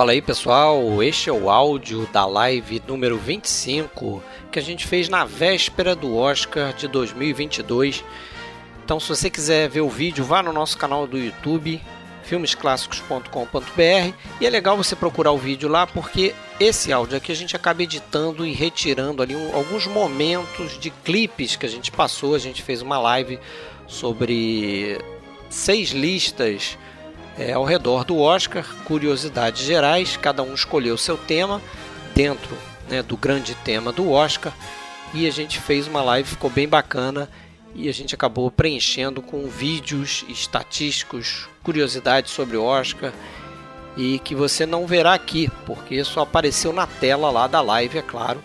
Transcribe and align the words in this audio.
Fala 0.00 0.12
aí 0.12 0.22
pessoal, 0.22 1.02
este 1.02 1.28
é 1.28 1.32
o 1.32 1.50
áudio 1.50 2.08
da 2.10 2.24
live 2.24 2.82
número 2.88 3.18
25 3.18 4.22
que 4.50 4.58
a 4.58 4.62
gente 4.62 4.86
fez 4.86 5.10
na 5.10 5.26
véspera 5.26 5.94
do 5.94 6.16
Oscar 6.16 6.72
de 6.72 6.88
2022. 6.88 8.02
Então, 8.82 8.98
se 8.98 9.10
você 9.10 9.28
quiser 9.28 9.68
ver 9.68 9.82
o 9.82 9.90
vídeo, 9.90 10.24
vá 10.24 10.42
no 10.42 10.54
nosso 10.54 10.78
canal 10.78 11.06
do 11.06 11.18
YouTube, 11.18 11.82
filmesclassicos.com.br 12.22 14.14
e 14.40 14.46
é 14.46 14.48
legal 14.48 14.74
você 14.74 14.96
procurar 14.96 15.32
o 15.32 15.36
vídeo 15.36 15.68
lá 15.68 15.86
porque 15.86 16.34
esse 16.58 16.90
áudio 16.94 17.18
aqui 17.18 17.30
a 17.30 17.36
gente 17.36 17.54
acaba 17.54 17.82
editando 17.82 18.46
e 18.46 18.54
retirando 18.54 19.22
ali 19.22 19.36
um, 19.36 19.54
alguns 19.54 19.86
momentos 19.86 20.78
de 20.80 20.88
clipes 20.88 21.56
que 21.56 21.66
a 21.66 21.68
gente 21.68 21.92
passou. 21.92 22.34
A 22.34 22.38
gente 22.38 22.62
fez 22.62 22.80
uma 22.80 22.98
live 22.98 23.38
sobre 23.86 24.98
seis 25.50 25.90
listas 25.90 26.78
é, 27.38 27.52
ao 27.52 27.64
redor 27.64 28.04
do 28.04 28.18
Oscar, 28.18 28.64
curiosidades 28.84 29.62
gerais, 29.62 30.16
cada 30.16 30.42
um 30.42 30.54
escolheu 30.54 30.96
seu 30.98 31.16
tema 31.16 31.60
dentro 32.14 32.56
né, 32.88 33.02
do 33.02 33.16
grande 33.16 33.54
tema 33.54 33.92
do 33.92 34.10
Oscar 34.10 34.52
e 35.14 35.26
a 35.26 35.30
gente 35.30 35.58
fez 35.60 35.86
uma 35.86 36.02
live, 36.02 36.28
ficou 36.28 36.50
bem 36.50 36.68
bacana 36.68 37.28
e 37.74 37.88
a 37.88 37.92
gente 37.92 38.14
acabou 38.14 38.50
preenchendo 38.50 39.22
com 39.22 39.48
vídeos 39.48 40.24
estatísticos, 40.28 41.48
curiosidades 41.62 42.32
sobre 42.32 42.56
o 42.56 42.64
Oscar 42.64 43.12
e 43.96 44.18
que 44.18 44.34
você 44.34 44.66
não 44.66 44.86
verá 44.86 45.14
aqui, 45.14 45.50
porque 45.66 46.02
só 46.04 46.22
apareceu 46.22 46.72
na 46.72 46.86
tela 46.86 47.30
lá 47.30 47.46
da 47.46 47.60
live, 47.60 47.98
é 47.98 48.02
claro. 48.02 48.42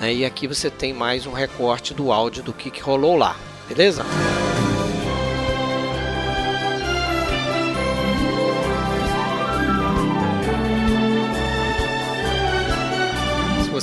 Né, 0.00 0.12
e 0.12 0.24
aqui 0.24 0.48
você 0.48 0.70
tem 0.70 0.92
mais 0.92 1.24
um 1.24 1.32
recorte 1.32 1.94
do 1.94 2.12
áudio 2.12 2.42
do 2.42 2.52
que, 2.52 2.70
que 2.70 2.80
rolou 2.80 3.16
lá, 3.16 3.36
beleza? 3.68 4.04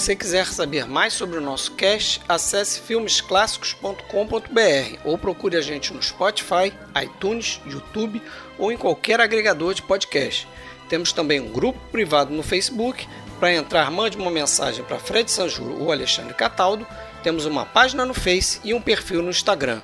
Você 0.01 0.15
quiser 0.15 0.47
saber 0.47 0.87
mais 0.87 1.13
sobre 1.13 1.37
o 1.37 1.41
nosso 1.41 1.73
cast, 1.73 2.21
acesse 2.27 2.81
filmesclassicos.com.br 2.81 4.97
ou 5.05 5.15
procure 5.15 5.55
a 5.55 5.61
gente 5.61 5.93
no 5.93 6.01
Spotify, 6.01 6.73
iTunes, 7.03 7.61
YouTube 7.67 8.19
ou 8.57 8.71
em 8.71 8.77
qualquer 8.77 9.21
agregador 9.21 9.75
de 9.75 9.83
podcast. 9.83 10.47
Temos 10.89 11.13
também 11.13 11.39
um 11.39 11.51
grupo 11.51 11.79
privado 11.91 12.33
no 12.33 12.41
Facebook. 12.41 13.07
Para 13.39 13.53
entrar, 13.53 13.91
mande 13.91 14.17
uma 14.17 14.31
mensagem 14.31 14.83
para 14.83 14.97
Fred 14.97 15.29
Sanjuro 15.29 15.79
ou 15.79 15.91
Alexandre 15.91 16.33
Cataldo. 16.33 16.87
Temos 17.21 17.45
uma 17.45 17.63
página 17.63 18.03
no 18.03 18.15
Face 18.15 18.59
e 18.63 18.73
um 18.73 18.81
perfil 18.81 19.21
no 19.21 19.29
Instagram. 19.29 19.81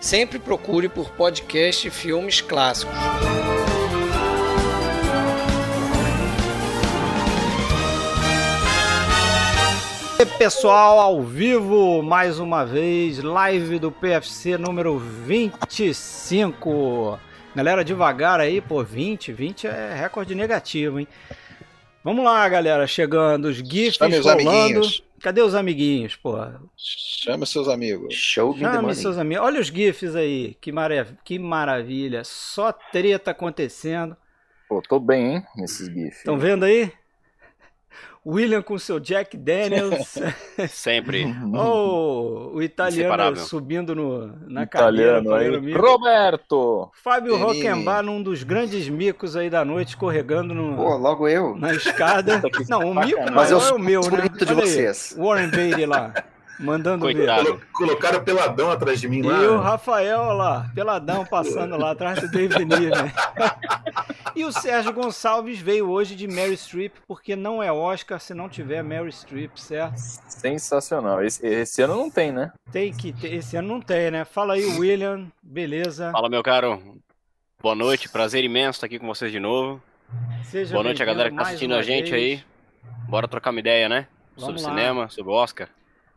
Sempre 0.00 0.40
procure 0.40 0.88
por 0.88 1.10
podcast 1.10 1.88
Filmes 1.90 2.40
Clássicos. 2.40 2.92
Pessoal, 10.26 10.98
ao 10.98 11.22
vivo 11.22 12.02
mais 12.02 12.38
uma 12.38 12.64
vez, 12.64 13.22
live 13.22 13.78
do 13.78 13.92
PFC 13.92 14.56
número 14.56 14.98
25. 14.98 17.18
Galera, 17.54 17.84
devagar 17.84 18.40
aí, 18.40 18.60
pô, 18.60 18.82
20, 18.82 19.32
20 19.32 19.66
é 19.66 19.94
recorde 19.94 20.34
negativo, 20.34 20.98
hein? 20.98 21.06
Vamos 22.02 22.24
lá, 22.24 22.48
galera, 22.48 22.86
chegando, 22.86 23.44
os 23.46 23.56
GIFs 23.56 23.96
Chame 23.96 24.18
rolando. 24.18 24.50
amiguinhos. 24.50 25.04
Cadê 25.20 25.42
os 25.42 25.54
amiguinhos, 25.54 26.16
pô? 26.16 26.36
Chame 26.76 27.46
seus 27.46 27.68
amigos. 27.68 28.14
Show 28.14 28.56
Chame 28.56 28.94
seus 28.94 29.18
amigos. 29.18 29.44
Olha 29.44 29.60
os 29.60 29.68
GIFs 29.68 30.16
aí, 30.16 30.56
que, 30.60 30.72
marav 30.72 31.12
que 31.24 31.38
maravilha. 31.38 32.22
Só 32.24 32.72
treta 32.72 33.30
acontecendo. 33.30 34.16
Pô, 34.68 34.82
tô 34.82 34.98
bem, 34.98 35.36
hein, 35.36 35.42
nesses 35.56 35.86
GIFs. 35.86 36.18
Estão 36.18 36.38
vendo 36.38 36.64
aí? 36.64 36.90
William 38.26 38.62
com 38.62 38.78
seu 38.78 38.98
Jack 38.98 39.36
Daniels. 39.36 40.18
Sempre. 40.68 41.26
oh, 41.54 42.52
o 42.54 42.62
italiano 42.62 43.36
subindo 43.36 43.94
no, 43.94 44.28
na 44.48 44.66
cadeira. 44.66 45.20
Italiano 45.20 45.30
falando 45.30 45.66
aí. 45.66 45.72
Roberto! 45.74 46.90
Fábio. 46.94 47.36
Rockenbach 47.36 48.04
num 48.04 48.22
dos 48.22 48.42
grandes 48.42 48.88
micos 48.88 49.36
aí 49.36 49.50
da 49.50 49.64
noite, 49.64 49.88
escorregando 49.90 50.54
no, 50.54 50.76
Pô, 50.76 50.96
logo 50.96 51.28
eu. 51.28 51.54
na 51.56 51.74
escada. 51.74 52.40
Não, 52.68 52.90
o 52.90 52.94
mico 52.94 53.20
Mas 53.32 53.50
eu 53.50 53.58
maior 53.58 53.70
é 53.70 53.74
o 53.74 53.78
meu, 53.78 54.00
né? 54.02 54.28
de 54.28 54.44
Olha 54.44 54.62
aí, 54.62 54.68
vocês. 54.68 55.16
Warren 55.18 55.50
Beatty 55.50 55.86
lá, 55.86 56.14
mandando 56.58 57.06
ver. 57.06 57.14
Coitado. 57.14 57.60
Colocaram 57.72 58.22
peladão 58.24 58.70
atrás 58.70 59.00
de 59.00 59.08
mim 59.08 59.18
E 59.18 59.22
lá. 59.22 59.38
o 59.50 59.58
Rafael 59.60 60.32
lá, 60.32 60.70
peladão, 60.74 61.24
passando 61.24 61.76
lá 61.76 61.90
atrás 61.92 62.20
do 62.20 62.28
David 62.30 62.64
Niven. 62.64 63.12
E 64.36 64.44
o 64.44 64.50
Sérgio 64.52 64.92
Gonçalves 64.92 65.58
veio 65.60 65.88
hoje 65.88 66.14
de 66.16 66.26
Mary 66.26 66.56
Streep, 66.56 66.92
porque 67.06 67.36
não 67.36 67.62
é 67.62 67.72
Oscar 67.72 68.18
se 68.20 68.34
não 68.34 68.48
tiver 68.48 68.82
Mary 68.82 69.12
Streep, 69.12 69.56
certo? 69.56 69.96
Sensacional. 69.98 71.22
Esse, 71.24 71.46
esse 71.46 71.82
ano 71.82 71.94
não 71.96 72.10
tem, 72.10 72.32
né? 72.32 72.52
Tem 72.72 72.92
que 72.92 73.12
ter, 73.12 73.34
esse 73.34 73.56
ano 73.56 73.68
não 73.68 73.80
tem, 73.80 74.10
né? 74.10 74.24
Fala 74.24 74.54
aí, 74.54 74.64
William, 74.78 75.26
beleza? 75.42 76.10
Fala, 76.10 76.28
meu 76.28 76.42
caro. 76.42 76.80
Boa 77.62 77.74
noite, 77.74 78.08
prazer 78.08 78.44
imenso 78.44 78.76
estar 78.76 78.86
aqui 78.86 78.98
com 78.98 79.06
vocês 79.06 79.30
de 79.32 79.40
novo. 79.40 79.80
Seja 80.44 80.72
Boa 80.72 80.84
noite 80.84 81.02
a 81.02 81.06
galera 81.06 81.30
que 81.30 81.36
tá 81.36 81.42
assistindo 81.42 81.74
a 81.74 81.82
gente 81.82 82.10
vez. 82.10 82.22
aí. 82.40 82.44
Bora 83.08 83.26
trocar 83.28 83.50
uma 83.50 83.60
ideia, 83.60 83.88
né? 83.88 84.06
Vamos 84.36 84.60
sobre 84.60 84.62
lá. 84.62 84.68
cinema, 84.68 85.08
sobre 85.08 85.32
o 85.32 85.34
Oscar. 85.34 85.68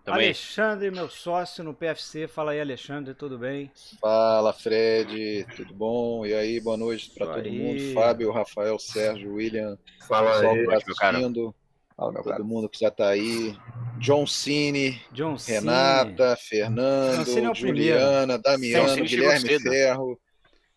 Também. 0.08 0.28
Alexandre, 0.28 0.90
meu 0.90 1.10
sócio 1.10 1.66
no 1.66 1.74
PFC. 1.74 2.30
Fala 2.30 2.54
aí, 2.54 2.62
Alexandre, 2.62 3.14
tudo 3.14 3.38
bem? 3.38 3.70
Fala, 4.00 4.54
Fred, 4.54 5.46
tudo 5.54 5.74
bom? 5.74 6.26
E 6.26 6.34
aí, 6.34 6.62
boa 6.62 6.78
noite 6.78 7.12
para 7.14 7.28
todo 7.28 7.46
aí. 7.46 7.52
mundo. 7.52 7.94
Fábio, 7.94 8.32
Rafael, 8.32 8.80
Sérgio, 8.80 9.34
William, 9.34 9.78
Fala 10.08 10.32
pessoal 10.32 10.54
aí. 10.54 10.58
tá 10.66 10.72
meu 10.78 10.96
cara. 10.96 11.18
assistindo, 11.18 11.56
Fala, 11.98 12.12
meu 12.14 12.24
todo 12.24 12.32
cara. 12.32 12.44
mundo 12.46 12.70
que 12.70 12.80
já 12.80 12.90
tá 12.90 13.10
aí. 13.10 13.54
John 14.00 14.26
Cine, 14.26 14.98
John 15.12 15.38
Cine. 15.38 15.58
Renata, 15.58 16.38
Fernando, 16.38 17.26
Cine 17.26 17.52
é 17.52 17.54
Juliana, 17.54 18.36
John 18.38 18.42
Damiano, 18.44 18.90
Cine 18.90 19.08
Guilherme 19.10 19.40
cedo. 19.50 19.70
Ferro. 19.70 20.20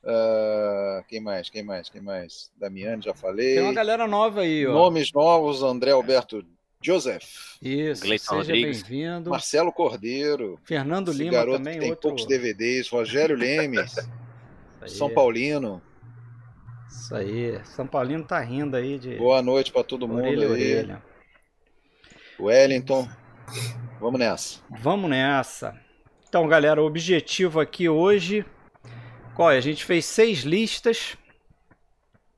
ah, 0.04 1.04
quem 1.08 1.20
mais? 1.20 1.48
Quem 1.48 1.62
mais? 1.62 1.88
Quem 1.88 2.00
mais? 2.02 2.50
Damiano, 2.58 3.00
já 3.00 3.14
falei. 3.14 3.54
Tem 3.54 3.62
uma 3.62 3.72
galera 3.74 4.08
nova 4.08 4.40
aí, 4.40 4.66
ó. 4.66 4.72
Nomes 4.72 5.12
novos, 5.12 5.62
André 5.62 5.92
Alberto 5.92 6.44
Joseph, 6.82 7.58
Isso, 7.60 8.02
Gleison 8.02 8.42
seja 8.42 8.52
bem-vindo. 8.52 9.28
Marcelo 9.30 9.70
Cordeiro, 9.70 10.58
Fernando 10.64 11.12
Lima 11.12 11.32
garoto 11.32 11.58
também, 11.58 11.74
que 11.74 11.80
tem 11.80 11.90
outro. 11.90 12.08
poucos 12.08 12.26
DVDs, 12.26 12.88
Rogério 12.88 13.36
Lemes, 13.38 13.96
São 14.86 15.12
Paulino. 15.12 15.82
Isso 16.88 17.14
aí. 17.14 17.60
São 17.66 17.86
Paulino 17.86 18.24
tá 18.24 18.40
rindo 18.40 18.76
aí 18.76 18.98
de 18.98 19.16
Boa 19.16 19.42
noite 19.42 19.70
para 19.70 19.84
todo 19.84 20.08
mundo 20.08 20.20
orelha 20.22 20.46
a 20.46 20.46
aí. 20.46 20.52
orelha. 20.52 21.02
Wellington, 22.40 23.06
vamos 24.00 24.18
nessa. 24.18 24.60
Vamos 24.80 25.10
nessa. 25.10 25.78
Então, 26.28 26.48
galera, 26.48 26.82
o 26.82 26.86
objetivo 26.86 27.60
aqui 27.60 27.88
hoje. 27.90 28.44
Qual 29.36 29.50
é? 29.50 29.58
A 29.58 29.60
gente 29.60 29.84
fez 29.84 30.06
seis 30.06 30.40
listas, 30.40 31.16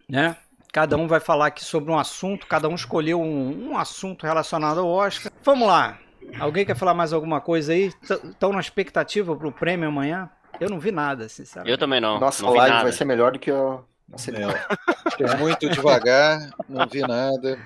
né? 0.08 0.36
Cada 0.72 0.96
um 0.96 1.06
vai 1.06 1.20
falar 1.20 1.48
aqui 1.48 1.62
sobre 1.62 1.92
um 1.92 1.98
assunto, 1.98 2.46
cada 2.46 2.66
um 2.66 2.74
escolheu 2.74 3.20
um, 3.20 3.72
um 3.72 3.78
assunto 3.78 4.24
relacionado 4.26 4.80
ao 4.80 4.88
Oscar. 4.88 5.30
Vamos 5.44 5.68
lá. 5.68 5.98
Alguém 6.40 6.64
quer 6.64 6.74
falar 6.74 6.94
mais 6.94 7.12
alguma 7.12 7.42
coisa 7.42 7.72
aí? 7.74 7.92
Estão 8.02 8.52
na 8.54 8.60
expectativa 8.60 9.36
pro 9.36 9.52
prêmio 9.52 9.88
amanhã? 9.88 10.30
Eu 10.58 10.70
não 10.70 10.80
vi 10.80 10.90
nada, 10.90 11.28
sinceramente. 11.28 11.70
Eu 11.72 11.76
também 11.78 12.00
não. 12.00 12.18
Nossa 12.18 12.42
não 12.42 12.52
vi 12.52 12.58
live 12.58 12.72
nada. 12.72 12.84
vai 12.84 12.92
ser 12.92 13.04
melhor 13.04 13.32
do 13.32 13.38
que 13.38 13.50
o. 13.52 13.84
Nossa, 14.08 14.30
É, 14.30 15.36
muito 15.36 15.68
devagar, 15.68 16.50
não 16.68 16.86
vi 16.86 17.00
nada. 17.00 17.58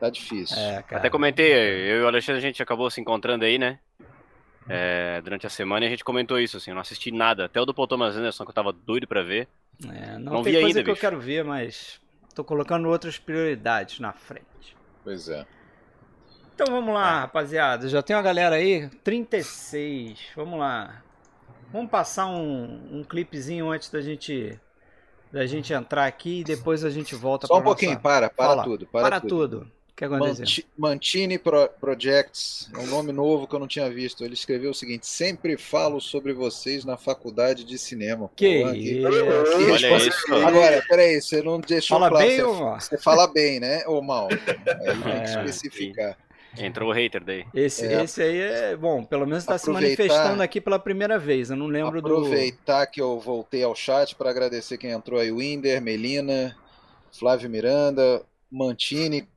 Tá 0.00 0.10
difícil. 0.10 0.56
É, 0.58 0.82
cara. 0.82 0.98
Até 0.98 1.10
comentei, 1.10 1.52
eu 1.52 2.00
e 2.00 2.02
o 2.02 2.06
Alexandre, 2.08 2.38
a 2.38 2.42
gente 2.42 2.62
acabou 2.62 2.90
se 2.90 3.00
encontrando 3.00 3.44
aí, 3.44 3.58
né? 3.58 3.78
É, 4.68 5.20
durante 5.22 5.46
a 5.46 5.50
semana 5.50 5.84
e 5.84 5.88
a 5.88 5.90
gente 5.90 6.04
comentou 6.04 6.40
isso, 6.40 6.56
assim, 6.56 6.70
eu 6.70 6.74
não 6.74 6.82
assisti 6.82 7.12
nada. 7.12 7.44
Até 7.44 7.60
o 7.60 7.64
do 7.64 7.72
Paul 7.72 7.86
Thomas 7.86 8.16
Anderson, 8.16 8.44
que 8.44 8.50
eu 8.50 8.54
tava 8.54 8.72
doido 8.72 9.06
pra 9.06 9.22
ver. 9.22 9.48
É, 9.88 10.18
não, 10.18 10.34
Não 10.34 10.42
tem 10.42 10.52
vi 10.54 10.60
coisa 10.60 10.66
ainda, 10.66 10.82
que 10.84 10.90
eu 10.90 10.94
bicho. 10.94 11.00
quero 11.00 11.20
ver, 11.20 11.44
mas 11.44 12.00
tô 12.36 12.44
colocando 12.44 12.86
outras 12.88 13.18
prioridades 13.18 13.98
na 13.98 14.12
frente. 14.12 14.76
Pois 15.02 15.26
é. 15.28 15.46
Então 16.54 16.66
vamos 16.72 16.94
lá, 16.94 17.20
rapaziada. 17.20 17.88
Já 17.88 18.02
tem 18.02 18.14
uma 18.14 18.22
galera 18.22 18.56
aí. 18.56 18.88
36. 19.02 20.18
Vamos 20.36 20.58
lá. 20.58 21.02
Vamos 21.72 21.90
passar 21.90 22.26
um, 22.26 22.98
um 22.98 23.04
clipezinho 23.04 23.70
antes 23.70 23.90
da 23.90 24.00
gente 24.00 24.58
da 25.32 25.44
gente 25.44 25.72
entrar 25.72 26.06
aqui 26.06 26.40
e 26.40 26.44
depois 26.44 26.84
a 26.84 26.90
gente 26.90 27.14
volta 27.14 27.46
Só 27.46 27.58
um 27.58 27.62
pouquinho, 27.62 27.92
nossa- 27.92 28.02
para, 28.02 28.30
para 28.30 28.46
Fala. 28.48 28.62
tudo. 28.64 28.86
Para, 28.86 29.02
Para, 29.02 29.20
tudo. 29.20 29.58
O 29.62 29.75
que 29.96 30.04
aconteceu? 30.04 30.40
Manti- 30.44 30.66
Mantini 30.76 31.38
Pro- 31.38 31.68
Projects, 31.80 32.68
é 32.74 32.78
um 32.78 32.86
nome 32.86 33.12
novo 33.12 33.46
que 33.46 33.54
eu 33.54 33.58
não 33.58 33.66
tinha 33.66 33.88
visto. 33.88 34.22
Ele 34.24 34.34
escreveu 34.34 34.70
o 34.70 34.74
seguinte: 34.74 35.06
sempre 35.06 35.56
falo 35.56 36.00
sobre 36.00 36.32
vocês 36.34 36.84
na 36.84 36.96
faculdade 36.96 37.64
de 37.64 37.78
cinema. 37.78 38.30
Que 38.36 38.62
Pô, 38.62 38.70
isso? 38.72 39.00
que 39.00 39.06
Olha 39.06 39.72
responsa- 39.72 40.08
isso. 40.08 40.34
Agora, 40.34 40.84
peraí, 40.88 41.20
você 41.20 41.42
não 41.42 41.58
deixou 41.60 41.98
Fala 41.98 42.10
claro. 42.10 42.26
bem 42.26 42.36
você, 42.36 42.42
ou 42.44 42.54
mal? 42.60 42.80
você 42.80 42.98
fala 42.98 43.26
bem, 43.26 43.58
né? 43.60 43.82
Ou 43.86 44.02
mal? 44.02 44.28
Aí 44.30 44.36
tem 44.36 45.12
É, 45.12 45.20
que 45.20 45.28
especificar. 45.30 46.18
Entrou 46.58 46.88
o 46.88 46.92
hater 46.92 47.22
daí. 47.22 47.44
Esse, 47.54 47.86
É. 47.86 48.02
esse 48.02 48.22
aí 48.22 48.38
é 48.40 48.76
bom, 48.76 49.04
pelo 49.04 49.26
menos 49.26 49.42
está 49.44 49.58
se 49.58 49.68
Aproveitar- 49.68 50.02
manifestando 50.04 50.42
aqui 50.42 50.58
pela 50.58 50.78
primeira 50.78 51.18
vez. 51.18 51.50
Eu 51.50 51.56
não 51.56 51.66
lembro 51.66 52.00
do. 52.00 52.06
Aproveitar 52.16 52.86
que 52.86 53.00
eu 53.00 53.20
voltei 53.20 53.62
ao 53.62 53.74
chat 53.74 54.14
para 54.14 54.30
agradecer 54.30 54.78
quem 54.78 54.90
entrou 54.90 55.20
aí: 55.20 55.30
Winder, 55.30 55.82
Melina, 55.82 56.56
Flávio 57.18 57.48
Miranda, 57.50 58.22
Mantini. 58.50 59.28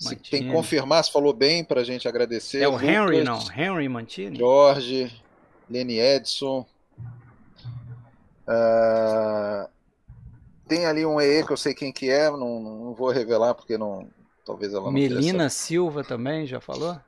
Se 0.00 0.14
Mantini. 0.14 0.30
tem 0.30 0.48
que 0.48 0.52
confirmar 0.54 1.04
se 1.04 1.12
falou 1.12 1.34
bem 1.34 1.62
para 1.62 1.82
a 1.82 1.84
gente 1.84 2.08
agradecer. 2.08 2.62
É 2.62 2.68
o 2.68 2.80
Henry, 2.80 3.20
Lucas, 3.22 3.48
não? 3.48 3.54
Henry 3.54 3.86
Mantini? 3.88 4.38
Jorge, 4.38 5.12
Lenny 5.68 6.00
Edson. 6.00 6.64
Ah, 8.48 9.68
tem 10.66 10.86
ali 10.86 11.04
um 11.04 11.20
EE 11.20 11.44
que 11.44 11.52
eu 11.52 11.56
sei 11.56 11.74
quem 11.74 11.92
que 11.92 12.08
é, 12.10 12.30
não, 12.30 12.60
não 12.60 12.94
vou 12.94 13.10
revelar 13.10 13.54
porque 13.54 13.76
não. 13.76 14.08
Talvez 14.44 14.72
ela 14.72 14.84
não 14.84 14.92
Melina 14.92 15.48
Silva 15.50 16.02
também, 16.02 16.46
já 16.46 16.60
falou? 16.60 16.98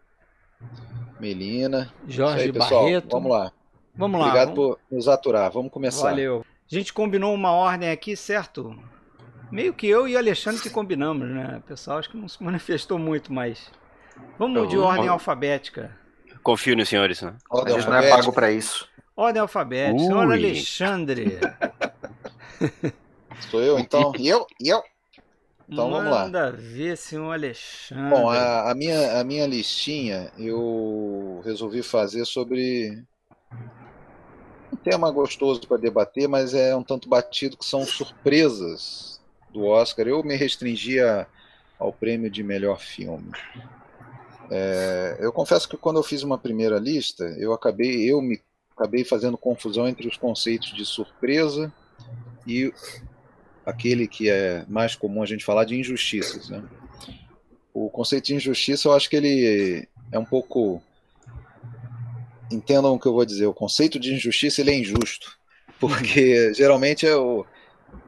Melina. 1.18 1.92
Jorge 2.06 2.44
aí, 2.44 2.52
pessoal. 2.52 2.84
Barreto. 2.84 3.08
Vamos 3.10 3.32
lá. 3.32 3.52
Vamos 3.94 4.20
lá. 4.20 4.26
Obrigado 4.26 4.54
vamos- 4.54 4.76
por 4.76 4.78
nos 4.90 5.08
aturar. 5.08 5.50
Vamos 5.50 5.72
começar. 5.72 6.10
Valeu. 6.10 6.44
A 6.70 6.74
gente 6.74 6.92
combinou 6.92 7.34
uma 7.34 7.52
ordem 7.52 7.90
aqui, 7.90 8.14
certo? 8.16 8.78
Meio 9.52 9.74
que 9.74 9.86
eu 9.86 10.08
e 10.08 10.14
o 10.14 10.18
Alexandre 10.18 10.62
que 10.62 10.70
combinamos, 10.70 11.28
né? 11.28 11.58
O 11.58 11.60
pessoal 11.68 11.98
acho 11.98 12.08
que 12.10 12.16
não 12.16 12.26
se 12.26 12.42
manifestou 12.42 12.98
muito, 12.98 13.30
mas. 13.32 13.70
Vamos 14.38 14.68
de 14.68 14.76
Eu- 14.76 14.82
ordem 14.82 15.08
alfabética. 15.08 15.94
Confio 16.42 16.74
nos 16.74 16.88
senhores, 16.88 17.20
né? 17.20 17.36
A 17.50 17.56
Ordem 17.58 17.74
gente 17.74 17.84
não 17.86 17.92
é 17.92 17.96
alfabética. 17.98 18.22
pago 18.22 18.32
pra 18.32 18.50
isso. 18.50 18.88
Ordem 19.14 19.42
alfabética. 19.42 19.98
Senhor. 19.98 20.32
Alexandre. 20.32 21.38
Sou 23.50 23.60
eu 23.62 23.78
então? 23.78 24.12
E 24.18 24.26
eu? 24.28 24.46
E 24.60 24.68
eu? 24.68 24.82
Então 25.68 25.90
vamos 25.90 26.10
lá. 26.10 26.24
Manda 26.24 26.50
ver, 26.52 26.96
senhor 26.96 27.32
Alexandre. 27.32 28.08
Bom, 28.10 28.28
a, 28.30 28.70
a 28.70 28.74
minha, 28.74 29.20
a 29.20 29.24
minha 29.24 29.46
listinha 29.46 30.32
eu 30.38 31.40
resolvi 31.44 31.82
fazer 31.82 32.24
sobre 32.24 33.02
um 34.72 34.76
tema 34.76 35.10
gostoso 35.10 35.60
para 35.66 35.76
debater, 35.76 36.28
mas 36.28 36.54
é 36.54 36.74
um 36.74 36.82
tanto 36.82 37.08
batido, 37.08 37.56
que 37.56 37.64
são 37.64 37.84
surpresas 37.84 39.11
do 39.52 39.64
Oscar. 39.64 40.06
Eu 40.06 40.22
me 40.22 40.34
restringia 40.34 41.26
ao 41.78 41.92
prêmio 41.92 42.30
de 42.30 42.42
melhor 42.42 42.80
filme. 42.80 43.32
É, 44.50 45.16
eu 45.20 45.32
confesso 45.32 45.68
que 45.68 45.76
quando 45.76 45.96
eu 45.96 46.02
fiz 46.02 46.22
uma 46.22 46.38
primeira 46.38 46.78
lista, 46.78 47.24
eu 47.38 47.52
acabei, 47.52 48.10
eu 48.10 48.20
me 48.20 48.40
acabei 48.76 49.04
fazendo 49.04 49.38
confusão 49.38 49.88
entre 49.88 50.06
os 50.06 50.16
conceitos 50.16 50.74
de 50.74 50.84
surpresa 50.84 51.72
e 52.46 52.72
aquele 53.64 54.06
que 54.06 54.28
é 54.28 54.64
mais 54.68 54.94
comum 54.94 55.22
a 55.22 55.26
gente 55.26 55.44
falar 55.44 55.64
de 55.64 55.78
injustiças, 55.78 56.50
né? 56.50 56.62
O 57.72 57.88
conceito 57.88 58.26
de 58.26 58.34
injustiça, 58.34 58.88
eu 58.88 58.92
acho 58.92 59.08
que 59.08 59.16
ele 59.16 59.88
é 60.10 60.18
um 60.18 60.24
pouco. 60.24 60.82
Entendam 62.50 62.92
o 62.92 62.98
que 62.98 63.06
eu 63.06 63.14
vou 63.14 63.24
dizer. 63.24 63.46
O 63.46 63.54
conceito 63.54 63.98
de 63.98 64.12
injustiça 64.12 64.60
ele 64.60 64.72
é 64.72 64.78
injusto, 64.78 65.38
porque 65.80 66.52
geralmente 66.52 67.06
é 67.06 67.16
o... 67.16 67.46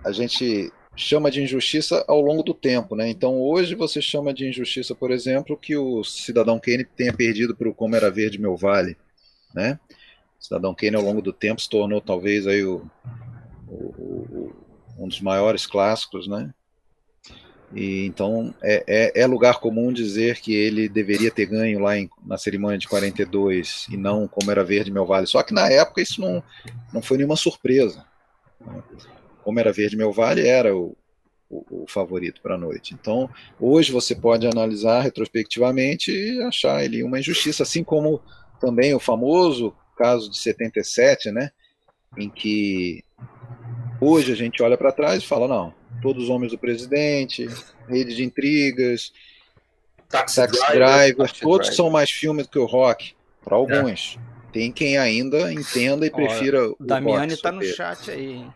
a 0.04 0.12
gente 0.12 0.70
chama 0.96 1.30
de 1.30 1.42
injustiça 1.42 2.04
ao 2.06 2.20
longo 2.20 2.42
do 2.42 2.54
tempo, 2.54 2.94
né? 2.94 3.08
Então 3.08 3.40
hoje 3.40 3.74
você 3.74 4.00
chama 4.00 4.32
de 4.32 4.48
injustiça, 4.48 4.94
por 4.94 5.10
exemplo, 5.10 5.56
que 5.56 5.76
o 5.76 6.04
cidadão 6.04 6.58
Kane 6.60 6.84
tenha 6.84 7.12
perdido 7.12 7.54
para 7.56 7.68
o 7.68 7.74
Como 7.74 7.96
Era 7.96 8.10
Verde 8.10 8.38
Meu 8.40 8.56
Vale, 8.56 8.96
né? 9.54 9.78
O 10.40 10.44
cidadão 10.44 10.74
Kane 10.74 10.96
ao 10.96 11.02
longo 11.02 11.20
do 11.22 11.32
tempo 11.32 11.60
se 11.60 11.68
tornou 11.68 12.00
talvez 12.00 12.46
aí 12.46 12.64
o, 12.64 12.86
o- 13.68 13.72
o- 13.72 14.52
um 14.98 15.08
dos 15.08 15.20
maiores 15.20 15.66
clássicos, 15.66 16.28
né? 16.28 16.52
E 17.74 18.04
então 18.06 18.54
é, 18.62 18.84
é, 18.86 19.22
é 19.22 19.26
lugar 19.26 19.58
comum 19.58 19.92
dizer 19.92 20.40
que 20.40 20.54
ele 20.54 20.88
deveria 20.88 21.30
ter 21.30 21.46
ganho 21.46 21.80
lá 21.80 21.98
em- 21.98 22.08
na 22.24 22.38
cerimônia 22.38 22.78
de 22.78 22.86
42 22.86 23.86
e 23.90 23.96
não 23.96 24.28
como 24.28 24.48
era 24.50 24.62
verde 24.62 24.92
meu 24.92 25.04
vale. 25.04 25.26
Só 25.26 25.42
que 25.42 25.52
na 25.52 25.68
época 25.68 26.00
isso 26.00 26.20
não, 26.20 26.40
não 26.92 27.02
foi 27.02 27.16
nenhuma 27.16 27.34
surpresa. 27.36 28.06
né? 28.60 28.82
Como 29.44 29.60
era 29.60 29.72
verde 29.72 29.96
meu 29.96 30.10
vale 30.10 30.46
era 30.46 30.74
o, 30.74 30.96
o, 31.48 31.82
o 31.82 31.84
favorito 31.86 32.40
para 32.40 32.54
a 32.54 32.58
noite. 32.58 32.94
Então 32.94 33.28
hoje 33.60 33.92
você 33.92 34.14
pode 34.14 34.46
analisar 34.46 35.02
retrospectivamente 35.02 36.10
e 36.10 36.42
achar 36.42 36.84
ele 36.84 37.02
uma 37.02 37.20
injustiça, 37.20 37.62
assim 37.62 37.84
como 37.84 38.20
também 38.60 38.94
o 38.94 39.00
famoso 39.00 39.74
caso 39.96 40.30
de 40.30 40.38
77, 40.38 41.30
né? 41.30 41.50
Em 42.16 42.28
que 42.30 43.04
hoje 44.00 44.32
a 44.32 44.36
gente 44.36 44.62
olha 44.62 44.76
para 44.76 44.92
trás 44.92 45.22
e 45.22 45.26
fala 45.26 45.46
não 45.46 45.72
Todos 46.02 46.24
os 46.24 46.30
Homens 46.30 46.52
do 46.52 46.58
Presidente, 46.58 47.48
Rede 47.88 48.14
de 48.16 48.24
Intrigas, 48.24 49.12
Taxi, 50.08 50.36
Taxi 50.36 50.60
Driver. 50.60 50.86
Driver, 50.86 51.26
Taxi 51.28 51.40
todos 51.40 51.66
Driver. 51.66 51.76
são 51.76 51.90
mais 51.90 52.10
filmes 52.10 52.46
do 52.46 52.50
que 52.50 52.58
o 52.58 52.66
rock, 52.66 53.14
para 53.42 53.56
alguns. 53.56 54.18
Tem 54.52 54.70
quem 54.70 54.96
ainda 54.96 55.52
entenda 55.52 56.06
e 56.06 56.10
Olha, 56.12 56.26
prefira 56.26 56.70
o 56.70 56.76
Damiani 56.78 57.32
rock 57.32 57.42
tá 57.42 57.50
no 57.50 57.64
chat 57.64 58.10
aí, 58.10 58.32
hein? 58.34 58.54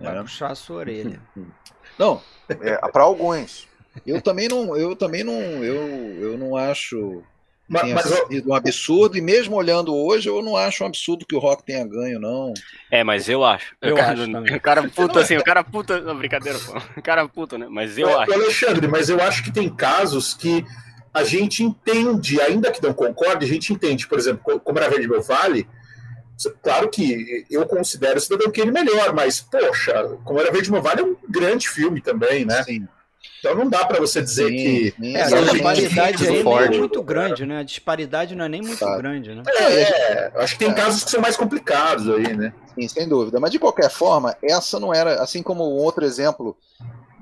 Vai 0.00 0.14
né? 0.14 0.22
puxar 0.22 0.50
a 0.50 0.54
sua 0.54 0.76
orelha. 0.76 1.20
Não, 1.98 2.22
é, 2.60 2.76
para 2.90 3.02
alguns. 3.02 3.68
Eu 4.06 4.22
também 4.22 4.48
não, 4.48 4.76
eu 4.76 4.96
também 4.96 5.24
não, 5.24 5.64
eu, 5.64 6.16
eu 6.20 6.38
não 6.38 6.56
acho 6.56 7.22
Mas, 7.68 7.82
tenha 7.82 7.94
mas, 7.94 8.06
sido 8.06 8.50
um 8.50 8.54
absurdo 8.54 9.16
e 9.18 9.20
mesmo 9.20 9.56
olhando 9.56 9.94
hoje 9.94 10.28
eu 10.28 10.40
não 10.42 10.56
acho 10.56 10.82
um 10.84 10.86
absurdo 10.86 11.26
que 11.26 11.34
o 11.36 11.38
rock 11.40 11.64
tenha 11.64 11.86
ganho 11.86 12.18
não. 12.20 12.62
É, 12.90 13.04
mas 13.04 13.28
eu 13.28 13.44
acho. 13.44 13.76
Eu 13.80 13.94
o 13.94 13.96
cara, 13.96 14.12
acho 14.12 14.28
também. 14.30 14.56
O 14.56 14.60
cara 14.60 14.82
puta 14.88 15.20
assim, 15.20 15.36
o 15.36 15.44
cara 15.44 15.62
puta. 15.64 16.00
Não, 16.00 16.16
brincadeira, 16.16 16.58
pô. 16.60 16.72
O 16.96 17.02
cara 17.02 17.28
puta, 17.28 17.58
né? 17.58 17.66
Mas 17.68 17.98
eu 17.98 18.08
Ô, 18.08 18.18
acho. 18.18 18.32
Alexandre, 18.32 18.88
mas 18.88 19.08
eu 19.08 19.20
acho 19.22 19.42
que 19.44 19.52
tem 19.52 19.68
casos 19.74 20.34
que 20.34 20.64
a 21.12 21.24
gente 21.24 21.62
entende, 21.62 22.40
ainda 22.40 22.70
que 22.70 22.82
não 22.82 22.92
concorde, 22.92 23.44
a 23.44 23.48
gente 23.48 23.72
entende. 23.72 24.06
Por 24.06 24.18
exemplo, 24.18 24.42
co- 24.42 24.60
como 24.60 24.78
era 24.78 24.88
Verde 24.88 25.08
Meu 25.08 25.22
Vale, 25.22 25.68
claro 26.62 26.88
que 26.88 27.44
eu 27.50 27.66
considero 27.66 28.18
o 28.18 28.20
Cidadão 28.20 28.50
Kane 28.50 28.70
melhor, 28.70 29.12
mas, 29.12 29.40
poxa, 29.40 30.16
como 30.24 30.40
era 30.40 30.50
Verde 30.50 30.70
Vale 30.70 31.00
é 31.00 31.04
um 31.04 31.16
grande 31.28 31.68
filme 31.68 32.00
também, 32.00 32.44
né? 32.44 32.62
Sim, 32.62 32.86
Então 33.38 33.54
não 33.54 33.68
dá 33.68 33.84
para 33.84 33.98
você 33.98 34.22
dizer 34.22 34.48
sim, 34.48 34.56
que. 34.56 34.94
sim, 34.98 35.16
É, 35.16 35.22
a 35.22 35.26
Exatamente. 35.26 35.52
disparidade 35.52 36.28
aí 36.28 36.40
é 36.40 36.78
muito 36.78 37.02
grande, 37.02 37.46
né? 37.46 37.58
A 37.58 37.62
disparidade 37.62 38.34
não 38.34 38.44
é 38.44 38.48
nem 38.48 38.62
muito 38.62 38.84
grande, 38.96 39.34
né? 39.34 39.42
É, 39.48 40.32
acho 40.36 40.56
que 40.56 40.64
tem 40.64 40.74
casos 40.74 41.04
que 41.04 41.10
são 41.10 41.20
mais 41.20 41.36
complicados 41.36 42.08
aí, 42.08 42.36
né? 42.36 42.52
Sim, 42.74 42.88
sem 42.88 43.08
dúvida. 43.08 43.38
Mas 43.40 43.50
de 43.50 43.58
qualquer 43.58 43.90
forma, 43.90 44.36
essa 44.42 44.80
não 44.80 44.94
era, 44.94 45.22
assim 45.22 45.42
como 45.42 45.64
um 45.64 45.76
outro 45.76 46.04
exemplo 46.04 46.56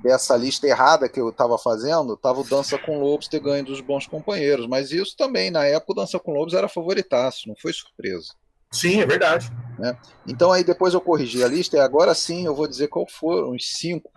dessa 0.02 0.36
lista 0.36 0.66
errada 0.66 1.08
que 1.08 1.20
eu 1.20 1.28
estava 1.30 1.58
fazendo, 1.58 2.14
estava 2.14 2.40
o 2.40 2.44
Dança 2.44 2.78
com 2.78 3.00
Lobos 3.00 3.28
ter 3.28 3.40
ganho 3.40 3.64
dos 3.64 3.80
bons 3.80 4.06
companheiros. 4.06 4.66
Mas 4.66 4.92
isso 4.92 5.16
também, 5.16 5.50
na 5.50 5.64
época, 5.64 5.92
o 5.92 5.94
Dança 5.96 6.18
com 6.18 6.32
Lobos 6.32 6.54
era 6.54 6.68
favoritaço, 6.68 7.48
não 7.48 7.56
foi 7.60 7.72
surpresa. 7.72 8.28
Sim, 8.70 9.00
é 9.00 9.06
verdade. 9.06 9.50
Então 10.26 10.52
aí 10.52 10.64
depois 10.64 10.92
eu 10.94 11.00
corrigi 11.00 11.42
a 11.42 11.48
lista 11.48 11.76
e 11.76 11.80
agora 11.80 12.14
sim 12.14 12.46
eu 12.46 12.54
vou 12.54 12.66
dizer 12.66 12.88
qual 12.88 13.06
foram 13.08 13.52
os 13.52 13.76
cinco, 13.76 14.10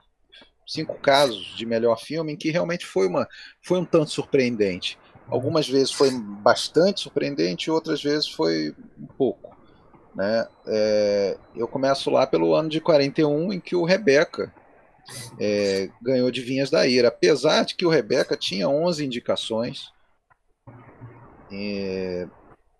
cinco 0.67 0.95
casos 0.95 1.55
de 1.55 1.65
melhor 1.65 1.99
filme 1.99 2.33
em 2.33 2.37
que 2.37 2.49
realmente 2.49 2.85
foi, 2.85 3.07
uma, 3.07 3.27
foi 3.61 3.79
um 3.79 3.85
tanto 3.85 4.11
surpreendente. 4.11 4.97
Algumas 5.27 5.69
vezes 5.69 5.91
foi 5.91 6.11
bastante 6.11 7.01
surpreendente, 7.01 7.71
outras 7.71 8.03
vezes 8.03 8.27
foi 8.27 8.75
um 8.99 9.07
pouco. 9.07 9.55
Né? 10.13 10.45
É, 10.67 11.37
eu 11.55 11.67
começo 11.67 12.09
lá 12.09 12.27
pelo 12.27 12.53
ano 12.53 12.67
de 12.67 12.81
41, 12.81 13.53
em 13.53 13.59
que 13.59 13.75
o 13.75 13.85
Rebeca 13.85 14.53
é, 15.39 15.89
ganhou 16.01 16.29
de 16.29 16.41
Vinhas 16.41 16.69
da 16.69 16.85
Ira. 16.85 17.07
Apesar 17.07 17.63
de 17.63 17.75
que 17.75 17.85
o 17.85 17.89
Rebeca 17.89 18.35
tinha 18.35 18.67
11 18.67 19.05
indicações, 19.05 19.93
é, 21.49 22.27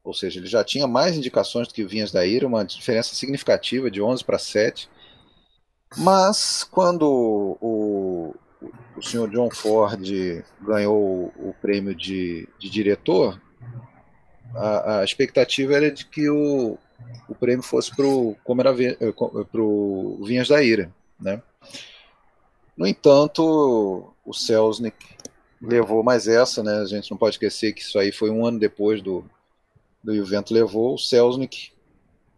ou 0.04 0.14
seja, 0.14 0.40
ele 0.40 0.48
já 0.48 0.64
tinha 0.64 0.88
mais 0.88 1.16
indicações 1.16 1.68
do 1.68 1.74
que 1.74 1.86
Vinhas 1.86 2.12
da 2.12 2.26
Ira, 2.26 2.48
uma 2.48 2.66
diferença 2.66 3.14
significativa 3.14 3.92
de 3.92 4.02
11 4.02 4.24
para 4.24 4.40
7. 4.40 4.90
Mas 5.98 6.64
quando 6.64 7.58
o, 7.62 8.34
o 8.98 9.02
senhor 9.02 9.30
John 9.30 9.52
Ford 9.52 10.02
ganhou 10.62 11.32
o, 11.36 11.54
prêmio 11.62 11.94
de, 11.94 12.48
de 12.58 12.70
diretor, 12.70 13.40
a, 14.56 15.00
a 15.00 15.04
expectativa 15.04 15.74
era 15.74 15.92
de 15.92 16.06
que 16.06 16.30
o, 16.30 16.78
o 17.28 17.36
prêmio 17.36 17.64
fosse 17.64 17.96
para 17.96 18.06
o 18.06 18.36
Vinhas 20.26 20.48
da 20.48 20.64
Ira. 20.64 20.92
Né? 21.20 21.42
No 22.76 22.88
entanto, 22.88 24.12
o 24.26 24.34
Selznick 24.34 24.96
levou 25.62 26.02
mais 26.02 26.28
essa, 26.28 26.64
né? 26.64 26.80
a 26.80 26.86
gente 26.86 27.12
não 27.12 27.18
pode 27.18 27.36
esquecer 27.36 27.74
que 27.74 27.82
isso 27.82 28.00
aí 28.00 28.12
foi 28.12 28.32
um 28.32 28.44
ano 28.44 28.58
depois 28.58 29.00
do, 29.02 29.24
do 30.04 30.12
o 30.14 30.26
Vento 30.26 30.54
Levou. 30.54 30.96
O 30.96 31.00
Selznick 31.00 31.72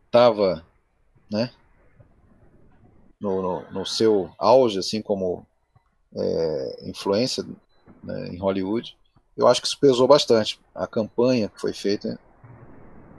estava 0.06 0.66
né, 1.32 1.52
no, 3.20 3.42
no, 3.42 3.72
no 3.72 3.86
seu 3.86 4.30
auge, 4.38 4.80
assim 4.80 5.02
como 5.02 5.46
é, 6.16 6.90
influência 6.90 7.46
né, 8.04 8.28
em 8.28 8.38
Hollywood. 8.38 8.96
Eu 9.36 9.48
acho 9.48 9.62
que 9.62 9.68
isso 9.68 9.80
pesou 9.80 10.08
bastante, 10.08 10.60
a 10.76 10.86
campanha 10.86 11.50
que 11.50 11.60
foi 11.60 11.74
feita 11.74 12.20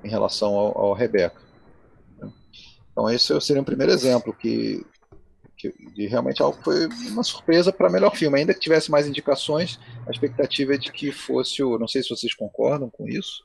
em 0.04 0.08
relação 0.08 0.54
ao, 0.54 0.78
ao 0.78 0.92
Rebeca. 0.92 1.42
Então 2.92 3.10
esse 3.10 3.40
seria 3.40 3.60
um 3.60 3.64
primeiro 3.64 3.92
exemplo 3.92 4.32
que, 4.32 4.86
que 5.56 5.72
de 5.94 6.06
realmente 6.06 6.40
algo 6.40 6.56
que 6.56 6.62
foi 6.62 6.86
uma 7.10 7.24
surpresa 7.24 7.72
para 7.72 7.90
melhor 7.90 8.14
filme, 8.14 8.38
ainda 8.38 8.54
que 8.54 8.60
tivesse 8.60 8.88
mais 8.88 9.08
indicações, 9.08 9.80
a 10.06 10.12
expectativa 10.12 10.74
é 10.74 10.78
de 10.78 10.92
que 10.92 11.10
fosse 11.10 11.60
o, 11.60 11.76
não 11.76 11.88
sei 11.88 12.04
se 12.04 12.10
vocês 12.10 12.32
concordam 12.34 12.88
com 12.88 13.08
isso. 13.08 13.42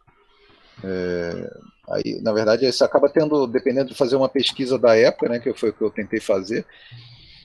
É, 0.83 1.50
aí, 1.89 2.21
na 2.21 2.31
verdade, 2.31 2.65
isso 2.65 2.83
acaba 2.83 3.09
tendo, 3.09 3.48
dependendo 3.48 3.89
de 3.89 3.98
fazer 3.98 4.15
uma 4.15 4.29
pesquisa 4.29 4.77
da 4.77 4.95
época, 4.95 5.29
né, 5.29 5.39
que 5.39 5.53
foi 5.53 5.69
o 5.69 5.74
que 5.74 5.81
eu 5.81 5.89
tentei 5.89 6.19
fazer, 6.19 6.65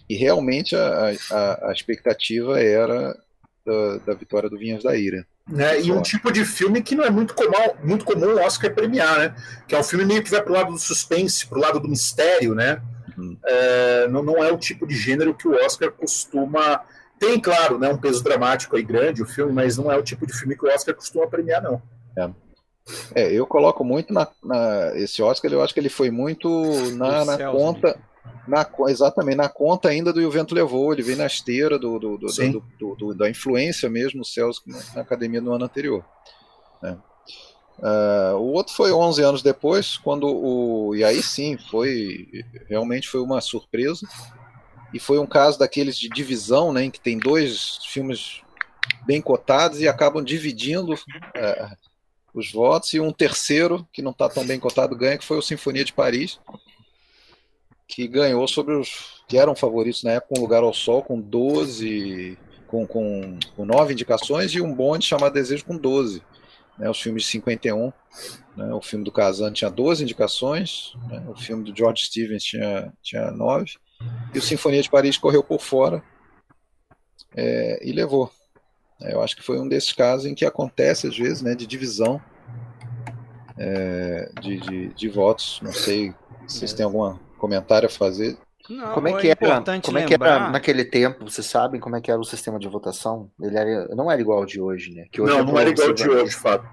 e 0.09 0.15
realmente 0.15 0.77
a, 0.77 1.11
a, 1.31 1.69
a 1.69 1.73
expectativa 1.73 2.61
era 2.61 3.17
da, 3.65 3.97
da 4.07 4.15
vitória 4.15 4.51
do 4.51 4.59
Vinhas 4.59 4.83
da 4.83 4.95
Ira. 4.97 5.27
né? 5.49 5.81
E 5.81 5.91
um 5.91 6.03
tipo 6.03 6.31
de 6.31 6.45
filme 6.45 6.83
que 6.83 6.95
não 6.95 7.05
é 7.05 7.11
muito 7.11 7.35
comum, 7.35 7.75
muito 7.83 8.05
comum 8.05 8.35
o 8.35 8.41
Oscar 8.41 8.73
premiar, 8.75 9.19
né? 9.19 9.35
Que 9.67 9.75
é 9.75 9.79
um 9.79 9.83
filme 9.83 10.05
meio 10.05 10.23
que 10.23 10.31
vai 10.31 10.43
pro 10.43 10.53
lado 10.53 10.73
do 10.73 10.79
suspense, 10.79 11.47
pro 11.47 11.61
lado 11.61 11.81
do 11.81 11.89
mistério, 11.89 12.55
né? 12.55 12.81
Uhum. 13.17 13.39
É, 13.45 14.09
não, 14.09 14.23
não 14.23 14.45
é 14.45 14.53
o 14.53 14.59
tipo 14.59 14.87
de 14.87 14.95
gênero 14.95 15.35
que 15.35 15.49
o 15.49 15.55
Oscar 15.65 15.91
costuma. 15.91 16.81
Tem, 17.19 17.41
claro, 17.41 17.79
né, 17.79 17.89
um 17.89 17.97
peso 17.97 18.23
dramático 18.23 18.77
aí 18.77 18.83
grande 18.83 19.23
o 19.23 19.27
filme, 19.27 19.53
mas 19.53 19.79
não 19.79 19.91
é 19.91 19.97
o 19.97 20.03
tipo 20.03 20.27
de 20.27 20.33
filme 20.33 20.57
que 20.57 20.67
o 20.67 20.69
Oscar 20.69 20.95
costuma 20.95 21.27
premiar, 21.27 21.63
não. 21.63 21.81
É, 22.19 22.29
eu 23.15 23.47
coloco 23.47 23.83
muito 23.85 24.13
na, 24.13 24.29
na- 24.43 24.93
esse 24.97 25.23
Oscar, 25.23 25.51
eu 25.53 25.63
acho 25.63 25.73
que 25.73 25.81
ele 25.81 25.89
foi 25.89 26.11
muito 26.11 26.49
na, 26.97 27.25
na 27.25 27.37
céus, 27.37 27.57
conta, 27.57 27.99
na, 28.47 28.67
exatamente, 28.89 29.37
na 29.37 29.49
conta 29.49 29.89
ainda 29.89 30.13
do 30.13 30.21
E 30.21 30.27
o 30.27 30.31
Vento 30.31 30.55
Levou, 30.55 30.93
ele 30.93 31.03
veio 31.03 31.17
na 31.19 31.27
esteira 31.27 31.79
do, 31.79 31.99
do- 31.99 32.19
do- 32.19 32.29
do- 32.53 32.65
do- 32.79 32.95
do- 32.97 33.15
da 33.15 33.31
influência 33.31 33.89
mesmo 33.89 34.21
do 34.21 34.27
Céus 34.27 34.61
na, 34.67 34.79
na 34.97 35.01
academia 35.03 35.41
do 35.41 35.53
ano 35.53 35.65
anterior. 35.65 36.05
né. 36.83 36.99
Ah, 37.83 38.35
o 38.37 38.53
outro 38.53 38.73
foi 38.73 38.93
11 38.93 39.21
anos 39.23 39.43
depois, 39.43 39.97
quando 39.97 40.29
o. 40.29 40.95
E 40.95 41.03
aí 41.03 41.21
sim, 41.23 41.59
foi. 41.71 42.29
Realmente 42.69 43.09
foi 43.09 43.21
uma 43.21 43.41
surpresa. 43.41 44.07
E 44.93 45.01
foi 45.01 45.19
um 45.19 45.27
caso 45.27 45.59
daqueles 45.59 45.99
de 45.99 46.09
divisão, 46.09 46.73
né, 46.73 46.85
em 46.85 46.91
que 46.91 47.01
tem 47.01 47.19
dois 47.19 47.81
filmes 47.89 48.43
bem 49.05 49.21
cotados 49.21 49.81
e 49.81 49.89
acabam 49.89 50.23
dividindo 50.23 50.95
eh, 51.35 51.69
os 52.35 52.51
votos, 52.51 52.93
e 52.93 53.01
um 53.01 53.13
terceiro, 53.13 53.87
que 53.93 54.03
não 54.03 54.11
está 54.11 54.29
tão 54.29 54.45
bem 54.45 54.59
cotado, 54.59 54.97
ganha, 54.97 55.17
que 55.17 55.25
foi 55.25 55.39
o 55.39 55.43
Sinfonia 55.43 55.85
de 55.85 55.93
Paris, 55.93 56.41
que 57.87 58.09
ganhou 58.09 58.47
sobre 58.49 58.75
os 58.75 59.23
que 59.29 59.39
eram 59.39 59.55
favoritos 59.55 60.03
na 60.03 60.13
época, 60.13 60.39
Um 60.39 60.43
Lugar 60.43 60.63
ao 60.63 60.75
Sol, 60.75 61.03
com 61.03 61.21
12, 61.21 62.37
com, 62.67 62.87
com, 62.87 63.39
com 63.55 63.65
9 63.65 63.93
indicações, 63.93 64.53
e 64.53 64.61
um 64.61 64.75
bonde 64.75 65.07
chamado 65.07 65.33
Desejo 65.33 65.65
com 65.65 65.77
12. 65.77 66.23
Né, 66.77 66.91
os 66.91 67.01
filmes 67.01 67.23
de 67.23 67.29
51. 67.31 67.93
Né, 68.57 68.75
o 68.75 68.83
filme 68.83 69.05
do 69.05 69.13
Kazan 69.13 69.53
tinha 69.53 69.71
12 69.71 70.03
indicações, 70.03 70.93
né, 71.09 71.25
o 71.29 71.37
filme 71.37 71.65
do 71.65 71.77
George 71.77 72.05
Stevens 72.05 72.43
tinha, 72.43 72.93
tinha 73.01 73.31
9, 73.31 73.73
e 74.35 74.39
o 74.39 74.43
Sinfonia 74.43 74.83
de 74.83 74.91
Paris 74.91 75.17
correu 75.17 75.43
por 75.43 75.61
fora 75.61 76.03
é, 77.37 77.79
e 77.83 77.93
levou. 77.93 78.31
Eu 79.11 79.23
acho 79.23 79.37
que 79.37 79.43
foi 79.43 79.59
um 79.61 79.69
desses 79.69 79.93
casos 79.93 80.27
em 80.27 80.35
que 80.35 80.45
acontece, 80.45 81.07
às 81.07 81.17
vezes, 81.17 81.43
né, 81.43 81.55
de 81.55 81.67
divisão 81.67 82.21
é, 83.59 84.31
de, 84.41 84.61
de, 84.61 84.89
de 84.95 85.09
votos. 85.09 85.61
Não 85.63 85.73
sei 85.73 86.15
se 86.47 86.59
vocês 86.59 86.73
têm 86.73 86.85
algum 86.85 87.17
comentário 87.39 87.87
a 87.87 87.91
fazer. 87.91 88.37
Não, 88.69 88.93
Como 88.95 89.09
é 89.09 89.13
que 89.21 89.29
era? 89.29 89.45
importante 89.45 89.85
Como 89.85 89.99
é 89.99 90.05
que 90.07 90.15
era 90.15 90.49
naquele 90.51 90.85
tempo? 90.87 91.31
Vocês 91.31 91.47
sabem 91.47 91.79
como 91.79 91.97
é 91.97 92.01
que 92.01 92.11
era 92.11 92.19
o 92.19 92.25
sistema 92.25 92.59
de 92.59 92.67
votação? 92.67 93.31
Ele 93.41 93.59
era, 93.59 93.89
não 93.95 94.11
era 94.11 94.21
igual 94.21 94.39
ao 94.39 94.47
de 94.47 94.59
hoje, 94.61 94.95
né? 94.95 95.05
Que 95.13 95.21
hoje 95.21 95.33
não, 95.35 95.41
é 95.41 95.45
não 95.45 95.59
era 95.59 95.69
igual 95.71 95.93
de 95.93 96.03
progressivo. 96.03 96.25
hoje, 96.27 96.37
Fábio. 96.37 96.69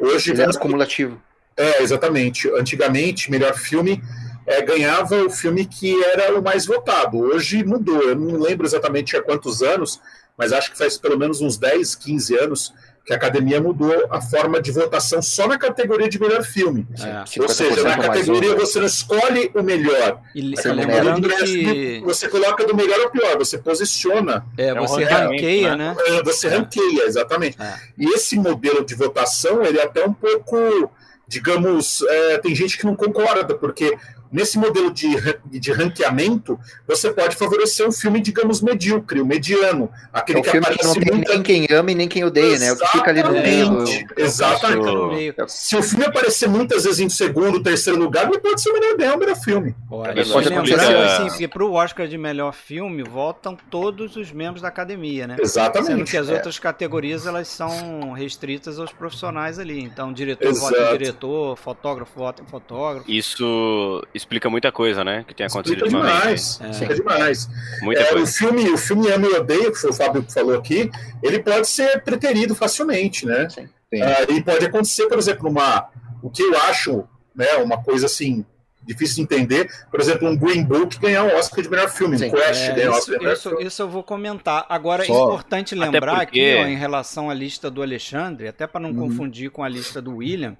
Hoje, 0.00 0.32
Ele 0.32 0.42
era 0.42 0.50
acumulativo. 0.50 1.20
é, 1.56 1.82
exatamente. 1.82 2.48
Antigamente, 2.50 3.30
melhor 3.30 3.54
filme 3.54 4.02
é, 4.48 4.62
ganhava 4.62 5.22
o 5.24 5.30
filme 5.30 5.66
que 5.66 6.02
era 6.04 6.36
o 6.38 6.42
mais 6.42 6.64
votado. 6.64 7.18
Hoje 7.18 7.62
mudou. 7.62 8.02
Eu 8.02 8.16
não 8.16 8.40
lembro 8.40 8.66
exatamente 8.66 9.14
há 9.16 9.22
quantos 9.22 9.62
anos, 9.62 10.00
mas 10.36 10.52
acho 10.52 10.72
que 10.72 10.78
faz 10.78 10.96
pelo 10.96 11.18
menos 11.18 11.42
uns 11.42 11.58
10, 11.58 11.94
15 11.94 12.38
anos 12.38 12.72
que 13.04 13.12
a 13.12 13.16
academia 13.16 13.60
mudou 13.60 14.06
a 14.10 14.20
forma 14.20 14.60
de 14.60 14.70
votação 14.70 15.22
só 15.22 15.46
na 15.46 15.58
categoria 15.58 16.08
de 16.08 16.20
melhor 16.20 16.42
filme. 16.42 16.86
É. 16.98 17.40
Ou 17.40 17.48
seja, 17.48 17.82
na 17.82 17.94
50% 17.94 17.96
mais 17.96 18.06
categoria 18.06 18.50
um, 18.50 18.54
né? 18.54 18.60
você 18.60 18.78
não 18.78 18.86
escolhe 18.86 19.50
o 19.54 19.62
melhor. 19.62 20.20
E, 20.34 20.40
e 20.40 20.68
lembrando 20.72 21.28
que 21.28 22.02
você 22.04 22.28
coloca 22.28 22.66
do 22.66 22.76
melhor 22.76 23.00
ao 23.00 23.10
pior, 23.10 23.38
você 23.38 23.56
posiciona, 23.56 24.44
é, 24.58 24.74
um 24.74 24.86
você 24.86 25.04
ranqueamento, 25.04 25.32
ranqueia, 25.32 25.76
né? 25.76 25.96
né? 25.96 26.18
é, 26.18 26.22
você 26.22 26.48
ranqueia, 26.48 27.04
exatamente. 27.04 27.56
É. 27.60 27.76
E 27.96 28.14
esse 28.14 28.36
modelo 28.36 28.84
de 28.84 28.94
votação, 28.94 29.62
ele 29.62 29.78
é 29.78 29.84
até 29.84 30.04
um 30.04 30.12
pouco, 30.12 30.90
digamos, 31.26 32.02
é, 32.02 32.38
tem 32.38 32.54
gente 32.54 32.76
que 32.76 32.84
não 32.84 32.94
concorda, 32.94 33.54
porque 33.54 33.96
nesse 34.30 34.58
modelo 34.58 34.90
de, 34.92 35.08
de 35.46 35.72
ranqueamento, 35.72 36.58
você 36.86 37.10
pode 37.10 37.36
favorecer 37.36 37.86
um 37.86 37.92
filme, 37.92 38.20
digamos, 38.20 38.60
medíocre, 38.60 39.20
o 39.20 39.26
mediano, 39.26 39.90
É 40.14 40.18
aquele 40.18 40.38
um 40.40 40.42
que 40.42 40.50
filme 40.50 40.66
que 40.66 40.84
não 40.84 40.90
aparece 40.92 41.00
tem 41.00 41.14
muita... 41.16 41.32
nem 41.32 41.42
quem 41.42 41.66
ama 41.70 41.90
e 41.90 41.94
nem 41.94 42.08
quem 42.08 42.24
odeia, 42.24 42.58
né? 42.58 42.72
O 42.72 42.76
que 42.76 42.86
fica 42.88 43.10
ali 43.10 43.22
no 43.22 43.32
meio. 43.32 43.82
Exatamente, 43.82 44.14
exatamente. 44.16 45.14
Meio. 45.14 45.34
Se 45.48 45.76
o 45.76 45.82
filme 45.82 46.04
aparecer 46.04 46.48
muitas 46.48 46.84
vezes 46.84 47.00
em 47.00 47.08
segundo, 47.08 47.62
terceiro 47.62 47.98
lugar, 47.98 48.28
ele 48.28 48.38
pode 48.38 48.60
ser 48.60 48.70
o 48.70 48.74
melhor 48.74 48.96
ganhar 48.96 49.14
o 49.14 49.18
melhor 49.18 49.36
filme. 49.36 49.74
Olha, 49.90 50.20
Isso 50.20 50.32
pode 50.32 50.48
lembrando 50.48 50.72
acontecer. 50.80 50.94
assim, 50.96 51.26
porque 51.28 51.48
pro 51.48 51.72
Oscar 51.72 52.06
de 52.08 52.18
melhor 52.18 52.52
filme 52.52 53.02
votam 53.02 53.56
todos 53.70 54.16
os 54.16 54.30
membros 54.32 54.62
da 54.62 54.68
academia, 54.68 55.26
né? 55.26 55.34
Sendo 55.36 55.44
Exatamente. 55.46 56.10
que 56.10 56.16
as 56.16 56.28
É. 56.28 56.34
outras 56.34 56.58
categorias 56.58 57.26
elas 57.26 57.48
são 57.48 58.12
restritas 58.12 58.78
aos 58.78 58.92
profissionais 58.92 59.58
ali. 59.58 59.80
Então, 59.80 60.12
diretor 60.12 60.48
Exato. 60.48 60.74
vota 60.74 60.94
em 60.94 60.98
diretor, 60.98 61.56
fotógrafo 61.56 62.12
vota 62.16 62.42
em 62.42 62.46
fotógrafo. 62.46 63.10
Isso 63.10 64.02
explica 64.18 64.50
muita 64.50 64.70
coisa, 64.70 65.02
né? 65.02 65.24
Que 65.26 65.34
tem 65.34 65.46
acontecido 65.46 65.86
Explica 65.86 66.06
demais. 66.06 66.60
É. 66.62 66.70
Explica 66.70 66.94
demais. 66.94 67.48
Muita 67.80 68.02
É, 68.02 68.10
o 68.10 68.16
coisa. 68.16 68.32
filme, 68.32 68.70
o 68.70 68.76
filme 68.76 69.10
Amo 69.10 69.26
e 69.26 69.34
Odeio, 69.34 69.72
que 69.72 69.78
foi 69.78 69.90
o 69.90 69.94
Fábio 69.94 70.22
que 70.22 70.32
falou 70.32 70.56
aqui, 70.58 70.90
ele 71.22 71.38
pode 71.38 71.66
ser 71.68 72.02
preterido 72.02 72.54
facilmente, 72.54 73.24
né? 73.24 73.48
Sim. 73.48 73.68
Sim. 73.92 74.02
Ah, 74.02 74.26
e 74.30 74.42
pode 74.42 74.66
acontecer, 74.66 75.06
por 75.06 75.18
exemplo, 75.18 75.48
uma, 75.48 75.88
o 76.22 76.28
que 76.28 76.42
eu 76.42 76.54
acho, 76.62 77.04
né, 77.34 77.54
uma 77.54 77.82
coisa 77.82 78.04
assim 78.06 78.44
difícil 78.84 79.16
de 79.16 79.22
entender, 79.22 79.70
por 79.90 80.00
exemplo, 80.00 80.26
um 80.28 80.34
Green 80.36 80.64
Book 80.64 80.98
ganhar 80.98 81.22
um 81.22 81.36
Oscar 81.36 81.62
de 81.62 81.68
melhor 81.70 81.90
filme, 81.90 82.16
Sim. 82.18 82.28
um 82.28 82.30
Crash 82.30 82.58
É, 82.60 82.72
ganhar 82.72 82.88
isso, 82.88 82.98
Oscar 82.98 83.14
de 83.14 83.18
melhor 83.20 83.32
isso, 83.34 83.48
filme. 83.50 83.64
isso 83.66 83.82
eu 83.82 83.88
vou 83.88 84.02
comentar. 84.02 84.64
Agora, 84.68 85.02
é 85.02 85.06
Só- 85.06 85.26
importante 85.26 85.74
Até 85.74 85.84
lembrar 85.90 86.16
porque- 86.20 86.40
aqui, 86.40 86.54
ó, 86.62 86.66
em 86.66 86.76
relação 86.76 87.28
à 87.28 87.34
lista 87.34 87.70
do 87.70 87.82
Alexandre, 87.82 88.48
até 88.48 88.66
para 88.66 88.80
não 88.80 88.90
Uhum. 88.90 89.08
confundir 89.10 89.50
com 89.50 89.62
a 89.62 89.68
lista 89.68 90.00
do 90.00 90.16
William, 90.16 90.56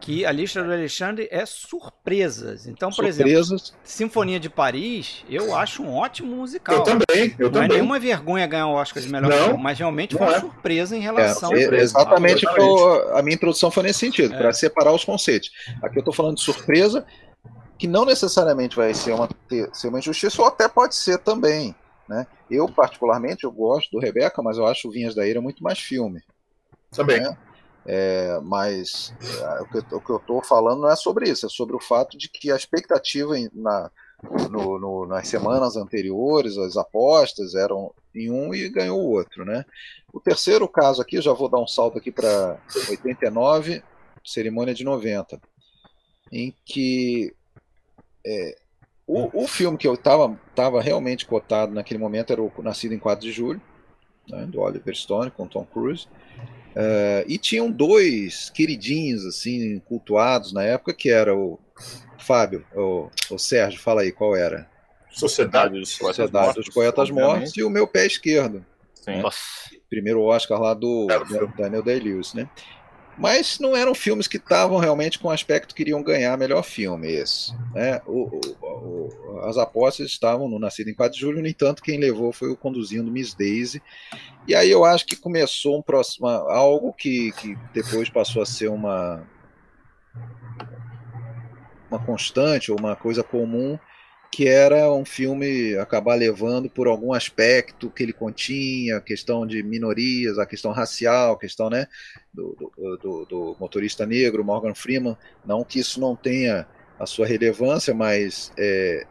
que 0.00 0.24
a 0.24 0.30
lista 0.32 0.62
do 0.62 0.70
Alexandre 0.72 1.26
é 1.30 1.44
surpresas. 1.46 2.66
Então, 2.66 2.90
por 2.90 3.04
exemplo, 3.04 3.32
Surpresas. 3.32 3.74
Sinfonia 3.82 4.38
de 4.38 4.48
Paris, 4.48 5.24
eu 5.28 5.54
acho 5.56 5.82
um 5.82 5.94
ótimo 5.94 6.36
musical. 6.36 6.76
Eu 6.76 6.82
também, 6.82 7.34
eu 7.38 7.50
Não 7.50 7.60
é 7.60 7.62
também. 7.64 7.68
nenhuma 7.78 7.98
vergonha 7.98 8.46
ganhar 8.46 8.66
o 8.68 8.74
Oscar 8.74 9.02
de 9.02 9.08
melhor 9.08 9.30
Não, 9.30 9.44
filme, 9.48 9.62
mas 9.62 9.78
realmente 9.78 10.12
não 10.12 10.18
foi 10.18 10.28
uma 10.28 10.36
é. 10.36 10.40
surpresa 10.40 10.94
em 10.96 11.00
É, 11.00 11.02
relação 11.02 11.52
é, 11.52 11.60
exatamente 11.60 12.44
Exatamente. 12.44 12.46
que 12.46 12.60
eu- 12.60 13.16
a 13.16 13.22
minha 13.22 13.34
introdução 13.34 13.70
foi 13.70 13.82
nesse 13.84 13.98
sentido, 14.00 14.34
É. 14.34 14.38
para 14.38 14.52
separar 14.52 14.92
os 14.92 15.04
conceitos. 15.04 15.50
Aqui 15.82 15.96
eu 15.98 16.00
estou 16.00 16.14
falando 16.14 16.36
de 16.36 16.42
surpresa, 16.42 17.04
que 17.78 17.86
não 17.86 18.04
necessariamente 18.04 18.76
vai 18.76 18.94
ser 18.94 19.12
uma, 19.12 19.28
ter- 19.48 19.68
ser 19.74 19.88
uma 19.88 19.98
injustiça, 19.98 20.40
ou 20.40 20.48
até 20.48 20.68
pode 20.68 20.94
ser 20.94 21.18
também. 21.18 21.74
Né? 22.08 22.26
Eu, 22.48 22.68
particularmente, 22.68 23.42
eu 23.44 23.50
gosto 23.50 23.90
do 23.90 23.98
Rebeca, 23.98 24.40
mas 24.40 24.56
eu 24.58 24.66
acho 24.66 24.86
o 24.88 24.92
Vinhas 24.92 25.14
da 25.14 25.26
Ira 25.26 25.40
muito 25.40 25.62
mais 25.64 25.78
filme. 25.80 26.20
Também. 26.92 27.20
né? 27.20 27.36
É, 27.88 28.40
mas 28.42 29.14
é, 29.40 29.62
o 29.62 29.66
que, 29.68 29.94
o 29.94 30.00
que 30.00 30.10
eu 30.10 30.16
estou 30.16 30.42
falando 30.42 30.82
não 30.82 30.90
é 30.90 30.96
sobre 30.96 31.28
isso, 31.30 31.46
é 31.46 31.48
sobre 31.48 31.76
o 31.76 31.80
fato 31.80 32.18
de 32.18 32.28
que 32.28 32.50
a 32.50 32.56
expectativa 32.56 33.38
em- 33.38 33.48
na, 33.54 33.90
no- 34.50 34.78
no- 34.78 35.06
nas 35.06 35.28
semanas 35.28 35.76
anteriores, 35.76 36.58
as 36.58 36.76
apostas 36.76 37.54
eram 37.54 37.92
em 38.14 38.30
um 38.30 38.52
e 38.54 38.68
ganhou 38.68 38.98
o 39.00 39.10
outro. 39.10 39.44
Né? 39.44 39.64
O 40.12 40.18
terceiro 40.18 40.66
caso 40.68 41.00
aqui, 41.00 41.20
já 41.20 41.32
vou 41.32 41.48
dar 41.48 41.60
um 41.60 41.66
salto 41.66 41.96
aqui 41.98 42.10
para 42.10 42.58
89, 42.90 43.82
cerimônia 44.24 44.74
de 44.74 44.82
90, 44.82 45.40
em 46.32 46.52
que 46.64 47.32
é, 48.26 48.56
o, 49.06 49.44
o 49.44 49.46
filme 49.46 49.78
que 49.78 49.86
eu 49.86 49.94
estava 49.94 50.36
tava 50.56 50.80
realmente 50.82 51.24
cotado 51.24 51.72
naquele 51.72 52.00
momento 52.00 52.32
era 52.32 52.42
o 52.42 52.50
Nascido 52.58 52.94
em 52.94 52.98
4 52.98 53.24
de 53.24 53.30
Julho, 53.30 53.60
né, 54.28 54.44
do 54.46 54.58
Oliver 54.60 54.96
Stone 54.96 55.30
com 55.30 55.46
Tom 55.46 55.64
Cruise. 55.64 56.08
É, 56.78 57.24
e 57.26 57.38
tinham 57.38 57.70
dois 57.70 58.50
queridinhos 58.50 59.24
assim 59.24 59.78
cultuados 59.80 60.52
na 60.52 60.62
época 60.62 60.92
que 60.92 61.08
era 61.08 61.34
o 61.34 61.58
Fábio, 62.18 62.66
o, 62.74 63.08
o 63.30 63.38
Sérgio, 63.38 63.80
fala 63.80 64.02
aí 64.02 64.12
qual 64.12 64.36
era? 64.36 64.68
Sociedade 65.10 65.78
dos 65.78 65.90
Sociedade 65.90 66.54
dos 66.54 66.68
Poetas 66.68 67.10
Mortos 67.10 67.56
e 67.56 67.62
o 67.62 67.70
meu 67.70 67.86
pé 67.86 68.04
esquerdo, 68.04 68.64
Sim. 68.92 69.22
Nossa. 69.22 69.38
primeiro 69.88 70.20
Oscar 70.20 70.60
lá 70.60 70.74
do. 70.74 71.06
Daniel 71.56 71.82
Day-Lewis, 71.82 72.34
né? 72.34 72.46
Mas 73.18 73.58
não 73.58 73.74
eram 73.74 73.94
filmes 73.94 74.26
que 74.28 74.36
estavam 74.36 74.76
realmente 74.78 75.18
com 75.18 75.30
aspecto 75.30 75.68
que 75.68 75.82
queriam 75.82 76.02
ganhar 76.02 76.36
melhor 76.36 76.62
filme, 76.62 77.08
esse. 77.10 77.54
Né? 77.74 78.00
O, 78.06 78.24
o- 78.36 78.56
o- 78.60 79.40
as 79.44 79.56
apostas 79.56 80.06
estavam 80.08 80.48
no 80.48 80.58
Nascido 80.58 80.90
em 80.90 80.94
4 80.94 81.14
de 81.14 81.20
Julho, 81.20 81.40
no 81.40 81.48
entanto, 81.48 81.82
quem 81.82 81.98
levou 81.98 82.32
foi 82.32 82.50
o 82.50 82.56
Conduzindo 82.56 83.10
Miss 83.10 83.32
Daisy. 83.32 83.82
E 84.46 84.54
aí 84.54 84.70
eu 84.70 84.84
acho 84.84 85.06
que 85.06 85.16
começou 85.16 85.78
um 85.78 85.82
próximo, 85.82 86.26
algo 86.28 86.92
que, 86.92 87.32
que 87.32 87.56
depois 87.72 88.10
passou 88.10 88.42
a 88.42 88.46
ser 88.46 88.68
uma, 88.68 89.22
uma 91.90 91.98
constante 91.98 92.70
ou 92.70 92.78
uma 92.78 92.96
coisa 92.96 93.22
comum, 93.22 93.78
que 94.30 94.46
era 94.48 94.92
um 94.92 95.04
filme 95.04 95.76
acabar 95.78 96.14
levando 96.16 96.68
por 96.70 96.86
algum 96.88 97.12
aspecto 97.12 97.90
que 97.90 98.02
ele 98.02 98.12
continha, 98.12 98.98
a 98.98 99.00
questão 99.00 99.46
de 99.46 99.62
minorias, 99.62 100.38
a 100.38 100.46
questão 100.46 100.72
racial, 100.72 101.34
a 101.34 101.38
questão 101.38 101.70
né, 101.70 101.86
do, 102.32 102.54
do, 102.76 102.96
do- 102.98 103.26
do 103.26 103.56
motorista 103.58 104.04
negro, 104.06 104.44
Morgan 104.44 104.74
Freeman. 104.74 105.16
Não 105.44 105.64
que 105.64 105.78
isso 105.80 106.00
não 106.00 106.16
tenha 106.16 106.66
a 106.98 107.06
sua 107.06 107.26
relevância, 107.26 107.94
mas 107.94 108.52
é, 108.58 109.06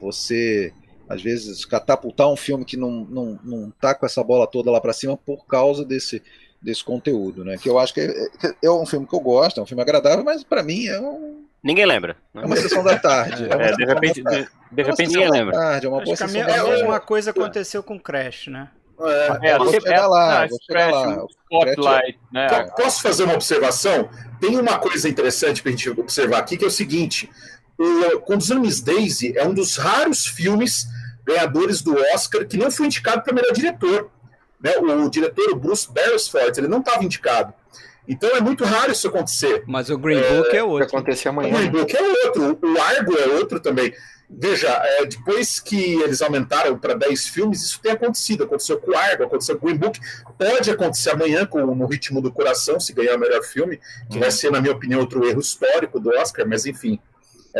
você 0.00 0.74
às 1.08 1.22
vezes, 1.22 1.64
catapultar 1.64 2.28
um 2.28 2.36
filme 2.36 2.64
que 2.64 2.76
não, 2.76 3.04
não, 3.04 3.38
não 3.44 3.70
tá 3.80 3.94
com 3.94 4.04
essa 4.04 4.24
bola 4.24 4.44
toda 4.46 4.72
lá 4.72 4.80
para 4.80 4.92
cima 4.92 5.16
por 5.16 5.46
causa 5.46 5.84
desse, 5.84 6.20
desse 6.60 6.82
conteúdo, 6.84 7.44
né? 7.44 7.56
Que 7.58 7.68
eu 7.68 7.78
acho 7.78 7.94
que 7.94 8.00
é, 8.00 8.12
é 8.64 8.70
um 8.70 8.84
filme 8.84 9.06
que 9.06 9.14
eu 9.14 9.20
gosto, 9.20 9.60
é 9.60 9.62
um 9.62 9.66
filme 9.66 9.82
agradável, 9.82 10.24
mas 10.24 10.42
para 10.42 10.64
mim 10.64 10.86
é, 10.86 11.00
um, 11.00 11.45
Ninguém 11.62 11.84
lembra. 11.86 12.16
é 12.34 12.40
uma 12.46 12.56
sessão 12.56 12.82
da 12.84 12.98
tarde. 12.98 13.48
É, 13.50 13.68
É, 13.68 13.72
de 13.72 13.84
repente, 13.84 14.22
da 14.22 14.30
tarde. 14.30 14.48
de, 14.72 14.80
É 14.80 14.84
repente 14.84 15.08
ninguém 15.08 15.30
lembra. 15.30 15.52
tarde, 15.56 15.86
é 15.86 15.88
uma 15.88 15.96
Acho 15.98 16.04
boa 16.06 16.16
sessão 16.16 16.46
da 16.46 16.64
mesma 16.64 17.00
coisa 17.00 17.30
aconteceu 17.30 17.82
com 17.82 17.98
Crash, 17.98 18.46
né? 18.48 18.68
É, 18.98 19.50
É, 19.50 19.58
vou 19.58 19.70
chegar 19.72 20.06
lá, 20.06 20.46
vou 20.46 20.58
chegar 20.64 20.90
lá. 20.90 21.26
Spotlight, 21.44 22.18
né? 22.32 22.46
Po- 22.48 22.82
Posso 22.82 23.02
fazer 23.02 23.24
uma 23.24 23.34
observação? 23.34 24.08
Tem 24.40 24.56
uma 24.58 24.78
coisa 24.78 25.08
interessante 25.08 25.60
para 25.62 25.70
a 25.70 25.72
gente 25.76 25.90
observar 25.90 26.38
aqui, 26.38 26.56
que 26.56 26.64
é 26.64 26.68
o 26.68 26.70
seguinte: 26.70 27.28
o 27.78 28.20
Conduzindo 28.20 28.60
Miss 28.60 28.80
Daisy 28.80 29.36
é 29.36 29.44
um 29.44 29.52
dos 29.52 29.76
raros 29.76 30.26
filmes 30.26 30.86
ganhadores 31.26 31.82
do 31.82 31.94
Oscar 32.14 32.46
que 32.46 32.56
não 32.56 32.70
foi 32.70 32.86
indicado 32.86 33.22
para 33.22 33.34
melhor 33.34 33.52
diretor. 33.52 34.10
Né? 34.60 34.72
O 34.78 35.10
diretor, 35.10 35.50
o 35.50 35.56
Bruce 35.56 35.92
Beresford, 35.92 36.58
ele 36.58 36.68
não 36.68 36.78
estava 36.78 37.04
indicado. 37.04 37.52
Então 38.08 38.30
é 38.36 38.40
muito 38.40 38.64
raro 38.64 38.92
isso 38.92 39.08
acontecer. 39.08 39.64
Mas 39.66 39.90
o 39.90 39.98
Green 39.98 40.20
Book 40.20 40.48
é 40.48 40.52
Vai 40.52 40.62
outro. 40.62 40.86
acontecer 40.98 41.28
O 41.28 41.32
amanhã. 41.32 41.54
Green 41.54 41.64
né? 41.64 41.70
Book 41.70 41.96
é 41.96 42.02
outro, 42.02 42.58
o 42.62 42.80
Argo 42.80 43.16
é 43.18 43.26
outro 43.34 43.60
também. 43.60 43.92
Veja, 44.28 44.68
é, 44.68 45.04
depois 45.06 45.60
que 45.60 45.94
eles 46.02 46.20
aumentaram 46.20 46.76
para 46.76 46.94
10 46.94 47.28
filmes, 47.28 47.62
isso 47.62 47.80
tem 47.80 47.92
acontecido. 47.92 48.44
Aconteceu 48.44 48.78
com 48.78 48.90
o 48.90 48.96
Argo, 48.96 49.24
aconteceu 49.24 49.56
com 49.56 49.66
o 49.66 49.68
Green 49.68 49.78
Book. 49.78 50.00
Pode 50.36 50.70
acontecer 50.70 51.10
amanhã 51.10 51.46
com 51.46 51.64
No 51.74 51.86
Ritmo 51.86 52.20
do 52.20 52.32
Coração, 52.32 52.80
se 52.80 52.92
ganhar 52.92 53.16
o 53.16 53.20
melhor 53.20 53.42
filme, 53.42 53.80
que 54.10 54.18
vai 54.18 54.30
ser, 54.30 54.50
na 54.50 54.60
minha 54.60 54.74
opinião, 54.74 55.00
outro 55.00 55.24
erro 55.26 55.40
histórico 55.40 56.00
do 56.00 56.10
Oscar, 56.10 56.46
mas 56.46 56.66
enfim. 56.66 56.98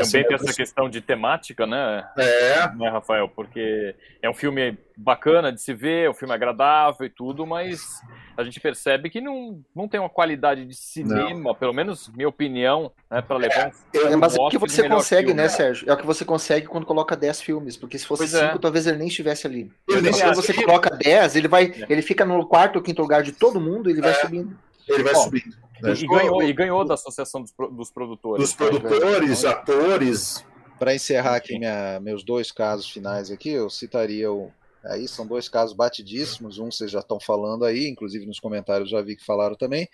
Também 0.05 0.21
é 0.21 0.25
tem 0.25 0.37
uma- 0.37 0.45
essa 0.45 0.55
questão 0.57 0.89
de 0.89 1.01
temática, 1.01 1.67
né, 1.67 2.07
É, 2.17 2.69
né, 2.75 2.89
Rafael? 2.91 3.29
Porque 3.29 3.95
é 4.23 4.29
um 4.31 4.35
filme 4.35 4.77
bacana 4.97 5.53
de 5.53 5.61
se 5.61 5.75
ver, 5.75 6.07
é 6.07 6.11
um 6.11 6.15
filme 6.15 6.33
agradável 6.35 7.07
e 7.07 7.11
tudo, 7.11 7.47
mas 7.47 8.01
a 8.37 8.43
gente 8.45 8.61
percebe 8.61 9.09
que 9.11 9.21
não, 9.21 9.61
não 9.75 9.87
tem 9.89 9.99
uma 10.01 10.09
qualidade 10.09 10.65
de 10.65 10.75
cinema, 10.75 11.55
pelo 11.55 11.73
menos 11.73 12.09
minha 12.15 12.29
opinião, 12.29 12.91
né, 13.11 13.21
para 13.23 13.37
levar 13.37 13.69
um 13.69 13.71
eu- 13.93 14.09
É, 14.09 14.17
mas 14.17 14.37
é 14.37 14.41
o 14.41 14.49
que 14.49 14.59
você 14.59 14.89
consegue, 14.89 15.29
filme. 15.29 15.43
né, 15.43 15.49
Sérgio? 15.49 15.89
É 15.91 15.93
o 15.93 15.97
que 15.97 16.07
você 16.07 16.25
consegue 16.25 16.67
quando 16.67 16.87
coloca 16.87 17.17
10 17.17 17.41
filmes. 17.41 17.77
Porque 17.77 17.99
se 17.99 18.07
fosse 18.07 18.23
Pois 18.23 18.35
é. 18.35 18.47
5, 18.49 18.59
talvez 18.59 18.87
ele 18.87 18.99
nem 18.99 19.09
estivesse 19.09 19.47
ali. 19.47 19.71
Então, 19.89 19.97
quando 20.01 20.07
estivesse 20.09 20.35
você 20.43 20.55
coloca 20.55 20.91
10, 20.91 21.37
ele 21.37 21.49
vai. 21.49 21.65
É. 21.67 21.87
Ele 21.89 22.03
fica 22.03 22.25
no 22.25 22.47
quarto 22.47 22.77
ou 22.77 22.83
quinto 22.83 23.03
lugar 23.03 23.23
de 23.23 23.33
todo 23.33 23.61
mundo, 23.61 23.89
ele 23.91 24.01
vai 24.01 24.11
É. 24.11 24.15
subindo. 24.15 24.59
ele 24.89 25.03
vai 25.03 25.15
subindo. 25.17 25.57
E, 25.83 26.05
e 26.05 26.07
ganhou, 26.07 26.43
e 26.43 26.53
ganhou 26.53 26.85
da 26.85 26.95
Associação 26.95 27.43
dos, 27.43 27.53
dos 27.73 27.91
Produtores. 27.91 28.43
Dos 28.43 28.55
produtores, 28.55 29.45
atores. 29.45 30.45
Para 30.79 30.95
encerrar 30.95 31.37
aqui 31.37 31.59
minha- 31.59 31.99
meus 32.01 32.23
dois 32.23 32.53
casos 32.53 32.89
finais 32.91 33.31
aqui, 33.31 33.51
eu 33.51 33.71
citaria 33.71 34.31
o. 34.31 34.51
Aí 34.85 35.09
são 35.09 35.27
dois 35.27 35.49
casos 35.49 35.75
batidíssimos, 35.75 36.59
um 36.59 36.71
vocês 36.71 36.91
já 36.91 37.01
estão 37.01 37.19
falando 37.19 37.65
aí, 37.65 37.89
inclusive 37.89 38.25
nos 38.25 38.39
comentários 38.39 38.89
já 38.91 39.01
vi 39.03 39.17
que 39.17 39.25
falaram 39.25 39.57
também. 39.57 39.89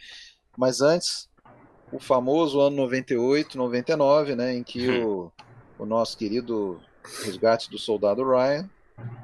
Mas 0.56 0.82
antes, 0.82 1.30
o 1.90 1.98
famoso 1.98 2.60
ano 2.60 2.76
98, 2.76 3.56
99, 3.56 4.34
né, 4.36 4.54
em 4.54 4.62
que 4.62 4.90
o, 5.00 5.32
o 5.78 5.86
nosso 5.86 6.18
querido 6.18 6.78
resgate 7.24 7.70
do 7.70 7.78
soldado 7.78 8.22
Ryan, 8.22 8.68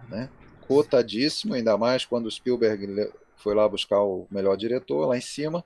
né, 0.09 0.31
cotadíssimo, 0.67 1.53
ainda 1.55 1.77
mais 1.77 2.05
quando 2.07 2.27
o 2.27 2.31
Spielberg 2.31 3.11
foi 3.37 3.55
lá 3.55 3.69
buscar 3.69 4.01
o 4.01 4.27
melhor 4.31 4.57
diretor 4.57 5.07
lá 5.07 5.19
em 5.19 5.21
cima. 5.21 5.63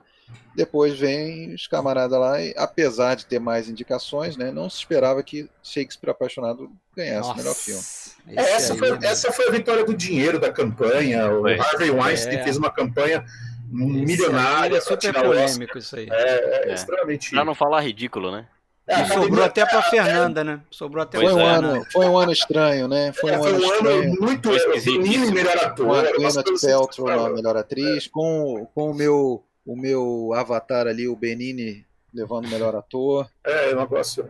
Depois 0.55 0.97
vem 0.99 1.53
os 1.53 1.65
camaradas 1.65 2.19
lá 2.19 2.39
e, 2.41 2.53
apesar 2.55 3.15
de 3.15 3.25
ter 3.25 3.39
mais 3.39 3.67
indicações, 3.67 4.37
né, 4.37 4.51
não 4.51 4.69
se 4.69 4.77
esperava 4.77 5.23
que 5.23 5.49
Shakespeare 5.63 6.11
Apaixonado 6.11 6.71
ganhasse 6.95 7.31
o 7.31 7.35
melhor 7.35 7.55
filme. 7.55 7.81
É, 8.27 8.51
essa, 8.53 8.75
foi, 8.75 8.89
essa 9.01 9.31
foi 9.31 9.47
a 9.47 9.51
vitória 9.51 9.83
do 9.83 9.93
dinheiro 9.95 10.39
da 10.39 10.51
campanha. 10.51 11.29
O 11.31 11.41
Foi. 11.41 11.59
Harvey 11.59 11.89
Weinstein 11.89 12.37
É. 12.37 12.43
fez 12.43 12.55
uma 12.57 12.69
campanha 12.71 13.25
milionária 13.71 14.77
é 14.77 14.79
para 14.79 14.81
super 14.81 14.97
tirar 14.99 15.25
o 15.25 15.29
Oscar. 15.29 15.45
polêmico 15.45 15.77
isso 15.77 15.95
aí. 15.95 16.07
É, 16.11 16.65
é, 16.67 16.69
É. 16.69 16.73
extremamente. 16.73 17.31
Pra 17.31 17.43
não 17.45 17.55
falar 17.55 17.81
ridículo, 17.81 18.31
né? 18.31 18.45
É, 18.85 19.01
E 19.01 19.07
sobrou 19.07 19.43
até 19.45 19.65
pra 19.65 19.81
Fernanda, 19.81 20.43
né? 20.43 20.59
Sobrou 20.69 21.01
até 21.01 21.17
Foi 21.17 21.33
um, 21.33 21.39
é. 21.39 21.43
Fernanda. 21.53 21.67
ano, 21.77 21.85
foi 21.91 22.05
um 22.05 22.17
ano 22.17 22.31
estranho, 22.33 22.87
né? 22.87 23.13
Foi 23.13 23.31
É, 23.31 23.39
um 23.39 23.41
foi 23.41 23.49
ano 23.53 23.59
um 23.59 23.73
estranho. 23.73 24.01
ano 24.03 24.15
muito 24.21 24.49
Foi 24.49 24.57
esquisitíssimo. 24.57 25.03
menino 25.03 25.31
melhor 25.31 25.57
com 25.57 25.65
ator. 25.65 26.13
Gwyneth 26.17 26.61
Paltrow 26.61 27.33
melhor 27.33 27.55
atriz, 27.57 28.07
com, 28.07 28.67
com 28.75 28.91
o 28.91 28.93
meu 28.93 29.43
o 29.65 29.75
meu 29.75 30.33
avatar 30.33 30.87
ali, 30.87 31.07
o 31.07 31.15
Benini, 31.15 31.85
levando 32.13 32.45
o 32.45 32.49
melhor 32.49 32.75
ator. 32.75 33.29
É, 33.45 33.73
um 33.73 33.79
negócio. 33.79 34.27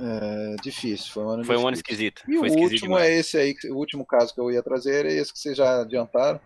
É 0.00 0.56
difícil, 0.62 1.12
foi 1.12 1.24
um 1.24 1.28
ano 1.30 1.44
Foi 1.44 1.56
um 1.56 1.66
ano 1.66 1.76
esquisito. 1.76 2.22
E 2.28 2.36
o 2.36 2.40
Foi 2.40 2.48
esquisito 2.48 2.72
último 2.72 2.96
demais. 2.96 3.08
é 3.08 3.18
esse 3.18 3.36
aí, 3.36 3.56
o 3.70 3.74
último 3.74 4.06
caso 4.06 4.32
que 4.32 4.40
eu 4.40 4.50
ia 4.50 4.62
trazer 4.62 5.04
é 5.04 5.12
esse 5.12 5.32
que 5.32 5.38
vocês 5.38 5.56
já 5.56 5.80
adiantaram, 5.80 6.40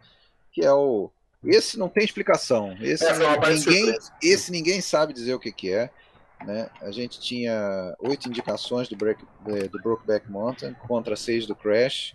que 0.51 0.65
é 0.65 0.73
o 0.73 1.11
esse 1.45 1.79
não 1.79 1.89
tem 1.89 2.05
explicação. 2.05 2.77
Esse 2.81 3.05
É, 3.05 3.15
ninguém, 3.49 3.99
esse 4.23 4.53
ninguém 4.53 4.81
sabe 4.81 5.13
dizer 5.13 5.35
o 5.35 5.41
que, 5.41 5.51
que 5.51 5.73
é. 5.73 5.91
Né? 6.45 6.69
A 6.81 6.91
gente 6.91 7.21
tinha 7.21 7.95
oito 8.01 8.29
indicações 8.29 8.89
do, 8.89 8.97
Break, 8.97 9.25
eh, 9.49 9.69
do 9.69 9.81
Brokeback 9.83 10.31
Mountain 10.31 10.75
contra 10.87 11.17
seis 11.17 11.47
do 11.47 11.55
Crash. 11.55 12.15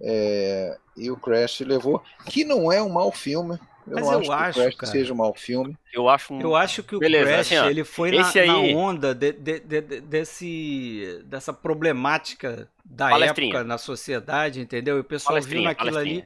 É, 0.00 0.76
e 0.96 1.10
o 1.10 1.16
Crash 1.16 1.60
levou, 1.60 2.02
que 2.26 2.44
não 2.44 2.70
é 2.70 2.82
um 2.82 2.88
mau 2.88 3.12
filme. 3.12 3.58
Eu 3.90 3.94
Mas 3.96 4.04
não 4.06 4.12
eu 4.22 4.32
acho, 4.32 4.32
acho, 4.32 4.52
que 4.54 4.58
o 4.60 4.62
Crash 4.62 4.74
cara. 4.76 4.92
seja 4.92 5.12
um 5.12 5.16
mau 5.16 5.34
filme. 5.34 5.76
Eu 5.92 6.08
acho 6.08 6.34
um. 6.34 6.40
Eu 6.40 6.54
acho 6.56 6.82
que 6.82 6.94
o 6.96 6.98
Beleza, 6.98 7.24
Crash 7.24 7.52
assim, 7.52 7.70
ele 7.70 7.84
foi 7.84 8.10
na, 8.12 8.28
aí- 8.30 8.46
na 8.46 8.58
onda 8.58 9.14
de- 9.14 9.32
de- 9.32 9.60
de- 9.60 9.80
de- 9.80 10.00
desse, 10.00 11.22
dessa 11.24 11.52
problemática 11.52 12.68
da 12.84 13.18
época 13.18 13.64
na 13.64 13.78
sociedade, 13.78 14.60
entendeu? 14.60 14.96
E 14.96 15.00
o 15.00 15.04
pessoal 15.04 15.40
viu 15.40 15.62
naquilo 15.62 15.96
ali. 15.98 16.24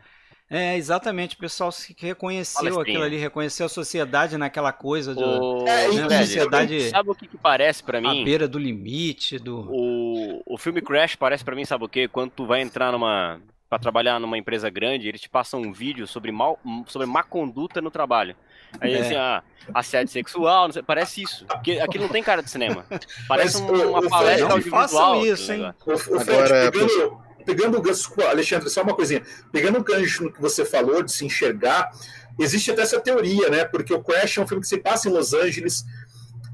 É, 0.55 0.77
exatamente, 0.77 1.35
o 1.35 1.39
pessoal 1.39 1.73
se 1.73 1.97
reconheceu 1.99 2.79
aquilo 2.79 3.03
ali, 3.03 3.17
reconheceu 3.17 3.65
a 3.65 3.69
sociedade 3.71 4.37
naquela 4.37 4.71
coisa 4.71 5.15
do, 5.15 5.23
O... 5.25 5.67
É, 5.67 5.89
né, 5.89 6.07
Velho, 6.09 6.27
sociedade 6.27 6.91
Sabe 6.91 7.09
o 7.09 7.15
que, 7.15 7.27
que 7.27 7.39
parece 7.39 7.83
pra 7.83 7.97
à 7.97 8.01
mim? 8.03 8.23
beira 8.23 8.47
do 8.47 8.59
limite, 8.59 9.39
do. 9.39 9.67
O, 9.71 10.43
o 10.45 10.59
filme 10.59 10.83
Crash 10.83 11.17
parece 11.17 11.43
pra 11.43 11.57
mim, 11.57 11.65
sabe 11.65 11.85
o 11.85 11.89
quê? 11.89 12.07
Quando 12.07 12.33
tu 12.33 12.45
vai 12.45 12.61
entrar 12.61 12.93
numa. 12.93 13.41
Pra 13.73 13.79
trabalhar 13.79 14.21
numa 14.21 14.37
empresa 14.37 14.69
grande, 14.69 15.09
eles 15.09 15.19
te 15.23 15.31
passam 15.31 15.59
um 15.63 15.73
vídeo 15.73 16.07
sobre, 16.07 16.31
mal, 16.31 16.61
sobre 16.89 17.07
má 17.07 17.23
conduta 17.23 17.81
no 17.81 17.91
trabalho. 17.91 18.37
Aí 18.79 18.93
É. 18.93 19.01
assim, 19.01 19.15
ah, 19.17 19.43
assédio 19.73 20.13
sexual, 20.13 20.67
não 20.67 20.75
sei, 20.75 20.83
parece 20.83 21.23
isso. 21.23 21.47
Porque 21.47 21.79
aquilo 21.81 22.05
não 22.05 22.11
tem 22.13 22.23
cara 22.23 22.43
de 22.43 22.51
cinema. 22.51 22.85
Parece 23.27 23.63
Mas, 23.63 23.71
um- 23.81 23.89
uma 23.89 24.01
o 24.01 24.11
palestra 24.11 24.45
audiovisual. 24.53 24.83
façam 24.83 25.13
aquele 25.15 25.33
isso, 25.33 25.53
hein? 25.55 25.75
O, 25.87 25.93
o 25.95 25.99
Fred, 25.99 26.31
Agora, 26.31 26.71
pegando, 26.71 27.21
pegando 27.47 27.79
o 27.79 27.81
gancho, 27.81 28.13
Alexandre, 28.29 28.69
só 28.69 28.83
uma 28.83 28.95
coisinha. 28.95 29.23
Pegando 29.51 29.79
o 29.79 29.83
gancho 29.83 30.25
no 30.25 30.31
que 30.31 30.39
você 30.43 30.67
falou 30.67 31.03
de 31.03 31.11
se 31.11 31.25
enxergar, 31.25 31.91
existe 32.39 32.71
até 32.73 32.83
essa 32.83 33.01
teoria, 33.01 33.49
né? 33.49 33.65
Porque 33.65 33.95
o 33.95 34.03
Crash 34.05 34.37
é 34.37 34.43
um 34.43 34.47
filme 34.47 34.61
que 34.61 34.69
se 34.69 34.77
passa 34.77 35.09
em 35.09 35.13
Los 35.13 35.33
Angeles. 35.33 35.83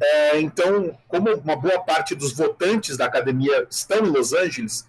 é, 0.00 0.40
então, 0.40 0.96
como 1.08 1.34
uma 1.34 1.56
boa 1.56 1.80
parte 1.80 2.14
dos 2.14 2.32
votantes 2.32 2.96
da 2.96 3.06
academia 3.06 3.66
estão 3.68 4.06
em 4.06 4.10
Los 4.10 4.32
Angeles, 4.32 4.87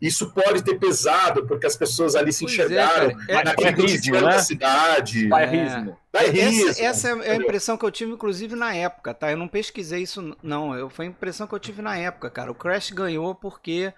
isso 0.00 0.30
pode 0.32 0.62
ter 0.62 0.78
pesado, 0.78 1.46
porque 1.46 1.66
as 1.66 1.76
pessoas 1.76 2.14
ali 2.16 2.32
se 2.32 2.44
Pois 2.44 2.52
é, 2.52 2.54
enxergaram. 2.64 3.10
É- 3.28 3.44
naquele 3.44 3.68
é 3.68 3.70
rismo, 3.72 3.86
cotidiano 3.88 4.26
né? 4.26 4.32
da 4.32 4.38
cidade. 4.42 5.28
Bairrismo. 5.28 5.96
Bairrismo, 6.12 6.68
Essa, 6.70 6.82
essa 6.82 7.08
é 7.24 7.32
a 7.32 7.36
impressão 7.36 7.76
que 7.76 7.84
eu 7.84 7.90
tive, 7.90 8.12
inclusive, 8.12 8.56
na 8.56 8.74
época, 8.74 9.12
tá? 9.12 9.30
Eu 9.30 9.36
não 9.36 9.46
pesquisei 9.46 10.02
isso, 10.02 10.36
não. 10.42 10.74
Eu, 10.74 10.88
foi 10.88 11.06
a 11.06 11.08
impressão 11.08 11.46
que 11.46 11.54
eu 11.54 11.58
tive 11.60 11.82
na 11.82 11.96
época, 11.96 12.30
cara. 12.30 12.50
O 12.50 12.54
Crash 12.54 12.90
ganhou 12.90 13.34
porque 13.34 13.92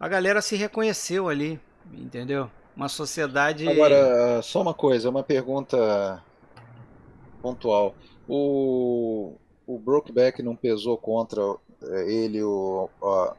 a 0.00 0.08
galera 0.08 0.40
se 0.40 0.56
reconheceu 0.56 1.28
ali, 1.28 1.60
entendeu? 1.92 2.50
Uma 2.74 2.88
sociedade. 2.88 3.68
Agora, 3.68 4.40
só 4.42 4.62
uma 4.62 4.72
coisa, 4.72 5.10
uma 5.10 5.22
pergunta 5.22 6.22
pontual. 7.42 7.94
O, 8.26 9.36
o 9.66 9.78
Brokeback 9.78 10.42
não 10.42 10.54
pesou 10.56 10.96
contra 10.96 11.40
eh, 11.82 12.12
ele 12.12 12.42
o, 12.42 12.88
a- 13.02 13.34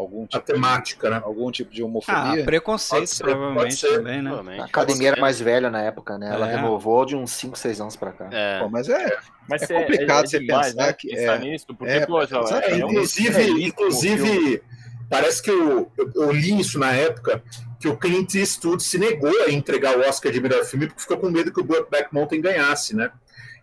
algum, 0.00 0.24
A 0.24 0.26
tipo, 0.28 0.44
temática, 0.44 1.10
né? 1.10 1.20
algum 1.24 1.50
tipo 1.50 1.70
de 1.72 1.82
Ah, 1.82 1.84
homofobia? 1.86 2.44
preconceito, 2.44 3.00
Pode 3.00 3.10
ser, 3.10 3.22
provavelmente 3.24 3.74
ser. 3.76 3.96
também, 3.98 4.22
né? 4.22 4.30
A 4.30 4.34
Provavelmente. 4.34 4.64
academia 4.70 5.08
era 5.10 5.20
mais 5.20 5.40
velha 5.40 5.70
na 5.70 5.82
época, 5.82 6.18
né? 6.18 6.30
Ela 6.32 6.50
É. 6.50 6.56
renovou 6.56 7.04
de 7.04 7.14
uns 7.16 7.30
5, 7.32 7.58
6 7.58 7.80
anos 7.80 7.96
pra 7.96 8.12
cá. 8.12 8.28
É. 8.32 8.58
Pô, 8.60 8.68
mas 8.68 8.88
é, 8.88 9.16
Mas 9.48 9.62
É 9.62 9.66
complicado 9.66 10.28
você 10.28 10.38
demais, 10.38 10.66
pensar 10.68 10.86
né, 10.86 10.92
que- 10.92 11.08
pensar 11.08 11.34
é, 11.34 11.38
nisso, 11.40 11.66
porque, 11.76 11.92
é, 11.92 12.06
poxa, 12.06 12.36
é 12.62 12.76
inclusive, 12.76 13.64
inclusive 13.66 14.62
parece 15.08 15.42
que 15.42 15.50
eu, 15.50 15.90
eu, 15.98 16.10
eu 16.14 16.30
li 16.32 16.60
isso 16.60 16.78
na 16.78 16.92
época, 16.92 17.42
que 17.80 17.88
o 17.88 17.96
Clint 17.96 18.34
Eastwood 18.36 18.80
se 18.80 18.96
negou 18.96 19.32
a 19.46 19.50
entregar 19.50 19.98
o 19.98 20.02
Oscar 20.02 20.30
de 20.30 20.40
melhor 20.40 20.64
filme 20.64 20.86
porque 20.86 21.00
ficou 21.02 21.16
com 21.16 21.28
medo 21.30 21.52
que 21.52 21.60
o 21.60 21.64
Brokeback 21.64 22.14
Mountain 22.14 22.40
ganhasse, 22.40 22.94
né? 22.94 23.10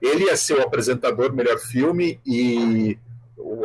Ele 0.01 0.25
ia 0.25 0.35
ser 0.35 0.55
o 0.55 0.61
apresentador 0.61 1.29
do 1.29 1.35
melhor 1.35 1.57
filme 1.57 2.19
e 2.25 2.97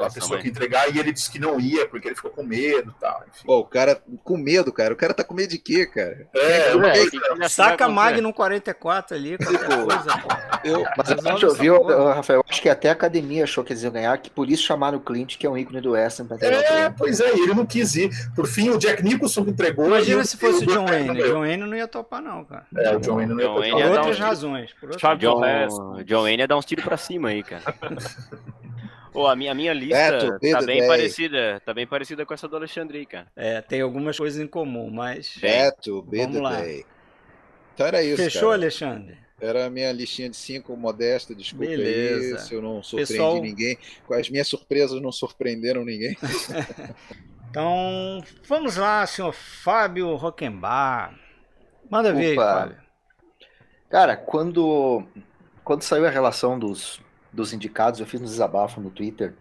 a 0.03 0.11
pessoa 0.11 0.35
mãe. 0.35 0.43
que 0.43 0.49
entregar 0.49 0.95
e 0.95 0.99
ele 0.99 1.13
disse 1.13 1.31
que 1.31 1.39
não 1.39 1.59
ia 1.61 1.87
porque 1.89 2.09
ele 2.09 2.15
ficou 2.15 2.31
com 2.31 2.43
medo 2.43 2.95
e 2.97 3.01
tal. 3.01 3.25
Enfim. 3.29 3.47
Pô, 3.47 3.59
o 3.59 3.65
cara 3.65 4.01
com 4.25 4.37
medo, 4.37 4.73
cara. 4.73 4.93
O 4.93 4.97
cara 4.97 5.15
tá 5.15 5.23
com 5.25 5.35
medo 5.35 5.51
de 5.51 5.59
quê, 5.59 5.87
cara? 5.87 6.27
É, 6.35 6.73
Eu- 6.73 6.83
É, 6.85 6.99
eu- 7.05 7.49
Saca 7.49 7.89
Magnum 7.89 8.33
44 8.33 9.17
ali, 9.17 9.37
qualquer 9.39 9.59
Tipo, 9.59 9.85
coisa. 9.85 10.23
eu- 10.65 10.85
Mas 10.97 11.11
a 11.11 11.15
Resolve 11.15 11.31
gente 11.31 11.47
ouviu, 11.47 11.75
essa 11.77 11.85
porra. 11.85 11.99
uh, 11.99 12.15
Rafael, 12.15 12.39
eu 12.41 12.45
acho 12.49 12.63
que 12.63 12.69
até 12.69 12.89
a 12.89 12.93
academia 12.93 13.45
achou 13.45 13.63
que 13.65 13.73
eles 13.73 13.83
iam 13.83 13.93
ganhar, 13.93 14.17
que 14.19 14.31
por 14.31 14.49
isso 14.51 14.63
chamaram 14.65 14.99
o 14.99 15.01
Clint, 15.01 15.37
que 15.37 15.47
é 15.47 15.51
um 15.51 15.57
ícone 15.59 15.81
do 15.81 15.93
Western, 15.93 16.29
pra 16.29 16.37
entregar 16.37 16.59
o 16.61 16.75
É, 16.77 16.91
pois 16.91 17.21
é, 17.21 17.31
ele 17.31 17.55
não 17.55 17.67
quis 17.67 17.95
ir. 17.97 18.11
Por 18.35 18.47
fim, 18.47 18.71
o 18.71 18.79
Jack 18.79 19.03
Nicholson 19.03 19.43
entregou. 19.43 19.87
Imagina 19.87 20.25
se 20.25 20.37
fosse 20.37 20.65
o 20.65 20.67
John 20.67 20.87
Wayne. 20.87 21.09
Panther 21.09 21.27
John 21.33 21.41
Wayne 21.41 21.65
não 21.65 21.77
ia 21.77 21.89
topar, 21.89 22.23
não, 22.23 22.45
cara. 22.45 22.67
É, 22.77 22.97
o 22.97 23.01
John 23.01 23.17
Wayne 23.17 23.35
não 23.35 23.41
ia. 23.41 23.49
Wayne 23.51 23.83
Por 23.83 23.99
outras 23.99 24.19
razões. 24.19 24.73
Por 24.75 24.91
outras. 24.91 25.19
John 26.07 26.23
Wayne 26.23 26.43
ia 26.43 26.49
dar 26.49 26.57
uns 26.57 26.65
tiros 26.65 26.85
pra 26.85 26.97
cima 26.97 27.29
aí, 27.31 27.43
cara. 27.43 27.63
Ô, 29.15 29.27
a, 29.27 29.37
minha, 29.37 29.53
a 29.53 29.55
minha 29.55 29.73
lista 29.73 29.97
Beto, 30.11 30.27
tá 30.33 30.39
Pedro 30.39 30.67
bem 30.67 30.79
Day. 30.79 30.89
parecida, 30.89 31.63
tá 31.65 31.75
bem 31.75 31.87
parecida 31.87 32.25
com 32.27 32.33
essa 32.35 32.49
do 32.49 32.57
Alexandre 32.57 33.05
cara. 33.05 33.27
É, 33.37 33.61
tem 33.61 33.81
algumas 33.81 34.17
coisas 34.17 34.41
em 34.41 34.47
comum, 34.47 34.91
mas. 34.91 35.37
Beto, 35.41 36.03
B 36.03 36.19
Vamos 36.23 36.41
lá. 36.41 36.61
Day. 36.61 36.85
Então 37.75 37.87
era 37.87 38.03
isso, 38.03 38.23
Fechou, 38.23 38.43
cara. 38.51 38.55
Alexandre? 38.55 39.19
Era 39.41 39.67
a 39.67 39.71
minha 39.71 39.91
listinha 39.91 40.31
de 40.31 40.37
cinco 40.37 40.77
modesta, 40.77 41.35
desculpa 41.35 41.67
Beleza. 41.67 42.37
aí 42.37 42.41
se 42.43 42.55
eu 42.55 42.63
não 42.63 42.83
surpreendi 42.83 43.13
Pessoal- 43.13 43.43
ninguém. 43.43 43.79
As 44.13 44.31
minhas 44.31 44.47
surpresas 44.49 45.01
não 45.03 45.13
surpreenderam 45.13 45.85
ninguém. 45.85 46.17
Então, 47.51 48.25
vamos 48.49 48.79
lá, 48.79 49.07
senhor 49.07 49.31
Fábio 49.35 50.15
Roquembar. 50.17 51.15
Manda 51.91 52.11
ver 52.11 52.29
aí, 52.29 52.33
Opa. 52.33 52.61
Fábio. 52.61 52.77
Cara, 53.91 54.17
quando, 54.17 55.05
quando 55.63 55.83
saiu 55.83 56.07
a 56.07 56.11
relação 56.11 56.59
dos, 56.59 57.02
dos 57.33 57.53
indicados, 57.53 58.01
eu 58.01 58.07
fiz 58.07 58.21
um 58.21 58.25
desabafo 58.25 58.81
no 58.81 58.91
Twitter, 58.91 59.35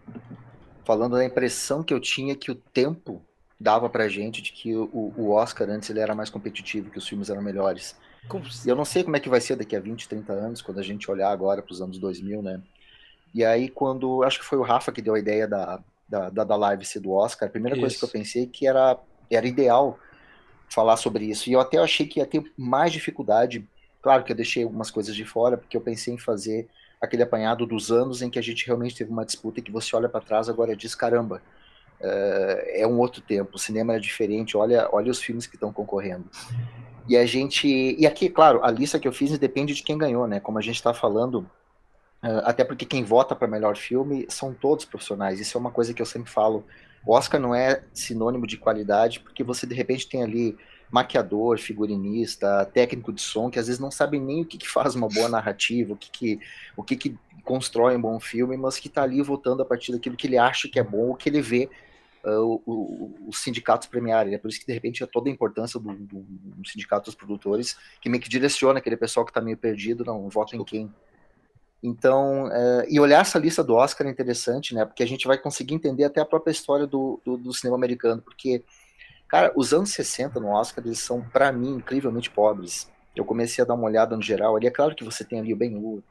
falando 0.84 1.16
da 1.16 1.24
impressão 1.24 1.82
que 1.82 1.92
eu 1.92 2.00
tinha 2.00 2.34
que 2.34 2.50
o 2.50 2.54
tempo 2.54 3.22
dava 3.60 3.88
pra 3.88 4.08
gente 4.08 4.42
de 4.42 4.52
que 4.52 4.74
o, 4.74 5.12
o 5.16 5.30
Oscar 5.30 5.68
antes 5.70 5.88
ele 5.88 6.00
era 6.00 6.14
mais 6.14 6.30
competitivo, 6.30 6.90
que 6.90 6.98
os 6.98 7.06
filmes 7.06 7.30
eram 7.30 7.42
melhores. 7.42 7.96
Como- 8.28 8.44
E 8.64 8.68
eu 8.68 8.74
não 8.74 8.84
sei 8.84 9.04
como 9.04 9.16
é 9.16 9.20
que 9.20 9.28
vai 9.28 9.40
ser 9.40 9.56
daqui 9.56 9.76
a 9.76 9.80
20, 9.80 10.08
30 10.08 10.32
anos, 10.32 10.60
quando 10.62 10.78
a 10.78 10.82
gente 10.82 11.10
olhar 11.10 11.30
agora 11.30 11.62
para 11.62 11.72
os 11.72 11.80
anos 11.80 11.98
2000, 11.98 12.42
né? 12.42 12.60
E 13.34 13.44
aí, 13.44 13.68
quando. 13.68 14.22
Acho 14.24 14.40
que 14.40 14.44
foi 14.44 14.58
o 14.58 14.62
Rafa 14.62 14.92
que 14.92 15.00
deu 15.00 15.14
a 15.14 15.18
ideia 15.18 15.46
da, 15.48 15.80
da, 16.08 16.28
da, 16.28 16.56
live 16.56 16.84
ser 16.84 17.00
do 17.00 17.12
Oscar, 17.12 17.48
a 17.48 17.52
primeira 17.52 17.78
coisa 17.78 17.94
Isso. 17.94 17.98
que 17.98 18.04
eu 18.04 18.20
pensei 18.20 18.46
que 18.46 18.66
era, 18.66 18.98
era 19.30 19.46
ideal 19.46 19.98
falar 20.68 20.96
sobre 20.96 21.24
isso. 21.26 21.48
E 21.48 21.52
eu 21.52 21.60
até 21.60 21.78
achei 21.78 22.06
que 22.06 22.18
ia 22.18 22.26
ter 22.26 22.42
mais 22.56 22.92
dificuldade. 22.92 23.66
Claro 24.02 24.24
que 24.24 24.32
eu 24.32 24.36
deixei 24.36 24.64
algumas 24.64 24.90
coisas 24.90 25.14
de 25.14 25.24
fora, 25.24 25.56
porque 25.56 25.76
eu 25.76 25.80
pensei 25.80 26.14
em 26.14 26.18
fazer 26.18 26.68
aquele 27.02 27.24
apanhado 27.24 27.66
dos 27.66 27.90
anos 27.90 28.22
em 28.22 28.30
que 28.30 28.38
a 28.38 28.42
gente 28.42 28.64
realmente 28.64 28.94
teve 28.94 29.10
uma 29.10 29.26
disputa 29.26 29.58
e 29.58 29.62
que 29.62 29.72
você 29.72 29.94
olha 29.96 30.08
para 30.08 30.20
trás 30.20 30.48
agora 30.48 30.72
e 30.72 30.76
diz: 30.76 30.94
caramba, 30.94 31.42
é, 32.00 32.82
é 32.82 32.86
um 32.86 32.98
outro 32.98 33.20
tempo, 33.20 33.56
o 33.56 33.58
cinema 33.58 33.96
é 33.96 33.98
diferente, 33.98 34.56
olha, 34.56 34.88
olha 34.92 35.10
os 35.10 35.20
filmes 35.20 35.46
que 35.46 35.56
estão 35.56 35.72
concorrendo. 35.72 36.24
E 37.08 37.16
a 37.16 37.26
gente. 37.26 37.66
E 37.68 38.06
aqui, 38.06 38.28
claro, 38.28 38.64
a 38.64 38.70
lista 38.70 39.00
que 39.00 39.08
eu 39.08 39.12
fiz 39.12 39.36
depende 39.36 39.74
de 39.74 39.82
quem 39.82 39.98
ganhou, 39.98 40.28
né? 40.28 40.38
Como 40.38 40.58
a 40.58 40.62
gente 40.62 40.76
está 40.76 40.94
falando, 40.94 41.50
eh, 42.22 42.42
até 42.44 42.62
porque 42.62 42.86
quem 42.86 43.02
vota 43.02 43.34
para 43.34 43.48
melhor 43.48 43.76
filme 43.76 44.24
são 44.28 44.54
todos 44.54 44.84
profissionais. 44.84 45.40
Isso 45.40 45.58
é 45.58 45.60
uma 45.60 45.72
coisa 45.72 45.92
que 45.92 46.00
eu 46.00 46.06
sempre 46.06 46.30
falo. 46.30 46.64
O 47.04 47.12
Oscar 47.12 47.40
não 47.40 47.52
é 47.52 47.82
sinônimo 47.92 48.46
de 48.46 48.56
qualidade, 48.56 49.18
porque 49.18 49.42
você 49.42 49.66
de 49.66 49.74
repente 49.74 50.08
tem 50.08 50.22
ali 50.22 50.56
maquiador, 50.92 51.58
figurinista, 51.58 52.64
técnico 52.66 53.12
de 53.12 53.22
som, 53.22 53.50
que 53.50 53.58
às 53.58 53.66
vezes 53.66 53.80
não 53.80 53.90
sabem 53.90 54.20
nem 54.20 54.42
o 54.42 54.46
que, 54.46 54.58
que 54.58 54.68
faz 54.68 54.94
uma 54.94 55.08
boa 55.08 55.28
narrativa, 55.28 55.94
o 55.94 55.96
que, 55.96 56.10
que, 56.10 56.40
o 56.76 56.82
que, 56.84 56.96
que 56.96 57.18
constrói 57.44 57.96
um 57.96 58.00
bom 58.00 58.20
filme, 58.20 58.56
mas 58.56 58.78
que 58.78 58.88
está 58.88 59.02
ali 59.02 59.22
votando 59.22 59.62
a 59.62 59.64
partir 59.64 59.90
daquilo 59.90 60.16
que 60.16 60.26
ele 60.26 60.38
acha 60.38 60.68
que 60.68 60.78
é 60.78 60.84
bom, 60.84 61.08
ou 61.08 61.14
que 61.16 61.28
ele 61.28 61.40
vê 61.40 61.68
uh, 62.24 62.30
o- 62.42 62.62
o- 62.66 63.14
os 63.28 63.38
sindicatos 63.42 63.88
premiarem. 63.88 64.34
É 64.34 64.38
por 64.38 64.48
isso 64.48 64.60
que, 64.60 64.66
de 64.66 64.72
repente, 64.72 65.02
é 65.02 65.06
toda 65.06 65.28
a 65.30 65.32
importância 65.32 65.80
do, 65.80 65.92
do, 65.94 66.20
do 66.20 66.68
sindicato 66.68 67.06
dos 67.06 67.14
produtores, 67.14 67.76
que 68.00 68.08
meio 68.10 68.22
que 68.22 68.28
direciona 68.28 68.78
aquele 68.78 68.96
pessoal 68.96 69.24
que 69.24 69.30
está 69.30 69.40
meio 69.40 69.56
perdido, 69.56 70.04
não, 70.04 70.28
vota 70.28 70.54
em 70.56 70.62
quem. 70.64 70.92
Então, 71.82 72.48
eh, 72.52 72.86
e 72.90 73.00
olhar 73.00 73.20
essa 73.22 73.38
lista 73.40 73.64
do 73.64 73.74
Oscar 73.74 74.06
é 74.06 74.10
interessante, 74.10 74.72
né? 74.72 74.84
Porque 74.84 75.02
a 75.02 75.06
gente 75.06 75.26
vai 75.26 75.36
conseguir 75.36 75.74
entender 75.74 76.04
até 76.04 76.20
a 76.20 76.24
própria 76.24 76.52
história 76.52 76.86
do, 76.86 77.20
do, 77.24 77.36
do 77.36 77.52
cinema 77.52 77.76
americano, 77.76 78.22
porque, 78.22 78.62
cara, 79.32 79.50
os 79.56 79.72
anos 79.72 79.90
60 79.92 80.38
no 80.38 80.48
Oscar, 80.48 80.84
eles 80.84 80.98
são, 80.98 81.22
para 81.22 81.50
mim, 81.50 81.76
incrivelmente 81.76 82.30
pobres. 82.30 82.92
Eu 83.16 83.24
comecei 83.24 83.64
a 83.64 83.66
dar 83.66 83.72
uma 83.72 83.86
olhada 83.86 84.14
no 84.14 84.20
geral 84.20 84.54
ali, 84.54 84.66
é 84.66 84.70
claro 84.70 84.94
que 84.94 85.02
você 85.02 85.24
tem 85.24 85.40
ali 85.40 85.54
o 85.54 85.56
Ben-Hur, 85.56 86.02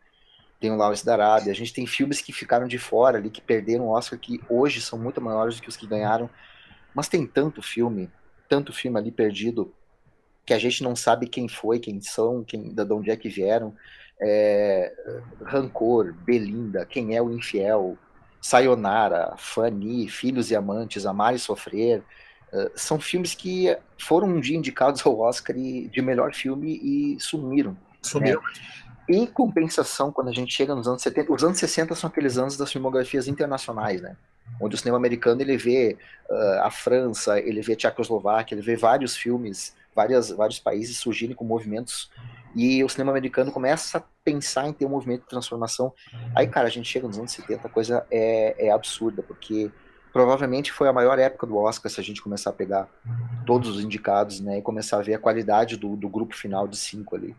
tem 0.59 0.71
o 0.71 0.75
Lawrence 0.75 1.05
da 1.05 1.13
Arábia, 1.13 1.51
a 1.51 1.55
gente 1.55 1.71
tem 1.71 1.85
filmes 1.85 2.19
que 2.19 2.33
ficaram 2.33 2.67
de 2.67 2.79
fora 2.79 3.19
ali, 3.19 3.29
que 3.29 3.39
perderam 3.39 3.85
o 3.85 3.91
Oscar, 3.91 4.17
que 4.17 4.41
hoje 4.49 4.81
são 4.81 4.97
muito 4.97 5.21
maiores 5.21 5.57
do 5.57 5.61
que 5.61 5.69
os 5.69 5.77
que 5.77 5.85
ganharam, 5.85 6.27
mas 6.95 7.07
tem 7.07 7.27
tanto 7.27 7.61
filme, 7.61 8.09
tanto 8.49 8.73
filme 8.73 8.97
ali 8.97 9.11
perdido, 9.11 9.71
que 10.43 10.53
a 10.53 10.57
gente 10.57 10.81
não 10.81 10.95
sabe 10.95 11.27
quem 11.27 11.47
foi, 11.47 11.77
quem 11.79 12.01
são, 12.01 12.43
quem, 12.43 12.73
de 12.73 12.91
onde 12.91 13.11
é 13.11 13.15
que 13.15 13.29
vieram, 13.29 13.75
é, 14.19 14.91
Rancor, 15.43 16.11
Belinda, 16.11 16.87
Quem 16.87 17.15
é 17.15 17.21
o 17.21 17.31
Infiel, 17.31 17.97
Sayonara, 18.41 19.35
Fanny, 19.37 20.07
Filhos 20.07 20.49
e 20.49 20.55
Amantes, 20.55 21.05
Amar 21.05 21.35
e 21.35 21.39
Sofrer, 21.39 22.03
são 22.75 22.99
filmes 22.99 23.33
que 23.33 23.75
foram 23.97 24.27
um 24.27 24.39
dia 24.39 24.57
indicados 24.57 25.05
ao 25.05 25.19
Oscar 25.19 25.55
de 25.55 26.01
melhor 26.01 26.33
filme 26.33 26.79
e 26.83 27.19
sumiram. 27.19 27.77
Sumiram. 28.01 28.41
Em 29.09 29.25
compensação, 29.25 30.11
quando 30.11 30.29
a 30.29 30.33
gente 30.33 30.53
chega 30.53 30.75
nos 30.75 30.87
anos 30.87 31.01
70, 31.01 31.33
os 31.33 31.43
anos 31.43 31.57
60 31.57 31.95
são 31.95 32.09
aqueles 32.09 32.37
anos 32.37 32.55
das 32.55 32.71
filmografias 32.71 33.27
internacionais, 33.27 34.01
né? 34.01 34.15
Onde 34.59 34.75
o 34.75 34.77
cinema 34.77 34.97
americano 34.97 35.41
ele 35.41 35.57
vê 35.57 35.97
ah, 36.29 36.67
a 36.67 36.71
França, 36.71 37.39
ele 37.39 37.61
vê 37.61 37.73
a 37.73 37.75
Tchecoslováquia, 37.75 38.55
ele 38.55 38.61
vê 38.61 38.75
vários 38.75 39.15
filmes, 39.15 39.75
várias, 39.95 40.29
vários 40.29 40.59
países 40.59 40.97
surgirem 40.97 41.35
com 41.35 41.43
movimentos 41.43 42.09
e 42.55 42.83
o 42.83 42.89
cinema 42.89 43.11
americano 43.11 43.51
começa 43.51 43.97
a 43.97 44.03
pensar 44.23 44.67
em 44.67 44.73
ter 44.73 44.85
um 44.85 44.89
movimento 44.89 45.21
de 45.21 45.29
transformação. 45.29 45.93
Aí, 46.35 46.47
cara, 46.47 46.67
a 46.67 46.71
gente 46.71 46.87
chega 46.87 47.07
nos 47.07 47.17
anos 47.17 47.31
70, 47.31 47.67
a 47.67 47.71
coisa 47.71 48.05
é, 48.11 48.67
é 48.67 48.71
absurda, 48.71 49.23
porque 49.23 49.71
provavelmente 50.11 50.71
foi 50.71 50.87
a 50.87 50.93
maior 50.93 51.17
época 51.19 51.47
do 51.47 51.57
Oscar 51.57 51.91
se 51.91 51.99
a 51.99 52.03
gente 52.03 52.21
começar 52.21 52.49
a 52.49 52.53
pegar 52.53 52.87
todos 53.45 53.69
os 53.69 53.83
indicados, 53.83 54.39
né, 54.39 54.59
e 54.59 54.61
começar 54.61 54.97
a 54.97 55.01
ver 55.01 55.15
a 55.15 55.19
qualidade 55.19 55.77
do, 55.77 55.95
do 55.95 56.09
grupo 56.09 56.35
final 56.35 56.67
de 56.67 56.77
cinco 56.77 57.15
ali. 57.15 57.35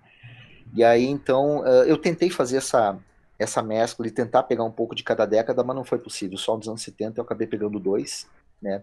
E 0.75 0.83
aí, 0.83 1.05
então, 1.05 1.67
eh, 1.67 1.91
eu 1.91 1.99
tentei 1.99 2.31
fazer 2.31 2.57
essa, 2.57 2.99
essa 3.39 3.63
mescla 3.63 4.07
e 4.07 4.11
tentar 4.11 4.45
pegar 4.45 4.65
um 4.65 4.71
pouco 4.71 4.95
de 4.95 5.03
cada 5.03 5.27
década, 5.27 5.63
mas 5.63 5.77
não 5.77 5.85
foi 5.85 5.99
possível. 5.99 6.39
Só 6.39 6.57
nos 6.57 6.67
anos 6.67 6.83
70 6.83 7.21
eu 7.21 7.25
acabei 7.25 7.47
pegando 7.47 7.79
dois, 7.79 8.27
né? 8.61 8.83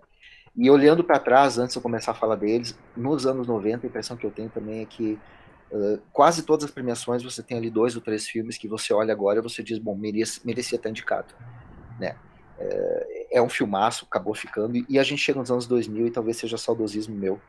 E 0.55 0.69
olhando 0.69 1.03
para 1.03 1.19
trás, 1.19 1.57
antes 1.57 1.73
de 1.73 1.79
eu 1.79 1.81
começar 1.83 2.11
a 2.11 2.15
falar 2.15 2.35
deles, 2.35 2.77
nos 2.95 3.25
anos 3.25 3.47
90, 3.47 3.85
a 3.85 3.89
impressão 3.89 4.15
que 4.15 4.25
eu 4.25 4.31
tenho 4.31 4.49
também 4.49 4.81
é 4.81 4.85
que 4.85 5.19
eh, 5.71 5.99
quase 6.13 6.43
todas 6.43 6.65
as 6.65 6.71
premiações 6.71 7.23
você 7.23 7.41
tem 7.41 7.57
ali 7.57 7.71
dois 7.71 7.95
ou 7.95 8.01
três 8.01 8.27
filmes 8.27 8.57
que 8.57 8.67
você 8.67 8.93
olha 8.93 9.11
agora 9.11 9.39
e 9.39 9.41
você 9.41 9.63
diz, 9.63 9.79
bom, 9.79 9.95
merecia, 9.95 10.41
merecia 10.45 10.75
estar 10.75 10.89
indicado, 10.89 11.33
né? 11.99 12.15
Eh, 12.59 13.27
é 13.31 13.41
um 13.41 13.49
filmaço, 13.49 14.05
acabou 14.05 14.35
ficando, 14.35 14.77
e, 14.89 14.99
a 14.99 15.03
gente 15.03 15.21
chega 15.21 15.39
nos 15.39 15.51
anos 15.51 15.65
2000 15.65 16.07
e 16.07 16.11
talvez 16.11 16.37
seja 16.37 16.57
saudosismo 16.57 17.15
meu, 17.15 17.39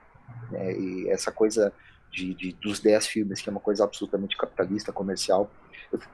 né? 0.50 0.72
E 0.72 1.08
essa 1.08 1.32
coisa 1.32 1.72
de, 2.12 2.34
de- 2.34 2.52
dos 2.52 2.80
10 2.80 3.06
filmes, 3.06 3.40
que 3.40 3.48
é 3.48 3.52
uma 3.52 3.60
coisa 3.60 3.84
absolutamente 3.84 4.36
capitalista, 4.36 4.92
comercial. 4.92 5.50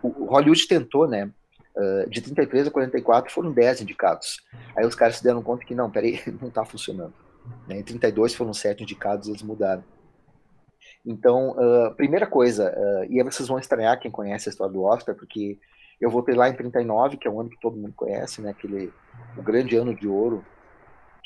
O, 0.02 0.26
Hollywood 0.26 0.66
tentou, 0.66 1.06
né? 1.06 1.30
de 2.08 2.22
33 2.22 2.68
a 2.68 2.70
44 2.70 3.30
foram 3.30 3.52
10 3.52 3.82
indicados. 3.82 4.40
Aí 4.74 4.86
os 4.86 4.94
caras 4.94 5.16
se 5.16 5.22
deram 5.22 5.42
conta 5.42 5.62
que 5.62 5.74
não, 5.74 5.90
peraí, 5.90 6.22
não 6.40 6.48
está 6.48 6.64
funcionando. 6.64 7.12
Né? 7.68 7.80
Em 7.80 7.82
32 7.82 8.34
foram 8.34 8.54
7 8.54 8.82
indicados, 8.82 9.28
eles 9.28 9.42
mudaram. 9.42 9.84
Então, 11.04 11.54
primeira 11.94 12.26
coisa, 12.26 12.74
e 13.10 13.20
aí 13.20 13.22
vocês 13.22 13.46
vão 13.46 13.58
estranhar 13.58 14.00
quem 14.00 14.10
conhece 14.10 14.48
a 14.48 14.50
história 14.50 14.72
do 14.72 14.84
Oscar, 14.84 15.14
porque 15.14 15.58
eu 16.00 16.10
voltei 16.10 16.34
lá 16.34 16.48
em 16.48 16.54
39, 16.54 17.16
que 17.16 17.26
é 17.26 17.30
um 17.30 17.40
ano 17.40 17.50
que 17.50 17.60
todo 17.60 17.76
mundo 17.76 17.92
conhece, 17.96 18.40
né? 18.42 18.50
Aquele, 18.50 18.90
o 19.36 19.42
grande 19.42 19.76
ano 19.76 19.94
de 19.94 20.06
ouro 20.06 20.44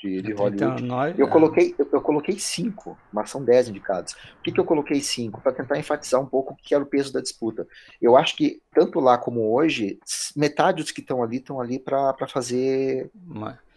de, 0.02 0.22
de 0.22 0.32
Hollywood. 0.32 0.76
39, 0.76 1.14
Eu 1.20 1.26
é. 1.26 1.30
coloquei, 1.30 1.74
eu, 1.78 1.88
eu 1.92 2.00
coloquei 2.00 2.38
cinco, 2.38 2.96
mas 3.12 3.28
são 3.30 3.44
dez 3.44 3.68
indicados. 3.68 4.14
Por 4.14 4.42
que, 4.44 4.52
que 4.52 4.60
eu 4.60 4.64
coloquei 4.64 5.00
cinco? 5.02 5.40
Para 5.42 5.52
tentar 5.52 5.78
enfatizar 5.78 6.20
um 6.20 6.26
pouco 6.26 6.54
o 6.54 6.56
que 6.56 6.74
era 6.74 6.82
o 6.82 6.86
peso 6.86 7.12
da 7.12 7.20
disputa. 7.20 7.66
Eu 8.00 8.16
acho 8.16 8.34
que, 8.36 8.62
tanto 8.74 8.98
lá 9.00 9.18
como 9.18 9.52
hoje, 9.54 9.98
metade 10.34 10.82
dos 10.82 10.90
que 10.90 11.00
estão 11.02 11.22
ali 11.22 11.36
estão 11.36 11.60
ali 11.60 11.78
para 11.78 12.14
fazer 12.28 13.10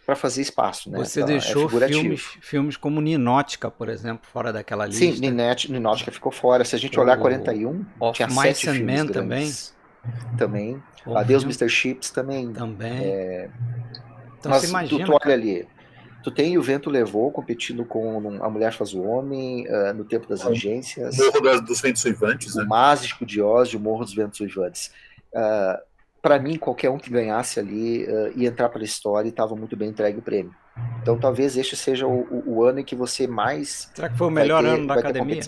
para 0.06 0.14
fazer 0.16 0.42
espaço. 0.42 0.90
Né? 0.90 0.98
Você 0.98 1.22
é 1.22 1.24
deixou 1.24 1.66
figurativo. 1.66 2.00
filmes, 2.00 2.22
filmes 2.42 2.76
como 2.76 3.00
Ninótica, 3.00 3.70
por 3.70 3.88
exemplo, 3.88 4.26
fora 4.30 4.52
daquela 4.52 4.90
Sim, 4.90 5.10
lista. 5.10 5.20
Ninete, 5.26 5.72
Ninótica 5.72 6.12
ficou 6.12 6.30
fora. 6.30 6.62
Se 6.64 6.74
a 6.76 6.78
gente 6.78 6.98
olhar 7.00 7.16
O- 7.18 7.20
41, 7.22 7.84
Of 8.00 8.16
tinha 8.16 8.28
Mice 8.28 8.40
sete 8.42 8.68
and 8.68 8.72
filmes 8.74 8.86
Men 8.86 9.06
grandes. 9.06 9.14
Também. 9.14 9.52
O 11.06 11.16
Adeus, 11.16 11.42
filme 11.42 11.54
Mr. 11.54 11.68
Chips 11.68 12.10
também. 12.10 12.52
Também. 12.52 13.50
então 14.38 14.50
Mas 14.50 14.62
você 14.62 14.66
tu- 14.66 14.70
imagina. 14.70 15.04
tu, 15.06 15.10
olha 15.12 15.20
cara, 15.20 15.34
ali, 15.34 15.68
tu 16.22 16.30
tem 16.30 16.56
o 16.58 16.62
Vento 16.62 16.90
Levou 16.90 17.30
competindo 17.30 17.84
com 17.84 18.42
A 18.42 18.48
Mulher 18.50 18.72
Faz 18.72 18.94
o 18.94 19.02
Homem, 19.02 19.66
ah, 19.68 19.92
No 19.92 20.04
Tempo 20.04 20.28
das 20.28 20.46
Agências. 20.46 21.16
Morro 21.16 21.40
das- 21.40 21.60
dos 21.60 21.80
Ventos 21.80 22.04
Uivantes, 22.04 22.54
né? 22.54 22.62
o 22.62 22.68
Mágico 22.68 23.24
de 23.26 23.40
Oz 23.40 23.72
o 23.74 23.80
Morro 23.80 24.04
dos 24.04 24.14
Ventos 24.14 24.40
Uivantes. 24.40 24.90
Ah, 25.34 25.80
para 26.22 26.38
mim, 26.38 26.56
qualquer 26.56 26.88
um 26.88 26.96
que 26.96 27.10
ganhasse 27.10 27.60
ali 27.60 28.04
uh, 28.06 28.32
ia 28.34 28.48
entrar 28.48 28.70
para 28.70 28.80
a 28.80 28.84
história 28.84 29.28
e 29.28 29.30
estava 29.30 29.54
muito 29.54 29.76
bem 29.76 29.90
entregue 29.90 30.18
o 30.18 30.22
prêmio. 30.22 30.54
Então 31.02 31.18
talvez 31.18 31.54
este 31.54 31.76
seja 31.76 32.06
o, 32.06 32.22
o, 32.22 32.54
o, 32.54 32.64
ano 32.64 32.78
em 32.80 32.84
que 32.84 32.96
você 32.96 33.26
mais. 33.26 33.90
Será 33.94 34.08
que 34.08 34.16
foi 34.16 34.28
o 34.28 34.30
melhor 34.30 34.62
ter, 34.62 34.70
ano 34.70 34.86
da 34.86 34.94
academia? 34.94 35.42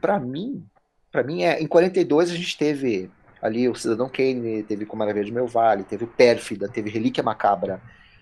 Para 0.00 0.20
mim, 0.20 0.64
para 1.10 1.24
mim 1.24 1.42
é. 1.42 1.60
Em 1.60 1.66
42 1.66 2.30
a 2.30 2.34
gente 2.36 2.56
teve 2.56 3.10
ali 3.40 3.68
o 3.68 3.74
Cidadão 3.74 4.08
Kane, 4.08 4.62
teve 4.62 4.84
Como 4.84 5.02
Era 5.02 5.14
Verde 5.14 5.32
Meu 5.32 5.46
Vale, 5.46 5.84
teve 5.84 6.04
o 6.04 6.08
Pérfida, 6.08 6.68
teve 6.68 6.90
Relíquia 6.90 7.22
Macabra, 7.22 7.80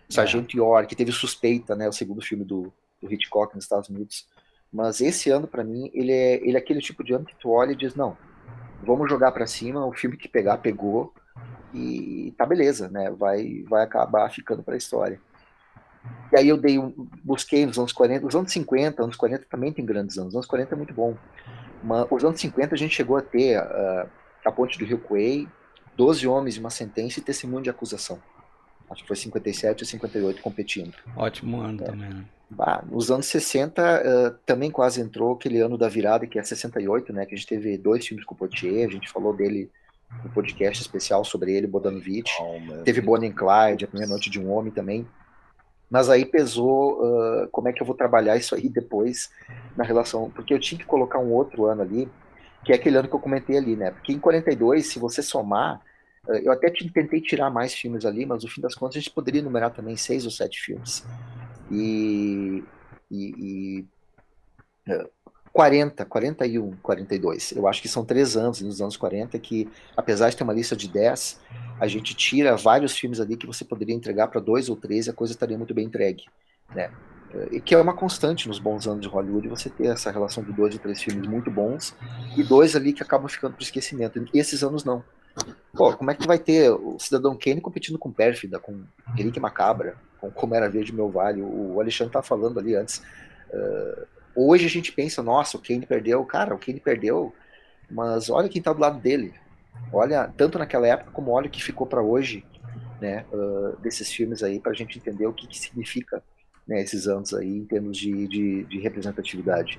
Sargento 0.09 0.57
é. 0.57 0.59
York, 0.59 0.95
teve 0.95 1.13
Suspeita, 1.13 1.75
né, 1.75 1.89
o 1.89 1.93
segundo 1.93 2.23
filme 2.23 2.45
do, 2.45 2.73
do 3.01 3.13
Hitchcock 3.13 3.55
nos 3.55 3.65
Estados 3.65 3.89
Unidos. 3.89 4.27
Mas 4.73 5.01
esse 5.01 5.31
ano, 5.31 5.47
para 5.47 5.65
mim, 5.65 5.91
ele 5.95 6.13
é, 6.13 6.35
ele 6.47 6.57
é 6.57 6.59
aquele 6.59 6.81
tipo 6.81 7.03
de 7.03 7.13
ano 7.15 7.25
que 7.25 7.37
tu 7.37 7.51
olha 7.51 7.73
e 7.73 7.77
diz, 7.77 7.95
não, 7.95 8.17
vamos 8.83 9.09
jogar 9.09 9.33
para 9.33 9.47
cima, 9.47 9.87
o 9.87 9.93
filme 9.93 10.17
que 10.17 10.29
pegar, 10.29 10.59
pegou, 10.59 11.13
e 11.73 12.33
tá 12.37 12.47
beleza, 12.47 12.89
né, 12.89 13.11
vai, 13.11 13.65
vai 13.69 13.83
acabar 13.83 14.31
ficando 14.31 14.63
para 14.63 14.75
a 14.75 14.79
história. 14.79 15.21
E 16.33 16.39
aí 16.39 16.49
eu 16.49 16.57
dei 16.57 16.79
um, 16.79 16.93
busquei 17.23 17.67
nos 17.67 17.79
anos 17.79 17.93
40, 17.93 18.27
os 18.27 18.35
anos 18.35 18.53
50, 18.53 19.03
anos 19.03 19.17
40 19.17 19.47
também 19.49 19.73
tem 19.73 19.85
grandes 19.85 20.19
anos, 20.19 20.31
os 20.31 20.35
anos 20.35 20.47
40 20.47 20.75
é 20.75 20.77
muito 20.77 20.95
bom. 20.95 21.17
Mas 21.83 22.07
os 22.11 22.25
anos 22.25 22.41
50 22.41 22.75
a 22.75 22.79
gente 22.79 22.95
chegou 22.95 23.17
a 23.17 23.23
ter 23.23 23.61
uh, 23.61 24.09
a 24.47 24.53
ponte 24.53 24.79
do 24.79 24.85
Rio 24.85 24.99
Quay, 24.99 25.49
12 25.97 26.27
homens 26.27 26.57
e 26.57 26.61
uma 26.61 26.71
sentença 26.71 27.19
e 27.19 27.23
testemunho 27.23 27.65
de 27.65 27.71
acusação. 27.71 28.19
Acho 28.89 29.03
que 29.03 29.09
foi 29.09 29.17
57 29.17 29.83
ou 29.83 29.87
58 29.87 30.41
competindo. 30.41 30.95
Ótimo 31.17 31.61
ano 31.61 31.83
é. 31.83 31.87
também. 31.87 32.11
Né? 32.11 32.25
Bah, 32.49 32.85
nos 32.89 33.11
anos 33.11 33.27
60 33.27 33.83
uh, 33.83 34.39
também 34.47 34.71
quase 34.71 35.01
entrou 35.01 35.35
aquele 35.35 35.61
ano 35.61 35.77
da 35.77 35.89
virada, 35.89 36.27
que 36.27 36.39
é 36.39 36.43
68, 36.43 37.13
né? 37.13 37.27
Que 37.27 37.35
a 37.35 37.37
gente 37.37 37.49
teve 37.49 37.77
dois 37.77 38.07
filmes 38.07 38.25
com 38.25 38.35
o 38.35 38.39
Poitier, 38.39 38.87
a 38.87 38.93
gente 38.93 39.11
falou 39.11 39.35
dele 39.35 39.69
no 40.23 40.31
podcast 40.31 40.81
especial 40.81 41.25
sobre 41.25 41.53
ele, 41.53 41.67
Bodanovich. 41.67 42.31
Oh, 42.41 42.85
teve 42.85 43.01
Bonnie 43.01 43.29
and 43.29 43.35
Clyde, 43.35 43.85
A 43.85 43.89
Primeira 43.89 44.11
Noite 44.11 44.31
de 44.31 44.41
um 44.41 44.53
Homem 44.53 44.73
também. 44.73 45.05
Mas 45.91 46.09
aí 46.09 46.25
pesou 46.25 47.01
uh, 47.01 47.49
como 47.51 47.69
é 47.69 47.73
que 47.73 47.83
eu 47.83 47.87
vou 47.87 47.97
trabalhar 47.97 48.37
isso 48.37 48.55
aí 48.55 48.69
depois 48.69 49.29
na 49.77 49.83
relação. 49.83 50.31
Porque 50.31 50.55
eu 50.55 50.61
tinha 50.61 50.79
que 50.79 50.87
colocar 50.87 51.19
um 51.19 51.33
outro 51.33 51.67
ano 51.67 51.83
ali, 51.83 52.09
que 52.65 52.73
é 52.73 52.77
aquele 52.77 52.97
ano 52.97 53.09
que 53.09 53.15
eu 53.15 53.21
comentei 53.21 53.57
ali, 53.57 53.77
né? 53.77 53.91
Porque 53.91 54.13
em 54.13 54.19
42, 54.19 54.87
se 54.87 54.99
você 54.99 55.23
somar, 55.23 55.81
uh, 56.27 56.33
eu 56.33 56.53
até 56.53 56.71
tentei 56.71 57.21
tirar 57.21 57.51
mais 57.51 57.75
filmes 57.75 58.05
ali, 58.05 58.27
mas 58.27 58.43
no 58.43 58.51
fim 58.51 58.61
das 58.61 58.75
contas 58.75 58.97
a 58.97 59.01
gente 59.01 59.11
poderia 59.11 59.43
numerar 59.43 59.73
também 59.73 59.97
seis 59.97 60.25
ou 60.25 60.31
sete 60.31 60.61
filmes. 60.61 61.05
E. 61.71 62.63
e, 63.11 63.85
e 64.87 64.93
uh, 64.93 65.17
40, 65.57 66.05
41, 66.05 66.77
42. 66.83 67.53
Eu 67.53 67.67
acho 67.67 67.81
que 67.81 67.89
são 67.89 68.05
três 68.05 68.37
anos, 68.37 68.61
nos 68.61 68.83
anos 68.83 68.95
40, 68.95 69.39
que 69.39 69.67
apesar 69.97 70.29
de 70.29 70.37
ter 70.37 70.45
uma 70.45 70.53
lista 70.53 70.77
de 70.77 70.87
10, 70.87 71.41
a 71.81 71.89
gente 71.89 72.15
tira 72.15 72.55
vários 72.59 72.95
filmes 72.95 73.21
ali 73.21 73.39
que 73.39 73.47
você 73.47 73.65
poderia 73.65 73.95
entregar 73.95 74.29
para 74.29 74.39
dois 74.39 74.69
ou 74.69 74.77
três 74.77 75.07
e 75.07 75.11
a 75.11 75.15
coisa 75.15 75.33
estaria 75.33 75.57
muito 75.57 75.73
bem 75.73 75.87
entregue. 75.87 76.25
Né? 76.75 76.91
E 77.51 77.61
que 77.61 77.75
é 77.75 77.79
uma 77.79 77.95
constante 77.95 78.49
nos 78.49 78.59
bons 78.59 78.87
anos 78.87 79.01
de 79.01 79.09
Hollywood 79.09 79.49
você 79.49 79.69
ter 79.69 79.87
essa 79.87 80.11
relação 80.11 80.43
de 80.43 80.53
dois 80.53 80.75
ou 80.75 80.81
três 80.81 81.03
filmes 81.03 81.29
muito 81.29 81.51
bons 81.51 81.95
e 82.37 82.43
dois 82.43 82.77
ali 82.77 82.93
que 82.93 83.03
acabam 83.03 83.29
ficando 83.29 83.55
para 83.55 83.63
esquecimento. 83.63 84.25
E 84.33 84.39
esses 84.39 84.63
anos 84.63 84.85
não. 84.85 85.03
Pô, 85.75 85.95
como 85.95 86.11
é 86.11 86.15
que 86.15 86.27
vai 86.27 86.39
ter 86.39 86.71
o 86.71 86.99
Cidadão 86.99 87.37
Kane 87.37 87.61
competindo 87.61 87.99
com 87.99 88.11
Pérfida, 88.11 88.59
com 88.59 88.85
Relíquia 89.15 89.43
Macabra, 89.43 89.97
com 90.19 90.31
Como 90.31 90.55
Era 90.55 90.69
Verde 90.69 90.95
Meu 90.95 91.11
Vale? 91.11 91.43
O 91.43 91.79
Alexandre 91.81 92.13
tá 92.13 92.23
falando 92.23 92.59
ali 92.59 92.75
antes. 92.75 93.03
Uh, 93.51 94.07
Hoje 94.37 94.67
a 94.67 94.69
gente 94.69 94.93
pensa, 94.93 95.23
nossa, 95.23 95.57
o 95.57 95.61
Kane 95.61 95.87
perdeu. 95.87 96.23
Cara, 96.27 96.55
o 96.55 96.59
Kane 96.59 96.79
perdeu, 96.79 97.35
mas 97.91 98.29
olha 98.29 98.51
quem 98.51 98.59
está 98.59 98.71
do 98.71 98.81
lado 98.81 99.01
dele. 99.01 99.33
Olha, 99.91 100.31
tanto 100.37 100.59
naquela 100.59 100.87
época 100.87 101.11
como 101.11 101.31
olha 101.31 101.47
o 101.47 101.51
que 101.51 101.65
ficou 101.65 101.87
para 101.87 102.03
hoje, 102.03 102.45
né, 103.01 103.25
uh, 103.33 103.81
desses 103.81 104.13
filmes 104.13 104.43
aí, 104.43 104.61
para 104.61 104.73
a 104.73 104.75
gente 104.75 104.99
entender 104.99 105.27
o 105.27 105.33
que, 105.33 105.47
que 105.47 105.59
significa 105.59 106.23
né, 106.67 106.83
esses 106.83 107.07
anos 107.07 107.33
aí 107.33 107.49
em 107.49 107.65
termos 107.65 107.97
de, 107.97 108.27
de, 108.27 108.65
de, 108.65 108.81
representatividade. 108.81 109.79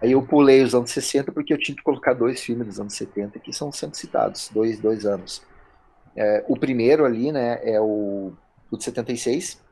Aí 0.00 0.12
eu 0.12 0.22
pulei 0.22 0.62
os 0.62 0.74
anos 0.74 0.90
60 0.90 1.32
porque 1.32 1.52
eu 1.52 1.58
tinha 1.58 1.76
que 1.76 1.82
colocar 1.82 2.12
dois 2.12 2.42
filmes 2.42 2.66
dos 2.66 2.80
anos 2.80 2.94
70 2.94 3.38
que 3.38 3.52
são 3.52 3.70
sempre 3.70 3.96
citados, 3.96 4.50
dois, 4.52 4.78
dois 4.80 5.06
anos. 5.06 5.42
É, 6.16 6.44
o 6.48 6.56
primeiro 6.56 7.04
ali, 7.04 7.32
né, 7.32 7.60
é 7.62 7.80
o, 7.80 8.32
o 8.70 8.76
de 8.76 8.84
76, 8.84 9.62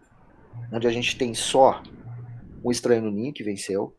onde 0.73 0.87
a 0.87 0.91
gente 0.91 1.17
tem 1.17 1.35
só 1.35 1.83
um 2.65 2.71
Estranho 2.71 3.03
no 3.03 3.11
Ninho, 3.11 3.33
que 3.33 3.43
venceu. 3.43 3.97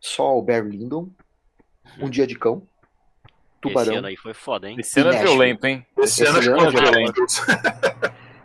Só 0.00 0.36
o 0.36 0.42
Barry 0.42 0.70
Lyndon. 0.70 1.08
Um 2.00 2.10
Dia 2.10 2.26
de 2.26 2.36
Cão. 2.36 2.66
Tubarão. 3.60 3.92
Esse 3.92 3.98
ano 3.98 4.06
aí 4.08 4.16
foi 4.16 4.34
foda, 4.34 4.68
hein? 4.68 4.76
Esse 4.78 5.00
ano 5.00 5.12
é 5.12 5.22
violento, 5.22 5.66
hein? 5.66 5.86
Esse, 5.98 6.24
Esse 6.24 6.48
ano, 6.48 6.60
ano 6.60 6.66
é 6.66 6.70
violento. 6.70 7.20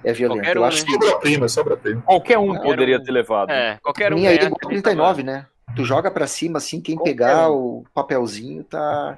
É 0.03 0.13
violento. 0.13 0.39
Qualquer 0.39 0.55
eu 0.57 0.62
um, 0.62 0.65
acho 0.65 0.86
que... 0.86 0.91
Sobra-prima, 0.91 1.47
sobra-prima. 1.47 2.01
Qualquer 2.01 2.38
um 2.38 2.55
poderia 2.60 3.03
ter 3.03 3.12
levado. 3.12 3.51
É, 3.51 3.77
qualquer 3.81 4.13
um. 4.13 4.17
Minha 4.17 4.31
aí 4.31 4.39
39, 4.39 5.23
né? 5.23 5.45
Tu 5.75 5.83
joga 5.83 6.10
pra 6.10 6.27
cima, 6.27 6.57
assim, 6.57 6.79
quem 6.79 6.95
qualquer 6.95 7.12
pegar 7.12 7.51
um. 7.51 7.55
o 7.55 7.86
papelzinho 7.93 8.63
tá, 8.63 9.17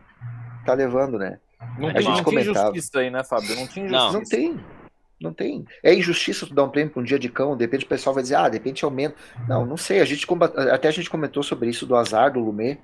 tá 0.65 0.73
levando, 0.73 1.17
né? 1.17 1.39
Não, 1.77 1.89
a 1.89 2.01
gente 2.01 2.17
não 2.17 2.23
comentava. 2.23 2.69
injustiça 2.69 2.99
aí, 2.99 3.09
né, 3.09 3.23
Fábio? 3.23 3.55
Não 3.55 3.67
tinha 3.67 3.85
injustiça. 3.85 4.11
Não, 4.11 4.13
não 4.13 4.23
tem. 4.23 4.59
Não 5.19 5.33
tem. 5.33 5.65
É 5.83 5.93
injustiça 5.93 6.47
tu 6.47 6.53
dar 6.53 6.63
um 6.63 6.69
prêmio 6.69 6.91
para 6.93 7.01
um 7.01 7.03
dia 7.03 7.19
de 7.19 7.27
cão, 7.27 7.55
de 7.55 7.63
repente 7.63 7.83
o 7.83 7.89
pessoal 7.89 8.13
vai 8.13 8.23
dizer, 8.23 8.35
ah, 8.35 8.47
de 8.47 8.57
repente 8.57 8.85
aumenta. 8.85 9.15
Não, 9.47 9.65
não 9.65 9.75
sei. 9.75 9.99
A 9.99 10.05
gente 10.05 10.25
até 10.71 10.87
a 10.87 10.91
gente 10.91 11.09
comentou 11.09 11.43
sobre 11.43 11.69
isso 11.69 11.85
do 11.85 11.95
azar 11.95 12.31
do 12.31 12.39
Lumet, 12.39 12.79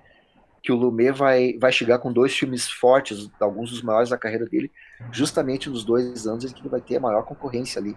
que 0.66 0.72
o 0.72 0.76
Lumet 0.76 1.12
vai, 1.12 1.56
vai 1.60 1.72
chegar 1.72 2.00
com 2.00 2.12
dois 2.12 2.36
filmes 2.36 2.68
fortes, 2.68 3.30
alguns 3.40 3.70
dos 3.70 3.84
maiores 3.84 4.10
da 4.10 4.18
carreira 4.18 4.48
dele, 4.48 4.72
justamente 5.12 5.70
nos 5.70 5.84
dois 5.84 6.26
anos 6.26 6.44
em 6.44 6.48
que 6.48 6.60
ele 6.60 6.70
vai 6.70 6.82
ter 6.82 6.96
a 6.96 7.00
maior 7.00 7.22
concorrência 7.22 7.80
ali, 7.80 7.96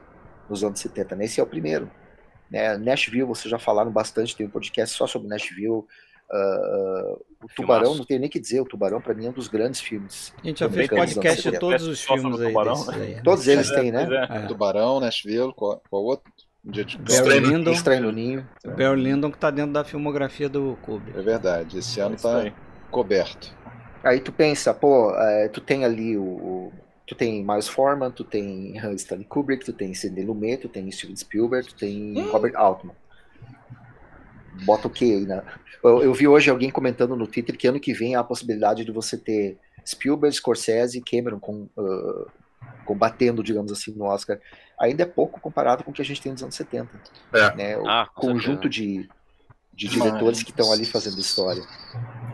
nos 0.50 0.62
anos 0.62 0.78
70. 0.78 1.16
Né? 1.16 1.24
Esse 1.24 1.40
é 1.40 1.42
o 1.42 1.46
primeiro. 1.46 1.90
Né? 2.50 2.76
Nashville, 2.76 3.24
vocês 3.24 3.50
já 3.50 3.59
falaram 3.59 3.90
bastante, 3.90 4.37
tem 4.37 4.46
um 4.46 4.50
podcast 4.50 4.94
só 4.94 5.07
sobre 5.07 5.28
Nashville. 5.28 5.83
Uh, 6.31 7.24
o 7.42 7.48
Tubarão, 7.57 7.85
Filmaço. 7.85 7.98
não 8.00 8.04
tenho 8.04 8.20
nem 8.20 8.28
que 8.28 8.38
dizer, 8.38 8.61
o 8.61 8.66
Tubarão 8.66 9.00
para 9.00 9.14
mim 9.14 9.24
é 9.24 9.31
um 9.31 9.33
dos 9.33 9.48
grandes 9.48 9.81
filmes. 9.81 10.35
A 10.42 10.46
gente 10.46 10.61
já 10.61 10.68
fez 10.68 10.88
podcast 10.88 11.50
de 11.50 11.59
todos 11.59 11.87
os 11.87 12.02
filmes 12.02 12.38
aí, 12.38 12.54
aí. 12.54 13.14
Né? 13.14 13.22
Todos 13.24 13.48
eles 13.48 13.70
têm, 13.70 13.90
né? 13.90 14.07
É. 14.28 14.46
Tubarão, 14.46 15.00
Nashville, 15.00 15.54
qual, 15.54 15.83
qual 15.88 16.04
outro? 16.04 16.31
Dia 16.64 16.85
de 16.85 16.99
Barry 16.99 17.40
Lyndon, 17.40 17.73
Estranho 17.73 18.03
no 18.03 18.12
Ninho. 18.12 18.47
Barry 18.77 19.01
Lyndon 19.01 19.31
que 19.31 19.38
tá 19.38 19.51
dentro 19.51 19.73
da 19.73 19.85
filmografia 19.85 20.49
do 20.49 20.77
Kubrick. 20.83 21.18
É 21.18 21.23
verdade, 21.23 21.79
esse 21.79 22.01
ano 22.01 22.16
tá 22.16 22.53
coberto. 22.90 23.57
Aí 24.03 24.21
tu 24.21 24.33
pensa, 24.33 24.75
pô, 24.75 25.14
é, 25.14 25.49
tu 25.49 25.61
tem 25.61 25.85
ali 25.85 26.16
o, 26.16 26.23
o, 26.23 26.73
Tu 27.07 27.14
tem 27.14 27.42
Miles 27.42 27.68
Forman, 27.68 28.11
tu 28.11 28.23
tem 28.23 28.77
Stanley 28.97 29.25
Kubrick, 29.25 29.64
tu 29.64 29.73
tem 29.73 29.94
Sidney 29.94 30.25
Lumet, 30.25 30.59
tu 30.59 30.68
tem 30.68 30.90
Steven 30.90 31.16
Spielberg, 31.16 31.68
tu 31.68 31.75
tem 31.75 32.18
hum. 32.18 32.31
Robert 32.31 32.53
Altman 32.55 32.94
bota 34.64 34.88
o 34.88 34.90
que 34.90 35.05
aí, 35.05 35.27
né? 35.27 35.42
Eu, 35.83 36.03
eu, 36.03 36.14
vi 36.14 36.27
hoje 36.27 36.51
alguém 36.51 36.71
comentando 36.71 37.14
no 37.16 37.27
Twitter 37.27 37.57
que 37.57 37.66
ano 37.66 37.81
que 37.81 37.92
vem 37.92 38.14
há 38.14 38.21
a 38.21 38.25
possibilidade 38.25 38.85
de 38.85 38.90
você 38.90 39.16
ter 39.16 39.57
Spielberg, 39.87 40.35
Scorsese 40.35 40.99
e 40.99 41.03
Cameron 41.03 41.38
com, 41.38 41.68
uh, 41.77 42.27
combatendo, 42.85 43.42
digamos 43.42 43.71
assim, 43.71 43.92
no 43.92 44.05
Oscar. 44.05 44.38
Ainda 44.81 45.03
é 45.03 45.07
pouco 45.07 45.41
comparado 45.41 45.83
com 45.83 45.91
o 45.91 45.95
que 45.95 46.03
a 46.03 46.05
gente 46.05 46.21
tem 46.21 46.33
nos 46.33 46.43
anos 46.43 46.55
70. 46.55 46.88
É. 47.33 47.57
Né? 47.57 47.77
O 47.77 47.88
ah, 47.88 48.09
conjunto 48.14 48.69
de, 48.69 49.09
de 49.75 49.88
diretores 49.88 50.38
Mas... 50.38 50.43
que 50.43 50.51
estão 50.51 50.73
ali 50.73 50.85
fazendo 50.85 51.19
história. 51.19 51.62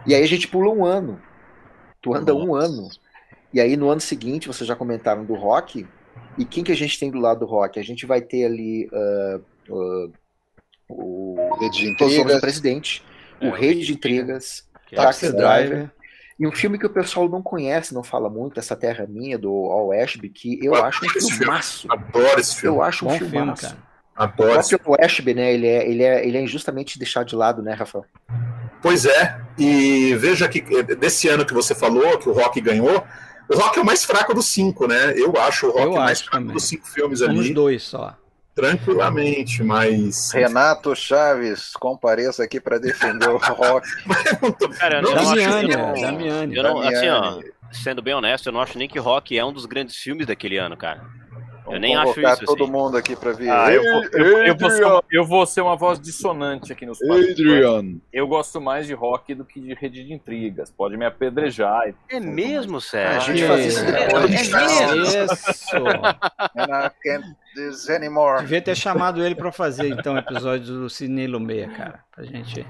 E 0.07 0.15
aí 0.15 0.23
a 0.23 0.29
gente 0.29 0.49
pula 0.49 0.71
um 0.71 0.85
ano. 0.85 1.21
Tu 2.03 2.15
anda 2.15 2.33
Nossa. 2.33 2.47
um 2.47 2.55
ano. 2.55 2.89
E 3.53 3.61
aí 3.61 3.77
no 3.77 3.89
ano 3.89 4.01
seguinte, 4.01 4.49
vocês 4.49 4.67
já 4.67 4.77
comentaram 4.77 5.25
do 5.25 5.35
rock. 5.35 5.87
E 6.37 6.45
quem 6.45 6.63
que 6.63 6.73
a 6.73 6.77
gente 6.77 6.99
tem 6.99 7.11
do 7.11 7.19
lado 7.19 7.41
do 7.41 7.47
rock? 7.47 7.79
A 7.79 7.85
gente 7.85 8.05
vai 8.05 8.21
ter 8.21 8.45
ali 8.45 8.89
uh, 8.93 9.43
uh, 9.71 10.13
o 10.89 11.57
Rede 11.61 11.79
de 11.79 11.89
Intrigas, 11.91 12.41
Presidente, 12.41 13.05
é, 13.41 13.49
o 13.49 13.53
Rede 13.53 13.87
de 13.87 13.93
Intrigas, 13.93 14.69
Taxi 14.95 15.33
Driver. 15.33 15.91
E 16.39 16.47
um 16.47 16.53
filme 16.53 16.79
que 16.79 16.87
o 16.87 16.91
pessoal 16.91 17.29
não 17.29 17.43
conhece, 17.43 17.95
não 17.95 18.03
fala 18.03 18.29
muito, 18.29 18.59
Essa 18.59 18.75
Terra 18.75 19.07
Minha, 19.09 19.39
do 19.39 19.51
Al 19.51 19.93
Ashby, 19.93 20.29
que 20.29 20.59
eu, 20.65 20.75
eu 20.75 20.85
acho 20.85 21.05
um 21.05 21.09
filmaço. 21.09 21.87
Adoro 21.91 22.41
esse 22.41 22.57
filme. 22.57 22.77
Eu 22.77 22.83
acho 22.83 23.07
um 23.07 23.09
Bom 23.09 23.19
filmaço. 23.19 23.67
Filme. 23.67 23.83
Adoro. 24.17 24.61
O 24.87 24.95
Ashby, 25.01 25.35
né, 25.35 25.55
ele 25.55 25.67
é, 25.67 25.89
ele, 25.89 26.03
é, 26.03 26.27
ele 26.27 26.39
é 26.39 26.43
injustamente 26.43 26.99
deixado 26.99 27.27
de 27.27 27.37
lado, 27.37 27.63
né, 27.63 27.75
Rafael? 27.75 28.05
Pois 28.83 29.07
é, 29.07 29.41
e 29.59 30.15
veja 30.17 30.49
que 30.49 30.59
eh, 30.59 30.83
desse 30.83 31.29
ano 31.29 31.47
que 31.47 31.55
você 31.55 31.75
falou, 31.75 32.19
que 32.19 32.29
o 32.29 32.33
Rock 32.33 32.61
ganhou, 32.61 33.03
o 33.49 33.57
Rock 33.57 33.79
é 33.79 33.83
o 33.83 33.85
mais 33.85 34.05
fraco 34.05 34.35
dos 34.35 34.47
cinco, 34.47 34.87
né? 34.87 35.15
Eu 35.17 35.33
acho 35.39 35.69
o 35.69 35.71
Rock 35.71 35.87
eu 35.87 35.93
mais 35.93 36.21
fraco 36.21 36.39
também. 36.39 36.55
dos 36.55 36.65
cinco 36.65 36.87
filmes 36.87 37.23
ali. 37.23 37.39
Uns 37.39 37.51
dois 37.51 37.83
só 37.83 38.17
tranquilamente, 38.55 39.63
mas. 39.63 40.31
Renato 40.33 40.95
Chaves, 40.95 41.73
compareça 41.75 42.45
aqui 42.45 42.61
para 42.61 42.79
defender 42.79 43.29
o 43.29 43.39
rock. 43.39 43.87
Cara, 44.79 44.99
eu 44.99 45.03
não, 45.03 45.15
Damiani, 45.15 45.75
acho 45.75 45.95
que... 45.95 46.01
Damiani. 46.01 46.57
Eu 46.57 46.63
não, 46.63 46.81
assim, 46.81 47.09
ó, 47.09 47.41
sendo 47.73 48.01
bem 48.01 48.15
honesto, 48.15 48.47
eu 48.47 48.53
não 48.53 48.61
acho 48.61 48.79
nem 48.79 48.89
que 48.89 48.99
rock 48.99 49.37
é 49.37 49.45
um 49.45 49.53
dos 49.53 49.67
grandes 49.67 49.97
filmes 49.97 50.27
daquele 50.27 50.57
ano, 50.57 50.77
cara. 50.77 51.03
Vamos 51.65 51.81
nem 51.81 51.97
acho 51.97 52.21
isso, 52.21 52.45
todo 52.45 52.65
assim. 52.65 52.73
mundo 52.73 52.97
aqui 52.97 53.17
pra 53.17 53.33
vir. 53.33 53.49
Ah, 53.51 53.73
eu, 53.73 53.83
vou, 53.83 54.05
eu, 54.13 54.47
eu 54.47 54.57
vou 54.57 54.69
uma- 54.71 55.03
eu 55.11 55.25
vou 55.25 55.47
ser 55.47 55.61
uma 55.63 55.75
voz 55.77 55.99
dissonante 55.99 56.73
aqui 56.73 56.85
nos 56.85 56.99
quadros. 56.99 57.31
Adrian! 57.31 57.97
Eu 58.13 58.27
gosto 58.29 58.61
mais 58.61 58.87
de 58.87 58.93
rock 58.93 59.35
do 59.35 59.45
que 59.45 59.59
de 59.61 59.73
rede 59.75 60.05
de 60.05 60.13
intrigas. 60.13 60.71
Pode 60.71 60.97
me 60.97 61.07
apedrejar. 61.07 61.95
É 62.11 62.21
mesmo, 62.21 62.77
A 62.77 62.81
Sérgio? 62.81 63.35
gente 63.37 63.49
faz 63.49 63.67
isso 63.67 63.85
É, 63.85 64.03
é 64.03 64.21
mesmo? 64.29 65.03
Isso. 65.03 65.77
And 66.55 66.87
I 66.87 66.91
can't 67.03 67.27
do 67.55 67.71
this 67.71 67.89
anymore. 67.89 68.41
Devia 68.43 68.61
ter 68.63 68.75
chamado 68.77 69.25
ele 69.25 69.35
pra 69.35 69.51
fazer, 69.51 69.89
então, 69.89 70.17
episódio 70.19 70.67
do 70.67 70.91
Sidney 70.91 71.27
Lumet, 71.27 71.69
cara. 71.75 72.01
Pra 72.15 72.25
gente. 72.25 72.67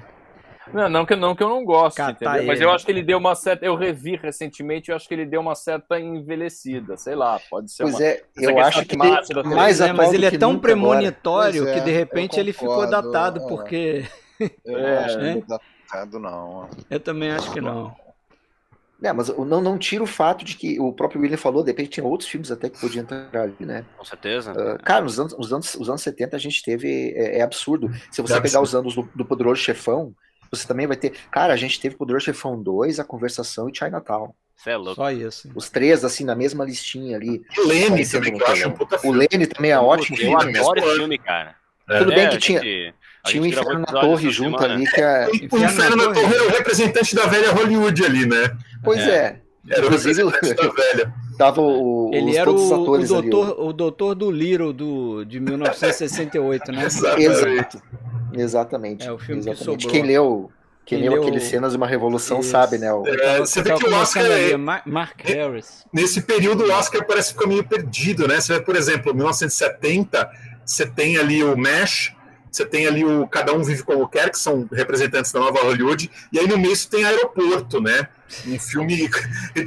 Não, 0.73 0.89
não 0.89 1.05
que, 1.05 1.15
não 1.15 1.35
que 1.35 1.43
eu 1.43 1.49
não 1.49 1.63
gosto, 1.63 1.97
Catar 1.97 2.11
entendeu? 2.11 2.43
Mas 2.43 2.59
eu 2.59 2.71
acho 2.71 2.85
que 2.85 2.91
ele 2.91 3.03
deu 3.03 3.17
uma 3.17 3.35
certa. 3.35 3.65
Eu 3.65 3.75
revi 3.75 4.15
recentemente, 4.15 4.89
eu 4.89 4.95
acho 4.95 5.07
que 5.07 5.13
ele 5.13 5.25
deu 5.25 5.41
uma 5.41 5.55
certa 5.55 5.99
envelhecida. 5.99 6.97
Sei 6.97 7.15
lá, 7.15 7.39
pode 7.49 7.71
ser 7.71 7.83
Pois 7.83 7.99
uma. 7.99 8.03
é, 8.03 8.23
eu 8.35 8.59
acho 8.59 8.85
que 8.85 8.95
ele, 8.95 9.21
mais 9.43 9.79
É, 9.79 9.93
mas 9.93 10.13
ele 10.13 10.25
é 10.25 10.31
tão 10.31 10.57
agora. 10.57 10.61
premonitório 10.61 11.67
é, 11.67 11.73
que 11.73 11.81
de 11.81 11.91
repente 11.91 12.39
eu 12.39 12.43
ele 12.43 12.53
ficou 12.53 12.87
datado, 12.87 13.41
é. 13.41 13.47
porque 13.47 14.05
Eu 14.65 14.77
É, 14.77 14.81
não 14.85 14.99
acho 14.99 15.19
né? 15.19 15.31
muito 15.31 15.47
datado, 15.47 16.19
não. 16.19 16.69
eu 16.89 16.99
também 16.99 17.31
acho 17.31 17.51
que 17.51 17.61
não. 17.61 17.95
É, 19.03 19.11
mas 19.13 19.29
eu 19.29 19.45
não, 19.45 19.61
não 19.61 19.77
tira 19.77 20.03
o 20.03 20.07
fato 20.07 20.43
de 20.45 20.55
que 20.55 20.79
o 20.79 20.91
próprio 20.93 21.21
William 21.21 21.37
falou, 21.37 21.63
de 21.63 21.69
repente 21.71 21.89
tinha 21.91 22.05
outros 22.05 22.29
filmes 22.29 22.49
até 22.49 22.69
que 22.69 22.79
podiam 22.79 23.03
entrar 23.03 23.29
ali, 23.41 23.55
né? 23.59 23.85
Com 23.97 24.05
certeza. 24.05 24.53
Ah, 24.57 24.77
cara, 24.83 25.03
nos 25.03 25.19
anos, 25.19 25.35
os, 25.37 25.51
anos, 25.53 25.75
os 25.75 25.89
anos 25.89 26.01
70 26.01 26.35
a 26.35 26.39
gente 26.39 26.63
teve. 26.63 27.13
É, 27.15 27.39
é 27.39 27.41
absurdo. 27.41 27.89
Se 28.09 28.21
você 28.21 28.37
É 28.37 28.39
pegar 28.39 28.59
absurdo. 28.59 28.61
os 28.61 28.73
anos 28.73 28.95
do, 28.95 29.03
do 29.13 29.25
Poderoso 29.25 29.61
Chefão, 29.61 30.15
você 30.55 30.67
também 30.67 30.87
vai 30.87 30.95
ter. 30.97 31.13
Cara, 31.31 31.53
a 31.53 31.57
gente 31.57 31.79
teve 31.79 31.95
Poderoso 31.95 32.25
Chefão 32.25 32.61
2, 32.61 32.99
A 32.99 33.03
Conversação 33.03 33.69
e 33.69 33.75
Chinatown. 33.75 34.33
Você 34.55 34.69
é 34.71 34.77
louco. 34.77 34.95
Só 34.95 35.11
isso. 35.11 35.49
Os 35.53 35.69
três, 35.69 36.03
assim, 36.05 36.23
na 36.23 36.33
mesma 36.35 36.63
listinha 36.63 37.17
ali. 37.17 37.41
E 37.57 37.67
Leme 37.67 38.07
também, 38.07 38.31
no 38.31 38.37
que 38.37 38.43
eu 38.43 38.47
acho 38.47 38.67
um 38.69 38.71
puta 38.71 38.99
O. 39.05 39.11
Lene 39.11 39.45
também 39.47 39.71
é 39.71 39.77
ótimo 39.79 40.17
Eu 40.19 40.37
adoro 40.39 40.79
esse 40.79 40.95
filme, 40.97 41.17
cara. 41.17 41.55
É. 41.89 41.99
Tudo 41.99 42.09
bem 42.15 42.25
É, 42.25 42.29
que 42.29 42.35
a 42.35 42.39
tinha, 42.39 42.59
gente- 42.61 42.93
tinha 43.25 43.41
o 43.41 43.45
gente 43.45 43.53
gravou 43.53 43.73
Inferno 43.73 43.85
na 43.93 44.01
Torre 44.01 44.31
junto 44.31 44.57
semana. 44.59 44.73
ali, 44.73 44.87
que 44.91 45.01
é. 45.01 45.27
O 45.27 45.35
Inferno 45.35 45.65
Inferno 45.65 45.95
na 45.97 46.13
Torre. 46.13 46.33
Era 46.35 46.43
o 46.45 46.49
representante 46.49 47.15
da 47.15 47.25
velha 47.27 47.51
Hollywood 47.51 48.05
ali, 48.05 48.25
né? 48.25 48.57
Pois 48.83 49.01
é. 49.01 49.41
Era 49.67 49.81
o 49.81 49.85
Inclusive, 49.85 50.23
representante 50.23 50.67
da 50.67 50.73
velha. 50.73 51.13
Tava 51.37 51.59
o, 51.61 52.11
Ele 52.13 52.31
os, 52.31 52.37
era 52.37 52.49
o, 52.51 52.69
o 52.69 52.81
atores 52.83 53.11
ali. 53.11 53.29
doutor, 53.29 53.59
o 53.65 53.73
doutor 53.73 54.15
do 54.15 54.31
Little 54.31 54.71
do, 54.71 55.25
de 55.25 55.39
1968, 55.39 56.71
né? 56.71 56.85
Exatamente. 56.85 57.25
Exato. 57.25 57.81
Exatamente. 58.35 59.07
É, 59.07 59.11
o 59.11 59.17
filme 59.17 59.41
que 59.43 59.49
Exatamente. 59.49 59.83
sobrou. 59.83 59.91
Quem 59.91 60.01
leu, 60.03 60.51
quem 60.85 60.99
Quem 60.99 61.09
leu 61.09 61.19
leu- 61.19 61.27
aqueles 61.27 61.43
cenas 61.49 61.71
de 61.71 61.77
uma 61.77 61.87
revolução 61.87 62.39
Isso. 62.41 62.51
sabe, 62.51 62.77
né? 62.77 62.93
o- 62.93 63.05
É, 63.07 63.39
você 63.39 63.61
vê 63.61 63.73
que 63.73 63.85
o 63.87 63.93
Oscar, 63.95 64.25
é- 64.25 64.55
Ma- 64.57 64.81
Mark 64.85 65.19
Harris. 65.23 65.85
nesse 65.91 66.21
período, 66.21 66.63
o 66.65 66.71
Oscar 66.71 67.05
parece 67.05 67.29
que 67.29 67.33
ficou 67.33 67.47
meio 67.47 67.63
perdido, 67.63 68.27
né? 68.27 68.39
Você 68.39 68.53
vê, 68.53 68.59
por 68.61 68.75
exemplo, 68.75 69.13
1970, 69.13 70.29
você 70.65 70.85
tem 70.85 71.17
ali 71.17 71.43
o 71.43 71.55
MASH, 71.57 72.13
você 72.51 72.65
tem 72.65 72.87
ali 72.87 73.03
o 73.03 73.27
Cada 73.27 73.53
Um 73.53 73.61
Vive 73.63 73.83
Como 73.83 74.07
Quer, 74.07 74.29
que 74.29 74.39
são 74.39 74.67
representantes 74.71 75.31
da 75.31 75.39
nova 75.41 75.61
Hollywood, 75.61 76.09
e 76.31 76.39
aí 76.39 76.47
no 76.47 76.57
meio 76.57 76.75
você 76.75 76.87
tem 76.89 77.03
Aeroporto, 77.03 77.81
né? 77.81 78.07
Um 78.47 78.57
filme 78.59 79.09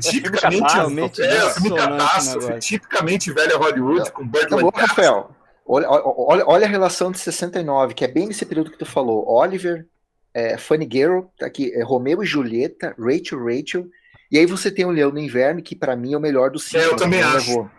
tipicamente... 0.01 0.63
catástrofe. 0.63 1.23
É, 1.23 1.45
um 1.47 1.51
filme 1.51 1.77
catástrofe, 1.77 2.59
tipicamente 2.61 3.33
velha 3.33 3.57
Hollywood, 3.57 4.11
com 4.13 4.27
Burt 4.27 4.49
Tá 4.49 4.57
bom, 4.57 4.67
Lancaster. 4.67 4.89
Rafael. 4.89 5.31
Olha, 5.69 5.87
olha, 5.91 6.45
olha 6.47 6.67
a 6.67 6.71
relação 6.71 7.13
de 7.13 7.19
69, 7.19 7.93
que 7.93 8.05
é 8.05 8.09
bem 8.09 8.27
nesse 8.27 8.47
período 8.47 8.71
que 8.71 8.79
tu 8.79 8.87
falou. 8.87 9.29
Oliver, 9.29 9.87
é, 10.33 10.57
Funny 10.57 10.89
Girl, 10.91 11.25
tá 11.39 11.45
aqui, 11.45 11.71
é, 11.75 11.83
Romeu 11.83 12.23
e 12.23 12.27
Julieta, 12.27 12.95
Rachel, 12.99 13.45
Rachel. 13.45 13.87
E 14.33 14.39
aí 14.39 14.47
você 14.47 14.71
tem 14.71 14.87
o 14.87 14.91
Leão 14.91 15.11
no 15.11 15.19
Inverno, 15.19 15.63
que 15.63 15.77
pra 15.77 15.95
mim 15.95 16.15
é 16.15 16.17
o 16.17 16.21
melhor 16.21 16.51
dos 16.51 16.65
cinco. 16.65 16.79
É, 16.79 16.87
eu 16.87 16.97
também 16.97 17.21
não 17.21 17.29
acho. 17.29 17.49
levou. 17.49 17.71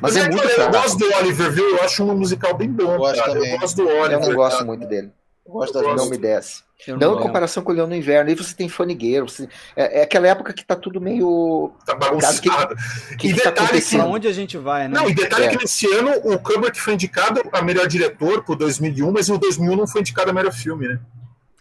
Mas, 0.00 0.14
Mas 0.14 0.16
é 0.16 0.20
é, 0.20 0.28
muito 0.28 0.42
olha, 0.44 0.52
eu 0.52 0.70
gosto 0.70 0.98
do 0.98 1.14
Oliver, 1.14 1.52
viu? 1.52 1.68
Eu 1.70 1.82
acho 1.82 2.04
um 2.04 2.16
musical 2.16 2.54
bem 2.54 2.70
bom, 2.70 2.92
Eu 2.92 2.98
gosto 2.98 3.20
cara. 3.20 3.32
também. 3.32 3.52
Eu 3.52 3.58
gosto 3.58 3.76
do 3.76 3.88
Oliver. 3.88 4.12
Eu 4.12 4.20
não 4.20 4.34
gosto 4.34 4.52
cara. 4.58 4.64
muito 4.66 4.86
dele. 4.86 5.12
Eu 5.48 5.52
gosto 5.54 5.72
das 5.72 5.96
Não 5.96 6.10
me 6.10 6.18
desce. 6.18 6.62
Eu 6.86 6.96
Não 6.98 7.18
em 7.18 7.22
comparação 7.22 7.62
com 7.62 7.72
o 7.72 7.74
Leão 7.74 7.86
no 7.88 7.94
Inverno. 7.96 8.28
Aí 8.30 8.36
você 8.36 8.54
tem 8.54 8.68
Girl. 8.68 9.24
você- 9.26 9.48
é, 9.74 10.00
é 10.00 10.02
aquela 10.02 10.28
época 10.28 10.52
que 10.52 10.64
tá 10.64 10.76
tudo 10.76 11.00
meio. 11.00 11.72
Tá 11.86 11.94
bagunçado. 11.94 12.36
O 12.36 13.16
que, 13.16 13.28
E 13.28 13.32
que 13.32 13.40
tá 13.40 13.50
detalhe 13.50 13.66
acontecendo? 13.68 14.04
onde 14.04 14.28
a 14.28 14.32
gente 14.32 14.56
vai, 14.58 14.86
né? 14.86 14.94
Não, 14.94 15.08
e 15.08 15.14
detalhe 15.14 15.46
É. 15.46 15.48
que 15.48 15.56
nesse 15.56 15.86
ano 15.92 16.12
o 16.22 16.38
Kubrick 16.38 16.78
foi 16.78 16.94
indicado 16.94 17.40
a 17.52 17.62
melhor 17.62 17.86
diretor 17.88 18.44
por 18.44 18.54
2001, 18.56 19.10
mas 19.10 19.28
o 19.28 19.38
2001 19.38 19.74
não 19.74 19.86
foi 19.88 20.02
indicado 20.02 20.30
a 20.30 20.32
melhor 20.34 20.52
filme, 20.52 20.86
né? 20.86 21.00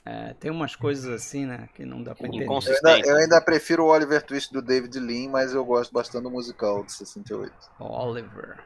É, 0.09 0.33
tem 0.39 0.49
umas 0.49 0.73
coisas 0.73 1.05
assim, 1.11 1.45
né? 1.45 1.67
Que 1.75 1.83
não 1.85 2.01
dá 2.01 2.15
pra 2.15 2.27
entender. 2.27 2.45
Eu 2.45 2.53
ainda, 2.55 3.07
eu 3.09 3.17
ainda 3.17 3.41
prefiro 3.41 3.83
o 3.83 3.87
Oliver 3.87 4.21
Twist 4.25 4.53
do 4.53 4.61
David 4.61 4.97
Lean, 4.99 5.29
mas 5.29 5.53
eu 5.53 5.65
gosto 5.65 5.91
bastante 5.91 6.23
do 6.23 6.31
musical 6.31 6.85
de 6.85 6.93
68. 6.93 7.51
Oliver. 7.79 8.57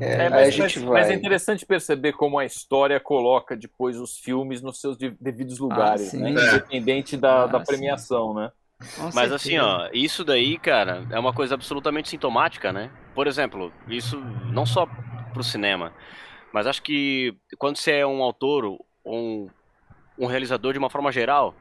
É, 0.00 0.24
É, 0.26 0.28
mas, 0.28 0.52
gente 0.54 0.80
mas- 0.80 0.88
mas 0.90 1.06
vai. 1.06 1.12
é 1.14 1.16
interessante 1.16 1.64
perceber 1.64 2.12
como 2.12 2.38
a 2.38 2.44
história 2.44 3.00
coloca 3.00 3.56
depois 3.56 3.96
os 3.96 4.18
filmes 4.18 4.60
nos 4.60 4.80
seus 4.80 4.98
de- 4.98 5.16
devidos 5.20 5.58
lugares, 5.58 6.08
sim. 6.10 6.20
né? 6.20 6.30
É. 6.30 6.32
Independente 6.56 7.16
da, 7.16 7.44
Ah, 7.44 7.46
da 7.46 7.58
sim. 7.60 7.64
premiação, 7.66 8.34
né? 8.34 8.50
Com 8.96 9.02
Mas 9.04 9.14
certeza. 9.14 9.34
assim, 9.36 9.58
ó, 9.58 9.88
isso 9.94 10.24
daí, 10.24 10.58
cara, 10.58 11.06
é 11.10 11.18
uma 11.18 11.32
coisa 11.32 11.54
absolutamente 11.54 12.08
sintomática, 12.10 12.70
né? 12.72 12.90
Por 13.14 13.26
exemplo, 13.26 13.72
isso 13.88 14.18
não 14.52 14.66
só 14.66 14.84
pro 15.32 15.42
cinema, 15.44 15.92
mas 16.52 16.66
acho 16.66 16.82
que 16.82 17.34
quando 17.56 17.76
você 17.78 17.92
é 17.92 18.06
um 18.06 18.22
autor 18.22 18.64
ou 18.64 18.84
um, 19.06 19.48
um 20.18 20.26
realizador 20.26 20.72
de 20.72 20.78
uma 20.78 20.90
forma 20.90 21.10
geral, 21.10 21.54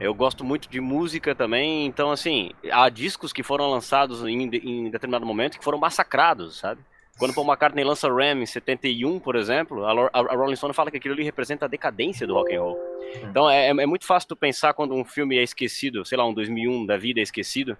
eu 0.00 0.14
gosto 0.14 0.44
muito 0.44 0.68
de 0.68 0.80
música 0.80 1.34
também, 1.34 1.86
então 1.86 2.10
assim, 2.10 2.50
há 2.70 2.88
discos 2.88 3.32
que 3.32 3.42
foram 3.42 3.70
lançados 3.70 4.22
em, 4.24 4.42
em 4.42 4.90
determinado 4.90 5.26
momento 5.26 5.58
que 5.58 5.64
foram 5.64 5.78
massacrados, 5.78 6.58
sabe? 6.58 6.80
Quando 7.18 7.34
Paul 7.34 7.46
McCartney 7.46 7.84
lança 7.84 8.08
Ram 8.08 8.42
em 8.42 8.46
71, 8.46 9.20
por 9.20 9.36
exemplo, 9.36 9.84
a, 9.84 10.10
a 10.12 10.34
Rolling 10.34 10.56
Stone 10.56 10.74
fala 10.74 10.90
que 10.90 10.96
aquilo 10.96 11.14
ali 11.14 11.22
representa 11.22 11.66
a 11.66 11.68
decadência 11.68 12.26
do 12.26 12.34
rock 12.34 12.54
and 12.54 12.60
roll. 12.60 12.78
Então 13.22 13.48
é, 13.48 13.68
é 13.68 13.86
muito 13.86 14.06
fácil 14.06 14.30
tu 14.30 14.36
pensar 14.36 14.72
quando 14.72 14.94
um 14.94 15.04
filme 15.04 15.36
é 15.36 15.42
esquecido, 15.42 16.04
sei 16.04 16.16
lá, 16.16 16.26
um 16.26 16.32
2001 16.32 16.86
da 16.86 16.96
vida 16.96 17.20
é 17.20 17.22
esquecido, 17.22 17.76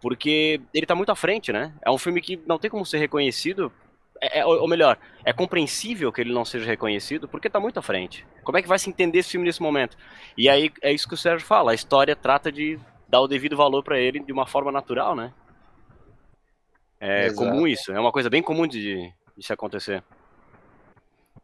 porque 0.00 0.60
ele 0.72 0.86
tá 0.86 0.94
muito 0.94 1.12
à 1.12 1.14
frente, 1.14 1.52
né? 1.52 1.72
É 1.84 1.90
um 1.90 1.98
filme 1.98 2.20
que 2.20 2.40
não 2.46 2.58
tem 2.58 2.70
como 2.70 2.84
ser 2.86 2.98
reconhecido, 2.98 3.70
é, 4.20 4.40
é- 4.40 4.46
ou 4.46 4.68
melhor, 4.68 4.98
é 5.24 5.32
compreensível 5.32 6.12
que 6.12 6.20
ele 6.20 6.32
não 6.32 6.44
seja 6.44 6.66
reconhecido, 6.66 7.28
porque 7.28 7.48
tá 7.50 7.58
muito 7.58 7.78
à 7.78 7.82
frente. 7.82 8.26
Como 8.44 8.58
é 8.58 8.62
que 8.62 8.68
vai 8.68 8.78
se 8.78 8.88
entender 8.90 9.18
esse 9.18 9.30
filme 9.30 9.46
nesse 9.46 9.62
momento? 9.62 9.96
E 10.36 10.48
aí 10.48 10.70
é 10.82 10.92
isso 10.92 11.08
que 11.08 11.14
o 11.14 11.16
Sérgio 11.18 11.46
fala, 11.46 11.72
a 11.72 11.74
história 11.74 12.14
trata 12.14 12.50
de 12.52 12.78
dar 13.08 13.20
o 13.20 13.28
devido 13.28 13.56
valor 13.56 13.82
pra 13.82 13.98
ele 13.98 14.20
de 14.20 14.32
uma 14.32 14.46
forma 14.46 14.70
natural, 14.70 15.16
né? 15.16 15.32
É 17.00 17.26
Exato. 17.26 17.38
comum 17.50 17.66
isso, 17.66 17.92
é 17.92 17.98
uma 17.98 18.12
coisa 18.12 18.28
bem 18.28 18.42
comum 18.42 18.66
de, 18.66 19.10
de 19.36 19.46
se 19.46 19.52
acontecer. 19.52 20.02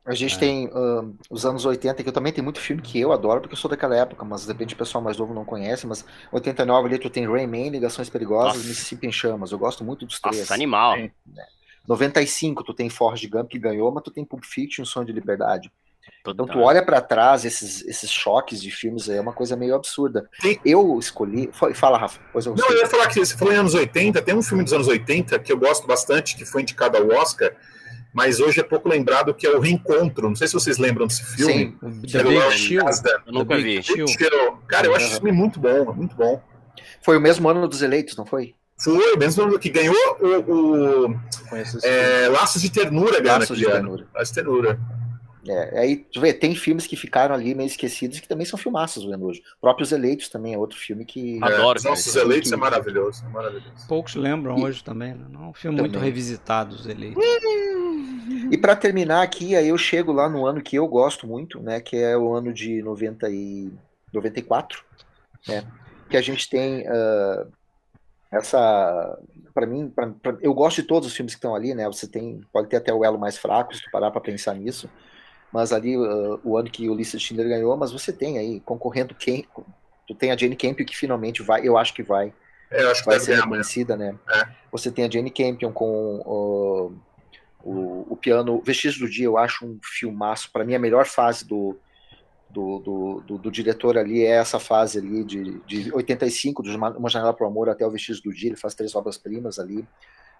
A 0.04 0.14
gente 0.14 0.36
É. 0.36 0.38
tem 0.38 0.70
ahn, 0.72 1.14
os 1.28 1.44
anos 1.44 1.64
80, 1.64 2.02
que 2.02 2.08
eu 2.08 2.12
também 2.12 2.32
tenho 2.32 2.44
muito 2.44 2.60
filme 2.60 2.80
que 2.80 3.00
eu 3.00 3.10
adoro, 3.10 3.40
porque 3.40 3.54
eu 3.54 3.58
sou 3.58 3.68
daquela 3.68 3.96
época, 3.96 4.24
mas 4.24 4.42
de 4.42 4.52
repente 4.52 4.74
o 4.74 4.76
pessoal 4.76 5.02
mais 5.02 5.16
novo 5.16 5.34
não 5.34 5.44
conhece, 5.44 5.84
mas 5.86 6.04
89 6.30 6.86
ali 6.88 6.98
tu 6.98 7.10
tem 7.10 7.26
Rayman, 7.26 7.70
Ligações 7.70 8.08
Perigosas, 8.08 8.58
Nossa. 8.58 8.68
Mississippi 8.68 9.06
em 9.08 9.12
Chamas, 9.12 9.50
eu 9.50 9.58
gosto 9.58 9.82
muito 9.82 10.06
dos 10.06 10.20
três. 10.20 10.38
Nossa, 10.40 10.54
animal. 10.54 10.94
Sim. 10.96 11.10
95 11.88 12.62
tu 12.64 12.74
tem 12.74 12.88
Forrest 12.90 13.26
Gump 13.28 13.48
que 13.50 13.58
ganhou, 13.58 13.90
mas 13.92 14.02
tu 14.02 14.10
tem 14.10 14.24
Pulp 14.24 14.44
Fiction, 14.44 14.84
Sonho 14.84 15.06
de 15.06 15.12
Liberdade. 15.12 15.70
Então 16.20 16.34
tu 16.34 16.46
Total. 16.46 16.62
olha 16.62 16.84
pra 16.84 17.00
trás, 17.00 17.44
esses, 17.44 17.84
esses 17.86 18.10
choques 18.10 18.60
de 18.62 18.70
filmes 18.70 19.08
aí, 19.08 19.16
é 19.16 19.20
uma 19.20 19.32
coisa 19.32 19.56
meio 19.56 19.74
absurda. 19.74 20.28
Tem- 20.40 20.60
Eu 20.64 20.98
escolhi... 20.98 21.48
fa- 21.52 21.72
Fala, 21.74 21.98
Rafa, 21.98 22.20
pois 22.32 22.46
eu 22.46 22.54
Não, 22.54 22.68
eu 22.70 22.78
ia 22.78 22.86
falar 22.86 23.08
que 23.08 23.18
você 23.18 23.36
falou 23.36 23.52
em 23.52 23.56
anos 23.56 23.74
80, 23.74 24.20
tem 24.22 24.34
um 24.34 24.42
filme 24.42 24.62
dos 24.64 24.72
anos 24.72 24.88
80 24.88 25.38
que 25.38 25.52
eu 25.52 25.58
gosto 25.58 25.86
bastante, 25.86 26.36
que 26.36 26.44
foi 26.44 26.62
indicado 26.62 26.96
ao 26.96 27.08
Oscar, 27.08 27.52
mas 28.12 28.40
hoje 28.40 28.58
é 28.60 28.62
pouco 28.62 28.88
lembrado, 28.88 29.34
que 29.34 29.46
é 29.46 29.50
o 29.50 29.60
Reencontro. 29.60 30.28
Não 30.28 30.36
sei 30.36 30.46
se 30.48 30.54
vocês 30.54 30.78
lembram 30.78 31.06
desse 31.06 31.24
filme. 31.24 31.52
Sim, 31.52 31.78
O 31.82 32.00
Que 32.02 32.12
The 32.12 32.22
Big 32.24 32.52
Chill. 32.52 32.80
Eu 33.26 33.32
nunca 33.32 33.56
vi. 33.56 33.82
Cara, 34.68 34.86
eu 34.86 34.94
acho 34.96 35.06
esse 35.06 35.14
filme 35.20 35.32
muito 35.32 35.60
bom, 35.60 35.92
muito 35.92 36.16
bom. 36.16 36.42
foi 37.02 37.16
o 37.16 37.20
mesmo 37.20 37.48
ano 37.48 37.68
dos 37.68 37.82
eleitos, 37.82 38.16
não 38.16 38.24
foi? 38.26 38.54
Foi, 38.78 39.16
mesmo 39.16 39.58
que 39.58 39.70
ganhou 39.70 39.94
o, 40.20 41.06
o, 41.06 41.20
é, 41.82 42.28
Laços 42.28 42.60
de 42.62 42.70
Ternura, 42.70 43.20
ganhou 43.20 43.38
Laços 43.40 43.58
de. 43.58 43.64
Ternura. 43.64 44.06
Laços 44.14 44.28
de 44.28 44.34
Ternura. 44.34 44.80
É, 45.48 45.78
aí 45.78 45.96
tu 46.12 46.20
vê, 46.20 46.32
tem 46.32 46.56
filmes 46.56 46.88
que 46.88 46.96
ficaram 46.96 47.32
ali 47.32 47.54
meio 47.54 47.68
esquecidos 47.68 48.18
que 48.18 48.26
também 48.26 48.44
são 48.44 48.58
filmaços 48.58 49.04
vendo 49.04 49.24
hoje. 49.26 49.40
Próprios 49.60 49.92
Eleitos 49.92 50.28
também 50.28 50.54
é 50.54 50.58
outro 50.58 50.76
filme 50.76 51.04
que. 51.04 51.38
Ah, 51.40 51.46
Adoro, 51.46 51.78
É, 51.78 51.82
cara, 51.82 51.90
Nossos 51.94 52.16
Eleitos 52.16 52.48
que- 52.48 52.54
é 52.54 52.58
maravilhoso, 52.58 53.24
é 53.24 53.28
maravilhoso. 53.28 53.86
Poucos 53.88 54.14
lembram 54.16 54.58
E- 54.58 54.64
hoje 54.64 54.82
também, 54.82 55.14
né? 55.14 55.24
Não, 55.30 55.44
é 55.44 55.46
um 55.48 55.54
filme 55.54 55.78
muito 55.80 55.92
Também. 55.92 56.08
revisitado, 56.08 56.74
os 56.74 56.86
eleitos. 56.86 57.22
E 58.50 58.58
pra 58.58 58.74
terminar 58.76 59.22
aqui, 59.22 59.54
aí 59.56 59.68
eu 59.68 59.78
chego 59.78 60.12
lá 60.12 60.28
no 60.28 60.46
ano 60.46 60.60
que 60.60 60.76
eu 60.76 60.86
gosto 60.88 61.26
muito, 61.26 61.60
né? 61.60 61.80
Que 61.80 61.96
é 61.96 62.16
o 62.16 62.34
ano 62.34 62.52
de 62.52 62.82
90 62.82 63.28
e 63.30 63.72
94, 64.12 64.82
né? 65.48 65.64
Que 66.10 66.16
a 66.16 66.20
gente 66.22 66.48
tem 66.48 66.84
ah, 66.88 67.46
essa. 68.30 69.18
Pra 69.54 69.66
mim, 69.66 69.88
pra- 69.88 70.08
pra- 70.22 70.36
eu 70.40 70.52
gosto 70.52 70.82
de 70.82 70.88
todos 70.88 71.08
os 71.08 71.14
filmes 71.16 71.34
que 71.34 71.38
estão 71.38 71.54
ali, 71.54 71.74
né? 71.74 71.86
Você 71.86 72.06
tem. 72.06 72.40
Pode 72.52 72.68
ter 72.68 72.76
até 72.76 72.92
o 72.92 73.04
elo 73.04 73.18
mais 73.18 73.38
fraco, 73.38 73.74
se 73.74 73.82
tu 73.82 73.90
parar 73.90 74.10
pra 74.10 74.20
pensar 74.20 74.54
nisso. 74.54 74.88
Mas 75.52 75.72
ali, 75.72 75.94
ah, 75.96 76.38
o 76.44 76.56
ano 76.58 76.70
que 76.70 76.88
o 76.88 76.92
Ulisses 76.92 77.22
Schindler 77.22 77.48
ganhou, 77.48 77.76
mas 77.76 77.92
você 77.92 78.12
tem 78.12 78.38
aí, 78.38 78.60
concorrendo 78.60 79.14
quem. 79.14 79.46
Tu 80.06 80.14
tem 80.14 80.30
a 80.30 80.36
Jane 80.36 80.56
Campion 80.56 80.84
que 80.86 80.96
finalmente 80.96 81.42
vai, 81.42 81.66
eu 81.66 81.76
acho 81.78 81.92
que 81.94 82.02
vai, 82.02 82.32
É, 82.70 82.82
eu 82.82 82.90
acho 82.90 83.02
que 83.02 83.06
vai 83.08 83.18
ser 83.18 83.36
reconhecida, 83.36 83.96
né? 83.96 84.14
É. 84.30 84.46
Você 84.70 84.90
tem 84.90 85.04
a 85.04 85.10
Jane 85.10 85.30
Campion 85.30 85.72
com 85.72 86.20
o, 86.24 86.92
O, 87.64 88.06
o 88.12 88.16
Piano, 88.16 88.60
Vestígios 88.64 89.00
do 89.00 89.08
Dia, 89.12 89.24
eu 89.24 89.36
acho 89.36 89.66
um 89.66 89.78
filmaço. 89.82 90.50
Para 90.52 90.64
mim, 90.64 90.74
a 90.74 90.78
melhor 90.78 91.06
fase 91.06 91.44
do, 91.44 91.76
do, 92.48 92.78
do, 92.78 93.22
do, 93.26 93.38
do, 93.38 93.50
diretor 93.50 93.98
ali 93.98 94.24
é 94.24 94.36
essa 94.36 94.58
fase 94.58 94.98
ali 94.98 95.24
de, 95.24 95.60
de 95.66 95.92
85, 95.92 96.62
de 96.62 96.76
Uma 96.76 97.08
Janela 97.08 97.34
para 97.34 97.46
o 97.46 97.50
Amor 97.50 97.68
até 97.68 97.86
o 97.86 97.90
Vestígios 97.90 98.20
do 98.20 98.32
Dia. 98.32 98.50
Ele 98.50 98.56
faz 98.56 98.74
três 98.74 98.94
obras-primas 98.94 99.58
ali. 99.58 99.86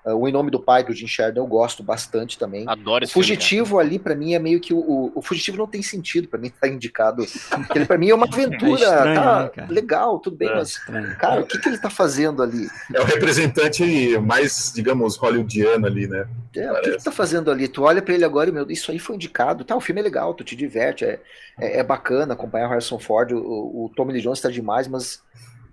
Uh, 0.07 0.15
o 0.15 0.29
Em 0.29 0.33
Nome 0.33 0.53
do 0.53 0.61
Pai, 0.61 0.85
do 0.85 0.93
Jim 0.93 1.09
Sheridan, 1.09 1.41
eu 1.41 1.47
gosto 1.49 1.83
bastante 1.83 2.39
também. 2.39 2.65
Adoro 2.69 3.03
esse 3.03 3.11
O 3.11 3.15
Fugitivo 3.15 3.67
filme, 3.67 3.83
ali, 3.83 3.99
para 3.99 4.15
mim, 4.15 4.35
é 4.35 4.39
meio 4.39 4.61
que 4.61 4.73
o, 4.73 4.79
o, 4.79 5.13
o 5.17 5.23
Fugitivo 5.23 5.59
não 5.59 5.67
tem 5.67 5.83
sentido 5.83 6.29
para 6.29 6.39
mim 6.39 6.47
estar 6.47 6.61
tá 6.61 6.69
indicado. 6.69 7.27
Ele, 7.75 7.85
para 7.85 7.99
mim, 7.99 8.11
é 8.11 8.15
uma 8.15 8.27
aventura. 8.27 8.77
É 8.87 8.89
estranho, 8.89 9.21
tá 9.21 9.53
né, 9.57 9.67
legal, 9.69 10.19
tudo 10.19 10.37
bem, 10.37 10.49
é 10.49 10.55
mas, 10.55 10.71
estranho. 10.71 11.17
cara, 11.17 11.41
o 11.41 11.47
que, 11.47 11.59
que 11.59 11.69
ele 11.69 11.79
tá 11.79 11.89
fazendo 11.91 12.43
ali? 12.43 12.69
É 12.95 13.01
o 13.01 13.05
representante 13.05 14.19
mais, 14.19 14.73
digamos, 14.75 15.17
hollywoodiano 15.17 15.87
ali, 15.87 16.07
né? 16.07 16.29
É, 16.55 16.71
o 16.71 16.81
que 16.81 16.89
ele 16.91 16.99
tá 16.99 17.11
fazendo 17.11 17.51
ali? 17.51 17.67
Tu 17.67 17.83
olha 17.83 18.03
para 18.03 18.15
ele 18.15 18.25
agora 18.25 18.51
e, 18.51 18.53
meu, 18.53 18.71
isso 18.71 18.93
aí 18.93 18.99
foi 18.99 19.17
indicado. 19.17 19.65
Tá, 19.65 19.75
o 19.75 19.81
filme 19.81 20.01
é 20.01 20.05
legal, 20.05 20.35
tu 20.35 20.45
te 20.45 20.55
diverte, 20.55 21.05
é, 21.05 21.21
é, 21.59 21.81
é 21.81 21.83
bacana 21.83 22.35
acompanhar 22.35 22.67
o 22.67 22.71
Harrison 22.71 22.99
Ford. 22.99 23.33
O, 23.33 23.87
o 23.87 23.93
Tommy 23.97 24.13
Lee 24.13 24.23
Jones 24.23 24.41
tá 24.41 24.51
demais, 24.51 24.87
mas, 24.87 25.23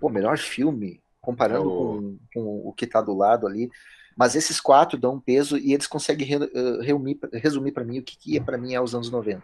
pô, 0.00 0.08
melhor 0.08 0.38
filme, 0.38 1.00
comparando 1.20 1.70
oh. 1.70 1.94
com, 1.94 2.18
com 2.34 2.68
o 2.68 2.72
que 2.72 2.86
tá 2.86 3.00
do 3.00 3.14
lado 3.14 3.46
ali. 3.46 3.70
Mas 4.16 4.36
esses 4.36 4.60
quatro 4.60 4.98
dão 4.98 5.14
um 5.14 5.20
peso 5.20 5.58
e 5.58 5.72
eles 5.72 5.86
conseguem 5.86 6.26
reunir, 6.82 7.18
resumir 7.32 7.72
para 7.72 7.84
mim 7.84 7.98
o 7.98 8.02
que, 8.02 8.16
que 8.16 8.36
é 8.36 8.40
para 8.40 8.56
mim 8.56 8.74
é 8.74 8.80
os 8.80 8.94
anos 8.94 9.10
90. 9.10 9.42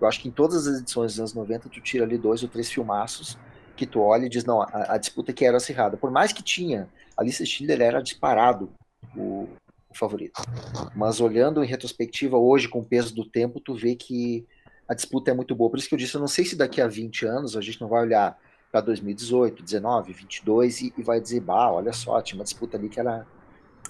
Eu 0.00 0.08
acho 0.08 0.20
que 0.20 0.28
em 0.28 0.32
todas 0.32 0.66
as 0.66 0.80
edições 0.80 1.12
dos 1.12 1.20
anos 1.20 1.34
90 1.34 1.68
tu 1.68 1.80
tira 1.80 2.04
ali 2.04 2.18
dois 2.18 2.42
ou 2.42 2.48
três 2.48 2.70
filmaços 2.70 3.38
que 3.76 3.86
tu 3.86 4.00
olha 4.00 4.26
e 4.26 4.28
diz, 4.28 4.44
não, 4.44 4.60
a, 4.60 4.94
a 4.94 4.98
disputa 4.98 5.32
que 5.32 5.44
era 5.44 5.56
acirrada. 5.56 5.96
Por 5.96 6.10
mais 6.10 6.32
que 6.32 6.42
tinha, 6.42 6.88
a 7.16 7.22
lista 7.22 7.44
Schindler 7.44 7.80
era 7.80 8.02
disparado 8.02 8.70
o, 9.16 9.48
o, 9.88 9.94
favorito. 9.94 10.42
Mas 10.94 11.20
olhando 11.20 11.62
em 11.62 11.66
retrospectiva 11.66 12.36
hoje, 12.36 12.68
com 12.68 12.80
o 12.80 12.84
peso 12.84 13.14
do 13.14 13.24
tempo, 13.24 13.60
tu 13.60 13.74
vê 13.74 13.94
que 13.94 14.46
a 14.88 14.94
disputa 14.94 15.30
é 15.30 15.34
muito 15.34 15.54
boa. 15.54 15.70
Por 15.70 15.78
isso 15.78 15.88
que 15.88 15.94
eu 15.94 15.98
disse, 15.98 16.14
eu 16.14 16.20
não 16.20 16.28
sei 16.28 16.44
se 16.44 16.56
daqui 16.56 16.80
a 16.80 16.86
20 16.86 17.24
anos 17.26 17.56
a 17.56 17.60
gente 17.60 17.80
não 17.80 17.88
vai 17.88 18.02
olhar 18.02 18.36
para 18.70 18.80
2018, 18.82 19.62
19, 19.62 20.12
22 20.12 20.80
e, 20.82 20.94
e 20.96 21.02
vai 21.02 21.20
dizer, 21.20 21.40
bah, 21.40 21.72
olha 21.72 21.92
só, 21.92 22.20
tinha 22.20 22.38
uma 22.38 22.44
disputa 22.44 22.76
ali 22.76 22.88
que 22.88 23.00
era 23.00 23.26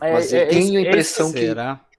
é, 0.01 0.13
Mas 0.13 0.33
eu 0.33 0.41
é, 0.41 0.47
tenho 0.47 0.79
a 0.79 0.83
impressão 0.83 1.33
que, 1.33 1.55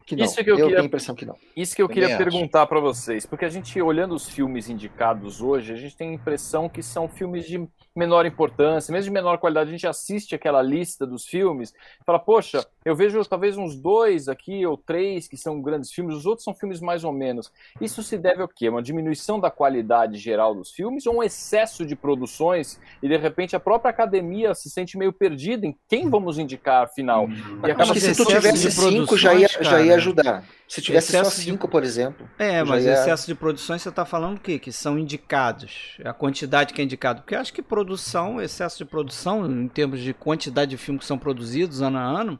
que 0.05 0.15
não. 0.15 0.25
Isso 0.25 0.43
que 0.43 0.49
eu, 0.49 0.53
eu 0.53 0.55
queria, 0.55 0.65
tenho 0.67 0.81
a 0.81 0.85
impressão 0.85 1.15
que 1.15 1.25
não. 1.25 1.35
Isso 1.55 1.75
que 1.75 1.81
eu 1.81 1.89
queria 1.89 2.17
perguntar 2.17 2.65
para 2.65 2.79
vocês, 2.79 3.25
porque 3.25 3.45
a 3.45 3.49
gente 3.49 3.81
olhando 3.81 4.15
os 4.15 4.27
filmes 4.27 4.69
indicados 4.69 5.41
hoje, 5.41 5.73
a 5.73 5.75
gente 5.75 5.95
tem 5.95 6.09
a 6.09 6.13
impressão 6.13 6.69
que 6.69 6.81
são 6.81 7.07
filmes 7.07 7.45
de 7.45 7.67
menor 7.95 8.25
importância, 8.25 8.91
mesmo 8.91 9.05
de 9.05 9.11
menor 9.11 9.37
qualidade, 9.37 9.69
a 9.69 9.73
gente 9.73 9.87
assiste 9.87 10.33
aquela 10.33 10.61
lista 10.61 11.05
dos 11.05 11.25
filmes 11.25 11.71
e 11.71 12.03
fala, 12.05 12.19
poxa, 12.19 12.65
eu 12.85 12.95
vejo 12.95 13.23
talvez 13.25 13.57
uns 13.57 13.75
dois 13.75 14.29
aqui 14.29 14.65
ou 14.65 14.77
três 14.77 15.27
que 15.27 15.35
são 15.35 15.61
grandes 15.61 15.91
filmes, 15.91 16.15
os 16.15 16.25
outros 16.25 16.43
são 16.43 16.53
filmes 16.53 16.79
mais 16.79 17.03
ou 17.03 17.11
menos. 17.11 17.51
Isso 17.81 18.01
se 18.01 18.17
deve 18.17 18.41
ao 18.41 18.47
quê? 18.47 18.69
Uma 18.69 18.81
diminuição 18.81 19.39
da 19.39 19.51
qualidade 19.51 20.17
geral 20.17 20.55
dos 20.55 20.71
filmes 20.71 21.05
ou 21.05 21.17
um 21.17 21.23
excesso 21.23 21.85
de 21.85 21.95
produções 21.95 22.79
e 23.03 23.09
de 23.09 23.17
repente 23.17 23.55
a 23.55 23.59
própria 23.59 23.89
academia 23.89 24.55
se 24.55 24.69
sente 24.69 24.97
meio 24.97 25.11
perdida 25.11 25.65
em 25.65 25.75
quem 25.89 26.09
vamos 26.09 26.39
indicar 26.39 26.83
afinal? 26.83 27.25
Hum. 27.25 27.59
E 27.65 27.71
acaba 27.71 27.93
que 27.93 27.99
se 27.99 28.15
tu 28.15 28.25
tivesse 28.25 28.71
cinco 28.71 29.17
já 29.17 29.33
ia, 29.33 29.49
já 29.59 29.81
ia 29.81 29.95
ajudar. 29.95 30.45
Se 30.67 30.81
tivesse 30.81 31.09
excesso 31.09 31.31
só 31.31 31.40
cinco, 31.43 31.67
de... 31.67 31.71
por 31.71 31.83
exemplo. 31.83 32.29
É, 32.37 32.63
mas 32.63 32.85
ia... 32.85 32.93
excesso 32.93 33.27
de 33.27 33.35
produções 33.35 33.81
você 33.81 33.89
está 33.89 34.05
falando 34.05 34.37
o 34.37 34.39
quê? 34.39 34.59
Que 34.59 34.71
são 34.71 34.97
indicados. 34.97 35.97
A 36.03 36.13
quantidade 36.13 36.73
que 36.73 36.81
é 36.81 36.83
indicado. 36.83 37.21
Porque 37.21 37.35
eu 37.35 37.39
acho 37.39 37.53
que 37.53 37.61
produção, 37.61 38.41
excesso 38.41 38.77
de 38.77 38.85
produção, 38.85 39.45
em 39.45 39.67
termos 39.67 39.99
de 39.99 40.13
quantidade 40.13 40.71
de 40.71 40.77
filmes 40.77 41.01
que 41.01 41.07
são 41.07 41.17
produzidos 41.17 41.81
ano 41.81 41.97
a 41.97 42.03
ano, 42.03 42.39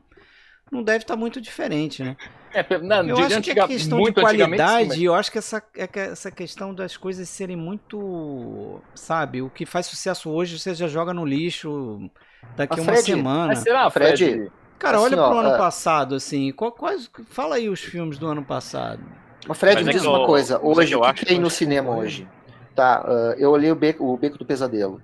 não 0.72 0.82
deve 0.82 1.00
estar 1.00 1.16
tá 1.16 1.20
muito 1.20 1.42
diferente, 1.42 2.02
né? 2.02 2.16
É, 2.54 2.66
não, 2.80 3.08
eu 3.08 3.18
acho 3.18 3.42
que 3.42 3.60
a 3.60 3.68
questão 3.68 4.02
de 4.04 4.12
qualidade, 4.14 5.04
eu 5.04 5.14
acho 5.14 5.32
que 5.32 5.38
essa, 5.38 5.64
é 5.76 5.90
essa 5.96 6.32
questão 6.32 6.74
das 6.74 6.98
coisas 6.98 7.28
serem 7.30 7.56
muito. 7.56 8.82
Sabe, 8.94 9.42
o 9.42 9.50
que 9.50 9.66
faz 9.66 9.86
sucesso 9.86 10.30
hoje 10.30 10.60
você 10.60 10.74
já 10.74 10.88
joga 10.88 11.14
no 11.14 11.26
lixo 11.26 12.10
daqui 12.56 12.80
a 12.80 12.84
uma 12.84 12.96
semana. 12.98 13.48
Mas 13.48 13.60
será, 13.60 13.90
Fred? 13.90 14.18
Fred 14.18 14.52
Cara, 14.82 14.98
assim, 14.98 15.06
olha 15.06 15.18
pro 15.18 15.26
ó, 15.26 15.40
ano 15.42 15.54
uh... 15.54 15.58
passado, 15.60 16.16
assim. 16.16 16.52
Quais, 16.52 17.08
fala 17.30 17.56
aí 17.56 17.70
os 17.70 17.80
filmes 17.80 18.18
do 18.18 18.26
ano 18.26 18.44
passado. 18.44 19.00
O 19.48 19.54
Fred, 19.54 19.76
Mas 19.76 19.86
me 19.86 19.92
é 19.92 19.94
diz 19.94 20.04
uma 20.04 20.26
coisa. 20.26 20.60
Hoje, 20.60 20.96
o 20.96 21.14
que 21.14 21.26
tem 21.26 21.40
no 21.40 21.52
cinema 21.52 21.96
hoje? 21.96 22.28
Tá, 22.76 23.04
uh, 23.06 23.40
eu 23.40 23.52
olhei 23.52 23.72
o 23.72 23.76
Beco, 23.76 24.04
o 24.04 24.18
Beco 24.18 24.40
do 24.40 24.46
Pesadelo. 24.46 25.00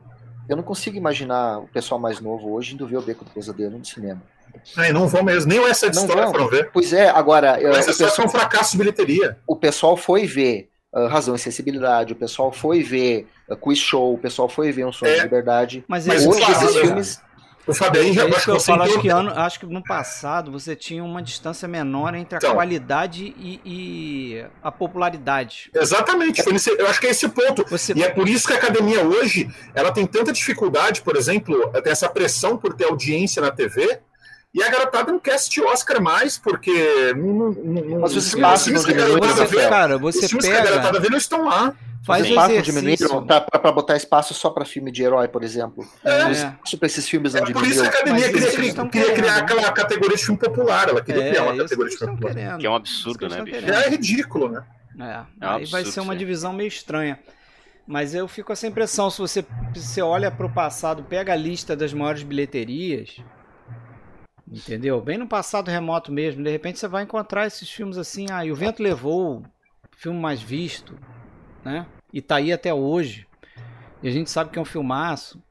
Eu 0.50 0.56
não 0.56 0.64
consigo 0.64 0.98
imaginar 0.98 1.60
o 1.60 1.68
pessoal 1.68 2.00
mais 2.00 2.20
novo 2.20 2.52
hoje 2.54 2.74
indo 2.74 2.88
ver 2.88 2.98
o 2.98 3.02
Beco 3.02 3.24
do 3.24 3.30
Pesadelo 3.30 3.78
no 3.78 3.86
cinema. 3.86 4.22
Ai, 4.76 4.92
não 4.92 5.08
vão 5.08 5.22
mesmo. 5.22 5.50
Nem 5.50 5.64
essa 5.66 5.90
de 5.90 5.98
história 5.98 6.28
foram 6.28 6.48
ver. 6.48 6.72
Pois 6.74 6.92
é, 6.92 7.10
agora. 7.10 7.62
Essa 7.78 7.92
história 7.92 8.14
foi 8.14 8.26
um 8.26 8.30
fracasso 8.30 8.72
de 8.72 8.78
bilheteria. 8.80 9.38
O 9.46 9.56
pessoal 9.56 9.96
foi 9.96 10.26
ver 10.26 10.70
uh, 10.92 11.06
Razão 11.06 11.36
e 11.36 11.40
Sensibilidade, 11.40 12.14
o 12.14 12.16
pessoal 12.16 12.52
foi 12.52 12.82
ver 12.82 13.28
uh, 13.48 13.56
Quiz 13.56 13.78
Show, 13.78 14.16
o 14.16 14.18
pessoal 14.18 14.50
foi 14.50 14.72
ver 14.72 14.86
Um 14.86 14.92
Sonho 14.92 15.12
é, 15.12 15.18
de 15.18 15.24
Liberdade. 15.24 15.86
Mas, 15.88 16.08
mas 16.08 16.26
hoje 16.26 16.52
esses 16.52 16.76
filmes. 16.78 17.27
O 17.68 17.74
Fabinho 17.74 18.14
já 18.14 18.24
é 18.24 18.32
que 18.32 18.48
eu 18.48 18.60
falo, 18.62 18.84
acho 18.84 19.00
que, 19.02 19.10
ano, 19.10 19.30
acho 19.36 19.60
que 19.60 19.66
no 19.66 19.84
passado 19.84 20.52
você 20.52 20.74
tinha 20.74 21.04
uma 21.04 21.22
distância 21.22 21.68
menor 21.68 22.16
entre 22.16 22.36
a 22.36 22.38
então, 22.38 22.54
qualidade 22.54 23.36
e, 23.38 23.60
e, 23.66 24.46
a 24.64 24.72
popularidade. 24.72 25.70
Exatamente, 25.76 26.42
nesse, 26.50 26.70
eu 26.70 26.88
acho 26.88 27.02
que 27.02 27.08
é 27.08 27.10
esse 27.10 27.28
ponto. 27.28 27.66
Você... 27.70 27.94
E 27.94 28.04
é 28.04 28.10
por 28.10 28.30
isso 28.30 28.48
que 28.48 28.54
a 28.54 28.56
academia 28.56 29.04
hoje 29.04 29.50
ela 29.76 29.92
tem 29.92 30.08
tanta 30.08 30.32
dificuldade, 30.32 31.02
por 31.02 31.18
exemplo, 31.18 31.70
tem 31.84 31.92
essa 31.92 32.08
pressão 32.08 32.58
por 32.58 32.74
ter 32.74 32.86
audiência 32.86 33.42
na 33.42 33.52
TV, 33.52 34.00
e 34.54 34.64
a 34.64 34.70
garotada 34.70 35.12
não 35.12 35.20
quer 35.20 35.36
assistir 35.36 35.62
Oscar 35.62 36.02
mais, 36.02 36.38
porque. 36.38 37.14
Não, 37.16 37.52
não, 37.52 38.00
Mas 38.00 38.16
os 38.16 38.28
espaços 38.28 38.72
não 38.72 38.82
diminuíram. 38.82 39.70
Cara, 39.70 39.98
você 39.98 40.26
os 40.26 40.32
pega. 40.32 40.62
que 40.62 40.68
a 40.68 40.72
garotada 40.72 41.00
vê 41.00 41.10
não 41.10 41.18
estão 41.18 41.46
lá. 41.46 41.76
Faz 42.08 42.26
o 42.26 42.30
espaço 42.30 42.62
diminuíram 42.62 43.28
pra, 43.28 43.42
pra, 43.42 43.70
botar 43.70 43.98
espaço 43.98 44.34
só 44.34 44.50
pra 44.50 44.64
filme 44.64 44.90
de 44.90 45.04
herói, 45.04 45.28
por 45.28 45.44
exemplo. 45.44 45.86
É. 46.06 46.26
O 46.26 46.32
espaço 46.32 46.78
pra 46.78 46.86
esses 46.86 47.10
filmes 47.10 47.34
não 47.34 47.42
é 47.42 47.44
diminuiu. 47.44 47.66
Por 47.66 47.72
isso 47.72 47.84
a 47.84 47.88
academia 47.88 48.32
queria, 48.32 48.52
queria, 48.52 48.88
queria 48.88 49.14
criar 49.14 49.36
né? 49.36 49.42
aquela 49.42 49.72
categoria 49.74 50.16
de 50.16 50.24
filme 50.24 50.40
popular. 50.40 50.88
Ela 50.88 51.02
queria 51.04 51.24
é, 51.26 51.30
criar 51.32 51.44
uma 51.44 51.58
categoria 51.58 51.92
de 51.92 51.98
filme 51.98 52.14
popular. 52.14 52.34
Querendo. 52.34 52.58
Que 52.60 52.66
é 52.66 52.70
um 52.70 52.76
absurdo, 52.76 53.28
né, 53.28 53.42
bicho? 53.42 53.58
É 53.58 53.90
ridículo, 53.90 54.50
né? 54.50 54.64
É, 54.98 55.04
é 55.04 55.06
um 55.06 55.50
aí 55.50 55.56
absurdo, 55.58 55.70
vai 55.72 55.86
ser 55.86 56.00
uma 56.00 56.14
sim. 56.14 56.20
divisão 56.20 56.54
meio 56.54 56.70
estranha. 56.70 57.20
Mas 57.86 58.16
eu 58.16 58.26
fico 58.28 58.48
com 58.48 58.54
essa 58.54 58.68
impressão, 58.68 59.10
se 59.10 59.20
você, 59.20 59.46
se 59.76 59.82
você 59.82 60.02
olha 60.02 60.32
para 60.32 60.46
o 60.46 60.54
passado, 60.54 61.04
pega 61.04 61.34
a 61.34 61.36
lista 61.36 61.76
das 61.76 61.94
maiores 61.94 62.24
bilheterias, 62.24 63.18
entendeu? 64.50 65.02
Bem 65.02 65.18
no 65.18 65.28
passado 65.28 65.70
remoto 65.70 66.12
mesmo, 66.12 66.42
de 66.42 66.50
repente 66.50 66.80
você 66.80 66.88
vai 66.88 67.04
encontrar 67.04 67.48
esses 67.48 67.70
filmes 67.70 67.98
assim, 67.98 68.28
ah, 68.32 68.46
e 68.46 68.52
o 68.52 68.56
vento 68.56 68.82
levou, 68.82 69.44
filme 69.98 70.20
mais 70.20 70.42
visto, 70.42 70.98
né? 71.66 71.86
E 72.12 72.22
tá 72.22 72.38
aí 72.38 72.52
até 72.52 72.74
hoje. 72.74 73.28
E 74.02 74.08
a 74.08 74.12
gente 74.12 74.30
sabe 74.30 74.52
que 74.52 74.60
é 74.60 74.62
um 74.62 74.66
filmaço. 74.66 75.42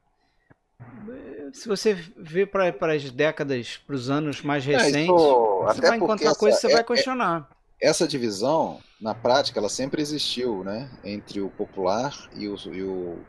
Se 1.53 1.67
você 1.67 1.93
vê 2.17 2.45
para 2.45 2.93
as 2.93 3.09
décadas, 3.09 3.77
para 3.77 3.95
os 3.95 4.09
anos 4.09 4.41
mais 4.41 4.65
recentes, 4.65 5.09
é, 5.09 5.73
você 5.73 5.81
vai 5.81 5.97
encontrar 5.97 6.35
coisas 6.35 6.59
que 6.59 6.67
você 6.67 6.71
é, 6.71 6.75
vai 6.75 6.81
é, 6.81 6.85
questionar. 6.85 7.49
essa 7.81 8.07
divisão, 8.07 8.79
na 8.99 9.15
prática, 9.15 9.59
ela 9.59 9.69
sempre 9.69 10.01
existiu, 10.01 10.63
né? 10.63 10.89
Entre 11.03 11.41
o 11.41 11.49
popular 11.49 12.13
e 12.35 12.47
o, 12.47 12.55
e 12.71 12.83
o, 12.83 13.19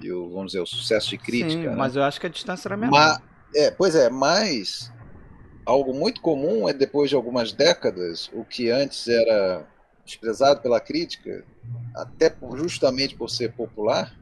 e 0.00 0.12
o 0.12 0.30
vamos 0.30 0.46
dizer, 0.46 0.60
o 0.60 0.66
sucesso 0.66 1.10
de 1.10 1.18
crítica. 1.18 1.50
Sim, 1.50 1.68
né? 1.68 1.76
mas 1.76 1.96
eu 1.96 2.02
acho 2.02 2.20
que 2.20 2.26
a 2.26 2.30
distância 2.30 2.68
era 2.68 2.76
menor. 2.76 2.92
Mas, 2.92 3.20
é, 3.54 3.70
pois 3.70 3.94
é, 3.94 4.10
mas 4.10 4.92
algo 5.64 5.94
muito 5.94 6.20
comum 6.20 6.68
é 6.68 6.72
depois 6.72 7.10
de 7.10 7.16
algumas 7.16 7.52
décadas, 7.52 8.30
o 8.32 8.44
que 8.44 8.70
antes 8.70 9.06
era 9.08 9.66
desprezado 10.04 10.60
pela 10.60 10.80
crítica, 10.80 11.44
até 11.94 12.34
justamente 12.56 13.14
por 13.14 13.28
ser 13.28 13.52
popular, 13.52 14.14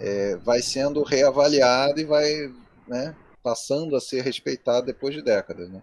é, 0.00 0.36
vai 0.36 0.60
sendo 0.60 1.02
reavaliado 1.02 2.00
e 2.00 2.04
vai 2.04 2.52
né, 2.86 3.14
passando 3.42 3.96
a 3.96 4.00
ser 4.00 4.22
respeitado 4.22 4.86
depois 4.86 5.14
de 5.14 5.22
décadas. 5.22 5.68
Né? 5.68 5.82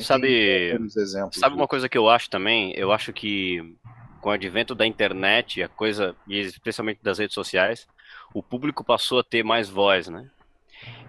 Sabe, 0.00 0.76
sabe 1.32 1.54
uma 1.54 1.68
coisa 1.68 1.88
que 1.88 1.96
eu 1.96 2.08
acho 2.08 2.28
também? 2.28 2.72
Eu 2.76 2.92
acho 2.92 3.12
que 3.12 3.76
com 4.20 4.30
o 4.30 4.32
advento 4.32 4.74
da 4.74 4.86
internet, 4.86 5.62
a 5.62 5.68
coisa, 5.68 6.14
e 6.26 6.40
especialmente 6.40 7.00
das 7.02 7.18
redes 7.18 7.34
sociais, 7.34 7.86
o 8.34 8.42
público 8.42 8.82
passou 8.82 9.20
a 9.20 9.24
ter 9.24 9.44
mais 9.44 9.68
voz, 9.68 10.08
né? 10.08 10.28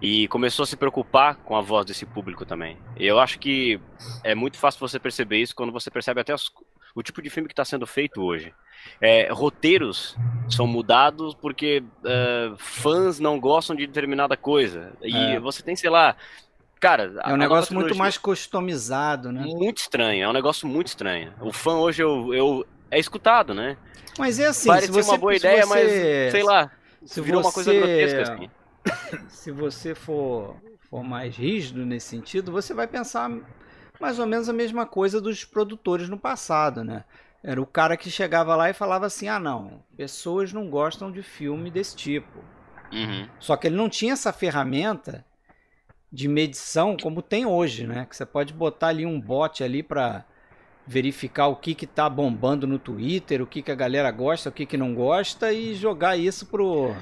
E 0.00 0.28
começou 0.28 0.62
a 0.62 0.66
se 0.66 0.76
preocupar 0.76 1.36
com 1.36 1.56
a 1.56 1.60
voz 1.60 1.84
desse 1.84 2.06
público 2.06 2.46
também. 2.46 2.78
E 2.96 3.04
eu 3.04 3.18
acho 3.18 3.38
que 3.38 3.80
é 4.22 4.34
muito 4.34 4.56
fácil 4.56 4.80
você 4.80 4.98
perceber 4.98 5.38
isso 5.38 5.54
quando 5.54 5.72
você 5.72 5.90
percebe 5.90 6.20
até 6.20 6.32
as, 6.32 6.48
o 6.94 7.02
tipo 7.02 7.22
de 7.22 7.30
filme 7.30 7.48
que 7.48 7.52
está 7.52 7.64
sendo 7.64 7.86
feito 7.86 8.22
hoje. 8.22 8.52
É, 9.00 9.28
roteiros 9.32 10.16
são 10.48 10.66
mudados 10.66 11.34
porque 11.34 11.82
uh, 12.04 12.56
fãs 12.56 13.18
não 13.18 13.38
gostam 13.38 13.74
de 13.74 13.86
determinada 13.86 14.36
coisa. 14.36 14.92
E 15.02 15.16
é. 15.16 15.40
você 15.40 15.62
tem, 15.62 15.76
sei 15.76 15.90
lá. 15.90 16.16
Cara, 16.80 17.12
é 17.24 17.32
um 17.32 17.36
negócio 17.36 17.74
muito 17.74 17.96
mais 17.96 18.16
customizado, 18.16 19.32
né? 19.32 19.42
Muito 19.42 19.78
estranho, 19.78 20.24
é 20.24 20.28
um 20.28 20.32
negócio 20.32 20.66
muito 20.68 20.86
estranho. 20.86 21.32
O 21.40 21.52
fã 21.52 21.74
hoje 21.74 22.02
eu, 22.02 22.32
eu 22.32 22.66
é 22.88 22.98
escutado, 23.00 23.52
né? 23.52 23.76
Mas 24.16 24.38
é 24.38 24.46
assim, 24.46 24.68
Parece 24.68 24.86
se 24.86 24.92
você, 24.92 25.10
uma 25.10 25.18
boa 25.18 25.34
ideia, 25.34 25.66
você, 25.66 25.68
mas 25.68 26.32
sei 26.32 26.42
lá, 26.42 26.70
se 27.04 27.20
virou 27.20 27.42
você, 27.42 27.46
uma 27.46 27.52
coisa 27.52 27.72
grotesca 27.74 28.22
assim. 28.22 28.50
Se 29.28 29.50
você 29.50 29.94
for, 29.94 30.56
for 30.88 31.02
mais 31.02 31.36
rígido 31.36 31.84
nesse 31.84 32.08
sentido, 32.08 32.50
você 32.50 32.72
vai 32.72 32.86
pensar 32.86 33.30
mais 34.00 34.18
ou 34.18 34.26
menos 34.26 34.48
a 34.48 34.52
mesma 34.52 34.86
coisa 34.86 35.20
dos 35.20 35.44
produtores 35.44 36.08
no 36.08 36.18
passado, 36.18 36.84
né? 36.84 37.04
Era 37.42 37.60
o 37.60 37.66
cara 37.66 37.96
que 37.96 38.10
chegava 38.10 38.56
lá 38.56 38.70
e 38.70 38.74
falava 38.74 39.06
assim: 39.06 39.28
ah, 39.28 39.38
não, 39.38 39.82
pessoas 39.96 40.52
não 40.52 40.68
gostam 40.68 41.10
de 41.10 41.22
filme 41.22 41.70
desse 41.70 41.96
tipo. 41.96 42.38
Uhum. 42.92 43.28
Só 43.38 43.56
que 43.56 43.66
ele 43.66 43.76
não 43.76 43.88
tinha 43.88 44.14
essa 44.14 44.32
ferramenta 44.32 45.24
de 46.10 46.26
medição 46.26 46.96
como 46.96 47.22
tem 47.22 47.46
hoje, 47.46 47.86
né? 47.86 48.06
Que 48.08 48.16
você 48.16 48.24
pode 48.24 48.52
botar 48.52 48.88
ali 48.88 49.04
um 49.04 49.20
bot 49.20 49.62
ali 49.62 49.82
para 49.82 50.24
verificar 50.86 51.48
o 51.48 51.56
que 51.56 51.74
que 51.74 51.86
tá 51.86 52.08
bombando 52.08 52.66
no 52.66 52.78
Twitter, 52.78 53.42
o 53.42 53.46
que 53.46 53.60
que 53.60 53.70
a 53.70 53.74
galera 53.74 54.10
gosta, 54.10 54.48
o 54.48 54.52
que 54.52 54.64
que 54.64 54.76
não 54.76 54.94
gosta 54.94 55.52
e 55.52 55.74
jogar 55.74 56.16
isso 56.16 56.46
pro 56.46 56.94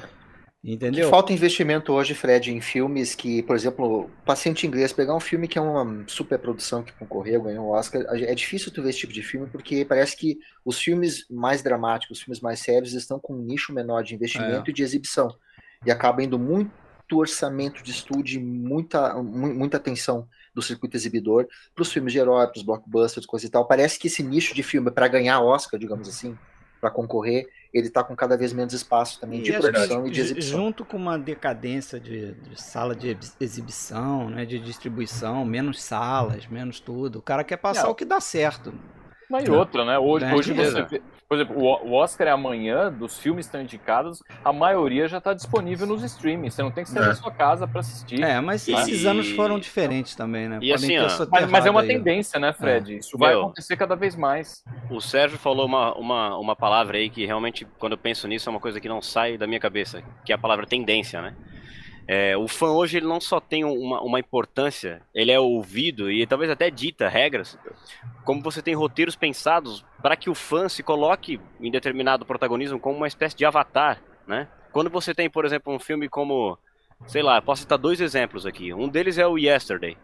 entendeu? 0.72 1.04
Que 1.04 1.10
falta 1.10 1.32
investimento 1.32 1.92
hoje, 1.92 2.14
Fred, 2.14 2.52
em 2.52 2.60
filmes 2.60 3.14
que, 3.14 3.42
por 3.42 3.54
exemplo, 3.56 4.10
Paciente 4.24 4.66
Inglês, 4.66 4.92
pegar 4.92 5.14
um 5.14 5.20
filme 5.20 5.46
que 5.48 5.58
é 5.58 5.60
uma 5.62 6.04
super 6.06 6.38
produção 6.38 6.82
que 6.82 6.92
concorreu, 6.92 7.42
ganhou 7.42 7.66
o 7.66 7.70
Oscar, 7.70 8.02
é 8.08 8.34
difícil 8.34 8.72
tu 8.72 8.82
ver 8.82 8.90
esse 8.90 8.98
tipo 8.98 9.12
de 9.12 9.22
filme 9.22 9.46
porque 9.46 9.84
parece 9.84 10.16
que 10.16 10.38
os 10.64 10.78
filmes 10.78 11.24
mais 11.30 11.62
dramáticos, 11.62 12.18
os 12.18 12.24
filmes 12.24 12.40
mais 12.40 12.60
sérios 12.60 12.92
estão 12.94 13.18
com 13.18 13.34
um 13.34 13.42
nicho 13.42 13.72
menor 13.72 14.02
de 14.02 14.14
investimento 14.14 14.68
É. 14.68 14.70
e 14.70 14.72
de 14.74 14.82
exibição 14.82 15.34
e 15.84 15.90
acaba 15.90 16.22
indo 16.22 16.38
muito 16.38 16.70
orçamento 17.12 17.84
de 17.84 17.92
estúdio, 17.92 18.40
e 18.40 18.44
muita, 18.44 19.14
mu- 19.22 19.54
muita 19.54 19.76
atenção 19.76 20.26
do 20.52 20.60
circuito 20.60 20.96
exibidor 20.96 21.46
para 21.72 21.82
os 21.82 21.92
filmes 21.92 22.12
de 22.12 22.18
herói, 22.18 22.46
para 22.48 22.56
os 22.56 22.64
blockbusters, 22.64 23.24
coisa 23.24 23.46
e 23.46 23.48
tal. 23.48 23.64
Parece 23.68 23.96
que 23.96 24.08
esse 24.08 24.22
nicho 24.24 24.52
de 24.54 24.62
filme 24.64 24.90
para 24.90 25.06
ganhar 25.06 25.40
Oscar, 25.40 25.78
digamos 25.78 26.08
assim, 26.08 26.36
para 26.80 26.90
concorrer, 26.90 27.46
ele 27.72 27.88
está 27.88 28.02
com 28.02 28.14
cada 28.16 28.36
vez 28.36 28.52
menos 28.52 28.72
espaço 28.72 29.20
também 29.20 29.42
de 29.42 29.50
E 29.50 29.54
que 29.54 29.60
produção 29.60 30.06
e 30.06 30.10
de 30.10 30.20
exibição. 30.20 30.58
Junto 30.58 30.84
com 30.84 30.96
uma 30.96 31.18
decadência 31.18 32.00
de, 32.00 32.32
de 32.32 32.60
sala 32.60 32.94
de 32.94 33.08
ex- 33.08 33.36
exibição, 33.40 34.30
né, 34.30 34.44
de 34.44 34.58
distribuição, 34.58 35.44
menos 35.44 35.82
salas, 35.82 36.46
menos 36.46 36.80
tudo. 36.80 37.18
O 37.18 37.22
cara 37.22 37.44
quer 37.44 37.56
passar 37.56 37.84
Não. 37.84 37.90
o 37.90 37.94
que 37.94 38.04
dá 38.04 38.20
certo. 38.20 38.72
Mas 39.28 39.44
e 39.44 39.50
outra, 39.50 39.84
né? 39.84 39.98
Hoje, 39.98 40.24
Ganha 40.24 40.36
hoje 40.36 40.52
você 40.52 40.82
vê, 40.82 41.02
por 41.28 41.34
exemplo, 41.36 41.56
o 41.58 41.92
Oscar 41.94 42.28
é 42.28 42.30
amanhã, 42.30 42.92
dos 42.92 43.18
filmes 43.18 43.46
estão 43.46 43.60
indicados, 43.60 44.22
a 44.44 44.52
maioria 44.52 45.08
já 45.08 45.18
está 45.18 45.34
disponível 45.34 45.86
nos 45.86 46.02
streamings. 46.04 46.54
Você 46.54 46.62
não 46.62 46.70
tem 46.70 46.84
que 46.84 46.90
sair 46.90 47.02
É. 47.02 47.06
da 47.08 47.14
sua 47.14 47.32
casa 47.32 47.66
para 47.66 47.80
assistir. 47.80 48.22
É, 48.22 48.40
mas 48.40 48.66
E- 48.68 48.72
esses 48.72 49.04
anos 49.04 49.28
foram 49.32 49.58
diferentes 49.58 50.14
também, 50.14 50.48
né? 50.48 50.58
E 50.62 50.72
assim, 50.72 50.96
Mas, 51.30 51.50
mas 51.50 51.66
é 51.66 51.70
uma 51.70 51.80
aí, 51.80 51.88
tendência, 51.88 52.38
né, 52.38 52.52
Fred? 52.52 52.98
Isso 52.98 53.18
vai 53.18 53.30
Meu. 53.32 53.42
acontecer 53.42 53.76
cada 53.76 53.96
vez 53.96 54.14
mais. 54.14 54.62
O 54.90 55.00
Sérgio 55.00 55.38
falou 55.38 55.66
uma, 55.66 55.92
uma, 55.94 56.38
uma 56.38 56.54
palavra 56.56 56.96
aí 56.98 57.10
que 57.10 57.26
realmente, 57.26 57.66
quando 57.78 57.92
eu 57.92 57.98
penso 57.98 58.28
nisso, 58.28 58.48
é 58.48 58.50
uma 58.50 58.60
coisa 58.60 58.80
que 58.80 58.88
não 58.88 59.02
sai 59.02 59.36
da 59.36 59.46
minha 59.46 59.60
cabeça, 59.60 60.02
que 60.24 60.32
é 60.32 60.34
a 60.36 60.38
palavra 60.38 60.66
tendência, 60.66 61.20
né? 61.20 61.34
É, 62.08 62.36
o 62.36 62.46
fã 62.46 62.68
hoje 62.68 62.98
ele 62.98 63.06
não 63.06 63.20
só 63.20 63.40
tem 63.40 63.64
uma, 63.64 64.00
uma 64.00 64.20
importância, 64.20 65.02
ele 65.12 65.32
é 65.32 65.40
ouvido 65.40 66.10
e 66.10 66.24
talvez 66.26 66.50
até 66.50 66.70
dita 66.70 67.08
regras, 67.08 67.58
como 68.24 68.40
você 68.42 68.62
tem 68.62 68.74
roteiros 68.74 69.16
pensados 69.16 69.84
para 70.00 70.16
que 70.16 70.30
o 70.30 70.34
fã 70.34 70.68
se 70.68 70.82
coloque 70.82 71.40
em 71.60 71.70
determinado 71.70 72.24
protagonismo 72.24 72.78
como 72.78 72.96
uma 72.96 73.08
espécie 73.08 73.36
de 73.36 73.44
avatar, 73.44 74.00
né? 74.26 74.46
Quando 74.72 74.90
você 74.90 75.14
tem, 75.14 75.28
por 75.28 75.44
exemplo, 75.44 75.74
um 75.74 75.78
filme 75.78 76.08
como, 76.08 76.56
sei 77.06 77.22
lá, 77.22 77.40
posso 77.42 77.62
citar 77.62 77.78
dois 77.78 78.00
exemplos 78.00 78.46
aqui. 78.46 78.72
Um 78.72 78.88
deles 78.88 79.18
é 79.18 79.26
o 79.26 79.38
Yesterday, 79.38 79.96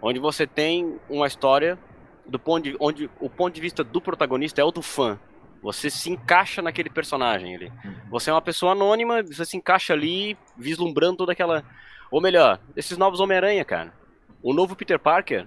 onde 0.00 0.18
você 0.18 0.46
tem 0.46 0.98
uma 1.10 1.26
história 1.26 1.78
do 2.26 2.38
ponto 2.38 2.62
de, 2.62 2.76
onde 2.80 3.10
o 3.20 3.28
ponto 3.28 3.54
de 3.54 3.60
vista 3.60 3.82
do 3.82 4.00
protagonista 4.00 4.60
é 4.60 4.64
o 4.64 4.70
do 4.70 4.80
fã. 4.80 5.18
Você 5.62 5.90
se 5.90 6.10
encaixa 6.10 6.62
naquele 6.62 6.88
personagem 6.88 7.54
ali. 7.54 7.72
Você 8.08 8.30
é 8.30 8.32
uma 8.32 8.42
pessoa 8.42 8.72
anônima, 8.72 9.22
você 9.22 9.44
se 9.44 9.56
encaixa 9.56 9.92
ali, 9.92 10.36
vislumbrando 10.56 11.18
toda 11.18 11.32
aquela. 11.32 11.64
Ou 12.10 12.20
melhor, 12.20 12.58
esses 12.74 12.96
novos 12.96 13.20
Homem-Aranha, 13.20 13.64
cara. 13.64 13.92
O 14.42 14.54
novo 14.54 14.74
Peter 14.74 14.98
Parker, 14.98 15.46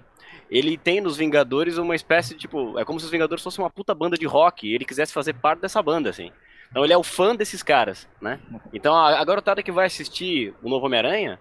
ele 0.50 0.78
tem 0.78 1.00
nos 1.00 1.16
Vingadores 1.16 1.78
uma 1.78 1.96
espécie 1.96 2.34
de 2.34 2.40
tipo. 2.40 2.78
É 2.78 2.84
como 2.84 3.00
se 3.00 3.06
os 3.06 3.10
Vingadores 3.10 3.42
fossem 3.42 3.62
uma 3.62 3.70
puta 3.70 3.94
banda 3.94 4.16
de 4.16 4.26
rock 4.26 4.68
e 4.68 4.74
ele 4.74 4.84
quisesse 4.84 5.12
fazer 5.12 5.34
parte 5.34 5.60
dessa 5.60 5.82
banda, 5.82 6.10
assim. 6.10 6.30
Então 6.70 6.84
ele 6.84 6.92
é 6.92 6.96
o 6.96 7.02
fã 7.02 7.34
desses 7.34 7.62
caras, 7.62 8.08
né? 8.20 8.40
Então 8.72 8.94
a, 8.94 9.24
garotada 9.24 9.62
que 9.62 9.72
vai 9.72 9.86
assistir 9.86 10.54
o 10.62 10.68
novo 10.68 10.86
Homem-Aranha, 10.86 11.40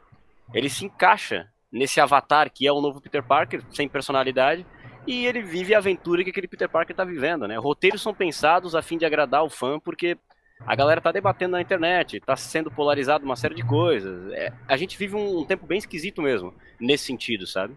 ele 0.53 0.69
se 0.69 0.85
encaixa 0.85 1.47
nesse 1.71 1.99
avatar 1.99 2.51
que 2.51 2.67
é 2.67 2.71
o 2.71 2.81
novo 2.81 3.01
Peter 3.01 3.23
Parker, 3.23 3.63
sem 3.71 3.87
personalidade, 3.87 4.65
e 5.05 5.25
ele 5.25 5.41
vive 5.41 5.75
a 5.75 5.77
aventura 5.77 6.23
que 6.23 6.29
aquele 6.29 6.47
Peter 6.47 6.69
Parker 6.69 6.95
tá 6.95 7.03
vivendo, 7.03 7.47
né? 7.47 7.57
Roteiros 7.57 8.01
são 8.01 8.13
pensados 8.13 8.75
a 8.75 8.81
fim 8.81 8.97
de 8.97 9.05
agradar 9.05 9.43
o 9.43 9.49
fã, 9.49 9.79
porque 9.79 10.17
a 10.65 10.75
galera 10.75 11.01
tá 11.01 11.11
debatendo 11.11 11.53
na 11.53 11.61
internet, 11.61 12.19
tá 12.21 12.35
sendo 12.35 12.71
polarizado 12.71 13.25
uma 13.25 13.35
série 13.35 13.55
de 13.55 13.63
coisas. 13.63 14.31
É, 14.31 14.53
a 14.67 14.77
gente 14.77 14.97
vive 14.97 15.15
um, 15.15 15.39
um 15.39 15.45
tempo 15.45 15.65
bem 15.65 15.77
esquisito 15.77 16.21
mesmo, 16.21 16.53
nesse 16.79 17.05
sentido, 17.05 17.45
sabe? 17.45 17.75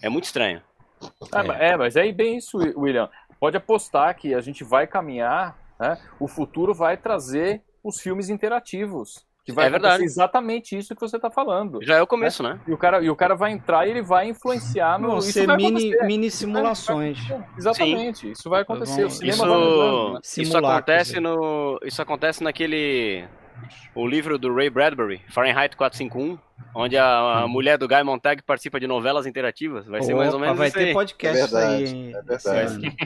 É 0.00 0.08
muito 0.08 0.24
estranho. 0.24 0.62
É, 1.58 1.70
é, 1.70 1.76
mas 1.76 1.96
é 1.96 2.10
bem 2.12 2.36
isso, 2.36 2.58
William. 2.58 3.10
Pode 3.40 3.56
apostar 3.56 4.14
que 4.16 4.34
a 4.34 4.40
gente 4.40 4.62
vai 4.62 4.86
caminhar, 4.86 5.58
né? 5.78 5.98
O 6.20 6.28
futuro 6.28 6.72
vai 6.72 6.96
trazer 6.96 7.60
os 7.82 8.00
filmes 8.00 8.28
interativos. 8.28 9.26
Que 9.44 9.50
vai 9.50 9.66
É 9.66 9.70
verdade. 9.70 10.04
exatamente 10.04 10.76
isso 10.76 10.94
que 10.94 11.00
você 11.00 11.16
está 11.16 11.30
falando. 11.30 11.80
Já 11.82 11.96
é 11.96 12.02
o 12.02 12.06
começo, 12.06 12.42
né? 12.42 12.60
E 12.66 12.72
o, 12.72 12.78
cara, 12.78 13.02
e 13.02 13.10
o 13.10 13.16
cara 13.16 13.34
vai 13.34 13.50
entrar 13.50 13.86
e 13.86 13.90
ele 13.90 14.02
vai 14.02 14.28
influenciar 14.28 15.00
no. 15.00 15.08
Vão 15.08 15.18
isso 15.18 15.32
ser 15.32 15.46
vai 15.46 15.56
mini, 15.56 15.96
mini 16.04 16.30
simulações. 16.30 17.18
Exatamente, 17.58 18.30
isso 18.30 18.48
vai 18.48 18.62
acontecer. 18.62 19.04
O 19.04 19.10
cinema 19.10 19.34
Isso, 19.34 19.46
vai 19.46 20.12
né? 20.12 20.20
isso 20.22 20.56
acontece 20.56 21.16
é. 21.16 21.20
no. 21.20 21.80
Isso 21.84 22.00
acontece 22.02 22.42
naquele. 22.44 23.24
O 23.94 24.06
livro 24.06 24.38
do 24.38 24.54
Ray 24.54 24.70
Bradbury, 24.70 25.20
Fahrenheit 25.28 25.76
451, 25.76 26.38
onde 26.74 26.96
a, 26.96 27.42
a 27.42 27.48
mulher 27.48 27.76
do 27.78 27.86
Guy 27.86 28.02
Montag 28.02 28.42
participa 28.42 28.80
de 28.80 28.86
novelas 28.86 29.26
interativas. 29.26 29.86
Vai 29.86 30.02
ser 30.02 30.14
mais 30.14 30.32
ou 30.32 30.40
menos 30.40 30.56
vai 30.56 30.68
isso 30.68 30.78
ter 30.78 30.84
aí. 30.86 30.92
podcast 30.92 31.38
É 31.38 31.42
aí. 31.42 31.48
verdade, 31.50 31.94
hein, 31.96 32.12
é 32.14 32.22
verdade. 32.22 32.96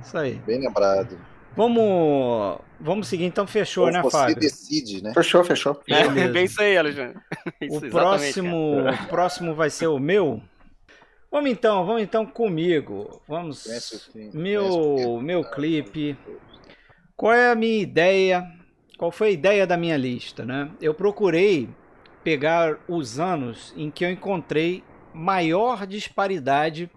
Isso 0.00 0.18
aí. 0.18 0.34
Bem 0.46 0.60
lembrado. 0.60 1.18
Vamos, 1.56 2.58
vamos 2.80 3.06
seguir 3.08 3.24
então, 3.24 3.46
fechou, 3.46 3.86
Ou 3.86 3.92
né, 3.92 4.02
você 4.02 4.10
Fábio? 4.16 4.36
decide, 4.36 5.02
né? 5.02 5.12
Fechou, 5.14 5.44
fechou. 5.44 5.80
É, 5.88 6.08
Beleza. 6.08 6.32
bem 6.32 6.44
isso 6.44 6.60
aí, 6.60 6.76
Alexandre. 6.76 7.16
Isso, 7.60 7.86
O 7.86 7.90
próximo, 7.90 8.88
o 8.88 9.06
próximo 9.08 9.54
vai 9.54 9.70
ser 9.70 9.86
o 9.86 9.98
meu. 9.98 10.42
Vamos 11.30 11.50
então, 11.50 11.84
vamos 11.84 12.02
então 12.02 12.24
comigo. 12.26 13.20
Vamos. 13.28 13.64
Fim- 14.12 14.30
Meu, 14.32 15.20
meu 15.22 15.42
clipe. 15.44 16.16
Qual 17.16 17.32
é 17.32 17.50
a 17.50 17.54
minha 17.54 17.80
ideia? 17.82 18.44
Qual 18.98 19.10
foi 19.10 19.28
a 19.28 19.32
ideia 19.32 19.66
da 19.66 19.76
minha 19.76 19.96
lista, 19.96 20.44
né? 20.44 20.70
Eu 20.80 20.94
procurei 20.94 21.68
pegar 22.22 22.78
os 22.88 23.18
anos 23.20 23.72
em 23.76 23.90
que 23.90 24.04
eu 24.04 24.10
encontrei 24.10 24.82
maior 25.12 25.86
disparidade 25.86 26.88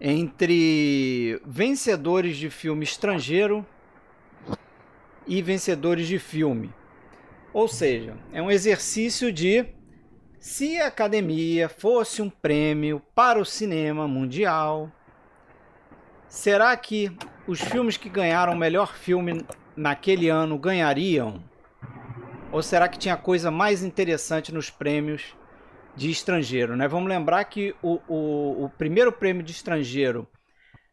entre 0.00 1.40
vencedores 1.44 2.36
de 2.36 2.50
filme 2.50 2.84
estrangeiro 2.84 3.64
e 5.26 5.40
vencedores 5.42 6.06
de 6.06 6.18
filme. 6.18 6.72
Ou 7.52 7.66
seja, 7.66 8.16
é 8.32 8.40
um 8.42 8.50
exercício 8.50 9.32
de 9.32 9.66
se 10.38 10.78
a 10.78 10.86
academia 10.86 11.68
fosse 11.68 12.20
um 12.20 12.30
prêmio 12.30 13.02
para 13.14 13.40
o 13.40 13.44
cinema 13.44 14.06
mundial, 14.06 14.92
será 16.28 16.76
que 16.76 17.10
os 17.46 17.60
filmes 17.60 17.96
que 17.96 18.08
ganharam 18.08 18.52
o 18.52 18.56
melhor 18.56 18.94
filme 18.94 19.44
naquele 19.74 20.28
ano 20.28 20.58
ganhariam? 20.58 21.42
Ou 22.52 22.62
será 22.62 22.88
que 22.88 22.98
tinha 22.98 23.16
coisa 23.16 23.50
mais 23.50 23.82
interessante 23.82 24.52
nos 24.52 24.70
prêmios 24.70 25.34
de 25.96 26.10
estrangeiro? 26.10 26.76
Né? 26.76 26.86
Vamos 26.86 27.08
lembrar 27.08 27.44
que 27.44 27.74
o, 27.82 28.00
o, 28.06 28.64
o 28.64 28.70
primeiro 28.76 29.10
prêmio 29.10 29.42
de 29.42 29.52
estrangeiro 29.52 30.28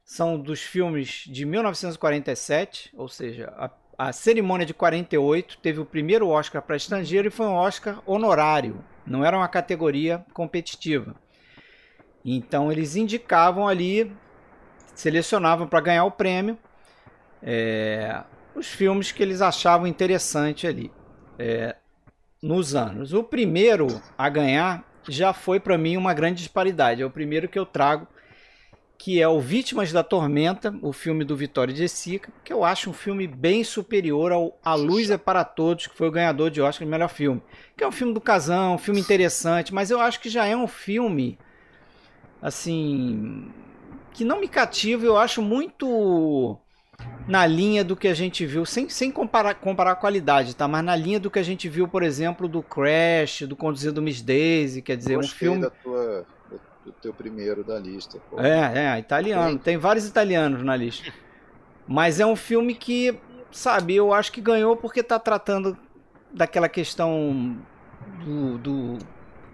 são 0.03 0.39
dos 0.39 0.61
filmes 0.61 1.25
de 1.27 1.45
1947, 1.45 2.91
ou 2.95 3.07
seja, 3.07 3.53
a, 3.57 3.69
a 3.97 4.11
cerimônia 4.11 4.65
de 4.65 4.73
48 4.73 5.57
teve 5.59 5.79
o 5.79 5.85
primeiro 5.85 6.27
Oscar 6.29 6.61
para 6.61 6.75
estrangeiro 6.75 7.27
e 7.27 7.31
foi 7.31 7.45
um 7.45 7.53
Oscar 7.53 8.01
honorário, 8.05 8.83
não 9.05 9.23
era 9.23 9.37
uma 9.37 9.47
categoria 9.47 10.25
competitiva. 10.33 11.15
Então 12.25 12.71
eles 12.71 12.95
indicavam 12.95 13.67
ali, 13.67 14.11
selecionavam 14.95 15.67
para 15.67 15.81
ganhar 15.81 16.05
o 16.05 16.11
prêmio 16.11 16.57
é, 17.43 18.23
os 18.55 18.67
filmes 18.67 19.11
que 19.11 19.21
eles 19.21 19.41
achavam 19.41 19.85
interessante 19.85 20.65
ali 20.65 20.91
é, 21.37 21.75
nos 22.41 22.73
anos. 22.73 23.13
O 23.13 23.23
primeiro 23.23 24.01
a 24.17 24.29
ganhar 24.29 24.83
já 25.07 25.33
foi 25.33 25.59
para 25.59 25.77
mim 25.77 25.97
uma 25.97 26.13
grande 26.13 26.39
disparidade. 26.39 27.01
É 27.01 27.05
o 27.05 27.09
primeiro 27.09 27.47
que 27.47 27.57
eu 27.57 27.65
trago, 27.65 28.07
que 28.97 29.21
é 29.21 29.27
o 29.27 29.39
Vítimas 29.39 29.91
da 29.91 30.03
Tormenta, 30.03 30.73
o 30.81 30.93
filme 30.93 31.25
do 31.25 31.35
Vitório 31.35 31.73
de 31.73 31.87
Sica, 31.89 32.31
que 32.43 32.53
eu 32.53 32.63
acho 32.63 32.89
um 32.89 32.93
filme 32.93 33.27
bem 33.27 33.63
superior 33.63 34.31
ao 34.31 34.57
A 34.63 34.75
Luz 34.75 35.09
é 35.09 35.17
para 35.17 35.43
Todos, 35.43 35.87
que 35.87 35.97
foi 35.97 36.07
o 36.07 36.11
ganhador 36.11 36.49
de 36.49 36.61
Oscar 36.61 36.85
de 36.85 36.91
melhor 36.91 37.09
filme. 37.09 37.41
Que 37.75 37.83
é 37.83 37.87
um 37.87 37.91
filme 37.91 38.13
do 38.13 38.21
casão, 38.21 38.75
um 38.75 38.77
filme 38.77 39.01
interessante, 39.01 39.73
mas 39.73 39.91
eu 39.91 39.99
acho 39.99 40.19
que 40.19 40.29
já 40.29 40.45
é 40.45 40.55
um 40.55 40.67
filme 40.67 41.37
assim 42.41 43.51
que 44.13 44.23
não 44.23 44.39
me 44.39 44.47
cativa, 44.47 45.05
eu 45.05 45.17
acho 45.17 45.41
muito 45.41 46.57
na 47.27 47.45
linha 47.45 47.83
do 47.83 47.95
que 47.95 48.07
a 48.07 48.13
gente 48.13 48.45
viu, 48.45 48.65
sem, 48.65 48.89
sem 48.89 49.11
comparar, 49.11 49.55
comparar 49.55 49.91
a 49.91 49.95
qualidade, 49.95 50.55
tá? 50.55 50.67
Mas 50.67 50.83
na 50.83 50.95
linha 50.95 51.19
do 51.19 51.31
que 51.31 51.39
a 51.39 51.43
gente 51.43 51.69
viu, 51.69 51.87
por 51.87 52.03
exemplo, 52.03 52.47
do 52.47 52.61
Crash, 52.61 53.43
do 53.43 53.55
Conduzido 53.55 54.01
Miss 54.01 54.21
Daisy, 54.21 54.81
quer 54.81 54.97
dizer, 54.97 55.17
um 55.17 55.21
Gostei 55.21 55.49
filme 55.49 55.61
da 55.61 55.69
tua, 55.69 56.25
do 56.85 56.91
teu 57.01 57.13
primeiro 57.13 57.63
da 57.63 57.79
lista. 57.79 58.19
Pô. 58.29 58.39
É, 58.39 58.95
é, 58.95 58.99
italiano. 58.99 59.57
Tem 59.57 59.77
vários 59.77 60.07
italianos 60.07 60.63
na 60.63 60.75
lista. 60.75 61.13
Mas 61.87 62.19
é 62.19 62.25
um 62.25 62.35
filme 62.35 62.75
que, 62.75 63.17
sabe, 63.51 63.95
eu 63.95 64.13
acho 64.13 64.31
que 64.31 64.41
ganhou 64.41 64.75
porque 64.75 65.03
tá 65.03 65.19
tratando 65.19 65.77
daquela 66.33 66.69
questão 66.69 67.57
do, 68.25 68.57
do 68.57 68.97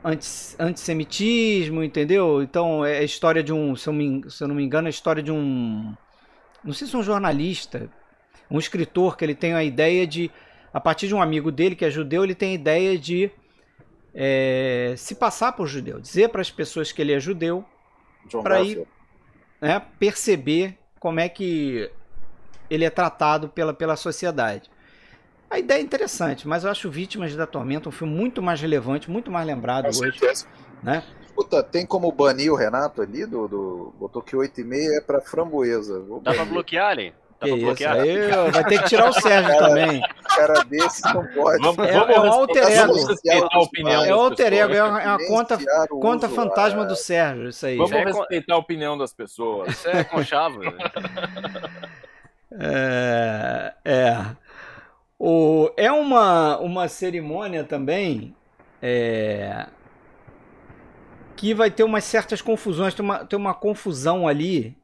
anti- 0.03 0.55
antissemitismo, 0.59 1.83
entendeu? 1.83 2.41
Então 2.41 2.85
é 2.85 2.99
a 2.99 3.03
história 3.03 3.43
de 3.43 3.51
um, 3.53 3.75
se 3.75 3.89
eu, 3.89 3.93
me, 3.93 4.29
se 4.29 4.43
eu 4.43 4.47
não 4.47 4.55
me 4.55 4.63
engano, 4.63 4.87
é 4.87 4.89
a 4.89 4.91
história 4.91 5.21
de 5.23 5.31
um. 5.31 5.95
Não 6.63 6.73
sei 6.73 6.87
se 6.87 6.95
é 6.95 6.99
um 6.99 7.03
jornalista, 7.03 7.89
um 8.49 8.59
escritor 8.59 9.17
que 9.17 9.23
ele 9.23 9.35
tem 9.35 9.53
a 9.53 9.63
ideia 9.63 10.05
de. 10.05 10.31
A 10.73 10.79
partir 10.79 11.07
de 11.07 11.15
um 11.15 11.21
amigo 11.21 11.51
dele 11.51 11.75
que 11.75 11.83
é 11.83 11.89
judeu, 11.89 12.23
ele 12.23 12.35
tem 12.35 12.51
a 12.51 12.53
ideia 12.53 12.97
de 12.97 13.31
é, 14.13 14.93
se 14.97 15.15
passar 15.15 15.53
por 15.53 15.67
judeu, 15.67 15.99
dizer 15.99 16.29
para 16.29 16.41
as 16.41 16.51
pessoas 16.51 16.91
que 16.91 17.01
ele 17.01 17.13
é 17.13 17.19
judeu, 17.19 17.65
pra 18.43 18.57
Garfield. 18.57 18.87
né, 19.61 19.81
perceber 19.97 20.77
como 20.99 21.19
é 21.19 21.29
que 21.29 21.89
ele 22.69 22.85
é 22.85 22.89
tratado 22.89 23.49
pela, 23.49 23.73
pela 23.73 23.95
sociedade. 23.95 24.69
A 25.49 25.57
ideia 25.57 25.79
é 25.79 25.81
interessante, 25.81 26.47
mas 26.47 26.63
eu 26.63 26.69
acho 26.69 26.91
Vítimas 26.91 27.35
da 27.35 27.47
Tormenta 27.47 27.89
um 27.89 27.91
filme 27.91 28.13
muito 28.13 28.41
mais 28.41 28.61
relevante, 28.61 29.09
muito 29.09 29.31
mais 29.31 29.47
lembrado 29.47 29.87
hoje. 29.87 30.19
Né? 30.83 31.03
Escuta, 31.39 31.63
tem 31.63 31.85
como 31.85 32.11
banir 32.11 32.51
o 32.51 32.55
Renato 32.55 33.01
ali? 33.01 33.25
Do, 33.25 33.47
do... 33.47 33.93
Botou 33.97 34.21
que 34.21 34.35
8,5 34.35 34.97
é 34.97 35.01
pra 35.01 35.21
framboesa. 35.21 35.99
Vou 36.01 36.19
Dá 36.19 36.31
pra 36.31 36.39
banir. 36.39 36.53
bloquear 36.53 36.89
ali? 36.89 37.13
Dá 37.39 37.45
Que 37.45 37.51
pra 37.51 37.55
isso, 37.57 37.65
bloquear? 37.65 37.95
aí 37.95 38.31
ó, 38.33 38.51
vai 38.51 38.63
ter 38.65 38.79
que 38.83 38.89
tirar 38.89 39.09
o 39.09 39.13
Sérgio 39.13 39.57
também. 39.57 40.01
cara 40.35 40.63
desse 40.65 41.01
não 41.13 41.25
pode. 41.27 41.61
Vamos, 41.63 41.87
É- 41.87 41.93
vamos 41.93 42.15
é 42.15 42.19
um 42.19 42.33
alter 42.33 42.63
ego. 42.69 42.93
respeitar 42.93 43.47
a 43.51 43.59
opinião 43.61 44.03
É 44.03 44.07
das 44.07 44.17
o 44.17 44.19
alter 44.19 44.53
ego, 44.53 44.73
é 44.73 44.83
uma, 44.83 45.01
é 45.01 45.07
uma 45.07 45.27
conta, 45.27 45.57
conta 45.89 46.27
usuário. 46.27 46.29
fantasma 46.35 46.85
do 46.85 46.95
Sérgio, 46.97 47.47
isso 47.49 47.65
aí. 47.65 47.77
Vamos 47.77 47.91
É 47.93 48.03
com- 48.03 48.19
respeitar 48.19 48.53
a 48.55 48.57
opinião 48.57 48.97
das 48.97 49.13
pessoas. 49.13 49.69
Isso 49.71 49.87
é 49.87 50.03
conchavo. 50.03 50.59
É, 52.51 53.73
é. 53.85 54.17
O, 55.17 55.69
é 55.77 55.91
uma, 55.91 56.57
uma 56.59 56.87
cerimônia 56.89 57.63
também 57.63 58.35
é, 58.81 59.65
que 61.39 61.53
vai 61.53 61.71
ter 61.71 61.83
umas 61.83 62.03
certas 62.03 62.41
confusões. 62.41 62.93
Tem 62.93 63.03
uma, 63.05 63.23
tem 63.25 63.39
uma 63.39 63.53
confusão 63.53 64.27
ali 64.27 64.75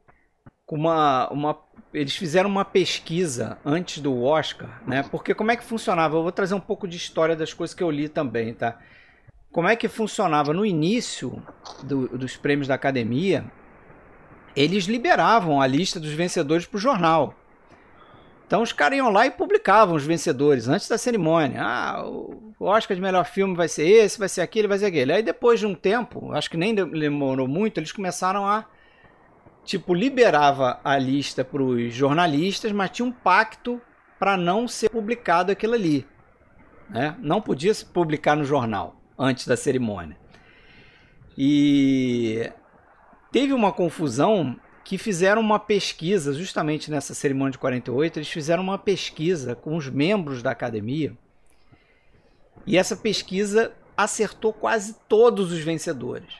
com 0.64 0.74
uma, 0.74 1.28
uma. 1.28 1.58
Eles 1.92 2.16
fizeram 2.16 2.48
uma 2.48 2.64
pesquisa 2.64 3.58
antes 3.62 4.02
do 4.02 4.22
Oscar, 4.22 4.80
né? 4.86 5.02
Porque 5.02 5.34
como 5.34 5.50
é 5.50 5.56
que 5.56 5.62
funcionava? 5.62 6.16
Eu 6.16 6.22
vou 6.22 6.32
trazer 6.32 6.54
um 6.54 6.60
pouco 6.60 6.88
de 6.88 6.96
história 6.96 7.36
das 7.36 7.52
coisas 7.52 7.74
que 7.74 7.82
eu 7.82 7.90
li 7.90 8.08
também, 8.08 8.54
tá? 8.54 8.78
Como 9.52 9.68
é 9.68 9.76
que 9.76 9.86
funcionava 9.86 10.54
no 10.54 10.64
início 10.64 11.42
do- 11.82 12.08
dos 12.16 12.38
prêmios 12.38 12.66
da 12.66 12.74
academia? 12.74 13.44
Eles 14.56 14.84
liberavam 14.86 15.60
a 15.60 15.66
lista 15.66 16.00
dos 16.00 16.12
vencedores 16.12 16.64
para 16.64 16.78
o 16.78 16.80
jornal. 16.80 17.34
Então 18.46 18.62
os 18.62 18.72
caras 18.72 18.98
iam 18.98 19.10
lá 19.10 19.26
e 19.26 19.30
publicavam 19.30 19.96
os 19.96 20.04
vencedores 20.04 20.68
antes 20.68 20.88
da 20.88 20.96
cerimônia. 20.96 21.60
Ah, 21.62 22.04
o 22.06 22.54
Oscar 22.60 22.94
de 22.94 23.02
melhor 23.02 23.24
filme 23.24 23.56
vai 23.56 23.68
ser 23.68 23.86
esse, 23.86 24.18
vai 24.18 24.28
ser 24.28 24.40
aquele, 24.40 24.68
vai 24.68 24.78
ser 24.78 24.86
aquele. 24.86 25.12
Aí 25.12 25.22
depois 25.22 25.58
de 25.58 25.66
um 25.66 25.74
tempo, 25.74 26.32
acho 26.32 26.48
que 26.48 26.56
nem 26.56 26.74
demorou 26.74 27.48
muito, 27.48 27.78
eles 27.78 27.90
começaram 27.90 28.46
a 28.46 28.64
tipo 29.64 29.92
liberava 29.92 30.80
a 30.84 30.96
lista 30.96 31.44
para 31.44 31.60
os 31.60 31.92
jornalistas, 31.92 32.70
mas 32.70 32.90
tinha 32.90 33.04
um 33.04 33.10
pacto 33.10 33.80
para 34.16 34.36
não 34.36 34.68
ser 34.68 34.88
publicado 34.90 35.50
aquilo 35.50 35.74
ali, 35.74 36.06
né? 36.88 37.16
Não 37.18 37.40
podia 37.40 37.74
se 37.74 37.84
publicar 37.84 38.36
no 38.36 38.44
jornal 38.44 38.94
antes 39.18 39.46
da 39.46 39.56
cerimônia. 39.56 40.16
E 41.36 42.50
teve 43.32 43.52
uma 43.52 43.72
confusão 43.72 44.56
que 44.86 44.96
fizeram 44.96 45.42
uma 45.42 45.58
pesquisa, 45.58 46.32
justamente 46.32 46.92
nessa 46.92 47.12
cerimônia 47.12 47.50
de 47.50 47.58
48, 47.58 48.20
eles 48.20 48.28
fizeram 48.28 48.62
uma 48.62 48.78
pesquisa 48.78 49.56
com 49.56 49.76
os 49.76 49.88
membros 49.88 50.44
da 50.44 50.52
academia. 50.52 51.12
E 52.64 52.78
essa 52.78 52.94
pesquisa 52.94 53.72
acertou 53.96 54.52
quase 54.52 54.94
todos 55.08 55.50
os 55.50 55.58
vencedores. 55.58 56.34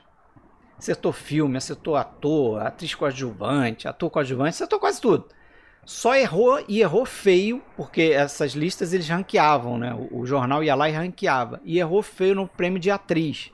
Acertou 0.79 1.13
filme, 1.13 1.57
acertou 1.57 1.97
ator, 1.97 2.63
atriz 2.63 2.95
coadjuvante, 2.95 3.89
ator 3.89 4.09
coadjuvante, 4.11 4.51
acertou 4.51 4.79
quase 4.79 5.01
tudo. 5.01 5.27
Só 5.85 6.15
errou 6.15 6.65
e 6.69 6.81
errou 6.81 7.05
feio, 7.05 7.61
porque 7.77 8.13
essas 8.15 8.53
listas 8.53 8.93
eles 8.93 9.09
ranqueavam, 9.09 9.77
né? 9.77 9.93
O, 9.93 10.21
o 10.21 10.27
jornal 10.27 10.63
ia 10.63 10.77
lá 10.77 10.89
e 10.89 10.93
ranqueava. 10.93 11.61
E 11.65 11.81
errou 11.81 12.01
feio 12.01 12.37
no 12.37 12.47
prêmio 12.47 12.79
de 12.79 12.93
atriz, 12.93 13.51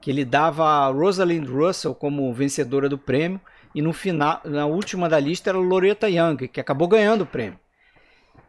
que 0.00 0.10
ele 0.10 0.24
dava 0.24 0.64
a 0.64 0.86
Rosalind 0.86 1.46
Russell 1.46 1.94
como 1.94 2.32
vencedora 2.32 2.88
do 2.88 2.96
prêmio 2.96 3.38
e 3.76 3.82
no 3.82 3.92
final, 3.92 4.40
na 4.42 4.64
última 4.64 5.06
da 5.06 5.20
lista 5.20 5.50
era 5.50 5.58
Loretta 5.58 6.08
Young, 6.08 6.48
que 6.48 6.58
acabou 6.58 6.88
ganhando 6.88 7.24
o 7.24 7.26
prêmio. 7.26 7.60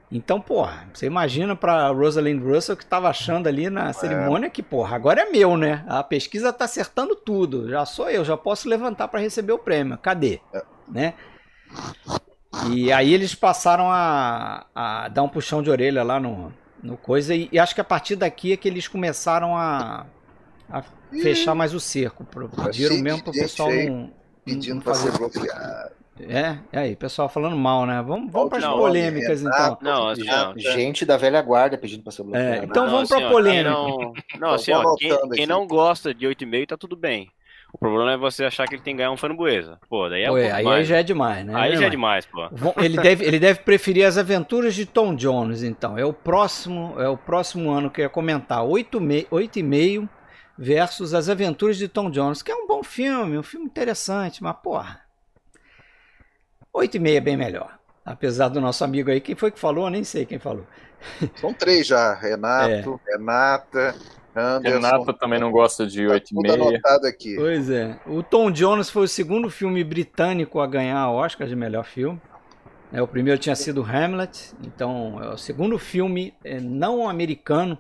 Então, 0.09 0.39
porra, 0.39 0.87
você 0.93 1.05
imagina 1.05 1.53
pra 1.53 1.89
Rosalind 1.89 2.41
Russell 2.41 2.77
que 2.77 2.85
tava 2.85 3.09
achando 3.09 3.45
ali 3.45 3.69
na 3.69 3.91
cerimônia 3.91 4.49
que, 4.49 4.63
porra, 4.63 4.95
agora 4.95 5.23
é 5.23 5.29
meu, 5.29 5.57
né? 5.57 5.83
A 5.85 6.01
pesquisa 6.01 6.53
tá 6.53 6.63
acertando 6.63 7.13
tudo. 7.13 7.69
Já 7.69 7.85
sou 7.85 8.09
eu, 8.09 8.23
já 8.23 8.37
posso 8.37 8.69
levantar 8.69 9.09
para 9.09 9.19
receber 9.19 9.51
o 9.51 9.59
prêmio. 9.59 9.97
Cadê? 9.97 10.39
Né? 10.87 11.13
E 12.71 12.89
aí 12.93 13.13
eles 13.13 13.35
passaram 13.35 13.91
a, 13.91 14.65
a 14.73 15.09
dar 15.09 15.23
um 15.23 15.29
puxão 15.29 15.61
de 15.61 15.69
orelha 15.69 16.03
lá 16.03 16.21
no, 16.21 16.53
no 16.81 16.95
coisa 16.95 17.35
e, 17.35 17.49
e 17.51 17.59
acho 17.59 17.75
que 17.75 17.81
a 17.81 17.83
partir 17.83 18.15
daqui 18.15 18.53
é 18.53 18.57
que 18.57 18.69
eles 18.69 18.87
começaram 18.87 19.57
a, 19.57 20.05
a 20.69 20.81
fechar 21.21 21.53
mais 21.53 21.73
o 21.73 21.81
cerco. 21.81 22.25
Pediram 22.63 22.97
mesmo 22.99 23.23
pro 23.23 23.33
gente 23.33 23.41
pessoal 23.43 23.69
não, 23.69 24.13
Pedindo 24.55 24.75
não 24.75 24.81
pra 24.81 24.93
fazer 24.93 25.11
ser 25.11 25.17
bloqueado. 25.17 25.91
é, 26.19 26.57
é 26.71 26.79
aí, 26.79 26.95
pessoal 26.95 27.29
falando 27.29 27.55
mal, 27.55 27.85
né? 27.85 28.01
Vamos, 28.01 28.31
vamos 28.31 28.49
para 28.49 28.57
as 28.57 28.63
Não, 28.63 28.77
polêmicas, 28.77 29.41
então. 29.41 29.51
Renato, 29.51 29.83
Não, 29.83 30.07
assim, 30.09 30.29
ó, 30.29 30.53
Gente 30.57 31.05
da 31.05 31.17
velha 31.17 31.41
guarda 31.41 31.77
pedindo 31.77 32.03
pra 32.03 32.11
ser 32.11 32.21
É, 32.21 32.25
bloqueado. 32.25 32.63
então 32.65 32.83
Não, 32.85 32.91
vamos 32.91 33.11
assim, 33.11 33.21
para 33.21 33.29
ó, 33.29 33.31
polêmica. 33.31 33.75
Quem 33.75 33.83
não, 33.83 34.13
não, 34.39 34.49
assim, 34.53 34.71
ó, 34.71 34.95
quem, 34.95 35.29
quem 35.29 35.45
não 35.47 35.67
gosta 35.67 36.13
de 36.13 36.25
8,5 36.27 36.67
tá 36.67 36.77
tudo 36.77 36.95
bem. 36.95 37.29
O 37.73 37.77
problema 37.77 38.13
é 38.13 38.17
você 38.17 38.45
achar 38.45 38.65
que 38.65 38.75
ele 38.75 38.81
tem 38.81 38.93
que 38.93 38.99
ganhar 38.99 39.11
um 39.11 39.17
framboesa. 39.17 39.77
Pô, 39.89 40.07
daí 40.07 40.23
é 40.23 40.31
um 40.31 40.35
Ué, 40.35 40.43
pouco 40.43 40.55
aí, 40.55 40.63
mais. 40.63 40.87
já 40.87 40.97
é 40.99 41.03
demais, 41.03 41.45
né? 41.45 41.53
Aí 41.53 41.73
já 41.73 41.79
é 41.79 41.81
Não 41.83 41.89
demais, 41.89 42.25
pô. 42.25 42.49
Ele 42.81 42.97
deve, 42.97 43.25
ele 43.25 43.39
deve 43.39 43.59
preferir 43.59 44.05
as 44.05 44.17
aventuras 44.17 44.73
de 44.73 44.85
Tom 44.85 45.13
Jones, 45.13 45.63
então. 45.63 45.97
É 45.97 46.05
o 46.05 46.13
próximo, 46.13 46.95
é 46.97 47.09
o 47.09 47.17
próximo 47.17 47.69
ano 47.69 47.91
que 47.91 47.99
eu 47.99 48.03
ia 48.03 48.09
comentar. 48.09 48.63
8,5 48.63 50.07
versus 50.57 51.13
as 51.13 51.29
aventuras 51.29 51.77
de 51.77 51.87
Tom 51.87 52.09
Jones, 52.09 52.41
que 52.41 52.51
é 52.51 52.55
um 52.55 52.67
bom 52.67 52.83
filme, 52.83 53.37
um 53.37 53.43
filme 53.43 53.65
interessante, 53.65 54.41
mas 54.41 54.55
porra. 54.57 55.01
8,5 56.73 57.15
é 57.15 57.19
bem 57.19 57.37
melhor. 57.37 57.77
Apesar 58.05 58.47
do 58.47 58.61
nosso 58.61 58.83
amigo 58.83 59.11
aí, 59.11 59.19
quem 59.19 59.35
foi 59.35 59.51
que 59.51 59.59
falou? 59.59 59.85
Eu 59.85 59.89
nem 59.91 60.03
sei 60.03 60.25
quem 60.25 60.39
falou. 60.39 60.65
São 61.35 61.53
três 61.53 61.85
já. 61.85 62.13
Renato, 62.13 62.99
Renata, 63.05 63.95
Anderson. 64.35 64.79
Renata 64.79 65.13
também 65.13 65.39
não 65.39 65.51
gosta 65.51 65.85
de 65.85 66.07
Tá 66.07 66.19
tudo 66.19 66.41
8,5. 66.41 66.67
anotado 66.67 67.07
aqui. 67.07 67.35
Pois 67.35 67.69
é. 67.69 67.99
O 68.05 68.23
Tom 68.23 68.49
Jones 68.51 68.89
foi 68.89 69.03
o 69.03 69.07
segundo 69.07 69.49
filme 69.49 69.83
britânico 69.83 70.59
a 70.59 70.67
ganhar 70.67 70.97
a 70.99 71.11
Oscar 71.11 71.47
de 71.47 71.55
melhor 71.55 71.83
filme. 71.83 72.21
É, 72.93 73.01
o 73.01 73.07
primeiro 73.07 73.39
tinha 73.39 73.55
sido 73.55 73.83
Hamlet, 73.83 74.53
então 74.65 75.21
é 75.21 75.27
o 75.27 75.37
segundo 75.37 75.77
filme 75.77 76.33
é, 76.43 76.59
não 76.61 77.09
americano 77.09 77.77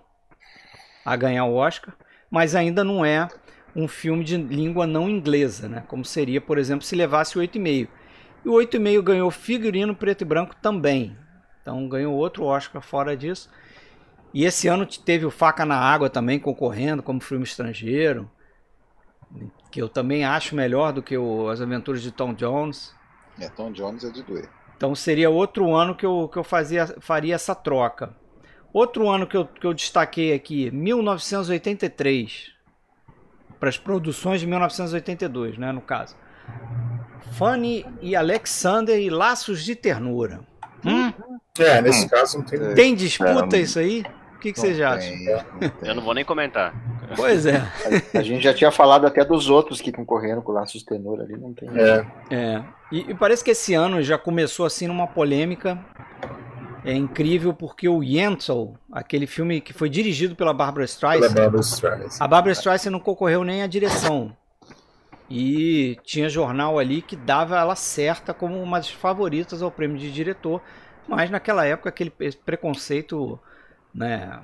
a 1.05 1.15
ganhar 1.15 1.45
o 1.45 1.55
Oscar, 1.55 1.95
mas 2.29 2.55
ainda 2.55 2.83
não 2.83 3.05
é 3.05 3.27
um 3.75 3.87
filme 3.87 4.23
de 4.23 4.37
língua 4.37 4.87
não 4.87 5.09
inglesa, 5.09 5.67
né? 5.67 5.83
Como 5.87 6.03
seria, 6.03 6.41
por 6.41 6.57
exemplo, 6.57 6.85
se 6.85 6.95
levasse 6.95 7.37
o 7.37 7.41
8,5. 7.41 7.87
E 8.45 8.49
o 8.49 8.53
8,5 8.53 9.01
ganhou 9.01 9.31
figurino 9.31 9.95
preto 9.95 10.21
e 10.21 10.25
branco 10.25 10.55
também. 10.61 11.17
Então 11.61 11.87
ganhou 11.87 12.15
outro 12.15 12.45
Oscar 12.45 12.81
fora 12.81 13.15
disso. 13.15 13.49
E 14.33 14.45
esse 14.45 14.67
ano 14.67 14.85
teve 14.85 15.25
o 15.25 15.31
Faca 15.31 15.65
na 15.65 15.77
Água 15.77 16.09
também 16.09 16.39
concorrendo 16.39 17.03
como 17.03 17.19
filme 17.19 17.43
estrangeiro 17.43 18.29
que 19.71 19.81
eu 19.81 19.89
também 19.89 20.23
acho 20.25 20.55
melhor 20.55 20.93
do 20.93 21.03
que 21.03 21.17
o 21.17 21.49
As 21.49 21.61
Aventuras 21.61 22.01
de 22.01 22.11
Tom 22.11 22.33
Jones. 22.33 22.95
É, 23.39 23.49
Tom 23.49 23.71
Jones 23.71 24.03
é 24.03 24.09
de 24.09 24.23
doer. 24.23 24.49
Então 24.75 24.93
seria 24.95 25.29
outro 25.29 25.75
ano 25.75 25.95
que 25.95 26.05
eu, 26.05 26.29
que 26.31 26.37
eu 26.37 26.43
fazia, 26.43 26.87
faria 26.99 27.35
essa 27.35 27.53
troca. 27.53 28.15
Outro 28.77 29.09
ano 29.09 29.25
que 29.25 29.35
eu, 29.35 29.43
que 29.43 29.65
eu 29.65 29.73
destaquei 29.73 30.35
aqui, 30.35 30.69
1983. 30.69 32.51
Para 33.59 33.69
as 33.69 33.77
produções 33.77 34.39
de 34.39 34.45
1982, 34.45 35.57
né, 35.57 35.71
no 35.71 35.81
caso. 35.81 36.15
Fanny 37.31 37.83
e 38.03 38.15
Alexander 38.15 38.99
e 38.99 39.09
Laços 39.09 39.63
de 39.63 39.73
Ternura. 39.75 40.41
Hum? 40.85 41.11
É, 41.57 41.81
nesse 41.81 42.07
caso 42.07 42.37
não 42.37 42.45
tem. 42.45 42.75
Tem 42.75 42.93
disputa 42.93 43.57
isso 43.57 43.79
aí? 43.79 44.03
O 44.35 44.39
que, 44.39 44.53
que 44.53 44.59
vocês 44.59 44.77
Não 44.77 44.85
acham? 44.85 45.09
tem, 45.09 45.25
não 45.25 45.69
tem. 45.69 45.89
Eu 45.89 45.95
não 45.95 46.03
vou 46.03 46.13
nem 46.13 46.23
comentar. 46.23 46.71
Pois 47.15 47.47
é. 47.47 47.67
A 48.13 48.21
gente 48.21 48.43
já 48.43 48.53
tinha 48.53 48.69
falado 48.69 49.07
até 49.07 49.25
dos 49.25 49.49
outros 49.49 49.81
que 49.81 49.91
concorreram 49.91 50.43
com 50.43 50.51
o 50.51 50.55
Laços 50.55 50.81
de 50.81 50.85
Tenor 50.85 51.19
ali, 51.19 51.35
não 51.35 51.51
tem. 51.51 51.67
É, 51.69 52.05
É, 52.29 52.63
e, 52.91 53.09
e 53.09 53.15
parece 53.15 53.43
que 53.43 53.49
esse 53.49 53.73
ano 53.73 54.03
já 54.03 54.19
começou 54.19 54.67
assim 54.67 54.85
numa 54.85 55.07
polêmica. 55.07 55.83
É 56.83 56.93
incrível 56.93 57.53
porque 57.53 57.87
o 57.87 58.03
Yentl, 58.03 58.73
aquele 58.91 59.27
filme 59.27 59.59
que 59.59 59.73
foi 59.73 59.89
dirigido 59.89 60.35
pela 60.35 60.53
Barbara 60.53 60.85
Streisand, 60.85 61.33
Barbara 61.33 61.61
Streisand. 61.61 62.23
a 62.23 62.27
Barbara 62.27 62.53
Streisand 62.53 62.91
não 62.91 62.99
concorreu 62.99 63.43
nem 63.43 63.63
à 63.63 63.67
direção. 63.67 64.35
E 65.29 65.97
tinha 66.03 66.29
jornal 66.29 66.79
ali 66.79 67.01
que 67.01 67.15
dava 67.15 67.57
ela 67.57 67.75
certa 67.75 68.33
como 68.33 68.61
uma 68.61 68.77
das 68.77 68.89
favoritas 68.89 69.61
ao 69.61 69.69
prêmio 69.69 69.97
de 69.97 70.11
diretor, 70.11 70.61
mas 71.07 71.29
naquela 71.29 71.65
época 71.65 71.89
aquele 71.89 72.11
preconceito, 72.45 73.37
né, 73.93 74.39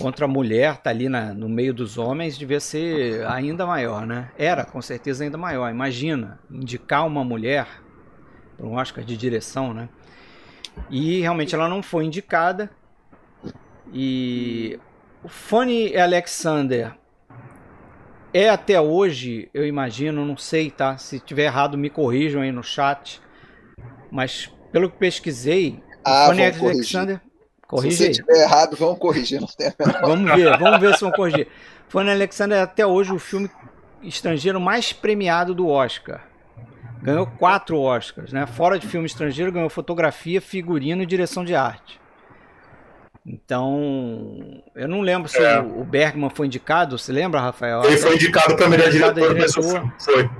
contra 0.00 0.26
a 0.26 0.28
mulher 0.28 0.76
tá 0.78 0.90
ali 0.90 1.08
na, 1.08 1.34
no 1.34 1.48
meio 1.48 1.74
dos 1.74 1.98
homens 1.98 2.38
devia 2.38 2.60
ser 2.60 3.26
ainda 3.26 3.66
maior, 3.66 4.06
né? 4.06 4.30
Era 4.38 4.64
com 4.64 4.80
certeza 4.80 5.24
ainda 5.24 5.36
maior. 5.36 5.70
Imagina 5.70 6.38
indicar 6.50 7.06
uma 7.06 7.24
mulher 7.24 7.66
para 8.56 8.66
um 8.66 8.74
Oscar 8.74 9.04
de 9.04 9.16
direção, 9.16 9.74
né? 9.74 9.88
E 10.88 11.20
realmente 11.20 11.54
ela 11.54 11.68
não 11.68 11.82
foi 11.82 12.04
indicada. 12.04 12.70
E 13.92 14.78
o 15.22 15.28
Fanny 15.28 15.96
Alexander 15.96 16.94
é 18.32 18.48
até 18.48 18.80
hoje, 18.80 19.48
eu 19.52 19.66
imagino, 19.66 20.24
não 20.24 20.36
sei, 20.36 20.70
tá? 20.70 20.96
Se 20.96 21.18
tiver 21.18 21.44
errado, 21.44 21.76
me 21.76 21.90
corrijam 21.90 22.42
aí 22.42 22.52
no 22.52 22.62
chat. 22.62 23.20
Mas 24.10 24.50
pelo 24.72 24.88
que 24.90 24.96
pesquisei, 24.98 25.82
Ah, 26.04 26.26
Fanny. 26.28 26.44
Alexander. 26.44 27.16
Se 27.16 27.66
Corrige 27.66 28.04
aí. 28.04 28.12
tiver 28.12 28.42
errado, 28.42 28.76
vamos 28.76 28.98
corrigir. 28.98 29.40
Vamos 30.02 30.34
ver, 30.34 30.58
vamos 30.58 30.80
ver 30.80 30.92
se 30.96 31.02
vão 31.02 31.12
corrigir. 31.12 31.46
Fanny 31.88 32.10
Alexander 32.10 32.58
é 32.58 32.62
até 32.62 32.84
hoje 32.84 33.12
o 33.12 33.18
filme 33.18 33.48
estrangeiro 34.02 34.60
mais 34.60 34.92
premiado 34.92 35.54
do 35.54 35.68
Oscar. 35.68 36.20
Ganhou 37.02 37.26
quatro 37.26 37.78
Oscars, 37.80 38.32
né? 38.32 38.46
Fora 38.46 38.78
de 38.78 38.86
filme 38.86 39.06
estrangeiro, 39.06 39.50
ganhou 39.50 39.70
fotografia, 39.70 40.40
figurino 40.40 41.02
e 41.02 41.06
direção 41.06 41.44
de 41.44 41.54
arte. 41.54 41.98
Então, 43.24 44.62
eu 44.74 44.88
não 44.88 45.00
lembro 45.02 45.28
se 45.28 45.38
É. 45.38 45.60
o 45.60 45.84
Bergman 45.84 46.30
foi 46.30 46.46
indicado. 46.46 46.98
Você 46.98 47.12
lembra, 47.12 47.40
Rafael? 47.40 47.84
Ele 47.84 47.96
foi 47.96 48.14
indicado 48.14 48.56
para 48.56 48.68
melhor 48.68 48.90
diretor, 48.90 49.34
diretor. 49.34 49.92
foi. 49.98 50.30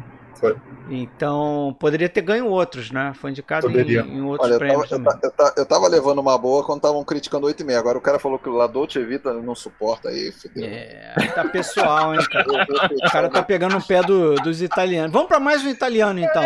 Foi. 0.40 0.56
Então, 0.88 1.76
poderia 1.78 2.08
ter 2.08 2.22
ganho 2.22 2.46
outros, 2.46 2.90
né? 2.90 3.12
Foi 3.14 3.30
indicado 3.30 3.66
em, 3.68 3.70
Poderia. 3.70 4.00
em 4.00 4.22
outros 4.22 4.50
Olha, 4.50 4.54
eu 4.54 4.58
tava, 4.58 4.70
prêmios 4.86 4.90
eu, 4.90 4.98
também. 4.98 5.12
ta- 5.20 5.26
eu 5.26 5.30
ta- 5.30 5.54
eu 5.58 5.66
tava 5.66 5.86
levando 5.86 6.18
uma 6.18 6.38
boa 6.38 6.64
quando 6.64 6.78
estavam 6.78 7.04
criticando 7.04 7.46
8 7.46 7.60
e 7.60 7.64
meia. 7.64 7.78
Agora 7.78 7.98
o 7.98 8.00
cara 8.00 8.18
falou 8.18 8.38
que 8.38 8.48
o 8.48 8.52
La 8.52 8.66
Dolce 8.66 8.98
Vita 9.04 9.34
não 9.34 9.54
suporta 9.54 10.08
aí, 10.08 10.32
fudeu. 10.32 10.64
É, 10.64 11.12
tá 11.34 11.44
pessoal, 11.44 12.14
hein, 12.14 12.20
cara? 12.30 12.46
O 13.06 13.10
cara 13.12 13.28
tá 13.28 13.42
pegando 13.42 13.76
o 13.76 13.86
pé 13.86 14.02
do- 14.02 14.34
dos 14.36 14.62
italianos. 14.62 15.12
Vamos 15.12 15.28
pra 15.28 15.38
mais 15.38 15.62
um 15.64 15.68
italiano, 15.68 16.18
então. 16.20 16.42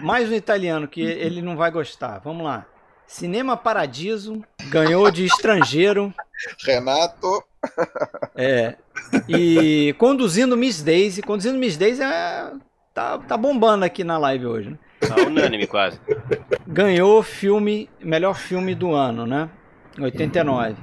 Mais 0.00 0.28
um 0.30 0.34
italiano 0.34 0.86
que 0.86 1.00
ele 1.02 1.42
não 1.42 1.56
vai 1.56 1.70
gostar. 1.70 2.20
Vamos 2.24 2.44
lá. 2.44 2.64
Cinema 3.06 3.56
Paradiso 3.56 4.40
ganhou 4.70 5.10
de 5.10 5.24
estrangeiro. 5.26 6.14
Renato, 6.64 7.42
É. 8.34 8.74
E 9.28 9.94
conduzindo 9.98 10.56
Miss 10.56 10.82
Daisy. 10.82 11.22
Conduzindo 11.22 11.58
Miss 11.58 11.76
Daisy 11.76 12.02
é, 12.02 12.50
tá, 12.94 13.18
tá 13.18 13.36
bombando 13.36 13.84
aqui 13.84 14.02
na 14.04 14.18
live 14.18 14.46
hoje. 14.46 14.70
Né? 14.70 14.78
Tá 15.08 15.16
unânime 15.26 15.66
quase. 15.66 16.00
Ganhou 16.66 17.22
filme, 17.22 17.88
melhor 18.00 18.34
filme 18.36 18.74
do 18.74 18.92
ano, 18.92 19.26
né? 19.26 19.48
89. 19.98 20.76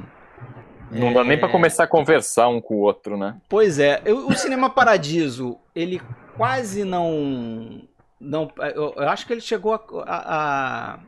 Não 0.92 1.14
dá 1.14 1.24
nem 1.24 1.38
pra 1.38 1.48
começar 1.50 1.84
a 1.84 1.88
conversar 1.88 2.48
um 2.50 2.60
com 2.60 2.76
o 2.76 2.80
outro, 2.80 3.16
né? 3.18 3.36
Pois 3.48 3.78
é, 3.80 4.02
eu- 4.06 4.28
o 4.28 4.34
Cinema 4.36 4.70
Paradiso, 4.72 5.58
ele 5.76 6.02
quase 6.36 6.84
não. 6.84 7.82
não 8.20 8.52
eu, 8.76 8.94
eu 8.98 9.10
acho 9.10 9.26
que 9.28 9.34
ele 9.34 9.42
chegou 9.42 9.74
a, 9.74 9.80
a- 10.08 11.00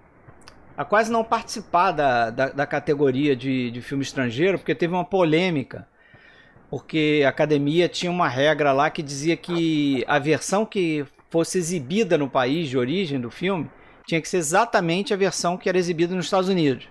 a- 0.78 0.86
quase 0.86 1.11
não 1.11 1.24
participar 1.24 1.91
da, 1.91 2.30
da, 2.30 2.49
da 2.49 2.65
categoria 2.67 3.36
de, 3.36 3.72
de 3.72 3.82
filme 3.82 4.03
estrangeiro, 4.03 4.57
porque 4.57 4.76
teve 4.76 4.93
uma 4.93 5.05
polêmica. 5.05 5.88
Porque 6.69 7.22
a 7.26 7.30
academia 7.30 7.89
tinha 7.89 8.11
uma 8.11 8.30
regra 8.30 8.72
lá 8.72 8.89
que 8.89 9.03
dizia 9.03 9.38
que 9.38 10.03
a 10.07 10.19
versão 10.19 10.65
que 10.65 11.05
fosse 11.30 11.57
exibida 11.57 12.17
no 12.17 12.30
país 12.30 12.69
de 12.69 12.78
origem 12.78 13.19
do 13.19 13.30
filme 13.32 13.69
tinha 14.05 14.22
que 14.22 14.28
ser 14.30 14.38
exatamente 14.38 15.13
a 15.13 15.17
versão 15.17 15.57
que 15.57 15.69
era 15.69 15.78
exibida 15.78 16.15
nos 16.15 16.26
Estados 16.26 16.49
Unidos. 16.49 16.89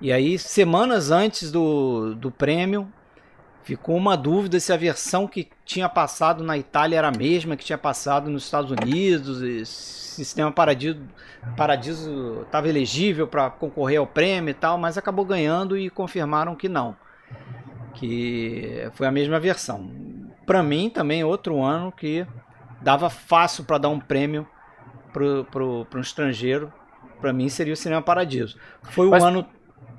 E 0.00 0.12
aí, 0.12 0.38
semanas 0.38 1.10
antes 1.10 1.50
do, 1.52 2.14
do 2.14 2.30
prêmio, 2.30 2.92
Ficou 3.62 3.96
uma 3.96 4.16
dúvida 4.16 4.58
se 4.58 4.72
a 4.72 4.76
versão 4.76 5.26
que 5.26 5.48
tinha 5.64 5.88
passado 5.88 6.42
na 6.42 6.58
Itália 6.58 6.98
era 6.98 7.08
a 7.08 7.16
mesma 7.16 7.56
que 7.56 7.64
tinha 7.64 7.78
passado 7.78 8.28
nos 8.28 8.44
Estados 8.44 8.70
Unidos, 8.70 9.40
e 9.40 9.64
se 9.64 10.12
o 10.12 10.24
Sistema 10.24 10.50
Paradiso 10.52 11.00
Paradiso 11.56 12.42
estava 12.42 12.68
elegível 12.68 13.26
para 13.26 13.50
concorrer 13.50 13.98
ao 13.98 14.06
prêmio 14.06 14.50
e 14.50 14.54
tal, 14.54 14.78
mas 14.78 14.98
acabou 14.98 15.24
ganhando 15.24 15.76
e 15.76 15.90
confirmaram 15.90 16.54
que 16.54 16.68
não, 16.68 16.96
que 17.94 18.88
foi 18.92 19.06
a 19.06 19.10
mesma 19.10 19.40
versão. 19.40 19.90
Para 20.46 20.62
mim 20.62 20.90
também 20.90 21.24
outro 21.24 21.62
ano 21.62 21.90
que 21.90 22.26
dava 22.80 23.08
fácil 23.10 23.64
para 23.64 23.78
dar 23.78 23.88
um 23.88 23.98
prêmio 23.98 24.46
pro 25.12 25.86
um 25.94 26.00
estrangeiro. 26.00 26.72
Para 27.20 27.32
mim 27.32 27.48
seria 27.48 27.72
o 27.72 27.76
Cinema 27.76 28.02
Paradiso. 28.02 28.58
Foi 28.82 29.06
o 29.06 29.10
Mas- 29.10 29.22
ano. 29.22 29.46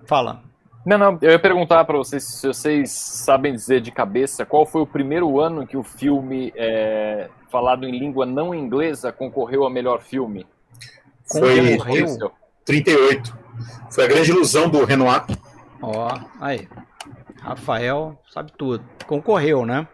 Fala. 0.05 0.43
Não, 0.85 0.97
não, 0.97 1.17
eu 1.21 1.31
ia 1.31 1.39
perguntar 1.39 1.85
pra 1.85 1.97
vocês 1.97 2.23
se 2.23 2.47
vocês 2.47 2.91
sabem 2.91 3.53
dizer 3.53 3.79
de 3.79 3.91
cabeça 3.91 4.45
qual 4.45 4.65
foi 4.65 4.81
o 4.81 4.87
primeiro 4.87 5.39
ano 5.39 5.65
que 5.65 5.77
o 5.77 5.83
filme 5.83 6.51
é, 6.55 7.29
falado 7.49 7.85
em 7.85 7.97
língua 7.97 8.25
não 8.25 8.53
inglesa 8.53 9.11
concorreu 9.11 9.65
a 9.65 9.69
melhor 9.69 10.01
filme. 10.01 10.45
Foi 11.25 11.77
Concorreu? 11.77 12.31
38. 12.65 13.37
Foi 13.89 14.03
a 14.03 14.07
grande 14.07 14.31
ilusão 14.31 14.69
do 14.69 14.83
Renoir. 14.83 15.25
Ó, 15.81 16.19
aí. 16.39 16.67
Rafael 17.41 18.17
sabe 18.33 18.51
tudo. 18.57 18.83
Concorreu, 19.05 19.65
né? 19.65 19.87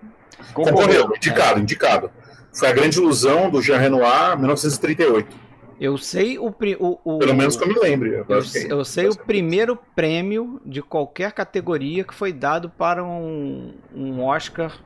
Concorreu, 0.53 1.11
indicado, 1.15 1.59
indicado. 1.59 2.11
Foi 2.53 2.67
a 2.67 2.73
grande 2.73 2.97
ilusão 2.99 3.49
do 3.49 3.61
Jean 3.61 3.77
Renoir, 3.77 4.37
1938. 4.37 5.48
Eu 5.79 5.97
sei 5.97 6.37
o. 6.37 6.47
o, 6.47 6.99
o 7.03 7.19
Pelo 7.19 7.33
menos 7.35 7.55
que 7.55 7.63
eu 7.63 7.67
me 7.69 7.79
lembre. 7.79 8.09
eu, 8.15 8.21
Agora 8.21 8.41
fiquei- 8.41 8.71
eu 8.71 8.83
sei 8.83 9.07
o 9.07 9.15
primeiro 9.17 9.77
prêmio 9.95 10.61
de 10.65 10.81
qualquer 10.81 11.31
categoria 11.31 12.03
que 12.03 12.13
foi 12.13 12.33
dado 12.33 12.69
para 12.69 13.03
um, 13.03 13.73
um 13.95 14.23
Oscar 14.23 14.77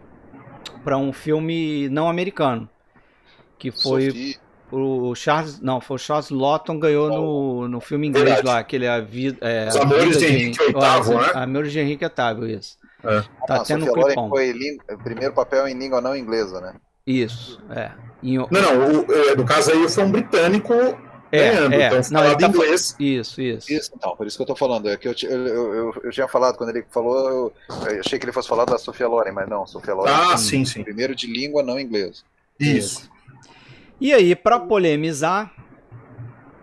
para 0.84 0.98
um 0.98 1.12
filme 1.12 1.90
não 1.90 2.08
americano. 2.10 2.70
Que 3.58 3.72
foi 3.72 4.06
Sofia, 4.06 4.36
o 4.72 5.16
Charles. 5.16 5.60
Não, 5.62 5.82
foi 5.82 5.96
o 5.96 6.00
Charles 6.00 6.30
Lawton 6.30 6.78
ganhou 6.78 7.10
no, 7.10 7.68
no 7.68 7.80
filme 7.80 8.08
inglês 8.08 8.26
Verdade. 8.26 8.48
lá, 8.48 8.60
aquele 8.60 8.88
a 8.88 9.00
vida. 9.00 9.38
É, 9.42 9.70
Os 9.70 9.76
a 9.78 9.82
Amores 9.84 10.06
Vida 10.06 10.20
de 10.20 10.26
Henrique 10.26 10.64
VIII, 10.64 10.74
né? 11.16 11.32
Amores 11.34 11.72
de 11.72 11.80
Henrique 11.80 12.06
VIII, 12.06 12.56
isso. 12.58 12.78
É. 13.04 13.22
Tá 13.48 13.56
ah, 13.56 13.60
tendo 13.66 13.86
Sofia 13.86 14.02
um 14.02 14.06
clipão. 14.06 14.30
foi 14.30 14.52
ling- 14.52 14.78
primeiro 15.04 15.34
papel 15.34 15.68
em 15.68 15.78
língua 15.78 16.00
não 16.02 16.16
inglesa, 16.16 16.62
né? 16.62 16.76
Isso, 17.06 17.62
é. 17.70 17.92
Em- 18.22 18.38
Não, 18.38 18.48
não, 18.50 19.02
o, 19.02 19.14
é, 19.14 19.36
no 19.36 19.46
caso 19.46 19.72
aí 19.72 19.90
foi 19.90 20.04
um 20.04 20.12
britânico 20.12 20.74
É, 21.32 21.50
ganhando, 21.52 21.74
é. 21.74 21.88
então 21.88 21.98
Não, 21.98 22.04
falado 22.04 22.28
ele 22.32 22.38
tá 22.40 22.48
inglês. 22.48 22.96
Isso, 23.00 23.42
isso. 23.42 23.74
Isso, 23.74 23.92
então, 23.96 24.16
por 24.16 24.26
isso 24.26 24.38
que 24.38 24.44
eu 24.44 24.48
tô 24.48 24.56
falando. 24.56 24.88
É 24.90 24.96
que 24.96 25.08
eu, 25.10 25.16
eu, 25.24 25.48
eu, 25.48 25.74
eu- 25.74 26.02
eu 26.06 26.12
tinha 26.12 26.28
falado, 26.28 26.58
quando 26.58 26.70
ele 26.70 26.86
falou, 26.90 27.30
eu, 27.30 27.54
eu 27.92 28.00
achei 28.00 28.18
que 28.18 28.26
ele 28.26 28.32
fosse 28.32 28.48
falar 28.48 28.64
da 28.66 28.78
Sofia 28.78 29.08
Loren, 29.08 29.32
mas 29.34 29.50
não, 29.50 29.68
Sofia 29.68 29.94
Loren 29.94 30.12
Ah, 30.12 30.28
foi 30.30 30.38
sim, 30.38 30.64
sim. 30.66 30.84
primeiro 30.84 31.14
de 31.16 31.28
língua 31.28 31.62
não 31.62 31.78
inglesa. 31.80 32.24
Isso. 32.60 33.10
E 34.00 34.14
aí, 34.14 34.36
pra 34.36 34.60
polemizar, 34.60 35.52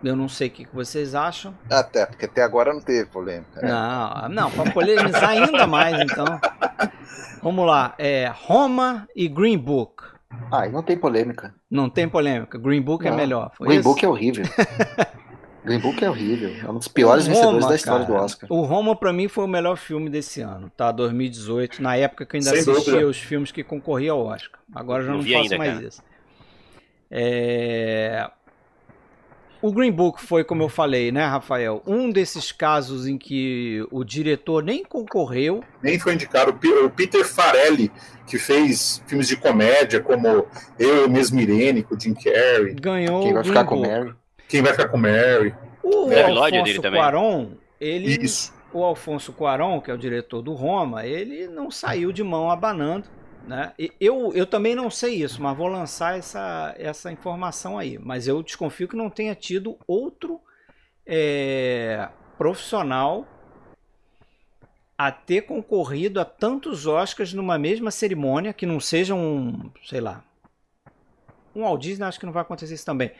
eu 0.03 0.15
não 0.15 0.27
sei 0.27 0.47
o 0.47 0.51
que 0.51 0.67
vocês 0.73 1.13
acham. 1.13 1.55
Até, 1.69 2.05
porque 2.07 2.25
até 2.25 2.41
agora 2.41 2.73
não 2.73 2.81
teve 2.81 3.05
polêmica. 3.09 3.61
né? 3.61 3.69
Não, 3.69 4.29
não, 4.29 4.51
pra 4.51 4.71
polemizar 4.71 5.29
ainda 5.29 5.67
mais, 5.67 5.99
então. 5.99 6.25
Vamos 7.43 7.65
lá, 7.67 7.93
é 7.99 8.31
Roma 8.33 9.07
e 9.15 9.27
Green 9.27 9.57
Book. 9.57 10.03
Ah, 10.51 10.67
e 10.67 10.71
não 10.71 10.83
tem 10.83 10.97
polêmica. 10.99 11.55
Não 11.69 11.89
tem 11.89 12.07
polêmica, 12.09 12.57
Green 12.59 12.81
Book 12.81 13.07
é 13.07 13.11
Não. 13.11 13.17
melhor. 13.17 13.51
Foi 13.55 13.67
Green 13.67 13.79
isso? 13.79 13.83
Book 13.83 14.03
é 14.05 14.07
horrível. 14.09 14.51
Green 15.63 15.79
Book 15.79 16.03
é 16.03 16.09
horrível. 16.09 16.59
É 16.63 16.69
um 16.69 16.75
dos 16.77 16.87
piores 16.87 17.25
O 17.25 17.27
vencedores 17.27 17.65
Roma, 17.65 17.67
da 17.67 17.75
história 17.75 18.05
cara, 18.05 18.05
do 18.05 18.13
Oscar. 18.15 18.51
O 18.51 18.61
Roma, 18.63 18.95
pra 18.95 19.13
mim, 19.13 19.27
foi 19.27 19.43
o 19.45 19.47
melhor 19.47 19.77
filme 19.77 20.09
desse 20.09 20.41
ano, 20.41 20.69
tá? 20.71 20.91
2018, 20.91 21.81
na 21.81 21.95
época 21.95 22.25
que 22.25 22.35
eu 22.35 22.39
ainda 22.39 22.51
Sem 22.51 22.59
assistia 22.59 22.73
dúvida. 22.73 23.07
os 23.07 23.17
filmes 23.19 23.51
que 23.51 23.63
concorriam 23.63 24.17
ao 24.17 24.25
Oscar. 24.25 24.59
Agora 24.73 25.03
eu 25.03 25.07
já 25.07 25.13
Não 25.13 25.17
não, 25.17 25.25
faço 25.27 25.53
ainda, 25.53 25.57
mais 25.57 25.75
cara. 25.75 25.81
isso. 25.81 26.03
É... 27.09 28.29
O 29.61 29.71
Green 29.71 29.91
Book 29.91 30.19
foi, 30.25 30.43
como 30.43 30.63
eu 30.63 30.69
falei, 30.69 31.11
né, 31.11 31.23
Rafael? 31.25 31.83
Um 31.85 32.09
desses 32.09 32.51
casos 32.51 33.05
em 33.07 33.17
que 33.17 33.85
o 33.91 34.03
diretor 34.03 34.63
nem 34.63 34.83
concorreu. 34.83 35.63
Nem 35.83 35.99
foi 35.99 36.15
indicado. 36.15 36.49
O 36.49 36.53
Pe- 36.55 36.67
O 36.67 36.89
Peter 36.89 37.23
Farelli, 37.23 37.91
que 38.25 38.39
fez 38.39 39.03
filmes 39.05 39.27
de 39.27 39.37
comédia, 39.37 39.99
como 40.01 40.47
Eu, 40.79 41.07
Mesmo 41.07 41.39
Irene, 41.39 41.83
com 41.83 41.93
o 41.95 41.99
Jim 41.99 42.15
Carrey. 42.15 42.73
Ganhou 42.73 43.21
Quem 43.21 43.31
o 43.31 43.33
vai 43.35 43.43
Green 43.43 43.53
ficar 43.53 43.65
com 43.65 43.75
Book. 43.75 43.87
Mary? 43.87 44.13
Quem 44.49 44.61
vai 44.63 44.71
ficar 44.71 44.87
com 44.89 44.97
Mary? 44.97 45.53
O 45.83 46.11
É, 46.11 46.27
Lloyd 46.27 46.57
Alfonso 46.57 46.63
dele 46.63 46.79
também. 46.79 46.99
Cuarón, 46.99 47.47
ele, 47.79 48.23
Isso. 48.23 48.53
o 48.73 48.83
Alfonso 48.83 49.31
Cuarón, 49.31 49.79
que 49.79 49.91
é 49.91 49.93
o 49.93 49.97
diretor 49.97 50.41
do 50.41 50.53
Roma, 50.53 51.05
ele 51.05 51.47
não 51.47 51.69
saiu 51.69 52.11
de 52.11 52.23
mão 52.23 52.49
abanando. 52.49 53.05
Né? 53.45 53.73
Eu, 53.99 54.31
eu 54.33 54.45
também 54.45 54.75
não 54.75 54.89
sei 54.89 55.15
isso, 55.15 55.41
mas 55.41 55.57
vou 55.57 55.67
lançar 55.67 56.17
essa, 56.17 56.75
essa 56.77 57.11
informação 57.11 57.77
aí. 57.77 57.97
Mas 57.97 58.27
eu 58.27 58.41
desconfio 58.43 58.87
que 58.87 58.95
não 58.95 59.09
tenha 59.09 59.35
tido 59.35 59.77
outro 59.87 60.39
é, 61.05 62.09
profissional 62.37 63.27
a 64.97 65.11
ter 65.11 65.41
concorrido 65.41 66.19
a 66.21 66.25
tantos 66.25 66.85
Oscars 66.85 67.33
numa 67.33 67.57
mesma 67.57 67.89
cerimônia, 67.89 68.53
que 68.53 68.67
não 68.67 68.79
seja 68.79 69.15
um, 69.15 69.71
sei 69.83 69.99
lá, 69.99 70.23
um 71.55 71.61
Walt 71.61 71.81
Disney 71.81 72.05
acho 72.05 72.19
que 72.19 72.25
não 72.25 72.33
vai 72.33 72.43
acontecer 72.43 72.75
isso 72.75 72.85
também. 72.85 73.11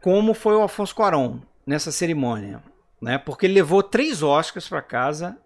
Como 0.00 0.34
foi 0.34 0.56
o 0.56 0.62
Alfonso 0.62 0.94
Cuarón 0.94 1.40
nessa 1.66 1.92
cerimônia, 1.92 2.62
né? 3.00 3.18
Porque 3.18 3.46
ele 3.46 3.54
levou 3.54 3.82
três 3.82 4.22
Oscars 4.22 4.68
para 4.68 4.82
casa. 4.82 5.38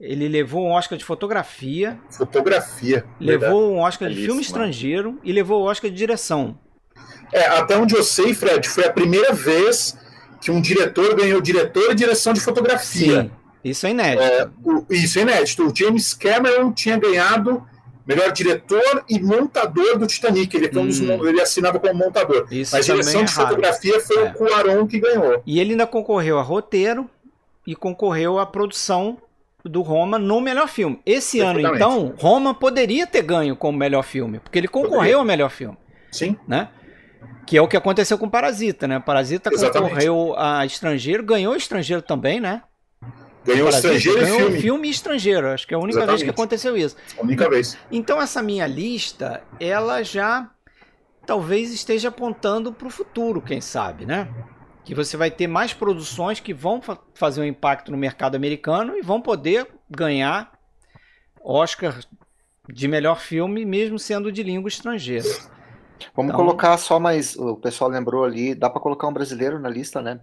Ele 0.00 0.28
levou 0.28 0.64
um 0.66 0.70
Oscar 0.70 0.96
de 0.96 1.04
fotografia, 1.04 1.98
Fotografia. 2.10 3.04
levou 3.18 3.72
um 3.72 3.78
Oscar 3.80 4.08
de 4.08 4.14
filme 4.24 4.40
estrangeiro 4.40 5.18
e 5.24 5.32
levou 5.32 5.62
o 5.62 5.64
Oscar 5.64 5.90
de 5.90 5.96
direção. 5.96 6.56
É, 7.32 7.46
até 7.46 7.76
onde 7.76 7.96
eu 7.96 8.02
sei, 8.04 8.32
Fred, 8.32 8.68
foi 8.68 8.84
a 8.84 8.92
primeira 8.92 9.32
vez 9.32 9.98
que 10.40 10.50
um 10.52 10.60
diretor 10.60 11.16
ganhou 11.16 11.40
diretor 11.40 11.90
e 11.90 11.94
direção 11.96 12.32
de 12.32 12.40
fotografia. 12.40 13.22
Sim, 13.22 13.30
isso 13.64 13.86
é 13.86 13.90
inédito. 13.90 14.22
É, 14.22 14.48
o- 14.64 14.86
isso 14.88 15.18
é 15.18 15.22
inédito. 15.22 15.66
O 15.66 15.74
James 15.76 16.14
Cameron 16.14 16.72
tinha 16.72 16.96
ganhado 16.96 17.66
melhor 18.06 18.30
diretor 18.30 19.04
e 19.08 19.18
montador 19.20 19.98
do 19.98 20.06
Titanic. 20.06 20.56
Ele, 20.56 20.72
foi 20.72 20.80
um 20.82 20.86
dos 20.86 21.00
Hum. 21.00 21.26
ele 21.26 21.40
assinava 21.42 21.78
como 21.80 21.92
montador. 21.94 22.46
Isso 22.52 22.74
Mas 22.76 22.86
direção 22.86 23.22
é 23.22 23.24
de 23.24 23.32
raro. 23.32 23.48
fotografia 23.48 24.00
foi 24.00 24.16
É. 24.16 24.22
o 24.30 24.32
Cuarón 24.34 24.86
que 24.86 25.00
ganhou. 25.00 25.42
E 25.44 25.58
ele 25.58 25.72
ainda 25.72 25.88
concorreu 25.88 26.38
a 26.38 26.42
roteiro 26.42 27.10
e 27.66 27.74
concorreu 27.74 28.38
à 28.38 28.46
produção 28.46 29.18
do 29.68 29.82
Roma 29.82 30.18
no 30.18 30.40
melhor 30.40 30.68
filme. 30.68 31.00
Esse 31.04 31.40
ano, 31.40 31.60
então, 31.60 32.14
Roma 32.18 32.54
poderia 32.54 33.06
ter 33.06 33.22
ganho 33.22 33.54
como 33.54 33.76
melhor 33.78 34.02
filme, 34.02 34.38
porque 34.38 34.58
ele 34.58 34.68
concorreu 34.68 34.96
Poderia. 34.98 35.16
ao 35.16 35.24
melhor 35.24 35.50
filme, 35.50 35.76
Sim. 36.10 36.36
né? 36.46 36.68
Que 37.46 37.56
é 37.56 37.62
o 37.62 37.68
que 37.68 37.76
aconteceu 37.76 38.18
com 38.18 38.28
Parasita, 38.28 38.86
né? 38.86 39.00
Parasita 39.00 39.50
Exatamente. 39.52 39.90
concorreu 39.90 40.34
a 40.36 40.66
estrangeiro, 40.66 41.22
ganhou 41.22 41.56
estrangeiro 41.56 42.02
também, 42.02 42.40
né? 42.40 42.62
Ganhou 43.44 43.68
Parasita 43.68 43.94
estrangeiro 43.94 44.18
e 44.18 44.30
ganhou 44.30 44.60
filme. 44.60 44.88
e 44.88 44.90
estrangeiro. 44.90 45.48
Acho 45.48 45.66
que 45.66 45.72
é 45.72 45.76
a 45.76 45.80
única 45.80 45.98
vez 46.00 46.08
que 46.08 46.14
Exatamente. 46.28 46.34
aconteceu 46.34 46.76
isso. 46.76 46.96
A 47.18 47.22
única 47.22 47.48
vez. 47.48 47.78
Então 47.90 48.20
essa 48.20 48.42
minha 48.42 48.66
lista, 48.66 49.42
ela 49.58 50.02
já 50.02 50.50
talvez 51.24 51.72
esteja 51.72 52.08
apontando 52.08 52.72
para 52.72 52.86
o 52.86 52.90
futuro, 52.90 53.40
quem 53.40 53.60
sabe, 53.60 54.04
né? 54.04 54.28
Que 54.88 54.94
você 54.94 55.18
vai 55.18 55.30
ter 55.30 55.46
mais 55.46 55.74
produções 55.74 56.40
que 56.40 56.54
vão 56.54 56.80
fa- 56.80 56.96
fazer 57.12 57.42
um 57.42 57.44
impacto 57.44 57.90
no 57.92 57.98
mercado 57.98 58.36
americano 58.36 58.96
e 58.96 59.02
vão 59.02 59.20
poder 59.20 59.66
ganhar 59.90 60.50
Oscar 61.44 61.94
de 62.72 62.88
melhor 62.88 63.20
filme, 63.20 63.66
mesmo 63.66 63.98
sendo 63.98 64.32
de 64.32 64.42
língua 64.42 64.66
estrangeira. 64.68 65.28
Vamos 66.16 66.30
Então- 66.32 66.36
colocar 66.42 66.78
só 66.78 66.98
mais. 66.98 67.36
O 67.36 67.56
pessoal 67.56 67.90
lembrou 67.90 68.24
ali, 68.24 68.54
dá 68.54 68.70
pra 68.70 68.80
colocar 68.80 69.06
um 69.08 69.12
brasileiro 69.12 69.58
na 69.58 69.68
lista, 69.68 70.00
né? 70.00 70.20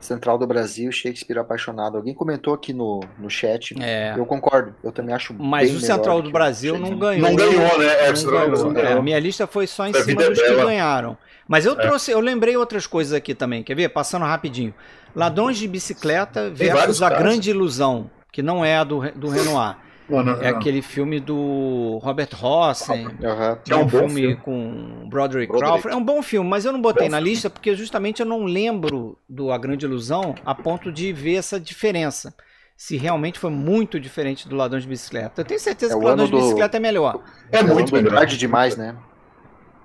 Central 0.00 0.36
do 0.36 0.48
Brasil, 0.48 0.90
Shakespeare 0.90 1.38
apaixonado. 1.38 1.96
Alguém 1.96 2.12
comentou 2.12 2.52
aqui 2.54 2.72
no, 2.72 2.98
no 3.20 3.30
chat. 3.30 3.72
É. 3.80 4.14
Eu 4.16 4.26
concordo, 4.26 4.74
eu 4.82 4.90
também 4.90 5.14
acho 5.14 5.32
Mas 5.32 5.68
bem 5.68 5.78
o 5.78 5.80
Central 5.80 6.20
do 6.20 6.32
Brasil 6.32 6.76
não 6.76 6.98
ganhou. 6.98 7.28
Não 7.28 7.36
ganhou, 7.36 7.78
né? 7.78 7.86
É, 8.08 8.12
Não 8.12 8.24
ganhou. 8.24 8.48
não 8.64 8.70
É, 8.80 8.82
ganhou. 8.82 8.98
a 8.98 9.02
minha 9.02 9.20
lista 9.20 9.46
foi 9.46 9.68
só 9.68 9.86
em 9.86 9.90
A 9.94 10.02
cima 10.02 10.24
é 10.24 10.28
dos 10.28 10.42
que 10.42 10.56
ganharam. 10.56 11.16
Mas 11.52 11.66
eu 11.66 11.72
É. 11.74 11.76
trouxe, 11.76 12.10
eu 12.10 12.18
lembrei 12.18 12.56
outras 12.56 12.86
coisas 12.86 13.12
aqui 13.12 13.34
também. 13.34 13.62
Quer 13.62 13.74
ver? 13.74 13.90
Passando 13.90 14.24
rapidinho. 14.24 14.72
Ladrões 15.14 15.58
de 15.58 15.68
bicicleta 15.68 16.48
versus 16.48 17.02
A 17.02 17.10
casos. 17.10 17.22
Grande 17.22 17.50
Ilusão, 17.50 18.10
que 18.32 18.40
não 18.40 18.64
é 18.64 18.78
a 18.78 18.84
do, 18.84 19.02
do 19.12 19.28
Renoir. 19.28 19.76
Não, 20.08 20.22
não, 20.22 20.32
É 20.40 20.50
não. 20.50 20.58
aquele 20.58 20.80
filme 20.80 21.20
do 21.20 21.98
Robert 22.02 22.30
Rossen. 22.34 23.06
Aham. 23.22 23.58
Que 23.62 23.70
é 23.70 23.76
um 23.76 23.84
bom 23.84 23.88
filme, 24.08 24.14
filme. 24.22 24.36
com 24.36 25.06
Broderick, 25.10 25.10
Broderick. 25.10 25.58
Crawford. 25.58 25.94
É 25.94 25.96
um 25.96 26.02
bom 26.02 26.22
filme, 26.22 26.48
mas 26.48 26.64
eu 26.64 26.72
não 26.72 26.80
botei 26.80 27.06
Bom 27.08 27.10
na 27.10 27.18
filme. 27.18 27.30
lista 27.30 27.50
porque 27.50 27.74
justamente 27.74 28.20
eu 28.20 28.26
não 28.26 28.44
lembro 28.44 29.18
do 29.28 29.52
A 29.52 29.58
Grande 29.58 29.84
Ilusão 29.84 30.34
a 30.46 30.54
ponto 30.54 30.90
de 30.90 31.12
ver 31.12 31.34
essa 31.34 31.60
diferença. 31.60 32.34
Se 32.74 32.96
realmente 32.96 33.38
foi 33.38 33.50
muito 33.50 34.00
diferente 34.00 34.48
do 34.48 34.56
Ladrões 34.56 34.84
de 34.84 34.88
Bicicleta. 34.88 35.42
Eu 35.42 35.44
tenho 35.44 35.60
certeza 35.60 35.92
É 35.92 35.96
que 35.96 36.02
o 36.02 36.06
o 36.06 36.08
Ladrões 36.08 36.30
ano 36.30 36.34
de 36.38 36.40
do- 36.40 36.46
Bicicleta 36.48 36.78
é 36.78 36.80
melhor. 36.80 37.20
É 37.52 37.58
É 37.58 37.62
muito 37.62 37.92
melhor. 37.94 38.24
demais, 38.26 38.74
né? 38.76 38.96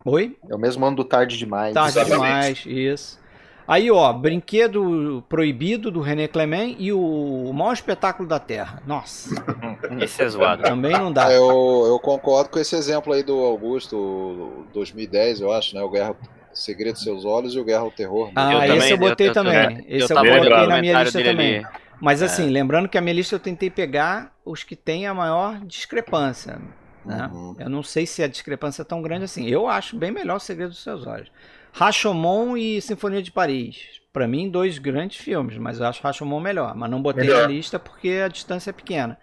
Oi? 0.07 0.35
É 0.49 0.55
o 0.55 0.57
mesmo 0.59 0.85
ano 0.85 0.95
do 0.95 1.03
tarde 1.03 1.37
demais. 1.37 1.73
Tarde 1.73 1.99
Exatamente. 1.99 2.23
demais, 2.23 2.63
isso. 2.65 3.19
Aí, 3.67 3.91
ó, 3.91 4.13
Brinquedo 4.13 5.21
Proibido 5.27 5.91
do 5.91 5.99
René 5.99 6.25
Clement 6.27 6.75
e 6.79 6.93
o 6.93 7.51
Maior 7.53 7.73
Espetáculo 7.73 8.27
da 8.27 8.39
Terra. 8.39 8.81
Nossa, 8.87 9.29
Esse 9.99 10.23
é 10.23 10.29
zoado. 10.29 10.63
também 10.63 10.93
não 10.93 11.11
dá. 11.11 11.29
Eu, 11.33 11.83
eu 11.87 11.99
concordo 11.99 12.49
com 12.49 12.57
esse 12.59 12.75
exemplo 12.77 13.11
aí 13.11 13.23
do 13.23 13.37
Augusto, 13.39 13.97
o 13.97 14.65
2010, 14.73 15.41
eu 15.41 15.51
acho, 15.51 15.75
né? 15.75 15.81
O 15.81 15.89
Guerra, 15.89 16.15
Segredo 16.53 16.93
dos 16.93 17.03
Seus 17.03 17.25
Olhos 17.25 17.53
e 17.55 17.59
o 17.59 17.65
Guerra 17.65 17.81
ao 17.81 17.91
Terror. 17.91 18.27
né? 18.27 18.33
Ah, 18.37 18.53
Eu 18.53 18.59
esse 18.61 18.67
também- 18.77 18.91
eu 18.91 18.97
botei 18.97 19.27
eu- 19.29 19.33
também. 19.33 19.85
eu 19.89 19.97
esse 20.05 20.13
eu, 20.13 20.21
lembrando 20.21 20.67
na 20.69 20.77
o 20.77 20.79
minha 20.81 21.03
lista 21.03 21.21
também. 21.23 21.57
ali. 21.57 21.67
Mas 21.99 22.21
assim, 22.23 22.49
lembrando 22.49 22.87
que 22.87 22.97
a 22.97 23.01
minha 23.01 23.13
lista 23.13 23.35
eu 23.35 23.39
tentei 23.39 23.69
pegar 23.69 24.31
os 24.45 24.63
que 24.63 24.75
têm 24.77 25.05
a 25.07 25.13
maior 25.13 25.59
discrepância. 25.65 26.57
Né? 27.07 27.29
Uhum. 27.33 27.55
Eu 27.59 27.69
não 27.69 27.81
sei 27.81 28.05
se 28.05 28.21
a 28.21 28.27
discrepância 28.27 28.81
é 28.81 28.85
tão 28.85 29.01
grande 29.01 29.23
assim. 29.25 29.47
Eu 29.47 29.67
acho 29.67 29.95
bem 29.95 30.11
melhor 30.11 30.35
o 30.37 30.39
Segredo 30.39 30.69
dos 30.69 30.83
Seus 30.83 31.07
Olhos. 31.07 31.31
Rashomon 31.71 32.57
e 32.57 32.81
Sinfonia 32.81 33.21
de 33.21 33.31
Paris. 33.31 34.01
Pra 34.11 34.27
mim, 34.27 34.49
dois 34.49 34.77
grandes 34.79 35.17
filmes, 35.17 35.57
mas 35.57 35.79
eu 35.79 35.85
acho 35.85 36.01
Rashomon 36.01 36.39
melhor. 36.39 36.75
Mas 36.75 36.89
não 36.89 37.01
botei 37.01 37.23
Melhor. 37.25 37.43
na 37.43 37.47
lista 37.47 37.77
porque 37.77 38.21
a 38.23 38.27
distância 38.27 38.71
é 38.71 38.73
pequena. 38.73 39.17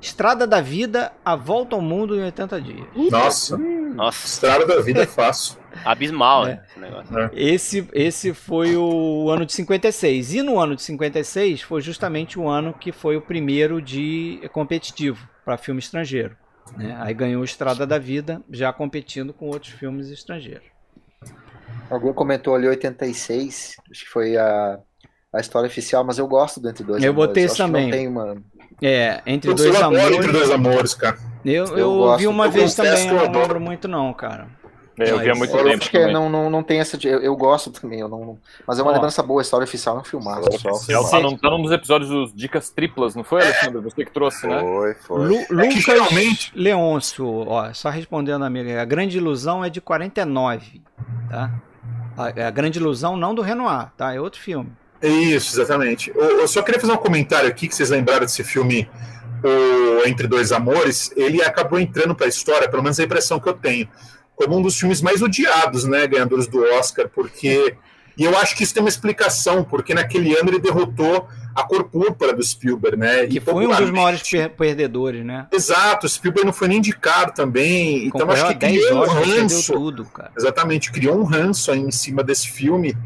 Estrada 0.00 0.46
da 0.46 0.60
Vida, 0.62 1.12
A 1.22 1.36
Volta 1.36 1.76
ao 1.76 1.82
Mundo 1.82 2.16
em 2.16 2.22
80 2.22 2.60
Dias. 2.60 2.86
Nossa, 3.10 3.58
Nossa, 3.58 4.26
estrada 4.26 4.64
da 4.66 4.80
vida 4.80 5.02
é 5.02 5.06
fácil. 5.06 5.58
abismal, 5.84 6.46
É. 6.46 6.54
né? 6.54 6.62
Esse 6.68 6.78
negócio. 6.80 7.30
Esse, 7.34 7.88
esse 7.92 8.34
foi 8.34 8.76
o 8.76 9.28
ano 9.28 9.44
de 9.44 9.52
56. 9.52 10.34
E 10.34 10.42
no 10.42 10.58
ano 10.58 10.74
de 10.74 10.82
56 10.82 11.60
foi 11.62 11.82
justamente 11.82 12.38
o 12.38 12.48
ano 12.48 12.72
que 12.72 12.92
foi 12.92 13.16
o 13.16 13.20
primeiro 13.20 13.82
de 13.82 14.40
competitivo 14.52 15.28
para 15.44 15.58
filme 15.58 15.80
estrangeiro. 15.80 16.34
Né? 16.76 16.96
Aí 17.00 17.12
ganhou 17.14 17.42
Estrada 17.44 17.86
da 17.86 17.98
Vida, 17.98 18.42
já 18.50 18.72
competindo 18.72 19.32
com 19.32 19.46
outros 19.46 19.72
filmes 19.72 20.08
estrangeiros. 20.10 20.66
Alguém 21.90 22.12
comentou 22.12 22.54
ali 22.54 22.68
86, 22.68 23.76
acho 23.90 24.04
que 24.04 24.10
foi 24.10 24.36
a, 24.36 24.78
a 25.32 25.40
história 25.40 25.66
oficial, 25.66 26.04
mas 26.04 26.18
eu 26.18 26.26
gosto 26.28 26.60
do 26.60 26.68
Entre 26.68 26.84
Dois 26.84 27.02
Eu 27.02 27.10
Amores. 27.12 27.28
botei 27.28 27.44
acho 27.44 27.54
isso 27.54 27.62
que 27.64 27.70
não 27.70 27.78
também. 27.80 27.90
tem 27.90 28.08
uma- 28.08 28.36
É, 28.80 29.20
Entre 29.26 29.52
Dois 29.52 29.74
eu 29.74 29.76
adoro 29.76 29.96
Amores. 29.96 30.16
Entre 30.18 30.32
Dois 30.32 30.50
Amores, 30.50 30.94
cara. 30.94 31.18
Eu, 31.44 31.64
Eu 31.76 31.78
eu 32.04 32.16
vi 32.18 32.26
uma 32.26 32.46
Eu 32.46 32.50
vez 32.52 32.74
também, 32.74 32.92
que 32.94 33.00
eu 33.00 33.06
eu 33.08 33.14
não 33.14 33.24
adoro. 33.24 33.40
lembro 33.42 33.60
muito 33.60 33.88
não, 33.88 34.12
cara. 34.12 34.46
É, 35.00 35.10
eu 35.10 35.18
vi 35.18 35.24
há 35.26 35.28
Mas- 35.30 35.38
muito 35.38 35.56
Eu 35.56 35.64
tempo 35.64 35.76
acho 35.78 35.90
que 35.90 35.98
também. 35.98 36.12
não, 36.14 36.28
não, 36.28 36.50
não 36.50 36.62
tem 36.62 36.78
essa. 36.80 36.96
de- 36.98 37.08
Eu, 37.08 37.20
eu 37.20 37.34
gosto 37.36 37.70
também, 37.70 38.00
eu 38.00 38.08
não, 38.08 38.38
mas 38.66 38.78
é 38.78 38.82
uma 38.82 38.90
Ó. 38.90 38.94
lembrança 38.94 39.22
boa. 39.22 39.40
A 39.40 39.42
história 39.42 39.64
oficial 39.64 39.96
é 39.96 40.00
um 40.00 40.04
filmaço. 40.04 40.48
Oficial. 40.48 41.08
Tá 41.10 41.20
num, 41.20 41.36
tá 41.36 41.50
num 41.50 41.62
dos 41.62 41.72
episódios 41.72 42.10
dos 42.10 42.34
Dicas 42.34 42.70
Triplas, 42.70 43.14
não 43.14 43.24
foi, 43.24 43.42
Alexandre? 43.42 43.80
Você 43.82 44.04
que 44.04 44.10
trouxe, 44.12 44.46
né? 44.46 44.60
Foi, 44.60 44.94
foi. 44.94 45.26
Lu- 45.28 45.36
É 45.38 45.46
Lucas 45.50 45.82
geralmente- 45.82 46.52
Leôncio, 46.54 47.26
ó, 47.48 47.72
só 47.72 47.88
respondendo 47.90 48.42
a 48.42 48.46
amiga, 48.46 48.80
a 48.80 48.84
Grande 48.84 49.16
Ilusão 49.18 49.64
é 49.64 49.70
de 49.70 49.80
49, 49.80 50.82
tá? 51.30 51.50
A, 52.16 52.46
a 52.48 52.50
Grande 52.50 52.78
Ilusão 52.78 53.16
não 53.16 53.34
do 53.34 53.40
Renoir, 53.42 53.90
tá? 53.96 54.14
É 54.14 54.20
outro 54.20 54.40
filme. 54.40 54.70
Isso, 55.02 55.54
exatamente. 55.58 56.12
Eu, 56.14 56.40
eu 56.40 56.48
só 56.48 56.60
queria 56.62 56.78
fazer 56.78 56.92
um 56.92 56.96
comentário 56.98 57.48
aqui 57.48 57.66
que 57.66 57.74
vocês 57.74 57.88
lembraram 57.88 58.20
desse 58.20 58.44
filme 58.44 58.86
o 59.42 60.06
Entre 60.06 60.26
Dois 60.26 60.52
Amores. 60.52 61.10
Ele 61.16 61.42
acabou 61.42 61.78
entrando 61.80 62.14
para 62.14 62.26
a 62.26 62.28
história, 62.28 62.68
pelo 62.68 62.82
menos 62.82 63.00
a 63.00 63.04
impressão 63.04 63.40
que 63.40 63.48
eu 63.48 63.54
tenho, 63.54 63.88
como 64.40 64.56
um 64.56 64.62
dos 64.62 64.78
filmes 64.78 65.02
mais 65.02 65.20
odiados, 65.20 65.84
né, 65.84 66.06
ganhadores 66.06 66.46
do 66.46 66.62
Oscar, 66.74 67.08
porque 67.08 67.76
e 68.16 68.24
eu 68.24 68.36
acho 68.38 68.56
que 68.56 68.62
isso 68.62 68.72
tem 68.72 68.82
uma 68.82 68.88
explicação, 68.88 69.62
porque 69.62 69.92
naquele 69.94 70.34
ano 70.36 70.48
ele 70.50 70.58
derrotou 70.58 71.28
a 71.54 71.62
Cor 71.62 71.84
Púrpura 71.84 72.32
do 72.34 72.42
Spielberg, 72.42 72.96
né? 72.96 73.26
Que 73.26 73.36
e 73.38 73.40
foi 73.40 73.66
um 73.66 73.74
dos 73.74 73.90
maiores 73.90 74.22
per- 74.28 74.50
perdedores, 74.50 75.24
né? 75.24 75.46
Exato, 75.52 76.06
o 76.06 76.08
Spielberg 76.08 76.46
não 76.46 76.52
foi 76.52 76.68
nem 76.68 76.78
indicado 76.78 77.32
também, 77.32 78.06
então 78.06 78.30
acho 78.30 78.48
que 78.48 78.54
10 78.54 78.86
criou 78.86 79.02
um 79.02 79.06
ranço. 79.06 79.72
tudo, 79.72 80.04
cara. 80.06 80.32
Exatamente, 80.36 80.90
criou 80.92 81.18
um 81.18 81.24
ranço 81.24 81.70
aí 81.70 81.80
em 81.80 81.90
cima 81.90 82.22
desse 82.22 82.50
filme. 82.50 82.96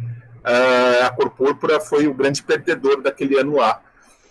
Ah, 0.44 1.06
a 1.06 1.10
Cor 1.10 1.30
Púrpura 1.30 1.80
foi 1.80 2.06
o 2.06 2.14
grande 2.14 2.42
perdedor 2.42 3.02
daquele 3.02 3.38
ano 3.38 3.56
lá. 3.56 3.80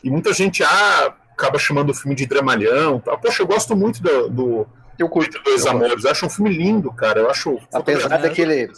E 0.04 0.10
muita 0.10 0.34
gente 0.34 0.64
ah, 0.64 1.14
acaba 1.32 1.58
chamando 1.60 1.89
o 1.89 1.93
filme 1.93 2.16
de 2.16 2.26
dramalhão. 2.26 2.99
Tal. 2.99 3.18
Poxa, 3.18 3.41
eu 3.41 3.47
gosto 3.47 3.76
muito 3.76 4.01
do, 4.01 4.30
do 4.30 4.68
Eu 4.98 5.10
curto. 5.10 5.30
Entre 5.38 5.44
Dois 5.44 5.66
eu. 5.66 5.72
Amores. 5.72 6.04
Eu 6.04 6.12
acho 6.12 6.26
um 6.26 6.30
filme 6.30 6.56
lindo, 6.56 6.91
cara. 6.94 7.20
Eu 7.20 7.30
acho 7.30 7.60
Apesar 7.74 8.18
daquele. 8.18 8.72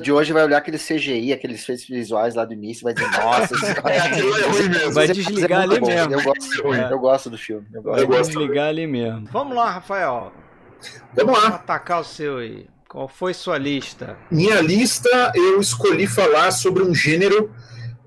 De 0.00 0.12
hoje 0.12 0.32
vai 0.32 0.44
olhar 0.44 0.58
aquele 0.58 0.78
CGI, 0.78 1.32
aqueles 1.32 1.62
efeitos 1.62 1.86
visuais 1.86 2.34
lá 2.34 2.44
do 2.44 2.52
início, 2.52 2.82
vai 2.84 2.92
dizer, 2.94 3.10
nossa, 3.18 3.54
É, 3.88 3.98
aquilo 4.00 4.36
é 4.36 4.42
ruim 4.48 4.68
mesmo. 4.68 4.92
Vai 4.92 5.04
é 5.04 5.12
desligar 5.12 5.66
muito 5.68 5.72
ali 5.72 5.80
bom. 5.80 5.86
mesmo. 5.86 6.12
Eu 6.14 6.22
gosto, 6.22 6.74
É. 6.74 6.92
eu 6.92 6.98
gosto 6.98 7.30
do 7.30 7.38
filme. 7.38 7.66
Eu 7.72 7.82
gosto. 7.82 8.00
Eu 8.02 8.08
Vai 8.08 8.22
desligar 8.22 8.68
ali 8.68 8.86
mesmo. 8.86 9.28
Vamos 9.30 9.56
lá, 9.56 9.70
Rafael. 9.70 10.32
Vamos 11.14 11.32
Vamos 11.34 11.42
lá. 11.50 11.56
atacar 11.56 12.00
o 12.00 12.04
seu 12.04 12.38
aí. 12.38 12.66
Qual 12.88 13.06
foi 13.06 13.32
sua 13.32 13.56
lista? 13.56 14.16
Minha 14.30 14.60
lista, 14.60 15.30
eu 15.36 15.60
escolhi 15.60 16.08
falar 16.08 16.50
sobre 16.50 16.82
um 16.82 16.92
gênero 16.92 17.52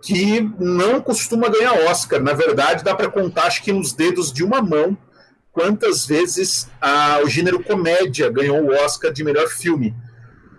que 0.01 0.41
não 0.59 0.99
costuma 0.99 1.47
ganhar 1.47 1.71
Oscar. 1.89 2.21
Na 2.21 2.33
verdade, 2.33 2.83
dá 2.83 2.93
para 2.93 3.09
contar, 3.09 3.45
acho 3.45 3.63
que 3.63 3.71
nos 3.71 3.93
dedos 3.93 4.33
de 4.33 4.43
uma 4.43 4.61
mão, 4.61 4.97
quantas 5.53 6.05
vezes 6.05 6.67
ah, 6.81 7.19
o 7.23 7.29
gênero 7.29 7.63
comédia 7.63 8.29
ganhou 8.29 8.59
o 8.61 8.73
Oscar 8.73 9.13
de 9.13 9.23
melhor 9.23 9.47
filme. 9.47 9.95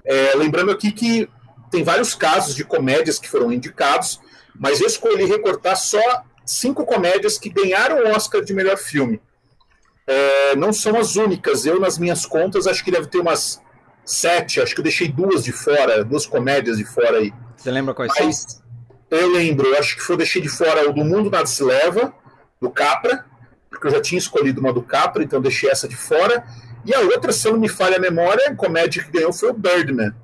É, 0.05 0.35
lembrando 0.37 0.71
aqui 0.71 0.93
que 0.93 1.29
tem 1.71 1.83
vários 1.83 2.15
casos 2.15 2.55
de 2.55 2.65
comédias 2.65 3.19
que 3.19 3.29
foram 3.29 3.53
indicados, 3.53 4.21
mas 4.55 4.81
eu 4.81 4.87
escolhi 4.87 5.25
recortar 5.25 5.77
só 5.77 6.23
cinco 6.47 6.87
comédias 6.87 7.37
que 7.37 7.51
ganharam 7.51 8.05
o 8.05 8.15
Oscar 8.15 8.43
de 8.43 8.55
melhor 8.55 8.79
filme. 8.79 9.21
É, 10.07 10.55
não 10.55 10.73
são 10.73 10.97
as 10.97 11.17
únicas. 11.17 11.67
Eu, 11.67 11.81
nas 11.81 11.99
minhas 11.99 12.25
contas, 12.25 12.67
acho 12.67 12.85
que 12.85 12.91
deve 12.91 13.09
ter 13.09 13.19
umas 13.19 13.61
sete, 14.05 14.61
acho 14.61 14.75
que 14.75 14.81
eu 14.81 14.85
deixei 14.85 15.09
duas 15.09 15.43
de 15.43 15.51
fora, 15.51 16.05
duas 16.05 16.27
comédias 16.27 16.77
de 16.77 16.85
fora 16.85 17.19
aí. 17.19 17.33
Você 17.57 17.71
lembra 17.71 17.95
quais 17.95 18.13
Mas 18.21 18.37
são? 18.37 18.63
eu 19.11 19.33
lembro, 19.33 19.67
eu 19.67 19.79
acho 19.79 19.97
que 19.97 20.03
foi, 20.03 20.15
eu 20.15 20.19
deixei 20.19 20.43
de 20.43 20.49
fora 20.49 20.89
o 20.89 20.93
do 20.93 21.05
Mundo 21.05 21.31
Nada 21.31 21.47
Se 21.47 21.65
Leva, 21.65 22.13
do 22.61 22.71
Capra, 22.71 23.25
porque 23.85 23.89
eu 23.89 23.91
já 23.91 24.01
tinha 24.01 24.19
escolhido 24.19 24.61
uma 24.61 24.73
do 24.73 24.83
Capra, 24.83 25.23
então 25.23 25.43
deixei 25.43 25.69
essa 25.69 25.87
de 25.87 25.95
fora. 25.95 26.43
E 26.87 26.95
a 26.95 27.01
outra, 27.01 27.33
se 27.33 27.51
não 27.51 27.59
me 27.59 27.69
falha 27.69 27.97
a 27.97 28.01
memória, 28.01 28.55
comédia 28.55 29.03
que 29.03 29.11
ganhou 29.11 29.33
foi 29.33 29.51
o 29.51 29.55
Birdman, 29.55 30.15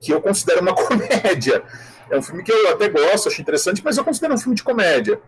que 0.00 0.12
eu 0.12 0.22
considero 0.22 0.62
uma 0.62 0.72
comédia. 0.74 1.62
É 2.10 2.16
um 2.16 2.22
filme 2.22 2.42
que 2.42 2.50
eu 2.50 2.72
até 2.72 2.88
gosto, 2.88 3.28
acho 3.28 3.42
interessante, 3.42 3.82
mas 3.84 3.98
eu 3.98 4.04
considero 4.04 4.34
um 4.34 4.38
filme 4.38 4.56
de 4.56 4.62
comédia. 4.62 5.20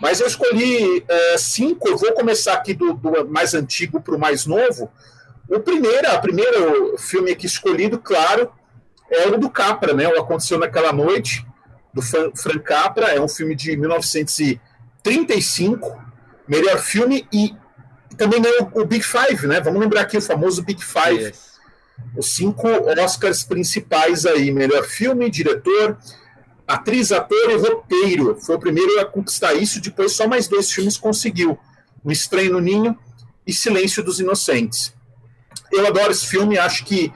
Mas 0.00 0.20
eu 0.20 0.26
escolhi 0.26 1.04
é, 1.06 1.38
cinco, 1.38 1.88
eu 1.88 1.96
vou 1.96 2.12
começar 2.12 2.54
aqui 2.54 2.74
do, 2.74 2.94
do 2.94 3.28
mais 3.28 3.54
antigo 3.54 4.00
para 4.00 4.16
o 4.16 4.18
mais 4.18 4.44
novo. 4.46 4.90
O 5.48 5.60
primeiro, 5.60 6.10
a 6.10 6.18
primeiro 6.18 6.98
filme 6.98 7.30
aqui 7.30 7.46
escolhido, 7.46 7.98
claro, 7.98 8.50
é 9.10 9.28
o 9.28 9.38
do 9.38 9.48
Capra, 9.48 9.94
né? 9.94 10.08
O 10.08 10.20
Aconteceu 10.20 10.58
Naquela 10.58 10.92
Noite, 10.92 11.46
do 11.94 12.02
Frank 12.02 12.64
Capra, 12.64 13.06
é 13.08 13.20
um 13.20 13.28
filme 13.28 13.54
de 13.54 13.76
1935, 13.76 16.01
melhor 16.46 16.78
filme, 16.78 17.26
e 17.32 17.54
também 18.16 18.40
ganhou 18.42 18.70
o 18.74 18.84
Big 18.84 19.04
Five, 19.04 19.46
né? 19.46 19.60
Vamos 19.60 19.80
lembrar 19.80 20.02
aqui 20.02 20.16
o 20.16 20.22
famoso 20.22 20.62
Big 20.62 20.84
Five. 20.84 21.24
Yes. 21.24 21.52
Os 22.16 22.34
cinco 22.34 22.68
Oscars 23.00 23.42
principais 23.44 24.26
aí, 24.26 24.50
melhor 24.50 24.84
filme, 24.84 25.30
diretor, 25.30 25.96
atriz, 26.66 27.12
ator 27.12 27.50
e 27.50 27.56
roteiro. 27.56 28.38
Foi 28.40 28.56
o 28.56 28.58
primeiro 28.58 29.00
a 29.00 29.04
conquistar 29.04 29.54
isso, 29.54 29.80
depois 29.80 30.12
só 30.12 30.26
mais 30.26 30.48
dois 30.48 30.70
filmes 30.72 30.96
conseguiu. 30.96 31.58
O 32.02 32.10
Estranho 32.10 32.52
no 32.52 32.60
Ninho 32.60 32.98
e 33.46 33.52
Silêncio 33.52 34.02
dos 34.02 34.20
Inocentes. 34.20 34.92
Eu 35.70 35.86
adoro 35.86 36.10
esse 36.10 36.26
filme, 36.26 36.58
acho 36.58 36.84
que 36.84 37.12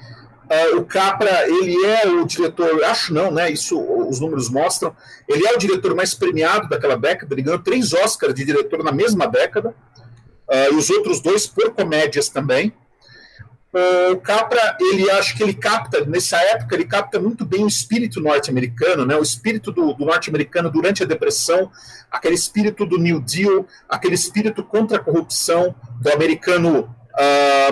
uh, 0.51 0.76
o 0.78 0.84
Capra, 0.84 1.49
ele 1.49 1.84
é 1.84 2.07
o 2.07 2.24
diretor, 2.24 2.82
acho 2.84 3.12
não, 3.12 3.30
né? 3.30 3.51
Isso 3.51 3.78
os 3.78 4.20
números 4.20 4.49
mostram. 4.49 4.94
Ele 5.28 5.47
é 5.47 5.55
o 5.55 5.59
diretor 5.59 5.94
mais 5.94 6.14
premiado 6.14 6.68
daquela 6.68 6.97
década, 6.97 7.34
ele 7.34 7.42
ganhou 7.42 7.59
três 7.59 7.92
Oscars 7.92 8.34
de 8.34 8.44
diretor 8.44 8.82
na 8.82 8.92
mesma 8.92 9.26
década, 9.26 9.70
uh, 9.70 10.72
e 10.72 10.74
os 10.74 10.90
outros 10.90 11.20
dois 11.20 11.47
por 11.47 11.72
comédias 11.72 12.28
também. 12.28 12.72
O 14.12 14.16
Capra, 14.16 14.74
ele 14.80 15.11
acho 15.11 15.36
que 15.36 15.42
ele 15.42 15.53
capta, 15.53 16.03
nessa 16.07 16.38
época, 16.38 16.74
ele 16.74 16.86
capta 16.86 17.20
muito 17.20 17.44
bem 17.44 17.62
o 17.62 17.68
espírito 17.68 18.22
norte-americano, 18.22 19.05
né? 19.05 19.14
o 19.16 19.22
espírito 19.22 19.70
do, 19.70 19.92
do 19.92 20.07
norte-americano 20.07 20.70
durante 20.70 21.03
a 21.03 21.07
depressão, 21.07 21.70
aquele 22.11 22.36
espírito 22.36 22.86
do 22.86 22.97
New 22.97 23.20
Deal, 23.20 23.66
aquele 23.86 24.14
espírito 24.14 24.64
contra 24.64 24.97
a 24.97 25.01
corrupção, 25.01 25.74
do 26.01 26.11
americano 26.11 26.97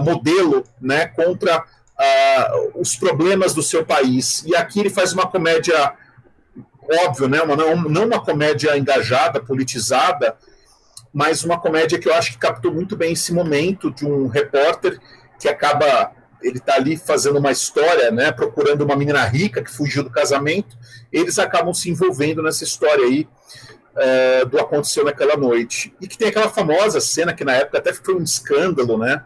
modelo, 0.02 0.64
né? 0.80 1.06
contra 1.06 1.64
uh, 1.98 2.80
os 2.80 2.96
problemas 2.96 3.54
do 3.54 3.62
seu 3.62 3.84
país. 3.84 4.42
E 4.46 4.54
aqui 4.54 4.80
ele 4.80 4.90
faz 4.90 5.12
uma 5.12 5.26
comédia, 5.26 5.94
óbvio, 7.04 7.28
né? 7.28 7.40
uma, 7.42 7.56
não, 7.56 7.76
não 7.76 8.06
uma 8.06 8.20
comédia 8.20 8.76
engajada, 8.76 9.40
politizada, 9.40 10.36
mas 11.12 11.44
uma 11.44 11.60
comédia 11.60 11.98
que 11.98 12.08
eu 12.08 12.14
acho 12.14 12.32
que 12.32 12.38
captou 12.38 12.72
muito 12.72 12.96
bem 12.96 13.12
esse 13.12 13.32
momento 13.32 13.90
de 13.90 14.04
um 14.04 14.26
repórter 14.26 14.98
que 15.38 15.48
acaba 15.48 16.12
ele 16.42 16.58
está 16.58 16.74
ali 16.74 16.96
fazendo 16.96 17.38
uma 17.38 17.50
história, 17.50 18.10
né, 18.10 18.30
procurando 18.30 18.82
uma 18.82 18.94
menina 18.94 19.24
rica 19.24 19.62
que 19.62 19.70
fugiu 19.70 20.04
do 20.04 20.10
casamento, 20.10 20.76
eles 21.10 21.38
acabam 21.38 21.72
se 21.72 21.88
envolvendo 21.88 22.42
nessa 22.42 22.64
história 22.64 23.02
aí 23.02 23.26
é, 23.96 24.44
do 24.44 24.58
aconteceu 24.60 25.04
naquela 25.04 25.36
noite 25.36 25.94
e 26.00 26.06
que 26.06 26.18
tem 26.18 26.28
aquela 26.28 26.50
famosa 26.50 27.00
cena 27.00 27.32
que 27.32 27.44
na 27.44 27.54
época 27.54 27.78
até 27.78 27.94
foi 27.94 28.14
um 28.14 28.22
escândalo, 28.22 28.98
né, 28.98 29.24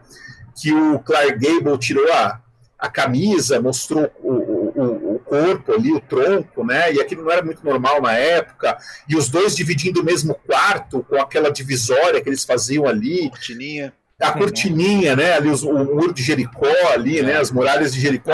que 0.55 0.73
o 0.73 0.99
Clark 0.99 1.33
Gable 1.33 1.77
tirou 1.77 2.09
a, 2.13 2.39
a 2.79 2.89
camisa, 2.89 3.61
mostrou 3.61 4.09
o, 4.23 4.31
o, 4.31 5.15
o 5.15 5.19
corpo 5.19 5.73
ali, 5.73 5.91
o 5.91 5.99
tronco, 5.99 6.65
né, 6.65 6.93
e 6.93 7.01
aquilo 7.01 7.23
não 7.23 7.31
era 7.31 7.43
muito 7.43 7.63
normal 7.63 8.01
na 8.01 8.13
época, 8.13 8.77
e 9.07 9.17
os 9.17 9.27
dois 9.27 9.55
dividindo 9.55 10.01
o 10.01 10.03
mesmo 10.03 10.33
quarto 10.33 11.03
com 11.03 11.17
aquela 11.17 11.51
divisória 11.51 12.21
que 12.21 12.29
eles 12.29 12.45
faziam 12.45 12.87
ali, 12.87 13.29
Cortininha. 13.29 13.93
a 14.21 14.31
cortininha, 14.31 15.15
né? 15.15 15.33
Ali 15.33 15.49
os, 15.49 15.63
o 15.63 15.73
muro 15.73 16.13
de 16.13 16.23
Jericó, 16.23 16.67
ali, 16.93 17.21
né? 17.21 17.37
As 17.37 17.51
muralhas 17.51 17.93
de 17.93 17.99
Jericó. 17.99 18.33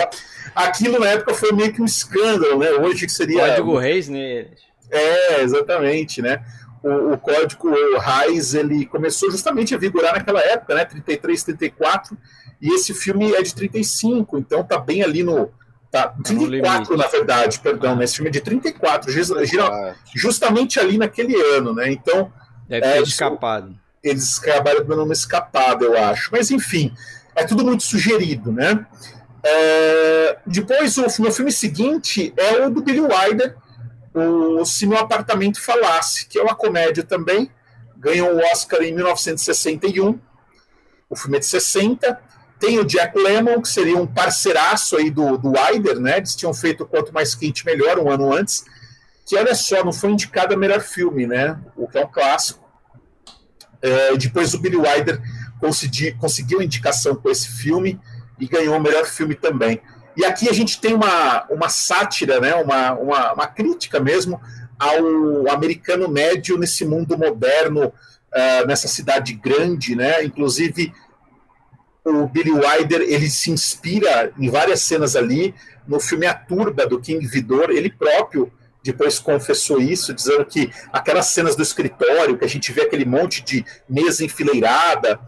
Aquilo 0.55 0.99
na 0.99 1.07
época 1.07 1.33
foi 1.33 1.51
meio 1.51 1.73
que 1.73 1.81
um 1.81 1.85
escândalo, 1.85 2.59
né? 2.59 2.69
Hoje 2.71 3.05
que 3.05 3.11
seria. 3.11 3.49
Código 3.49 3.77
Reis 3.77 4.07
neles. 4.07 4.59
É, 4.91 5.41
exatamente, 5.41 6.21
né? 6.21 6.43
O, 6.83 7.13
o 7.13 7.17
código 7.17 7.69
Reis 7.99 8.53
ele 8.53 8.85
começou 8.85 9.31
justamente 9.31 9.73
a 9.73 9.77
vigorar 9.77 10.13
naquela 10.13 10.41
época, 10.41 10.75
né? 10.75 10.85
33, 10.85 11.43
34, 11.43 12.17
e 12.61 12.73
esse 12.75 12.93
filme 12.93 13.33
é 13.33 13.41
de 13.41 13.53
35, 13.53 14.37
então 14.37 14.63
tá 14.63 14.77
bem 14.77 15.03
ali 15.03 15.23
no. 15.23 15.51
Tá, 15.91 16.09
34, 16.25 16.97
na 16.97 17.07
verdade, 17.07 17.59
perdão, 17.59 17.95
né? 17.95 18.03
Esse 18.03 18.15
filme 18.15 18.27
é 18.29 18.31
de 18.31 18.41
34, 18.41 19.11
gira- 19.11 19.95
justamente 20.13 20.77
ali 20.79 20.97
naquele 20.97 21.35
ano, 21.55 21.73
né? 21.73 21.89
Então, 21.91 22.31
Deve 22.67 22.85
É, 22.85 23.01
escapado. 23.01 23.73
eles 24.03 24.37
acabaram 24.39 24.83
dando 24.83 25.03
uma 25.03 25.13
escapada, 25.13 25.85
eu 25.85 25.97
acho. 25.97 26.29
Mas 26.33 26.51
enfim, 26.51 26.93
é 27.35 27.45
tudo 27.45 27.63
muito 27.63 27.83
sugerido, 27.83 28.51
né? 28.51 28.85
É, 29.43 30.37
depois, 30.45 30.97
o 30.97 31.21
meu 31.21 31.31
filme 31.31 31.51
seguinte 31.51 32.33
é 32.35 32.65
o 32.65 32.69
do 32.71 32.81
Billy 32.81 32.99
Wilder, 33.01 33.55
o 34.13 34.65
Se 34.65 34.85
Meu 34.87 34.97
Apartamento 34.97 35.61
Falasse, 35.61 36.25
que 36.27 36.39
é 36.39 36.41
uma 36.41 36.55
comédia 36.55 37.03
também. 37.03 37.49
Ganhou 37.97 38.33
o 38.33 38.39
Oscar 38.51 38.81
em 38.81 38.91
1961. 38.93 40.19
O 41.09 41.15
filme 41.15 41.37
é 41.37 41.39
de 41.39 41.45
60. 41.45 42.19
Tem 42.59 42.79
o 42.79 42.85
Jack 42.85 43.17
Lemmon, 43.17 43.61
que 43.61 43.67
seria 43.67 43.97
um 43.97 44.07
parceiraço 44.07 44.95
aí 44.95 45.09
do, 45.09 45.37
do 45.37 45.51
Wilder, 45.51 45.99
né? 45.99 46.17
Eles 46.17 46.35
tinham 46.35 46.53
feito 46.53 46.85
Quanto 46.85 47.13
Mais 47.13 47.35
Quente 47.35 47.65
Melhor 47.65 47.99
um 47.99 48.09
ano 48.09 48.33
antes. 48.33 48.63
Que, 49.25 49.35
olha 49.37 49.55
só, 49.55 49.83
não 49.83 49.91
foi 49.91 50.11
indicado 50.11 50.53
a 50.53 50.57
melhor 50.57 50.81
filme, 50.81 51.27
né? 51.27 51.59
O 51.75 51.87
que 51.87 51.97
é 51.97 52.05
um 52.05 52.07
clássico. 52.07 52.63
É, 53.81 54.15
depois 54.15 54.53
o 54.53 54.59
Billy 54.59 54.77
Wilder 54.77 55.21
consegui, 55.59 56.13
conseguiu 56.13 56.61
indicação 56.61 57.15
com 57.15 57.29
esse 57.29 57.49
filme 57.49 57.99
e 58.39 58.47
ganhou 58.47 58.77
o 58.77 58.81
melhor 58.81 59.05
filme 59.05 59.35
também. 59.35 59.81
E 60.15 60.23
aqui 60.23 60.47
a 60.47 60.53
gente 60.53 60.79
tem 60.79 60.93
uma, 60.93 61.45
uma 61.49 61.67
sátira, 61.67 62.39
né, 62.39 62.55
uma, 62.55 62.93
uma, 62.93 63.33
uma 63.33 63.47
crítica 63.47 63.99
mesmo 63.99 64.39
ao 64.79 65.49
americano 65.49 66.07
médio 66.07 66.57
nesse 66.57 66.85
mundo 66.85 67.17
moderno, 67.17 67.93
ah, 68.33 68.65
nessa 68.65 68.87
cidade 68.87 69.33
grande, 69.33 69.95
né? 69.95 70.23
Inclusive 70.23 70.93
o 72.05 72.27
Billy 72.27 72.51
Wilder 72.51 73.01
ele 73.01 73.29
se 73.29 73.49
inspira 73.49 74.31
em 74.37 74.49
várias 74.49 74.81
cenas 74.81 75.15
ali 75.15 75.55
no 75.87 75.99
filme 75.99 76.25
A 76.27 76.33
Turba 76.33 76.85
do 76.85 76.99
King 76.99 77.25
Vidor, 77.25 77.71
ele 77.71 77.89
próprio 77.89 78.51
depois 78.83 79.17
confessou 79.17 79.81
isso, 79.81 80.13
dizendo 80.13 80.45
que 80.45 80.71
aquelas 80.93 81.25
cenas 81.27 81.55
do 81.55 81.63
escritório, 81.63 82.37
que 82.37 82.45
a 82.45 82.47
gente 82.47 82.71
vê 82.71 82.81
aquele 82.81 83.03
monte 83.03 83.43
de 83.43 83.65
mesa 83.89 84.23
enfileirada, 84.23 85.19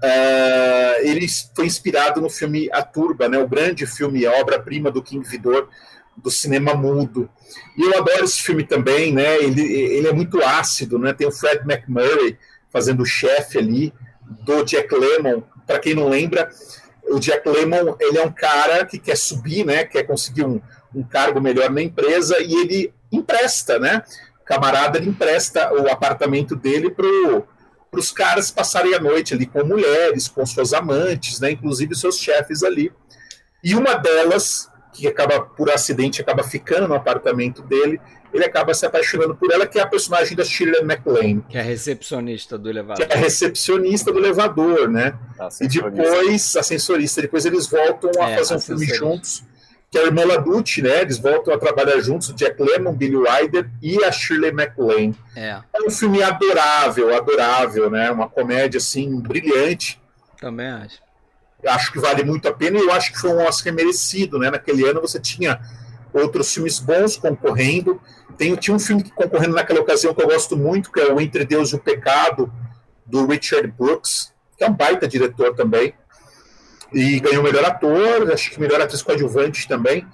eh, 0.00 1.00
ele 1.02 1.26
foi 1.56 1.66
inspirado 1.66 2.20
no 2.20 2.30
filme 2.30 2.68
A 2.72 2.82
Turba, 2.82 3.28
né, 3.28 3.36
o 3.36 3.48
grande 3.48 3.84
filme, 3.84 4.24
a 4.24 4.32
obra-prima 4.34 4.92
do 4.92 5.02
King 5.02 5.28
Vidor, 5.28 5.68
do 6.16 6.30
cinema 6.30 6.72
mudo. 6.72 7.28
E 7.76 7.82
eu 7.82 7.98
adoro 7.98 8.24
esse 8.24 8.40
filme 8.40 8.62
também, 8.62 9.12
né, 9.12 9.38
ele, 9.38 9.60
ele 9.60 10.06
é 10.06 10.12
muito 10.12 10.40
ácido, 10.40 11.00
né, 11.00 11.12
tem 11.12 11.26
o 11.26 11.32
Fred 11.32 11.64
McMurray 11.68 12.38
fazendo 12.70 13.02
o 13.02 13.06
chefe 13.06 13.58
ali, 13.58 13.92
do 14.44 14.62
Jack 14.62 14.94
Lemmon, 14.94 15.42
para 15.68 15.78
quem 15.78 15.94
não 15.94 16.08
lembra, 16.08 16.50
o 17.10 17.20
Jack 17.20 17.46
Lemmon, 17.46 17.94
ele 18.00 18.18
é 18.18 18.24
um 18.24 18.32
cara 18.32 18.86
que 18.86 18.98
quer 18.98 19.16
subir, 19.16 19.64
né, 19.64 19.84
quer 19.84 20.04
conseguir 20.04 20.44
um, 20.44 20.60
um 20.94 21.02
cargo 21.02 21.40
melhor 21.40 21.70
na 21.70 21.82
empresa 21.82 22.36
e 22.40 22.54
ele 22.54 22.94
empresta, 23.12 23.78
né? 23.78 24.02
O 24.40 24.44
camarada 24.44 24.98
ele 24.98 25.10
empresta 25.10 25.72
o 25.74 25.90
apartamento 25.90 26.56
dele 26.56 26.90
para 26.90 27.06
os 27.92 28.10
caras 28.10 28.50
passarem 28.50 28.94
a 28.94 29.00
noite 29.00 29.34
ali 29.34 29.46
com 29.46 29.62
mulheres, 29.62 30.26
com 30.26 30.44
suas 30.46 30.72
amantes, 30.72 31.38
né? 31.40 31.50
Inclusive 31.50 31.94
seus 31.94 32.18
chefes 32.18 32.62
ali. 32.62 32.90
E 33.62 33.74
uma 33.74 33.94
delas, 33.94 34.70
que 34.98 35.06
acaba 35.08 35.40
por 35.40 35.70
acidente 35.70 36.20
acaba 36.20 36.42
ficando 36.42 36.88
no 36.88 36.94
apartamento 36.94 37.62
dele, 37.62 38.00
ele 38.34 38.44
acaba 38.44 38.74
se 38.74 38.84
apaixonando 38.84 39.34
por 39.34 39.50
ela, 39.52 39.66
que 39.66 39.78
é 39.78 39.82
a 39.82 39.86
personagem 39.86 40.36
da 40.36 40.44
Shirley 40.44 40.82
MacLaine, 40.84 41.42
Que 41.48 41.56
é 41.56 41.60
a 41.60 41.64
recepcionista 41.64 42.58
do 42.58 42.64
que 42.64 42.70
elevador. 42.70 43.06
é 43.08 43.14
a 43.14 43.16
recepcionista 43.16 44.12
do 44.12 44.18
elevador, 44.18 44.88
né? 44.88 45.14
E 45.60 45.68
depois, 45.68 46.56
ascensorista, 46.56 47.22
depois 47.22 47.46
eles 47.46 47.66
voltam 47.66 48.10
a 48.22 48.30
É, 48.30 48.36
fazer 48.38 48.56
um 48.56 48.60
filme 48.60 48.86
juntos, 48.86 49.42
que 49.90 49.96
é 49.96 50.02
a 50.02 50.04
irmã 50.04 50.24
Laducci, 50.26 50.82
né? 50.82 51.00
Eles 51.00 51.16
voltam 51.18 51.54
a 51.54 51.58
trabalhar 51.58 51.98
juntos, 52.00 52.28
o 52.28 52.34
Jack 52.34 52.62
Lemmon, 52.62 52.92
Billy 52.92 53.16
Wilder 53.16 53.70
e 53.80 54.04
a 54.04 54.12
Shirley 54.12 54.52
MacLaine. 54.52 55.14
É, 55.34 55.56
É 55.72 55.82
um 55.86 55.90
filme 55.90 56.22
adorável, 56.22 57.16
adorável, 57.16 57.88
né? 57.88 58.10
Uma 58.10 58.28
comédia, 58.28 58.76
assim, 58.78 59.18
brilhante. 59.20 59.98
também 60.38 60.66
acho. 60.68 60.98
Acho 61.66 61.92
que 61.92 61.98
vale 61.98 62.22
muito 62.22 62.46
a 62.48 62.52
pena 62.52 62.78
e 62.78 62.82
eu 62.82 62.92
acho 62.92 63.12
que 63.12 63.18
foi 63.18 63.30
um 63.30 63.44
Oscar 63.44 63.72
merecido, 63.72 64.38
né? 64.38 64.50
Naquele 64.50 64.86
ano 64.88 65.00
você 65.00 65.18
tinha 65.18 65.60
outros 66.12 66.52
filmes 66.52 66.78
bons 66.78 67.16
concorrendo. 67.16 68.00
Tem, 68.36 68.54
tinha 68.54 68.74
um 68.74 68.78
filme 68.78 69.02
concorrendo 69.10 69.54
naquela 69.54 69.80
ocasião 69.80 70.14
que 70.14 70.22
eu 70.22 70.28
gosto 70.28 70.56
muito, 70.56 70.92
que 70.92 71.00
é 71.00 71.12
o 71.12 71.20
Entre 71.20 71.44
Deus 71.44 71.70
e 71.70 71.74
o 71.74 71.78
Pecado, 71.78 72.52
do 73.04 73.26
Richard 73.26 73.66
Brooks, 73.76 74.32
que 74.56 74.62
é 74.62 74.68
um 74.68 74.72
baita 74.72 75.08
diretor 75.08 75.54
também. 75.54 75.94
E 76.92 77.20
ganhou 77.20 77.40
o 77.40 77.44
melhor 77.44 77.64
ator, 77.64 78.30
acho 78.32 78.50
que 78.50 78.60
melhor 78.60 78.80
atriz 78.80 79.02
coadjuvante 79.02 79.66
também. 79.66 80.06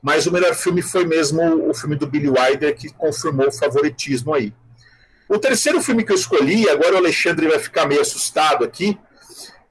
Mas 0.00 0.26
o 0.26 0.32
melhor 0.32 0.54
filme 0.54 0.82
foi 0.82 1.04
mesmo 1.04 1.68
o 1.68 1.74
filme 1.74 1.96
do 1.96 2.06
Billy 2.06 2.28
Wilder, 2.28 2.76
que 2.76 2.92
confirmou 2.92 3.48
o 3.48 3.52
favoritismo 3.52 4.34
aí. 4.34 4.52
O 5.28 5.38
terceiro 5.38 5.82
filme 5.82 6.04
que 6.04 6.12
eu 6.12 6.16
escolhi, 6.16 6.68
agora 6.68 6.94
o 6.94 6.98
Alexandre 6.98 7.48
vai 7.48 7.58
ficar 7.58 7.86
meio 7.86 8.02
assustado 8.02 8.64
aqui, 8.64 8.98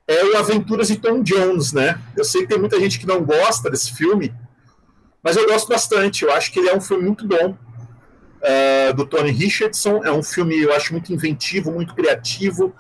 é 0.08 0.26
o 0.26 0.38
Aventuras 0.38 0.88
de 0.88 0.98
Tom 0.98 1.22
Jones, 1.22 1.74
né? 1.74 2.00
Eu 2.16 2.24
sei 2.24 2.42
que 2.42 2.48
tem 2.48 2.60
muita 2.60 2.80
gente 2.80 3.00
que 3.00 3.08
não 3.08 3.24
gosta 3.24 3.70
desse 3.70 3.94
filme, 3.94 4.34
mas 5.24 5.38
eu 5.38 5.46
gosto 5.48 5.68
bastante. 5.70 6.24
Eu 6.24 6.32
acho 6.32 6.52
que 6.52 6.60
ele 6.60 6.70
é 6.70 6.76
um 6.76 6.82
filme 6.82 7.04
muito 7.04 7.28
bom. 7.28 7.58
Uh, 8.44 8.94
do 8.94 9.06
Tony 9.06 9.32
Richardson. 9.32 10.04
É 10.04 10.12
um 10.12 10.22
filme, 10.22 10.62
eu 10.62 10.74
acho, 10.74 10.92
muito 10.92 11.14
inventivo, 11.14 11.72
muito 11.72 11.96
criativo. 11.96 12.76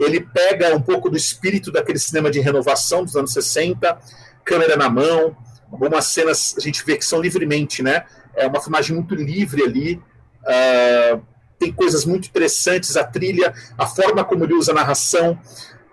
Ele 0.00 0.20
pega 0.20 0.74
um 0.74 0.80
pouco 0.80 1.10
do 1.10 1.16
espírito 1.16 1.70
daquele 1.70 1.98
cinema 1.98 2.30
de 2.30 2.40
renovação 2.40 3.04
dos 3.04 3.14
anos 3.14 3.34
60, 3.34 3.98
câmera 4.44 4.76
na 4.76 4.88
mão, 4.88 5.36
algumas 5.70 6.06
cenas 6.06 6.54
a 6.56 6.60
gente 6.60 6.84
vê 6.84 6.96
que 6.96 7.04
são 7.04 7.20
livremente, 7.20 7.82
né? 7.82 8.04
É 8.34 8.46
uma 8.46 8.60
filmagem 8.62 8.96
muito 8.96 9.14
livre 9.14 9.62
ali. 9.62 10.02
Uh, 10.42 11.20
tem 11.58 11.72
coisas 11.72 12.04
muito 12.04 12.28
interessantes, 12.28 12.96
a 12.96 13.04
trilha, 13.04 13.52
a 13.76 13.86
forma 13.86 14.24
como 14.24 14.44
ele 14.44 14.54
usa 14.54 14.70
a 14.70 14.74
narração, 14.74 15.38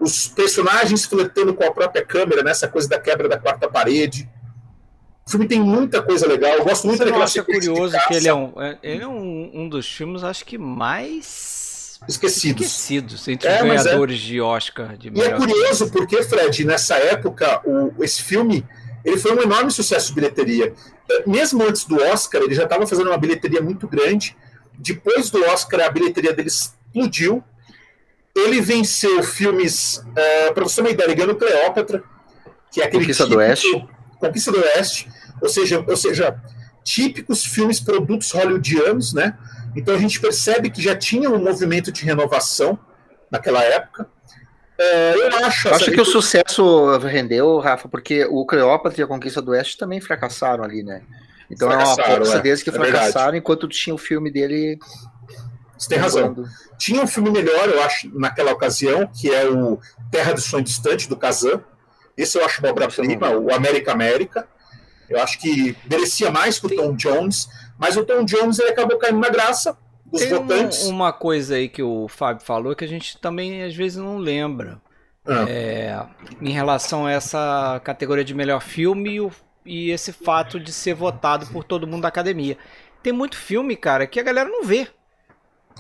os 0.06 0.28
personagens 0.28 1.04
flertando 1.06 1.54
com 1.54 1.64
a 1.64 1.72
própria 1.72 2.06
câmera, 2.06 2.44
nessa 2.44 2.68
né? 2.68 2.72
coisa 2.72 2.88
da 2.88 3.00
quebra 3.00 3.28
da 3.28 3.40
quarta 3.40 3.68
parede. 3.68 4.30
O 5.26 5.32
filme 5.32 5.48
tem 5.48 5.60
muita 5.60 6.04
coisa 6.04 6.28
legal. 6.28 6.54
Eu 6.54 6.64
gosto 6.64 6.86
muito 6.86 7.00
Você 7.00 7.06
daquela 7.06 7.24
acha 7.24 7.44
curioso 7.44 7.98
que 8.08 8.14
ele 8.14 8.28
é, 8.28 8.34
um, 8.34 8.62
é, 8.62 8.78
ele 8.84 9.04
é 9.04 9.08
um, 9.08 9.52
um 9.56 9.68
dos 9.68 9.92
filmes, 9.92 10.24
acho 10.24 10.46
que 10.46 10.60
mais 10.60 12.00
esquecidos, 12.08 12.68
esquecidos 12.68 13.28
entre 13.28 13.48
é, 13.48 13.56
os 13.56 13.60
é. 13.60 13.68
ganhadores 13.68 14.20
é... 14.20 14.22
de 14.22 14.42
Oscar. 14.42 14.96
De 14.96 15.10
e 15.10 15.22
é 15.22 15.32
curioso 15.32 15.90
porque, 15.90 16.22
Fred, 16.22 16.64
nessa 16.64 16.96
época, 16.98 17.62
o, 17.66 18.04
esse 18.04 18.22
filme 18.22 18.64
ele 19.04 19.18
foi 19.18 19.36
um 19.36 19.42
enorme 19.42 19.72
sucesso 19.72 20.10
de 20.10 20.14
bilheteria. 20.14 20.74
Mesmo 21.26 21.64
antes 21.64 21.86
do 21.86 22.00
Oscar, 22.00 22.44
ele 22.44 22.54
já 22.54 22.64
estava 22.64 22.86
fazendo 22.86 23.08
uma 23.08 23.18
bilheteria 23.18 23.62
muito 23.62 23.88
grande. 23.88 24.38
Depois 24.78 25.32
do 25.32 25.44
Oscar, 25.46 25.82
a 25.82 25.90
bilheteria 25.90 26.34
dele 26.34 26.50
explodiu. 26.50 27.44
Ele 28.36 28.60
venceu 28.60 29.24
filmes, 29.24 30.04
é, 30.16 30.52
para 30.52 30.64
você 30.64 30.76
ter 30.76 30.82
uma 30.82 30.90
ideia, 30.90 31.08
ele 31.08 31.16
ganhou 31.16 31.36
Cleópatra, 31.36 32.04
que 32.72 32.82
é 32.82 32.86
aquele 32.86 33.04
Conquista 33.04 33.24
típico, 33.24 33.42
do 33.42 33.48
Oeste. 33.48 33.88
Conquista 34.20 34.52
do 34.52 34.60
Oeste, 34.60 35.10
ou 35.42 35.50
seja, 35.50 35.86
ou 35.88 35.98
seja, 35.98 36.42
típicos 36.84 37.46
filmes 37.46 37.80
produtos 37.80 38.32
hollywoodianos, 38.32 39.14
né? 39.14 39.38
Então 39.76 39.96
a 39.96 39.98
gente 39.98 40.20
percebe 40.20 40.70
que 40.70 40.82
já 40.82 40.96
tinha 40.96 41.30
um 41.30 41.40
movimento 41.40 41.92
de 41.92 42.04
renovação 42.04 42.78
naquela 43.32 43.64
época. 43.64 44.08
É, 44.78 45.16
eu 45.16 45.46
acho, 45.46 45.70
acho 45.70 45.92
que 45.92 46.02
o 46.02 46.06
sucesso 46.06 46.98
rendeu, 46.98 47.60
Rafa, 47.60 47.88
porque 47.88 48.26
o 48.26 48.46
Cleópatra 48.46 49.02
e 49.02 49.04
a 49.04 49.08
Conquista 49.08 49.42
do 49.42 49.52
Oeste 49.52 49.78
também 49.78 50.02
fracassaram 50.02 50.64
ali, 50.64 50.84
né? 50.84 51.02
Então 51.50 51.72
é 51.72 51.78
uma 51.78 51.96
força 51.96 52.38
é, 52.38 52.42
deles 52.42 52.64
que 52.64 52.70
é 52.70 52.74
fracassaram, 52.74 53.38
enquanto 53.38 53.68
tinha 53.68 53.94
o 53.94 53.98
filme 53.98 54.32
dele. 54.32 54.78
Você 55.78 55.90
tem 55.90 55.98
razão. 55.98 56.36
Tinha 56.78 57.02
um 57.02 57.08
filme 57.08 57.30
melhor, 57.30 57.70
eu 57.70 57.82
acho, 57.84 58.10
naquela 58.18 58.52
ocasião, 58.52 59.08
que 59.08 59.34
é 59.34 59.50
o 59.50 59.80
Terra 60.12 60.34
do 60.34 60.42
Sonho 60.42 60.64
Distante, 60.64 61.10
do 61.10 61.18
Kazan. 61.18 61.62
Esse 62.18 62.38
eu 62.38 62.46
acho 62.46 62.62
uma 62.62 62.70
obra-prima, 62.70 63.32
o 63.32 63.54
América 63.54 63.92
América. 63.92 64.48
Eu 65.10 65.22
acho 65.22 65.40
que 65.40 65.76
merecia 65.90 66.32
mais 66.32 66.60
que 66.60 66.66
o 66.68 66.76
Tom 66.76 66.96
Jones, 66.96 67.48
mas 67.78 67.96
o 67.98 68.04
Tom 68.04 68.24
Jones 68.24 68.58
ele 68.60 68.70
acabou 68.70 68.98
caindo 68.98 69.20
na 69.20 69.30
graça 69.30 69.78
dos 70.06 70.22
Tem 70.22 70.30
votantes. 70.30 70.86
Um, 70.86 70.90
uma 70.92 71.14
coisa 71.14 71.56
aí 71.56 71.70
que 71.70 71.84
o 71.84 72.08
Fábio 72.08 72.44
falou 72.44 72.76
que 72.76 72.86
a 72.86 72.88
gente 72.88 73.18
também 73.20 73.64
às 73.64 73.76
vezes 73.76 73.98
não 73.98 74.18
lembra. 74.18 74.82
Ah. 75.28 75.46
É, 75.48 76.06
em 76.40 76.52
relação 76.52 77.06
a 77.06 77.12
essa 77.12 77.82
categoria 77.84 78.24
de 78.24 78.34
melhor 78.34 78.62
filme 78.62 79.16
e, 79.16 79.22
o, 79.22 79.32
e 79.66 79.90
esse 79.90 80.14
fato 80.14 80.60
de 80.60 80.72
ser 80.72 80.94
votado 80.94 81.48
por 81.48 81.64
todo 81.64 81.88
mundo 81.88 82.04
da 82.04 82.08
academia. 82.08 82.58
Tem 83.02 83.12
muito 83.12 83.36
filme, 83.36 83.76
cara, 83.76 84.08
que 84.08 84.20
a 84.20 84.24
galera 84.24 84.50
não 84.50 84.64
vê. 84.64 84.88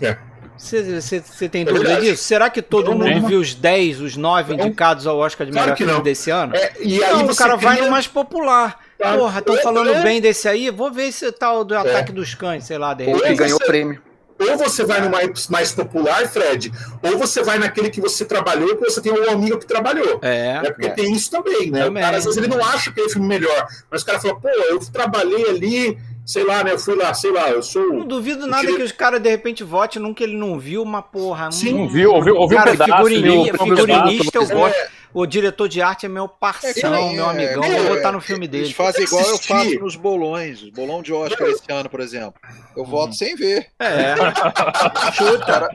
É. 0.01 0.17
Você 0.57 1.49
tem 1.49 1.63
é 1.63 1.65
dúvida 1.65 1.99
disso? 1.99 2.23
Será 2.23 2.49
que 2.49 2.61
todo 2.61 2.91
não, 2.91 2.97
mundo 2.97 3.21
não. 3.21 3.27
viu 3.27 3.39
os 3.39 3.53
10, 3.53 4.01
os 4.01 4.15
9 4.15 4.53
indicados 4.53 5.05
ao 5.05 5.17
Oscar 5.17 5.45
de 5.45 5.51
melhor 5.51 5.75
claro 5.75 5.77
filme 5.77 6.03
desse 6.03 6.31
ano? 6.31 6.55
É, 6.55 6.73
e 6.79 6.99
não, 6.99 7.19
aí 7.19 7.25
o 7.25 7.35
cara 7.35 7.57
cria... 7.57 7.69
vai 7.69 7.81
no 7.81 7.91
mais 7.91 8.07
popular. 8.07 8.79
Tá. 8.97 9.17
Porra, 9.17 9.39
estão 9.39 9.57
falando 9.57 9.93
é. 9.93 10.01
bem 10.01 10.21
desse 10.21 10.47
aí, 10.47 10.69
vou 10.69 10.91
ver 10.91 11.07
esse 11.07 11.29
tal 11.33 11.65
do 11.65 11.75
é. 11.75 11.77
ataque 11.77 12.13
dos 12.13 12.33
cães, 12.33 12.63
sei 12.63 12.77
lá, 12.77 12.93
de 12.93 13.03
repente. 13.03 13.29
Ou 13.29 13.35
ganhou 13.35 13.57
o 13.57 13.65
prêmio. 13.65 14.01
Ou 14.37 14.57
você 14.57 14.83
vai 14.83 14.99
no 14.99 15.09
mais, 15.09 15.47
mais 15.47 15.71
popular, 15.71 16.27
Fred, 16.27 16.71
ou 17.01 17.17
você 17.17 17.41
vai 17.41 17.57
naquele 17.57 17.89
que 17.89 18.01
você 18.01 18.25
trabalhou, 18.25 18.75
que 18.75 18.83
você 18.83 19.01
tem 19.01 19.11
um 19.11 19.29
amigo 19.29 19.57
que 19.57 19.65
trabalhou. 19.65 20.19
É. 20.21 20.61
é 20.63 20.71
porque 20.71 20.87
é. 20.87 20.89
tem 20.89 21.13
isso 21.13 21.31
também, 21.31 21.71
né? 21.71 21.85
Também. 21.85 22.03
O 22.03 22.05
cara, 22.05 22.17
às 22.17 22.25
vezes, 22.25 22.37
ele 22.37 22.47
não 22.47 22.63
acha 22.63 22.91
que 22.91 22.99
é 22.99 23.03
o 23.03 23.09
filme 23.09 23.27
melhor, 23.27 23.65
mas 23.89 24.01
o 24.01 24.05
cara 24.05 24.19
fala, 24.19 24.37
pô, 24.37 24.49
eu 24.49 24.79
trabalhei 24.91 25.49
ali, 25.49 25.97
sei 26.25 26.43
lá, 26.43 26.63
né? 26.63 26.73
Eu 26.73 26.79
fui 26.79 26.95
lá, 26.95 27.13
sei 27.13 27.31
lá, 27.31 27.49
eu 27.49 27.61
sou. 27.61 27.93
Não 27.93 28.07
duvido 28.07 28.47
nada 28.47 28.65
que 28.65 28.81
os 28.81 28.91
caras 28.91 29.21
de 29.21 29.29
repente 29.29 29.63
votem 29.63 30.01
num 30.01 30.13
que 30.13 30.23
ele 30.23 30.35
não 30.35 30.59
viu, 30.59 30.81
uma 30.81 31.01
porra. 31.01 31.51
Sim, 31.51 31.73
não 31.73 31.87
viu, 31.87 32.11
ouviu, 32.11 32.35
ouviu 32.35 32.57
cara, 32.57 32.71
um 32.71 32.77
pedaço, 32.77 32.91
figurini, 32.91 33.51
figurinista 33.51 34.37
eu 34.37 34.47
gosto. 34.47 34.75
É. 34.75 35.05
O 35.15 35.25
diretor 35.25 35.69
de 35.69 35.81
arte 35.81 36.05
é 36.05 36.09
meu 36.09 36.27
parceirão, 36.27 37.09
é, 37.11 37.13
meu 37.13 37.29
amigão. 37.29 37.63
É, 37.63 37.83
vou 37.83 37.95
botar 37.95 38.11
no 38.11 38.19
filme 38.19 38.49
dele. 38.49 38.65
Eles 38.65 38.75
fazem 38.75 39.05
igual 39.05 39.23
eu 39.23 39.37
faço 39.37 39.79
nos 39.79 39.95
bolões. 39.95 40.61
Os 40.61 40.69
bolão 40.71 41.01
de 41.01 41.13
Oscar 41.13 41.47
esse 41.47 41.71
ano, 41.71 41.89
por 41.89 42.01
exemplo. 42.01 42.33
Eu 42.75 42.83
hum. 42.83 42.85
voto 42.85 43.15
sem 43.15 43.33
ver. 43.33 43.67
É. 43.79 44.13
Chuta. 45.15 45.45
Cara, 45.45 45.69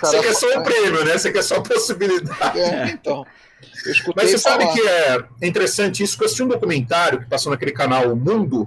Você 0.00 0.20
quer 0.22 0.34
só 0.34 0.58
um 0.58 0.62
prêmio, 0.62 1.04
né? 1.04 1.18
Você 1.18 1.30
quer 1.30 1.42
só 1.42 1.56
a 1.56 1.62
possibilidade. 1.62 2.58
É, 2.58 2.88
então. 2.88 3.26
Mas 4.16 4.30
você 4.30 4.38
falar. 4.38 4.62
sabe 4.62 4.72
que 4.72 4.88
é 4.88 5.46
interessante 5.46 6.02
isso? 6.02 6.16
Que 6.16 6.22
eu 6.22 6.26
assisti 6.26 6.42
um 6.42 6.48
documentário 6.48 7.20
que 7.20 7.26
passou 7.26 7.52
naquele 7.52 7.72
canal 7.72 8.10
O 8.10 8.16
Mundo, 8.16 8.66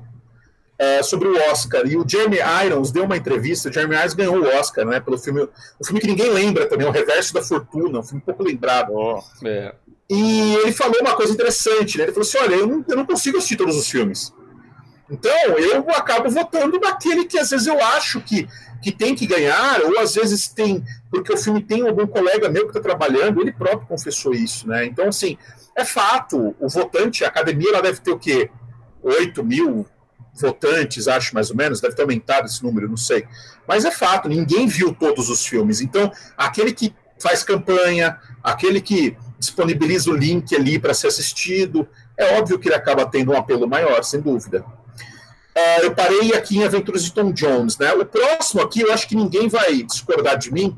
é, 0.77 1.01
sobre 1.01 1.27
o 1.27 1.51
Oscar. 1.51 1.85
E 1.85 1.97
o 1.97 2.07
Jeremy 2.07 2.37
Irons 2.65 2.91
deu 2.91 3.03
uma 3.05 3.17
entrevista. 3.17 3.69
O 3.69 3.73
Jeremy 3.73 3.95
Irons 3.95 4.13
ganhou 4.13 4.37
o 4.37 4.47
Oscar, 4.57 4.85
né? 4.85 4.99
Pelo 4.99 5.17
filme, 5.17 5.47
o 5.79 5.85
filme 5.85 6.01
que 6.01 6.07
ninguém 6.07 6.29
lembra 6.29 6.67
também, 6.67 6.87
O 6.87 6.91
Reverso 6.91 7.33
da 7.33 7.41
Fortuna, 7.41 7.99
um 7.99 8.03
filme 8.03 8.21
pouco 8.25 8.43
lembrado. 8.43 8.91
Oh, 8.93 9.21
é. 9.45 9.73
E 10.09 10.55
ele 10.55 10.71
falou 10.71 10.99
uma 11.01 11.15
coisa 11.15 11.33
interessante, 11.33 11.97
né? 11.97 12.03
Ele 12.03 12.11
falou 12.11 12.27
assim: 12.27 12.37
olha, 12.37 12.55
eu 12.55 12.67
não, 12.67 12.85
eu 12.87 12.97
não 12.97 13.05
consigo 13.05 13.37
assistir 13.37 13.55
todos 13.55 13.75
os 13.75 13.89
filmes. 13.89 14.33
Então, 15.09 15.31
eu 15.57 15.87
acabo 15.91 16.29
votando 16.29 16.79
naquele 16.79 17.25
que 17.25 17.37
às 17.37 17.51
vezes 17.51 17.67
eu 17.67 17.79
acho 17.79 18.21
que, 18.21 18.47
que 18.81 18.91
tem 18.91 19.13
que 19.13 19.27
ganhar, 19.27 19.81
ou 19.81 19.99
às 19.99 20.15
vezes 20.15 20.47
tem, 20.47 20.83
porque 21.11 21.31
o 21.31 21.37
filme 21.37 21.61
tem 21.61 21.87
algum 21.87 22.07
colega 22.07 22.49
meu 22.49 22.63
que 22.63 22.69
está 22.69 22.79
trabalhando, 22.79 23.39
ele 23.39 23.51
próprio 23.51 23.87
confessou 23.87 24.33
isso, 24.33 24.67
né? 24.67 24.85
Então, 24.85 25.07
assim, 25.07 25.37
é 25.75 25.85
fato, 25.85 26.55
o 26.59 26.67
votante, 26.67 27.23
a 27.23 27.27
academia, 27.27 27.69
ela 27.69 27.81
deve 27.83 27.99
ter 27.99 28.11
o 28.11 28.17
quê? 28.17 28.49
8 29.03 29.43
mil, 29.43 29.85
votantes, 30.35 31.07
acho 31.07 31.33
mais 31.33 31.49
ou 31.49 31.55
menos, 31.55 31.79
deve 31.79 31.95
ter 31.95 32.01
aumentado 32.01 32.45
esse 32.45 32.63
número, 32.63 32.89
não 32.89 32.97
sei. 32.97 33.25
Mas 33.67 33.85
é 33.85 33.91
fato, 33.91 34.27
ninguém 34.27 34.67
viu 34.67 34.93
todos 34.93 35.29
os 35.29 35.45
filmes. 35.45 35.81
Então, 35.81 36.11
aquele 36.37 36.73
que 36.73 36.93
faz 37.19 37.43
campanha, 37.43 38.19
aquele 38.43 38.81
que 38.81 39.15
disponibiliza 39.39 40.09
o 40.09 40.15
link 40.15 40.55
ali 40.55 40.77
para 40.77 40.93
ser 40.93 41.07
assistido, 41.07 41.87
é 42.17 42.37
óbvio 42.37 42.59
que 42.59 42.67
ele 42.67 42.75
acaba 42.75 43.05
tendo 43.05 43.31
um 43.31 43.37
apelo 43.37 43.67
maior, 43.67 44.03
sem 44.03 44.21
dúvida. 44.21 44.65
Uh, 45.57 45.83
eu 45.83 45.95
parei 45.95 46.33
aqui 46.33 46.57
em 46.57 46.65
Aventuras 46.65 47.03
de 47.03 47.13
Tom 47.13 47.31
Jones, 47.31 47.77
né? 47.77 47.93
O 47.93 48.05
próximo 48.05 48.61
aqui, 48.61 48.81
eu 48.81 48.91
acho 48.91 49.07
que 49.07 49.15
ninguém 49.15 49.47
vai 49.47 49.83
discordar 49.83 50.37
de 50.37 50.51
mim, 50.51 50.75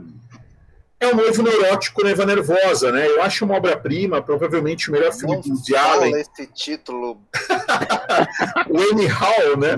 é 1.00 1.08
o 1.08 1.16
noivo 1.16 1.44
neurótico 1.44 2.04
Neva 2.04 2.26
Nervosa, 2.26 2.92
né? 2.92 3.08
Eu 3.08 3.22
acho 3.22 3.46
uma 3.46 3.56
obra-prima, 3.56 4.22
provavelmente 4.22 4.90
o 4.90 4.92
melhor 4.92 5.14
filme 5.14 5.36
Não 5.36 5.56
do 5.56 5.78
Allen. 5.78 6.16
esse 6.16 6.48
título. 6.48 7.22
o 8.68 8.82
Anyhow, 8.92 9.58
né? 9.58 9.76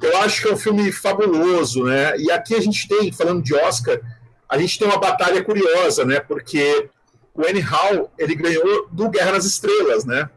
Eu 0.00 0.16
acho 0.18 0.42
que 0.42 0.48
é 0.48 0.52
um 0.52 0.56
filme 0.56 0.90
fabuloso, 0.90 1.84
né? 1.84 2.16
E 2.16 2.30
aqui 2.30 2.54
a 2.54 2.60
gente 2.60 2.88
tem, 2.88 3.12
falando 3.12 3.42
de 3.42 3.54
Oscar, 3.54 4.00
a 4.48 4.56
gente 4.56 4.78
tem 4.78 4.88
uma 4.88 4.98
batalha 4.98 5.44
curiosa, 5.44 6.04
né? 6.06 6.18
Porque 6.18 6.88
o 7.34 7.46
Anyhow, 7.46 8.10
ele 8.18 8.34
ganhou 8.34 8.88
do 8.90 9.10
Guerra 9.10 9.32
nas 9.32 9.44
Estrelas, 9.44 10.06
né? 10.06 10.30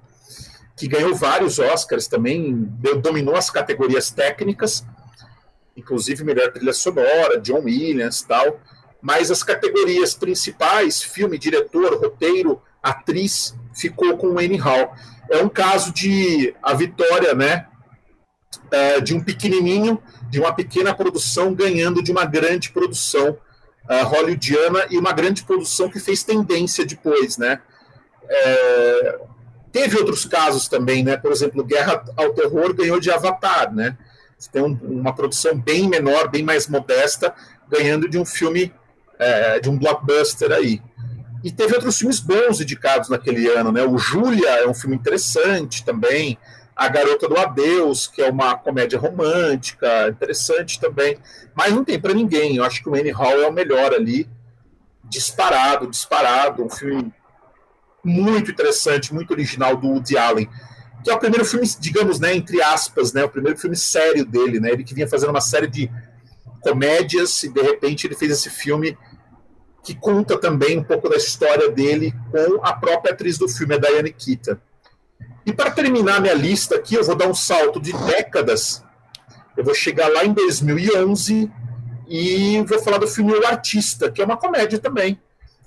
Que 0.76 0.90
ganhou 0.90 1.16
vários 1.16 1.58
Oscars 1.58 2.08
também, 2.08 2.70
dominou 3.02 3.36
as 3.36 3.50
categorias 3.50 4.12
técnicas, 4.12 4.86
inclusive 5.78 6.26
melhor 6.26 6.52
trilha 6.52 6.74
sonora, 6.74 7.40
John 7.40 7.62
Williams 7.64 8.24
tal 8.24 8.60
mas 9.02 9.32
as 9.32 9.44
categorias 9.44 10.14
principais, 10.14 11.02
filme, 11.02 11.38
diretor, 11.38 12.00
roteiro, 12.00 12.62
atriz, 12.82 13.56
ficou 13.74 14.18
com 14.18 14.28
o 14.28 14.40
Annie 14.40 14.58
Hall. 14.58 14.94
É 15.30 15.42
um 15.42 15.50
caso 15.50 15.92
de 15.92 16.54
a 16.62 16.74
vitória, 16.74 17.34
né, 17.34 17.68
é, 18.70 19.02
de 19.02 19.14
um 19.14 19.24
pequenininho, 19.24 20.02
de 20.30 20.40
uma 20.40 20.54
pequena 20.54 20.94
produção 20.94 21.54
ganhando 21.54 22.02
de 22.04 22.12
uma 22.12 22.26
grande 22.26 22.70
produção 22.70 23.38
uh, 23.90 24.06
hollywoodiana 24.06 24.88
e 24.90 24.98
uma 24.98 25.12
grande 25.12 25.44
produção 25.44 25.90
que 25.90 26.00
fez 26.00 26.24
tendência 26.24 26.86
depois, 26.86 27.38
né. 27.38 27.62
É, 28.30 29.20
teve 29.72 29.98
outros 29.98 30.26
casos 30.26 30.68
também, 30.68 31.04
né, 31.04 31.18
por 31.18 31.32
exemplo, 31.32 31.64
Guerra 31.64 32.04
ao 32.16 32.34
Terror 32.34 32.74
ganhou 32.74 33.00
de 33.00 33.12
Avatar, 33.12 33.74
né, 33.74 33.98
tem 34.52 34.62
um, 34.62 34.78
uma 34.84 35.14
produção 35.14 35.58
bem 35.58 35.88
menor, 35.88 36.30
bem 36.30 36.44
mais 36.44 36.68
modesta, 36.68 37.34
ganhando 37.70 38.08
de 38.08 38.18
um 38.18 38.26
filme 38.26 38.74
é, 39.22 39.60
de 39.60 39.70
um 39.70 39.78
blockbuster 39.78 40.52
aí. 40.52 40.82
E 41.44 41.52
teve 41.52 41.76
outros 41.76 41.98
filmes 41.98 42.20
bons 42.20 42.60
indicados 42.60 43.08
naquele 43.08 43.48
ano, 43.48 43.72
né? 43.72 43.84
O 43.84 43.98
Júlia 43.98 44.50
é 44.50 44.68
um 44.68 44.74
filme 44.74 44.96
interessante 44.96 45.86
também. 45.86 46.38
A 46.76 46.88
Garota 46.88 47.28
do 47.28 47.38
Adeus, 47.38 48.08
que 48.08 48.22
é 48.22 48.30
uma 48.30 48.56
comédia 48.56 48.98
romântica, 48.98 50.10
interessante 50.10 50.80
também. 50.80 51.18
Mas 51.54 51.74
não 51.74 51.84
tem 51.84 52.00
para 52.00 52.14
ninguém. 52.14 52.56
Eu 52.56 52.64
acho 52.64 52.82
que 52.82 52.90
o 52.90 52.96
Annie 52.96 53.12
Hall 53.12 53.42
é 53.42 53.48
o 53.48 53.54
melhor 53.54 53.94
ali. 53.94 54.28
Disparado, 55.04 55.88
disparado. 55.88 56.64
Um 56.64 56.70
filme 56.70 57.14
muito 58.04 58.52
interessante, 58.52 59.14
muito 59.14 59.32
original 59.32 59.76
do 59.76 59.88
Woody 59.88 60.18
Allen. 60.18 60.50
Que 61.04 61.10
é 61.10 61.14
o 61.14 61.20
primeiro 61.20 61.46
filme, 61.46 61.68
digamos, 61.80 62.20
né, 62.20 62.36
entre 62.36 62.62
aspas, 62.62 63.14
né, 63.14 63.24
o 63.24 63.30
primeiro 63.30 63.58
filme 63.58 63.76
sério 63.76 64.24
dele, 64.24 64.60
né? 64.60 64.72
Ele 64.72 64.84
que 64.84 64.94
vinha 64.94 65.08
fazendo 65.08 65.32
uma 65.32 65.42
série 65.42 65.68
de 65.68 65.90
comédias 66.62 67.42
e 67.44 67.50
de 67.50 67.62
repente 67.62 68.06
ele 68.06 68.16
fez 68.16 68.32
esse 68.32 68.50
filme 68.50 68.96
que 69.84 69.96
conta 69.96 70.38
também 70.38 70.80
um 70.80 70.84
pouco 70.84 71.10
da 71.10 71.18
história 71.18 71.70
dele 71.70 72.14
com 72.32 72.64
a 72.64 72.74
própria 72.74 73.14
atriz 73.14 73.38
do 73.38 73.48
filme, 73.48 73.76
a 73.76 73.78
Diane 73.78 74.14
Keaton. 74.14 74.58
E 75.46 75.52
para 75.52 75.72
terminar 75.72 76.22
minha 76.22 76.34
lista 76.34 76.76
aqui, 76.76 76.96
eu 76.96 77.04
vou 77.04 77.16
dar 77.16 77.28
um 77.28 77.34
salto 77.34 77.80
de 77.80 77.92
décadas. 77.94 78.84
Eu 79.58 79.64
vou 79.64 79.74
chegar 79.74 80.08
lá 80.08 80.24
em 80.24 80.34
2011 80.34 81.52
e 82.08 82.64
vou 82.64 82.80
falar 82.80 83.00
do 83.00 83.08
filme 83.08 83.34
O 83.34 83.48
Artista, 83.48 84.12
que 84.12 84.22
é 84.22 84.26
uma 84.26 84.38
comédia 84.38 84.78
também, 84.78 85.20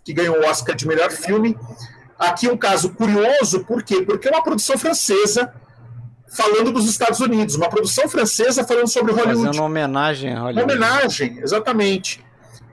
que 0.04 0.12
ganhou 0.12 0.36
o 0.36 0.46
Oscar 0.46 0.76
de 0.76 0.86
melhor 0.86 1.10
filme. 1.10 1.56
Aqui 2.18 2.48
um 2.48 2.56
caso 2.56 2.90
curioso, 2.94 3.64
por 3.64 3.82
quê? 3.82 4.02
Porque 4.02 4.28
é 4.28 4.30
uma 4.30 4.42
produção 4.42 4.78
francesa 4.78 5.52
falando 6.28 6.72
dos 6.72 6.88
Estados 6.88 7.20
Unidos, 7.20 7.54
uma 7.54 7.68
produção 7.68 8.08
francesa 8.08 8.64
falando 8.64 8.88
sobre 8.88 9.12
Hollywood. 9.12 9.46
Fazendo 9.46 9.62
homenagem 9.62 10.32
a 10.32 10.40
Hollywood. 10.40 10.62
Uma 10.62 10.72
homenagem, 10.72 11.38
exatamente. 11.40 12.23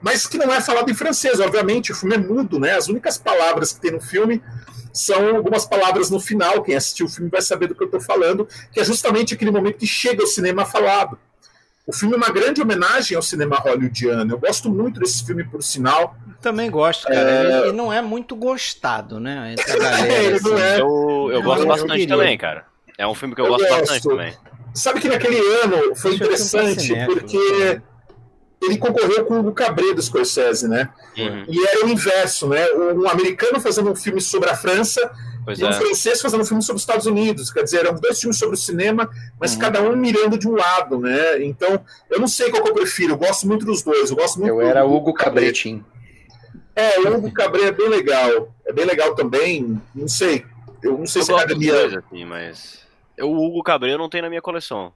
Mas 0.02 0.26
que 0.26 0.36
não 0.36 0.52
é 0.52 0.60
falado 0.60 0.90
em 0.90 0.94
francês, 0.94 1.38
obviamente, 1.38 1.92
o 1.92 1.94
filme 1.94 2.16
é 2.16 2.18
mudo, 2.18 2.58
né? 2.58 2.74
As 2.74 2.88
únicas 2.88 3.16
palavras 3.16 3.72
que 3.72 3.80
tem 3.80 3.92
no 3.92 4.00
filme 4.00 4.42
são 4.92 5.36
algumas 5.36 5.64
palavras 5.64 6.10
no 6.10 6.18
final. 6.18 6.62
Quem 6.62 6.74
assistiu 6.74 7.06
o 7.06 7.08
filme 7.08 7.30
vai 7.30 7.40
saber 7.40 7.68
do 7.68 7.74
que 7.74 7.82
eu 7.82 7.86
estou 7.86 8.00
falando, 8.00 8.46
que 8.72 8.80
é 8.80 8.84
justamente 8.84 9.32
aquele 9.32 9.52
momento 9.52 9.78
que 9.78 9.86
chega 9.86 10.22
o 10.22 10.26
cinema 10.26 10.66
falado. 10.66 11.18
O 11.86 11.92
filme 11.92 12.14
é 12.14 12.16
uma 12.16 12.30
grande 12.30 12.60
homenagem 12.60 13.16
ao 13.16 13.22
cinema 13.22 13.56
hollywoodiano. 13.56 14.34
Eu 14.34 14.38
gosto 14.38 14.70
muito 14.70 15.00
desse 15.00 15.24
filme, 15.24 15.44
por 15.44 15.62
sinal. 15.62 16.16
Também 16.40 16.70
gosto, 16.70 17.06
cara. 17.06 17.18
É... 17.18 17.68
E 17.68 17.72
não 17.72 17.92
é 17.92 18.02
muito 18.02 18.36
gostado, 18.36 19.18
né? 19.20 19.54
Galera, 19.66 20.36
assim. 20.36 20.54
é... 20.54 20.80
Eu, 20.80 21.30
eu 21.32 21.42
gosto 21.42 21.66
bastante 21.66 22.06
também, 22.06 22.36
cara. 22.36 22.66
É 22.98 23.06
um 23.06 23.14
filme 23.14 23.34
que 23.34 23.40
eu, 23.40 23.46
eu 23.46 23.52
gosto, 23.52 23.68
gosto, 23.68 23.80
bastante 23.80 24.08
também. 24.08 24.34
Sabe 24.74 25.00
que 25.00 25.08
naquele 25.08 25.38
ano 25.64 25.94
foi 25.96 26.14
interessante, 26.14 26.94
porque 27.06 27.80
ele 28.64 28.78
concorreu 28.78 29.24
com 29.24 29.40
o 29.40 29.52
Cabré 29.52 29.92
do 29.92 30.02
Scorsese, 30.02 30.68
né? 30.68 30.88
Uhum. 31.16 31.44
E 31.48 31.66
era 31.66 31.84
o 31.84 31.88
inverso, 31.88 32.48
né? 32.48 32.64
Um 32.72 33.08
americano 33.08 33.60
fazendo 33.60 33.90
um 33.90 33.94
filme 33.94 34.20
sobre 34.20 34.48
a 34.48 34.56
França 34.56 35.10
pois 35.44 35.58
e 35.58 35.64
um 35.64 35.68
é. 35.68 35.72
francês 35.72 36.20
fazendo 36.20 36.42
um 36.42 36.44
filme 36.44 36.62
sobre 36.62 36.76
os 36.76 36.82
Estados 36.82 37.06
Unidos. 37.06 37.50
Quer 37.50 37.64
dizer, 37.64 37.78
eram 37.78 37.94
dois 37.94 38.20
filmes 38.20 38.38
sobre 38.38 38.54
o 38.54 38.58
cinema, 38.58 39.10
mas 39.40 39.54
uhum. 39.54 39.60
cada 39.60 39.82
um 39.82 39.96
mirando 39.96 40.38
de 40.38 40.48
um 40.48 40.54
lado, 40.54 40.98
né? 40.98 41.42
Então, 41.44 41.84
eu 42.10 42.20
não 42.20 42.28
sei 42.28 42.50
qual 42.50 42.62
que 42.62 42.70
eu 42.70 42.74
prefiro. 42.74 43.14
Eu 43.14 43.18
gosto 43.18 43.46
muito 43.46 43.64
dos 43.64 43.82
dois. 43.82 44.10
Eu 44.10 44.16
gosto 44.16 44.38
muito. 44.38 44.50
Eu 44.50 44.60
era 44.60 44.84
Hugo 44.84 45.12
Cabré, 45.12 45.52
É, 46.74 47.00
o 47.00 47.16
Hugo 47.16 47.32
Cabré 47.32 47.64
é 47.64 47.72
bem 47.72 47.88
legal. 47.88 48.54
É 48.64 48.72
bem 48.72 48.84
legal 48.84 49.14
também. 49.14 49.80
Não 49.94 50.08
sei. 50.08 50.44
Eu 50.82 50.98
não 50.98 51.06
sei 51.06 51.22
eu 51.22 51.26
se 51.26 51.32
a 51.32 51.36
academia. 51.36 51.72
Dois, 51.72 51.96
assim, 51.96 52.24
mas 52.24 52.82
o 53.20 53.46
Hugo 53.46 53.62
Cabré 53.62 53.96
não 53.96 54.08
tem 54.08 54.22
na 54.22 54.28
minha 54.28 54.42
coleção. 54.42 54.92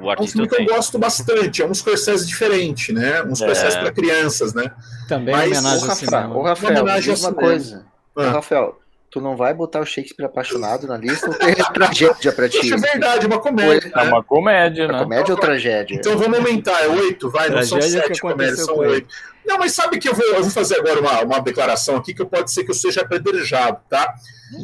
O 0.00 0.12
é 0.12 0.16
um 0.20 0.26
filme 0.26 0.48
que 0.48 0.60
eu 0.60 0.64
gosto 0.66 0.98
bastante, 0.98 1.62
é 1.62 1.66
um 1.66 1.74
Scorsese 1.74 2.26
diferente, 2.26 2.92
né? 2.92 3.22
Um 3.22 3.34
Scorsese 3.34 3.76
é. 3.76 3.80
para 3.80 3.92
crianças, 3.92 4.52
né? 4.52 4.70
Também 5.08 5.34
Mas, 5.34 5.58
homenagem 5.58 5.88
ao 5.88 5.96
cinema. 5.96 6.36
O 6.36 6.42
Rafael, 6.42 6.80
homenagem 6.80 7.14
uma 7.14 7.32
coisa. 7.32 7.86
Ah. 8.16 8.30
Rafael, 8.30 8.78
tu 9.10 9.20
não 9.20 9.36
vai 9.36 9.54
botar 9.54 9.80
o 9.80 9.86
Shakespeare 9.86 10.26
apaixonado 10.26 10.86
na 10.86 10.96
lista 10.96 11.28
ou 11.28 11.34
tem 11.34 11.54
tragédia 11.72 12.32
pra 12.32 12.48
ti? 12.48 12.58
Isso 12.58 12.74
é 12.74 12.76
verdade, 12.76 13.26
uma 13.26 13.38
comédia. 13.38 13.90
É 13.94 14.02
uma 14.02 14.22
comédia, 14.22 14.88
né? 14.88 14.98
Comédia 14.98 15.34
ou 15.34 15.40
tragédia? 15.40 15.94
Então 15.94 16.18
vamos 16.18 16.38
aumentar, 16.38 16.82
é 16.82 16.88
oito, 16.88 17.30
vai, 17.30 17.48
não 17.48 17.62
são 17.62 17.80
sete 17.80 18.20
comédias, 18.20 18.64
são 18.64 18.76
oito. 18.76 19.08
Não, 19.46 19.58
mas 19.58 19.72
sabe 19.72 19.98
que 19.98 20.08
eu 20.08 20.14
vou, 20.14 20.26
eu 20.26 20.42
vou 20.42 20.50
fazer 20.50 20.76
agora 20.80 21.00
uma, 21.00 21.22
uma 21.22 21.40
declaração 21.40 21.96
aqui 21.96 22.12
que 22.12 22.24
pode 22.24 22.50
ser 22.52 22.64
que 22.64 22.70
eu 22.70 22.74
seja 22.74 23.02
apedrejado, 23.02 23.80
tá? 23.88 24.14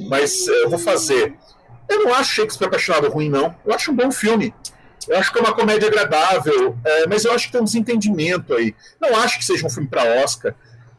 Mas 0.09 0.47
eu 0.47 0.69
vou 0.69 0.79
fazer. 0.79 1.35
Eu 1.89 2.05
não 2.05 2.15
acho 2.15 2.35
Shakespeare 2.35 2.67
apaixonado 2.67 3.09
ruim, 3.09 3.29
não. 3.29 3.55
Eu 3.65 3.73
acho 3.73 3.93
um 3.93 3.95
bom 3.95 4.11
filme. 4.11 4.53
Eu 5.09 5.19
acho 5.19 5.33
que 5.33 5.39
é 5.39 5.43
uma 5.43 5.55
comédia 5.55 5.89
agradável, 5.89 6.77
é, 6.85 7.07
mas 7.07 7.25
eu 7.25 7.33
acho 7.33 7.47
que 7.47 7.53
tem 7.53 7.61
um 7.61 7.65
desentendimento 7.65 8.55
aí. 8.55 8.75
Não 9.01 9.17
acho 9.17 9.39
que 9.39 9.45
seja 9.45 9.67
um 9.67 9.71
filme 9.71 9.89
para 9.89 10.23
Oscar, 10.23 10.55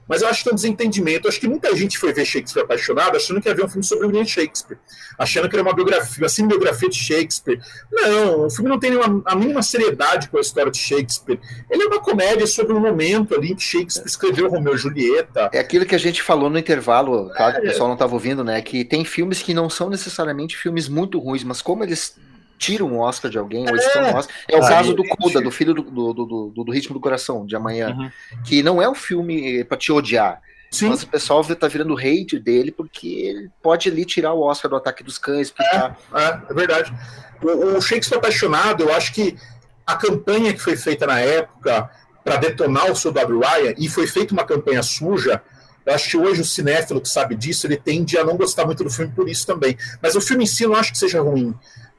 mas 0.07 0.21
eu 0.21 0.27
acho 0.27 0.39
que 0.39 0.43
tem 0.45 0.53
um 0.53 0.55
desentendimento. 0.55 1.25
Eu 1.25 1.29
acho 1.29 1.39
que 1.39 1.47
muita 1.47 1.75
gente 1.75 1.97
foi 1.97 2.13
ver 2.13 2.25
Shakespeare 2.25 2.63
apaixonado 2.63 3.15
achando 3.15 3.41
que 3.41 3.47
ia 3.47 3.55
ver 3.55 3.65
um 3.65 3.69
filme 3.69 3.83
sobre 3.83 4.05
o 4.05 4.07
William 4.07 4.25
Shakespeare, 4.25 4.77
achando 5.17 5.49
que 5.49 5.55
era 5.55 5.63
uma 5.63 5.73
biografia, 5.73 6.25
assim, 6.25 6.47
biografia 6.47 6.89
de 6.89 6.97
Shakespeare. 6.97 7.59
Não, 7.91 8.45
o 8.45 8.49
filme 8.49 8.69
não 8.69 8.79
tem 8.79 8.91
nenhuma, 8.91 9.21
a 9.25 9.35
mínima 9.35 9.63
seriedade 9.63 10.29
com 10.29 10.37
a 10.37 10.41
história 10.41 10.71
de 10.71 10.77
Shakespeare. 10.77 11.39
Ele 11.69 11.83
é 11.83 11.87
uma 11.87 11.99
comédia 11.99 12.45
sobre 12.45 12.73
um 12.73 12.79
momento 12.79 13.33
ali 13.33 13.51
em 13.51 13.55
que 13.55 13.63
Shakespeare 13.63 14.05
escreveu 14.05 14.49
Romeu 14.49 14.75
e 14.75 14.77
Julieta. 14.77 15.49
É 15.53 15.59
aquilo 15.59 15.85
que 15.85 15.95
a 15.95 15.99
gente 15.99 16.21
falou 16.21 16.49
no 16.49 16.59
intervalo, 16.59 17.29
claro 17.35 17.57
é. 17.57 17.61
que 17.61 17.67
o 17.67 17.69
pessoal 17.69 17.87
não 17.87 17.95
estava 17.95 18.13
ouvindo, 18.13 18.43
né? 18.43 18.61
Que 18.61 18.83
tem 18.83 19.05
filmes 19.05 19.41
que 19.41 19.53
não 19.53 19.69
são 19.69 19.89
necessariamente 19.89 20.57
filmes 20.57 20.87
muito 20.89 21.17
ruins, 21.17 21.43
mas 21.43 21.61
como 21.61 21.83
eles 21.83 22.15
tiram 22.63 22.87
um 22.87 22.99
Oscar 22.99 23.29
de 23.29 23.37
alguém, 23.37 23.69
ou 23.69 23.75
estão 23.75 24.03
um 24.03 24.15
Oscar. 24.15 24.35
É 24.47 24.57
o 24.57 24.61
caso 24.61 24.93
do 24.93 25.03
Coda, 25.03 25.41
do 25.41 25.51
filho 25.51 25.73
do, 25.73 25.81
do, 25.81 26.13
do, 26.13 26.63
do, 26.63 26.71
Ritmo 26.71 26.93
do 26.93 26.99
Coração, 26.99 27.45
de 27.45 27.55
amanhã. 27.55 27.95
Uhum. 27.97 28.09
Que 28.43 28.63
não 28.63 28.81
é 28.81 28.89
um 28.89 28.95
filme 28.95 29.63
para 29.65 29.77
te 29.77 29.91
odiar. 29.91 30.41
Sim. 30.71 30.89
Mas 30.89 31.03
o 31.03 31.07
pessoal 31.07 31.43
tá 31.43 31.67
virando 31.67 31.95
hate 31.95 32.39
dele 32.39 32.71
porque 32.71 33.07
ele 33.07 33.51
pode 33.61 33.89
ali 33.89 34.05
tirar 34.05 34.33
o 34.33 34.41
Oscar 34.41 34.69
do 34.69 34.77
Ataque 34.77 35.03
dos 35.03 35.17
Cães. 35.17 35.53
É, 35.59 35.77
é, 35.77 35.93
é, 36.49 36.53
verdade. 36.53 36.91
O, 37.43 37.77
o 37.77 37.81
Shakespeare 37.81 38.17
Apaixonado, 38.17 38.83
eu 38.83 38.93
acho 38.93 39.13
que 39.13 39.37
a 39.85 39.95
campanha 39.95 40.53
que 40.53 40.59
foi 40.59 40.75
feita 40.75 41.05
na 41.05 41.19
época 41.19 41.89
para 42.23 42.37
detonar 42.37 42.89
o 42.89 42.95
soldado 42.95 43.37
Ryan, 43.37 43.73
e 43.77 43.89
foi 43.89 44.07
feita 44.07 44.33
uma 44.33 44.45
campanha 44.45 44.81
suja, 44.81 45.43
eu 45.85 45.93
acho 45.93 46.09
que 46.09 46.17
hoje 46.17 46.41
o 46.41 46.45
cinéfilo 46.45 47.01
que 47.01 47.09
sabe 47.09 47.35
disso, 47.35 47.67
ele 47.67 47.75
tende 47.75 48.17
a 48.17 48.23
não 48.23 48.37
gostar 48.37 48.65
muito 48.65 48.83
do 48.83 48.89
filme 48.89 49.11
por 49.13 49.27
isso 49.27 49.45
também. 49.45 49.77
Mas 50.01 50.15
o 50.15 50.21
filme 50.21 50.45
em 50.45 50.47
si 50.47 50.63
eu 50.63 50.69
não 50.69 50.77
acho 50.77 50.91
que 50.93 50.97
seja 50.97 51.21
ruim. 51.21 51.53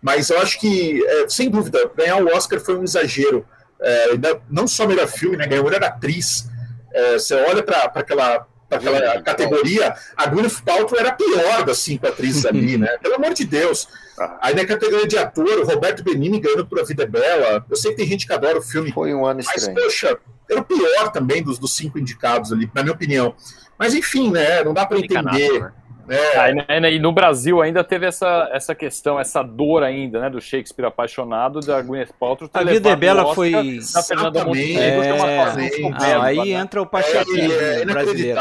Mas 0.04 0.28
eu 0.28 0.38
acho 0.38 0.60
que, 0.60 1.02
é, 1.02 1.28
sem 1.30 1.48
dúvida, 1.48 1.90
ganhar 1.96 2.22
o 2.22 2.26
Oscar 2.36 2.60
foi 2.60 2.76
um 2.76 2.84
exagero. 2.84 3.42
É, 3.80 4.10
não 4.50 4.68
só 4.68 4.86
melhor 4.86 5.08
filme, 5.08 5.34
né? 5.34 5.46
Ganhou 5.46 5.64
melhor 5.64 5.82
atriz. 5.82 6.46
É, 6.92 7.14
você 7.14 7.34
olha 7.34 7.62
para 7.62 7.84
aquela, 7.94 8.46
aquela 8.70 9.22
categoria, 9.22 9.94
a 10.14 10.26
Gwyneth 10.26 10.60
Paltrow 10.62 11.00
era 11.00 11.08
a 11.08 11.14
pior 11.14 11.64
das 11.64 11.78
cinco 11.78 12.06
atrizes 12.06 12.44
ali, 12.46 12.76
né? 12.76 12.98
Pelo 12.98 13.14
amor 13.14 13.32
de 13.32 13.46
Deus. 13.46 13.88
Ah. 14.20 14.38
Aí 14.42 14.54
na 14.54 14.66
categoria 14.66 15.08
de 15.08 15.16
ator, 15.16 15.60
o 15.60 15.64
Roberto 15.64 16.04
Benini 16.04 16.38
ganhando 16.38 16.66
por 16.66 16.80
A 16.80 16.84
Vida 16.84 17.04
é 17.04 17.06
Bela. 17.06 17.64
Eu 17.68 17.76
sei 17.76 17.92
que 17.92 17.96
tem 17.96 18.06
gente 18.06 18.26
que 18.26 18.32
adora 18.34 18.58
o 18.58 18.62
filme. 18.62 18.92
Foi 18.92 19.14
um 19.14 19.24
ano 19.24 19.40
estranho. 19.40 19.74
Mas, 19.74 19.84
poxa, 19.84 20.18
era 20.50 20.60
o 20.60 20.64
pior 20.64 21.10
também 21.12 21.42
dos, 21.42 21.58
dos 21.58 21.74
cinco 21.74 21.98
indicados 21.98 22.52
ali, 22.52 22.70
na 22.74 22.82
minha 22.82 22.94
opinião. 22.94 23.34
Mas 23.78 23.94
enfim, 23.94 24.30
né? 24.30 24.62
Não 24.62 24.74
dá 24.74 24.84
para 24.84 24.98
entender. 24.98 25.60
Né? 25.60 25.72
É. 26.08 26.38
Aí, 26.38 26.54
né, 26.54 26.92
e 26.92 26.98
no 26.98 27.12
Brasil 27.12 27.62
ainda 27.62 27.82
teve 27.82 28.06
essa, 28.06 28.48
essa 28.52 28.74
questão, 28.74 29.18
essa 29.18 29.42
dor 29.42 29.82
ainda, 29.82 30.20
né, 30.20 30.30
do 30.30 30.40
Shakespeare 30.40 30.86
apaixonado 30.86 31.60
da 31.60 31.80
Gwyneth 31.80 32.12
Paltrow. 32.18 32.50
A 32.52 32.64
vida 32.64 32.90
é 32.90 32.96
bela 32.96 33.34
foi 33.34 33.80
da 33.92 34.02
Fernanda 34.02 34.44
Montenegro, 34.44 35.02
é... 35.02 35.12
uma 35.14 35.96
ah, 35.96 36.24
aí 36.24 36.36
né? 36.36 36.60
entra 36.60 36.82
o 36.82 36.86
pachequismo 36.86 37.52
é, 37.52 37.82
é 37.82 37.84
brasileiro. 37.84 38.40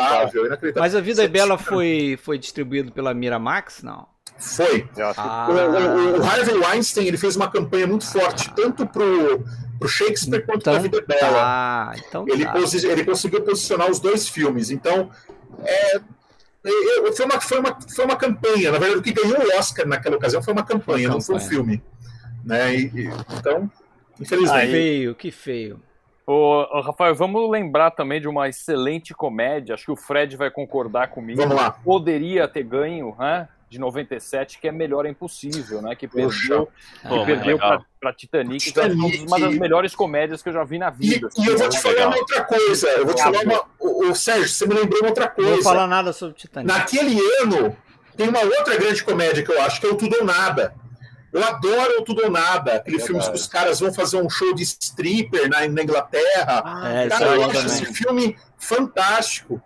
Mas 0.76 0.96
a 0.96 1.02
vida 1.02 1.24
é 1.24 1.28
bela 1.28 1.58
foi 1.58 2.18
foi 2.22 2.38
distribuído 2.38 2.92
pela 2.92 3.14
Miramax, 3.14 3.84
não? 3.84 4.08
Foi. 4.38 4.88
Ah. 5.18 5.48
O, 5.50 5.54
o, 5.54 6.20
o, 6.20 6.24
Harvey 6.24 6.56
Weinstein 6.56 7.08
ele 7.08 7.18
fez 7.18 7.36
uma 7.36 7.50
campanha 7.50 7.88
muito 7.88 8.06
forte, 8.06 8.52
tanto 8.56 8.86
pro, 8.86 9.44
pro 9.80 9.88
Shakespeare 9.88 10.46
quanto 10.46 10.62
então, 10.62 10.74
pra 10.74 10.82
Vida 10.82 10.98
é 10.98 11.02
Bela. 11.02 11.32
Tá, 11.32 11.94
então 11.98 12.26
ele, 12.28 12.46
tá. 12.46 12.54
ele 12.58 13.06
conseguiu 13.06 13.42
posicionar 13.42 13.90
os 13.90 14.00
dois 14.00 14.28
filmes. 14.28 14.70
Então, 14.70 15.10
é, 15.64 16.02
foi 17.16 17.26
uma, 17.26 17.42
foi, 17.42 17.60
uma, 17.60 17.78
foi 17.82 18.06
uma 18.06 18.16
campanha. 18.16 18.72
Na 18.72 18.80
verdade, 18.80 19.00
o 19.00 19.02
que 19.02 19.12
ganhou 19.12 19.38
o 19.38 19.58
Oscar 19.58 19.88
naquela 19.88 20.16
ocasião 20.16 20.42
foi 20.42 20.54
uma 20.54 20.64
campanha, 20.64 21.08
foi 21.08 21.14
não 21.16 21.22
foi 21.22 21.36
um 21.36 21.40
filme. 21.40 21.84
Né? 22.44 22.76
E, 22.76 22.82
e, 22.86 23.10
então, 23.38 23.70
infelizmente. 24.20 24.66
Que 24.66 24.72
feio, 24.72 25.16
que 25.16 25.32
feio. 25.32 25.82
Ô, 26.26 26.82
Rafael, 26.82 27.14
vamos 27.14 27.50
lembrar 27.50 27.92
também 27.92 28.22
de 28.22 28.30
uma 28.30 28.48
excelente 28.48 29.14
comédia. 29.14 29.74
Acho 29.74 29.86
que 29.86 29.92
o 29.92 29.96
Fred 29.96 30.38
vai 30.38 30.50
concordar 30.50 31.10
comigo. 31.10 31.42
Vamos 31.42 31.56
lá. 31.56 31.72
Poderia 31.72 32.48
ter 32.48 32.64
ganho, 32.64 33.14
né? 33.20 33.48
De 33.74 33.80
97, 33.80 34.60
que 34.60 34.68
é 34.68 34.72
Melhor 34.72 35.06
é 35.06 35.10
Impossível, 35.10 35.82
né? 35.82 35.96
Que 35.96 36.08
perdeu, 36.08 36.70
que 37.02 37.26
perdeu 37.26 37.58
para 37.58 38.14
Titanic, 38.14 38.66
Titanic, 38.66 39.12
que 39.12 39.24
é 39.24 39.28
uma 39.28 39.40
das 39.40 39.56
melhores 39.56 39.96
comédias 39.96 40.44
que 40.44 40.50
eu 40.50 40.54
já 40.54 40.64
vi 40.64 40.78
na 40.78 40.92
vida. 40.92 41.28
E, 41.38 41.42
assim, 41.42 41.44
e 41.44 41.48
eu 41.48 41.58
vou 41.58 41.70
te 41.70 41.80
falar 41.80 42.08
uma 42.08 42.18
outra 42.18 42.44
coisa, 42.44 42.88
eu 42.90 43.06
vou 43.06 43.16
te 43.16 43.24
falar 43.24 43.42
uma. 43.44 43.66
O, 43.80 44.10
o, 44.10 44.16
Sérgio, 44.16 44.48
você 44.48 44.68
me 44.68 44.76
lembrou 44.76 45.02
uma 45.02 45.10
outra 45.10 45.28
coisa. 45.28 45.50
Não 45.50 45.58
vou 45.58 45.64
falar 45.64 45.88
nada 45.88 46.14
sobre 46.14 46.36
Titanic. 46.36 46.72
Naquele 46.72 47.20
ano, 47.42 47.76
tem 48.16 48.30
uma 48.30 48.42
outra 48.42 48.78
grande 48.78 49.04
comédia 49.04 49.44
que 49.44 49.52
eu 49.52 49.62
acho, 49.62 49.82
que 49.82 49.88
é 49.88 49.90
o 49.90 49.96
Tudo 49.96 50.18
ou 50.20 50.26
Nada. 50.26 50.76
Eu 51.32 51.44
adoro 51.44 52.02
o 52.02 52.04
Tudo 52.04 52.26
ou 52.26 52.32
Nada, 52.32 52.76
aquele 52.76 53.00
filme 53.00 53.20
que 53.20 53.36
os 53.36 53.48
caras 53.48 53.80
vão 53.80 53.92
fazer 53.92 54.18
um 54.18 54.30
show 54.30 54.54
de 54.54 54.62
stripper 54.62 55.50
na, 55.50 55.68
na 55.68 55.82
Inglaterra. 55.82 56.62
Ah, 56.64 56.90
é, 56.90 57.08
Cara, 57.10 57.36
eu 57.36 57.46
acho 57.46 57.66
esse 57.66 57.86
filme 57.88 58.38
fantástico. 58.56 59.60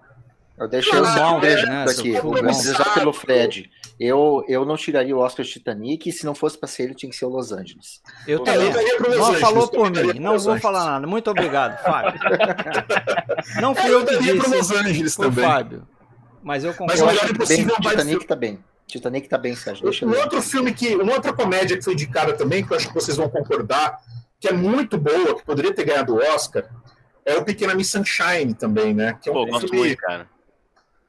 Eu 0.58 0.68
deixei 0.68 1.00
o 1.00 1.06
Filmão, 1.06 1.40
meu 1.40 1.66
né? 1.68 1.84
aqui, 1.84 2.14
dizer 2.50 2.94
pelo 2.96 3.14
Fred. 3.14 3.70
Eu, 4.00 4.44
eu 4.48 4.64
não 4.64 4.76
tiraria 4.78 5.16
o 5.16 5.20
Oscar 5.20 5.44
de 5.44 5.52
Titanic 5.52 6.08
e 6.08 6.12
se 6.12 6.24
não 6.26 6.36
fosse 6.36 6.56
pra 6.58 6.68
ser 6.68 6.84
ele, 6.84 6.94
tinha 6.94 7.10
que 7.10 7.16
ser 7.16 7.26
o 7.26 7.30
Los 7.30 7.52
Angeles. 7.52 8.00
Eu 8.28 8.42
também. 8.44 8.70
eu 8.72 9.18
Não 9.18 9.34
falou 9.36 9.68
por 9.68 9.90
mim, 9.90 10.20
não 10.20 10.32
vou 10.38 10.52
Angeles. 10.54 10.62
falar 10.62 10.86
nada. 10.86 11.08
Muito 11.08 11.32
obrigado, 11.32 11.82
Fábio. 11.84 12.20
Não 13.62 13.74
fui 13.74 13.90
eu 13.90 14.00
eu 14.02 14.06
que 14.06 14.14
daria 14.14 14.36
pro 14.38 14.50
Los 14.52 14.68
disse, 14.68 14.80
Angeles 14.80 15.18
o 15.18 15.22
também. 15.24 15.46
Fábio. 15.46 15.88
Mas 16.44 16.64
eu 16.64 16.70
Mas 16.70 16.78
concordo. 16.78 17.02
o 17.04 17.06
Eu 17.06 17.08
Melhor 17.14 17.32
Impossível 17.32 17.66
bem, 17.76 17.84
vai 17.84 17.92
Titanic 17.96 18.22
ser- 18.22 18.28
tá 18.28 18.36
bem. 18.36 18.60
Titanic 18.88 19.28
tá 19.30 19.38
bem, 19.38 19.56
Sérgio. 19.56 19.84
Deixa 19.84 20.06
Um 20.06 20.14
eu 20.14 20.22
outro 20.22 20.42
filme 20.42 20.74
que, 20.74 20.96
uma 20.96 21.14
outra 21.14 21.34
comédia 21.34 21.76
que 21.78 21.84
foi 21.84 21.94
indicada 21.94 22.34
também, 22.34 22.64
que 22.64 22.72
eu 22.72 22.78
acho 22.78 22.88
que 22.88 22.94
vocês 22.94 23.18
vão 23.18 23.28
concordar, 23.30 23.98
que 24.40 24.48
é 24.48 24.54
muito 24.54 24.98
boa, 24.98 25.36
que 25.36 25.44
poderia 25.44 25.74
ter 25.74 25.84
ganhado 25.84 26.16
o 26.16 26.20
Oscar, 26.20 26.70
é 27.26 27.36
o 27.36 27.44
Pequena 27.44 27.76
Miss 27.76 27.90
Sunshine 27.92 28.54
também, 28.54 28.94
né? 28.94 29.18
Que 29.22 29.28
é 29.28 29.32
um 29.32 29.36
Pô, 29.36 29.46
gosto 29.48 29.68
filme, 29.68 29.88
muito, 29.88 29.98
cara. 30.00 30.28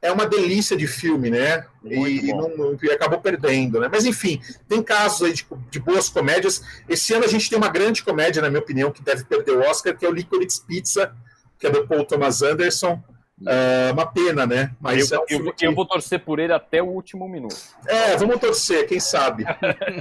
É 0.00 0.12
uma 0.12 0.26
delícia 0.26 0.76
de 0.76 0.86
filme, 0.86 1.28
né? 1.30 1.64
E, 1.84 2.32
não- 2.32 2.76
e 2.80 2.90
acabou 2.90 3.20
perdendo, 3.20 3.80
né? 3.80 3.88
Mas 3.90 4.04
enfim, 4.04 4.40
tem 4.68 4.82
casos 4.82 5.22
aí 5.22 5.32
de, 5.32 5.46
de 5.70 5.80
boas 5.80 6.08
comédias. 6.08 6.62
Esse 6.88 7.12
ano 7.14 7.24
a 7.24 7.28
gente 7.28 7.48
tem 7.48 7.58
uma 7.58 7.68
grande 7.68 8.02
comédia, 8.04 8.40
na 8.40 8.48
minha 8.48 8.60
opinião, 8.60 8.90
que 8.92 9.02
deve 9.02 9.24
perder 9.24 9.52
o 9.52 9.60
Oscar, 9.60 9.96
que 9.96 10.06
é 10.06 10.08
o 10.08 10.12
Licorice 10.12 10.64
Pizza, 10.64 11.12
que 11.58 11.66
é 11.66 11.70
do 11.70 11.86
Paul 11.86 12.04
Thomas 12.04 12.42
Anderson. 12.42 13.02
É 13.46 13.90
uma 13.92 14.06
pena, 14.06 14.46
né? 14.46 14.72
Mas 14.80 15.10
eu, 15.10 15.24
é 15.28 15.36
um 15.36 15.46
eu 15.46 15.52
que... 15.52 15.66
eu 15.66 15.74
vou 15.74 15.86
torcer 15.86 16.20
por 16.20 16.38
ele 16.38 16.52
até 16.52 16.82
o 16.82 16.86
último 16.86 17.28
minuto. 17.28 17.56
É, 17.86 18.16
vamos 18.16 18.40
torcer, 18.40 18.86
quem 18.86 18.98
sabe. 18.98 19.44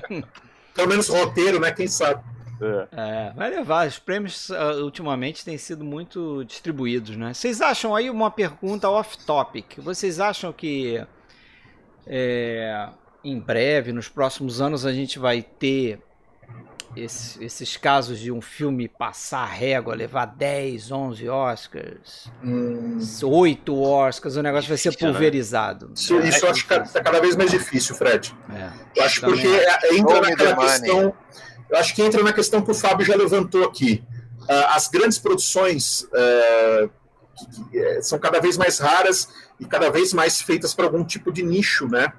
Pelo 0.74 0.88
menos 0.88 1.08
roteiro, 1.08 1.60
né? 1.60 1.72
Quem 1.72 1.88
sabe. 1.88 2.24
É. 2.62 2.88
É, 2.92 3.34
vai 3.36 3.50
levar. 3.50 3.88
Os 3.88 4.00
prêmios 4.00 4.50
ah, 4.52 4.76
ultimamente 4.78 5.46
têm 5.46 5.58
sido 5.58 5.84
muito 5.84 6.44
distribuídos, 6.46 7.16
né? 7.16 7.34
Vocês 7.34 7.62
acham 7.62 7.96
aí 7.96 8.10
uma 8.10 8.32
pergunta 8.32 8.90
off-topic? 8.90 9.78
Vocês 9.80 10.20
acham 10.20 10.52
que 10.52 11.06
é, 12.06 12.90
em 13.24 13.40
breve, 13.40 13.92
nos 13.92 14.08
próximos 14.10 14.62
anos, 14.62 14.86
a 14.86 14.94
gente 14.94 15.20
vai 15.20 15.42
ter 15.42 16.00
esse- 16.96 17.44
esses 17.44 17.78
casos 17.78 18.18
de 18.18 18.32
um 18.32 18.42
filme 18.42 18.88
passar 18.88 19.40
a 19.42 19.46
régua, 19.46 19.94
levar 19.94 20.26
10, 20.26 20.90
11 20.92 21.28
Oscars, 21.30 22.32
Hum, 22.44 22.98
8 23.24 23.80
Oscars, 23.80 24.36
o 24.36 24.42
negócio 24.42 24.68
vai 24.70 24.78
ser 24.78 24.90
Difícil, 24.90 25.08
né? 25.10 25.14
pulverizado. 25.14 25.92
isso, 25.94 26.18
isso 26.22 26.46
eu 26.46 26.50
acho 26.52 26.66
que 26.68 26.74
está 26.74 27.04
cada 27.04 27.20
vez 27.20 27.36
mais 27.36 27.52
difícil, 27.52 27.94
Fred. 27.94 28.34
É. 28.50 28.72
Eu 29.00 29.04
acho 29.04 29.22
Também 29.22 29.36
porque 29.42 29.56
é- 29.56 29.96
entra 29.96 30.16
Show 30.16 30.22
me 30.24 30.30
naquela 30.32 30.80
the 30.80 30.92
money. 30.94 31.14
Eu 31.70 31.78
acho 31.78 31.94
que 31.96 32.02
entra 32.02 32.24
na 32.24 32.32
questão 32.34 32.62
que 32.62 32.72
o 32.72 32.74
Fábio 32.74 33.06
já 33.06 33.16
levantou 33.16 33.64
aqui. 33.64 34.04
Ah, 34.50 34.76
as 34.76 34.88
grandes 34.88 35.18
produções 35.18 36.08
que, 37.72 37.78
eh, 37.80 38.02
são 38.02 38.18
cada 38.18 38.40
vez 38.40 38.58
mais 38.58 38.80
raras 38.80 39.28
e 39.60 39.66
cada 39.66 39.90
vez 39.92 40.14
mais 40.14 40.42
feitas 40.42 40.74
para 40.74 40.86
algum 40.86 41.04
tipo 41.04 41.32
de 41.32 41.44
nicho, 41.44 41.88
né? 41.88 42.12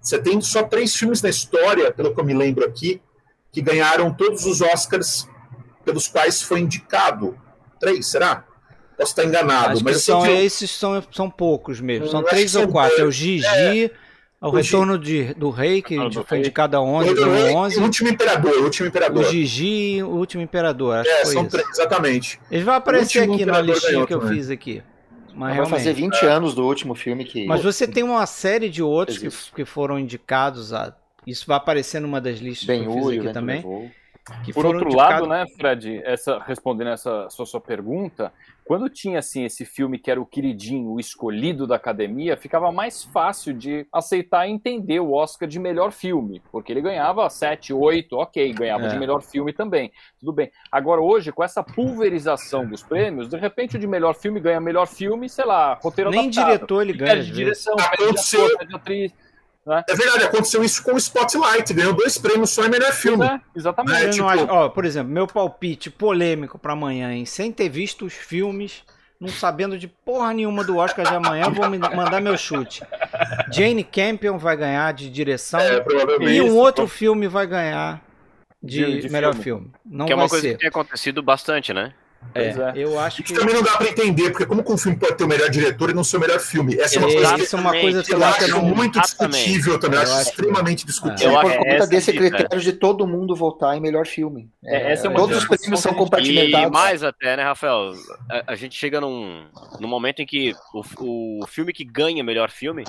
Você 0.00 0.18
tem 0.18 0.40
só 0.40 0.62
três 0.62 0.94
filmes 0.94 1.20
na 1.20 1.28
história, 1.28 1.90
pelo 1.92 2.14
que 2.14 2.20
eu 2.20 2.24
me 2.24 2.32
lembro 2.34 2.64
aqui, 2.64 3.00
que 3.52 3.60
ganharam 3.60 4.12
todos 4.14 4.46
os 4.46 4.60
Oscars 4.60 5.28
pelos 5.84 6.06
quais 6.08 6.40
foi 6.40 6.60
indicado. 6.60 7.36
Três, 7.80 8.06
será? 8.06 8.44
Posso 8.96 9.12
estar 9.12 9.24
enganado, 9.24 9.72
Acho 9.74 9.84
mas 9.84 10.02
são, 10.02 10.24
eu- 10.24 10.36
esses 10.44 10.70
são, 10.70 11.02
são 11.12 11.28
poucos 11.30 11.80
mesmo. 11.80 12.08
São 12.08 12.20
acho 12.20 12.28
três 12.30 12.54
ou 12.54 12.68
quatro. 12.68 12.98
É 13.00 13.04
o. 13.04 13.10
Gigi, 13.10 13.46
o 13.86 13.90
o 14.40 14.50
Retorno 14.50 14.98
de, 14.98 15.34
do 15.34 15.50
Rei, 15.50 15.80
que 15.82 15.96
Ah, 15.98 16.10
foi 16.12 16.24
Rei. 16.30 16.38
indicado 16.40 16.76
a 16.76 16.80
11, 16.80 17.10
o 17.10 17.14
ganhou 17.14 17.56
11. 17.58 17.80
último 17.80 18.08
imperador, 18.08 18.52
o 18.58 18.64
último 18.64 18.86
O 18.86 18.88
imperador. 18.88 19.24
Gigi 19.24 19.96
e 19.96 20.02
o 20.02 20.08
Último 20.08 20.42
Imperador. 20.42 20.96
Acho 20.98 21.10
É, 21.10 21.16
que 21.18 21.24
foi 21.24 21.32
são 21.32 21.42
isso. 21.42 21.50
três, 21.50 21.68
exatamente. 21.70 22.40
Eles 22.50 22.64
vão 22.64 22.74
aparecer 22.74 23.22
aqui 23.30 23.44
na 23.46 23.60
listinha 23.60 24.06
que 24.06 24.12
eu 24.14 24.20
também. 24.20 24.36
fiz 24.36 24.50
aqui. 24.50 24.82
Mas 25.34 25.56
Vai 25.56 25.66
fazer 25.66 25.92
20 25.92 26.24
anos 26.24 26.54
do 26.54 26.64
último 26.66 26.94
filme 26.94 27.24
que. 27.24 27.46
Mas 27.46 27.62
você 27.62 27.86
tem 27.86 28.02
uma 28.02 28.24
série 28.26 28.68
de 28.70 28.82
outros 28.82 29.18
que, 29.18 29.28
que 29.54 29.64
foram 29.64 29.98
indicados 29.98 30.72
a. 30.72 30.94
Isso 31.26 31.44
vai 31.46 31.56
aparecer 31.56 32.00
numa 32.00 32.20
das 32.20 32.38
listas 32.38 32.66
Ben 32.66 32.82
que 32.82 32.88
eu 32.88 32.92
fiz 32.92 33.04
Hur, 33.04 33.12
aqui 33.12 33.28
o 33.28 33.32
também. 33.32 33.62
Por 34.54 34.66
outro 34.66 34.86
indicados- 34.88 34.94
lado, 34.94 35.26
né, 35.28 35.44
Fred, 35.58 36.00
essa, 36.04 36.38
respondendo 36.46 36.88
essa 36.90 37.28
sua, 37.30 37.46
sua 37.46 37.60
pergunta, 37.60 38.32
quando 38.66 38.88
tinha 38.90 39.20
assim 39.20 39.44
esse 39.44 39.64
filme 39.64 39.98
que 39.98 40.10
era 40.10 40.20
o 40.20 40.26
queridinho, 40.26 40.90
o 40.90 40.98
escolhido 41.00 41.66
da 41.66 41.76
academia, 41.76 42.36
ficava 42.36 42.72
mais 42.72 43.04
fácil 43.04 43.54
de 43.54 43.86
aceitar 43.92 44.46
e 44.46 44.50
entender 44.50 44.98
o 45.00 45.12
Oscar 45.12 45.48
de 45.48 45.58
melhor 45.58 45.92
filme, 45.92 46.42
porque 46.50 46.72
ele 46.72 46.80
ganhava 46.80 47.28
7, 47.30 47.72
8, 47.72 48.16
ok, 48.16 48.52
ganhava 48.52 48.86
É. 48.86 48.88
de 48.88 48.98
melhor 48.98 49.22
filme 49.22 49.52
também, 49.52 49.92
tudo 50.18 50.32
bem. 50.32 50.50
Agora 50.70 51.00
hoje, 51.00 51.30
com 51.30 51.44
essa 51.44 51.62
pulverização 51.62 52.66
dos 52.66 52.82
prêmios, 52.82 53.28
de 53.28 53.36
repente 53.36 53.76
o 53.76 53.78
de 53.78 53.86
melhor 53.86 54.14
filme 54.14 54.40
ganha 54.40 54.60
melhor 54.60 54.86
filme, 54.86 55.28
sei 55.28 55.44
lá, 55.44 55.74
roteiro 55.82 56.10
Nem 56.10 56.20
adaptado. 56.22 56.46
diretor 56.46 56.82
ele 56.82 56.92
ganha. 56.92 57.14
Perde 57.14 57.30
direção, 57.32 57.76
perde 57.76 57.96
de 58.14 58.56
perde 58.58 58.72
de 58.72 59.12
atriz. 59.72 59.98
É 59.98 60.02
verdade, 60.02 60.24
aconteceu 60.24 60.62
isso 60.64 60.82
com 60.82 60.92
o 60.94 60.96
Spotlight, 60.98 61.72
ganhou 61.74 61.92
dois 61.92 62.16
prêmios 62.18 62.50
só 62.50 62.64
em 62.64 62.70
melhor 62.70 62.92
filme. 62.92 63.26
É, 63.26 63.40
exatamente. 63.54 63.96
É, 64.02 64.06
Eu 64.06 64.10
tipo- 64.10 64.28
acho- 64.28 64.46
ó, 64.48 64.68
por 64.68 64.84
exemplo, 64.84 65.12
meu 65.12 65.26
palpite 65.26 65.90
polêmico 65.90 66.58
pra 66.58 66.72
amanhã, 66.74 67.12
hein? 67.12 67.24
Sem 67.26 67.50
ter 67.52 67.68
visto 67.68 68.04
os 68.06 68.12
filmes, 68.14 68.82
não 69.20 69.28
sabendo 69.28 69.78
de 69.78 69.88
porra 69.88 70.32
nenhuma 70.34 70.62
do 70.62 70.76
Oscar 70.76 71.06
de 71.08 71.14
amanhã, 71.14 71.48
vou 71.50 71.68
me 71.70 71.78
mandar 71.78 72.20
meu 72.20 72.36
chute. 72.36 72.82
Jane 73.52 73.82
Campion 73.82 74.38
vai 74.38 74.56
ganhar 74.56 74.92
de 74.92 75.08
direção 75.10 75.58
É, 75.60 75.80
provavelmente. 75.80 76.32
e 76.36 76.40
um 76.42 76.56
outro 76.56 76.86
filme 76.86 77.26
vai 77.26 77.46
ganhar 77.46 78.02
de, 78.62 78.84
De- 78.84 79.00
de 79.02 79.08
melhor 79.10 79.32
filme. 79.34 79.44
filme. 79.44 79.72
Não 79.84 80.06
que 80.06 80.12
é 80.12 80.16
uma 80.16 80.28
coisa 80.28 80.42
ser. 80.46 80.52
que 80.54 80.58
tem 80.60 80.68
acontecido 80.68 81.22
bastante, 81.22 81.72
né? 81.72 81.92
Pois 82.32 82.58
é. 82.58 82.72
Eu 82.76 82.98
acho 83.00 83.22
Isso 83.22 83.32
que 83.32 83.38
também 83.38 83.54
não 83.54 83.62
dá 83.62 83.72
pra 83.78 83.88
entender, 83.88 84.30
porque 84.30 84.44
como 84.44 84.62
que 84.62 84.70
um 84.70 84.76
filme 84.76 84.98
pode 84.98 85.16
ter 85.16 85.24
o 85.24 85.26
melhor 85.28 85.48
diretor 85.48 85.88
e 85.88 85.94
não 85.94 86.04
ser 86.04 86.18
o 86.18 86.20
melhor 86.20 86.38
filme? 86.38 86.78
Essa 86.78 86.96
é 86.96 86.98
uma 86.98 87.08
É, 87.08 87.12
coisa 87.14 87.34
que 87.34 87.42
isso 87.42 87.56
é 87.56 87.58
uma 87.60 87.70
coisa 87.70 88.02
que 88.02 88.12
eu 88.12 88.18
também 88.18 88.34
que 88.34 88.40
eu 88.42 88.46
acho 88.46 88.56
não... 88.56 88.62
muito 88.76 88.98
Exatamente. 88.98 89.36
discutível 89.44 89.78
também, 89.80 89.96
eu 89.98 90.02
acho 90.02 90.12
acho- 90.12 90.30
extremamente 90.30 90.84
discutível. 90.86 91.32
Eu 91.32 91.40
por 91.40 91.56
conta 91.56 91.86
desse 91.86 92.12
dica. 92.12 92.28
critério 92.28 92.60
de 92.62 92.72
todo 92.74 93.06
mundo 93.06 93.34
votar 93.34 93.74
em 93.76 93.80
melhor 93.80 94.06
filme. 94.06 94.50
É, 94.64 94.92
essa 94.92 95.06
é 95.06 95.10
uma 95.10 95.18
Todos 95.18 95.38
os 95.38 95.44
prêmios 95.46 95.80
são 95.80 95.92
que 95.94 95.98
a 95.98 96.02
gente- 96.02 96.10
compartimentados. 96.10 96.68
E 96.68 96.70
mais 96.70 97.02
até, 97.02 97.36
né, 97.38 97.42
Rafael? 97.42 97.92
A, 98.30 98.52
a 98.52 98.54
gente 98.54 98.76
chega 98.78 99.00
num, 99.00 99.46
num 99.80 99.88
momento 99.88 100.20
em 100.20 100.26
que 100.26 100.52
o, 100.98 101.40
o 101.40 101.46
filme 101.46 101.72
que 101.72 101.84
ganha 101.84 102.22
melhor 102.22 102.50
filme 102.50 102.84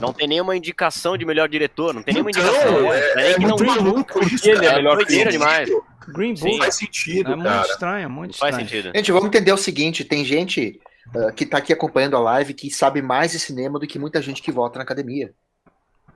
não 0.00 0.12
tem 0.12 0.28
nenhuma 0.28 0.56
indicação 0.56 1.16
de 1.16 1.24
melhor 1.24 1.48
diretor, 1.48 1.92
não 1.94 2.02
tem 2.02 2.14
nenhuma 2.14 2.30
indicação. 2.30 2.54
Então, 2.60 2.80
Não 2.82 2.92
é, 2.94 3.14
nem 3.16 3.24
é 3.24 3.34
que 3.34 3.40
não- 3.40 3.48
muito 3.48 3.64
maluco 3.64 4.24
isso, 4.26 4.48
ele 4.48 4.58
é 4.58 4.68
cara. 4.68 4.76
melhor 4.76 4.98
sentido. 5.04 5.30
demais. 5.30 5.68
Green 6.08 6.36
Sim. 6.36 6.52
Não 6.52 6.58
faz 6.58 6.76
sentido, 6.76 7.32
É 7.32 7.36
muito 7.36 7.48
cara. 7.48 7.66
estranho, 7.66 8.04
é 8.04 8.08
muito 8.08 8.36
faz 8.38 8.50
estranho. 8.58 8.68
sentido. 8.68 8.92
Gente, 8.96 9.12
vamos 9.12 9.28
entender 9.28 9.52
o 9.52 9.56
seguinte: 9.56 10.04
tem 10.04 10.24
gente 10.24 10.80
ah, 11.16 11.32
que 11.32 11.44
tá 11.46 11.58
aqui 11.58 11.72
acompanhando 11.72 12.16
a 12.16 12.20
live 12.20 12.54
que 12.54 12.70
sabe 12.70 13.00
mais 13.02 13.32
de 13.32 13.38
cinema 13.38 13.78
do 13.78 13.86
que 13.86 13.98
muita 13.98 14.20
gente 14.22 14.42
que 14.42 14.52
vota 14.52 14.78
na 14.78 14.84
academia. 14.84 15.32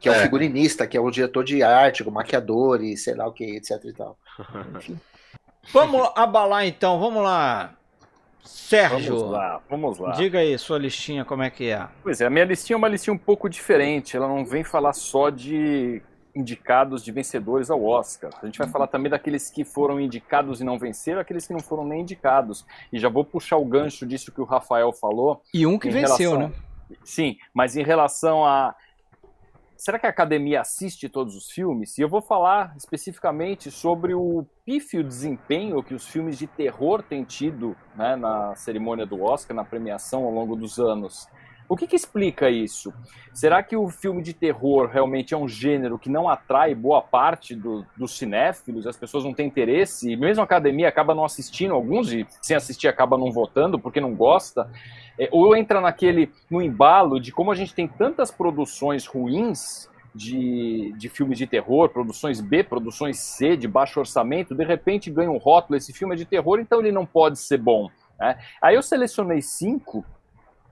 Que 0.00 0.08
é, 0.08 0.12
o 0.12 0.14
É. 0.14 0.22
figurinista, 0.22 0.86
que 0.86 0.96
é 0.96 1.00
o 1.00 1.10
diretor 1.10 1.42
de 1.44 1.62
arte, 1.62 2.02
o 2.04 2.10
maquiador 2.10 2.82
e 2.84 2.96
sei 2.96 3.14
lá 3.14 3.26
o 3.26 3.32
que, 3.32 3.44
etc 3.56 3.82
e 3.84 3.92
tal. 3.92 4.16
Enfim. 4.76 4.98
Vamos 5.72 6.08
abalar 6.14 6.64
então, 6.66 6.98
vamos 7.00 7.22
lá. 7.22 7.74
Sérgio, 8.44 9.14
Vamos 9.16 9.30
lá, 9.32 9.60
vamos 9.68 9.98
lá. 9.98 10.12
diga 10.12 10.38
aí 10.38 10.56
sua 10.58 10.78
listinha 10.78 11.22
como 11.24 11.42
é 11.42 11.50
que 11.50 11.68
é. 11.68 11.86
Pois 12.02 12.18
é, 12.20 12.26
a 12.26 12.30
minha 12.30 12.46
listinha 12.46 12.76
é 12.76 12.78
uma 12.78 12.88
listinha 12.88 13.12
um 13.12 13.18
pouco 13.18 13.46
diferente. 13.48 14.16
Ela 14.16 14.26
não 14.26 14.46
vem 14.46 14.64
falar 14.64 14.94
só 14.94 15.28
de 15.28 16.00
indicados, 16.38 17.02
de 17.02 17.10
vencedores 17.10 17.70
ao 17.70 17.84
Oscar. 17.84 18.30
A 18.42 18.46
gente 18.46 18.58
vai 18.58 18.68
falar 18.68 18.86
também 18.86 19.10
daqueles 19.10 19.50
que 19.50 19.64
foram 19.64 20.00
indicados 20.00 20.60
e 20.60 20.64
não 20.64 20.78
venceram, 20.78 21.20
aqueles 21.20 21.46
que 21.46 21.52
não 21.52 21.60
foram 21.60 21.84
nem 21.84 22.02
indicados. 22.02 22.64
E 22.92 22.98
já 22.98 23.08
vou 23.08 23.24
puxar 23.24 23.56
o 23.56 23.64
gancho 23.64 24.06
disso 24.06 24.32
que 24.32 24.40
o 24.40 24.44
Rafael 24.44 24.92
falou. 24.92 25.42
E 25.52 25.66
um 25.66 25.78
que 25.78 25.90
venceu, 25.90 26.32
relação- 26.32 26.38
né? 26.38 26.52
Sim, 27.04 27.36
mas 27.52 27.76
em 27.76 27.82
relação 27.82 28.44
a. 28.44 28.74
Será 29.76 29.96
que 29.96 30.06
a 30.06 30.10
academia 30.10 30.60
assiste 30.60 31.08
todos 31.08 31.36
os 31.36 31.50
filmes? 31.50 31.96
E 31.98 32.02
eu 32.02 32.08
vou 32.08 32.20
falar 32.20 32.74
especificamente 32.76 33.70
sobre 33.70 34.12
o 34.12 34.44
pífio 34.64 35.04
desempenho 35.04 35.82
que 35.84 35.94
os 35.94 36.08
filmes 36.08 36.36
de 36.36 36.48
terror 36.48 37.00
têm 37.00 37.22
tido 37.22 37.76
né, 37.94 38.16
na 38.16 38.56
cerimônia 38.56 39.06
do 39.06 39.22
Oscar, 39.22 39.54
na 39.54 39.64
premiação 39.64 40.24
ao 40.24 40.32
longo 40.32 40.56
dos 40.56 40.80
anos. 40.80 41.28
O 41.68 41.76
que, 41.76 41.86
que 41.86 41.96
explica 41.96 42.48
isso? 42.48 42.94
Será 43.34 43.62
que 43.62 43.76
o 43.76 43.88
filme 43.90 44.22
de 44.22 44.32
terror 44.32 44.88
realmente 44.88 45.34
é 45.34 45.36
um 45.36 45.46
gênero 45.46 45.98
que 45.98 46.08
não 46.08 46.26
atrai 46.28 46.74
boa 46.74 47.02
parte 47.02 47.54
do- 47.54 47.84
dos 47.94 48.16
cinéfilos? 48.16 48.86
As 48.86 48.96
pessoas 48.96 49.22
não 49.22 49.34
têm 49.34 49.46
interesse? 49.48 50.10
E 50.10 50.16
mesmo 50.16 50.40
a 50.40 50.44
academia 50.44 50.88
acaba 50.88 51.14
não 51.14 51.24
assistindo, 51.26 51.74
alguns, 51.74 52.10
e 52.10 52.26
sem 52.40 52.56
assistir, 52.56 52.88
acaba 52.88 53.18
não 53.18 53.30
votando 53.30 53.78
porque 53.78 54.00
não 54.00 54.14
gosta? 54.14 54.70
É, 55.18 55.28
ou 55.30 55.54
entra 55.54 55.78
naquele 55.80 56.32
no 56.50 56.62
embalo 56.62 57.20
de 57.20 57.30
como 57.32 57.52
a 57.52 57.54
gente 57.54 57.74
tem 57.74 57.86
tantas 57.86 58.30
produções 58.30 59.04
ruins 59.06 59.90
de, 60.14 60.94
de 60.96 61.08
filmes 61.10 61.36
de 61.36 61.46
terror, 61.46 61.90
produções 61.90 62.40
B, 62.40 62.64
produções 62.64 63.18
C, 63.18 63.56
de 63.58 63.68
baixo 63.68 64.00
orçamento, 64.00 64.54
de 64.54 64.64
repente 64.64 65.10
ganha 65.10 65.30
um 65.30 65.36
rótulo, 65.36 65.76
esse 65.76 65.92
filme 65.92 66.14
é 66.14 66.16
de 66.16 66.24
terror, 66.24 66.58
então 66.60 66.80
ele 66.80 66.90
não 66.90 67.04
pode 67.04 67.38
ser 67.38 67.58
bom. 67.58 67.90
né? 68.18 68.38
Aí 68.60 68.74
eu 68.74 68.82
selecionei 68.82 69.42
cinco 69.42 70.04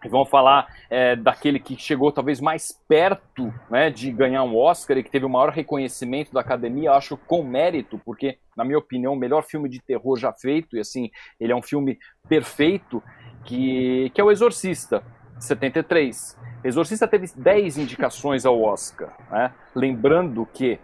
vamos 0.09 0.29
falar 0.29 0.67
é, 0.89 1.17
daquele 1.17 1.59
que 1.59 1.77
chegou 1.77 2.13
talvez 2.13 2.41
mais 2.41 2.73
perto 2.89 3.53
né, 3.71 3.91
de 3.91 4.11
ganhar 4.13 4.43
um 4.45 4.57
Oscar 4.57 4.99
e 4.99 5.03
que 5.03 5.11
teve 5.11 5.25
o 5.25 5.29
maior 5.29 5.51
reconhecimento 5.51 6.33
da 6.33 6.41
academia, 6.41 6.93
acho 6.93 7.17
com 7.17 7.43
mérito, 7.43 8.01
porque, 8.05 8.39
na 8.57 8.65
minha 8.65 8.79
opinião, 8.79 9.15
o 9.15 9.19
melhor 9.19 9.43
filme 9.43 9.69
de 9.69 9.81
terror 9.81 10.19
já 10.19 10.33
feito, 10.33 10.77
e 10.77 10.81
assim, 10.81 11.11
ele 11.41 11.53
é 11.53 11.57
um 11.57 11.63
filme 11.63 11.99
perfeito, 12.29 13.03
que, 13.45 14.11
que 14.15 14.21
é 14.21 14.25
O 14.25 14.31
Exorcista. 14.31 15.03
73. 15.39 16.39
Exorcista 16.65 17.07
teve 17.07 17.27
10 17.37 17.79
indicações 17.79 18.47
ao 18.47 18.61
Oscar. 18.63 19.15
Né? 19.31 19.53
Lembrando 19.75 20.47
que 20.47 20.79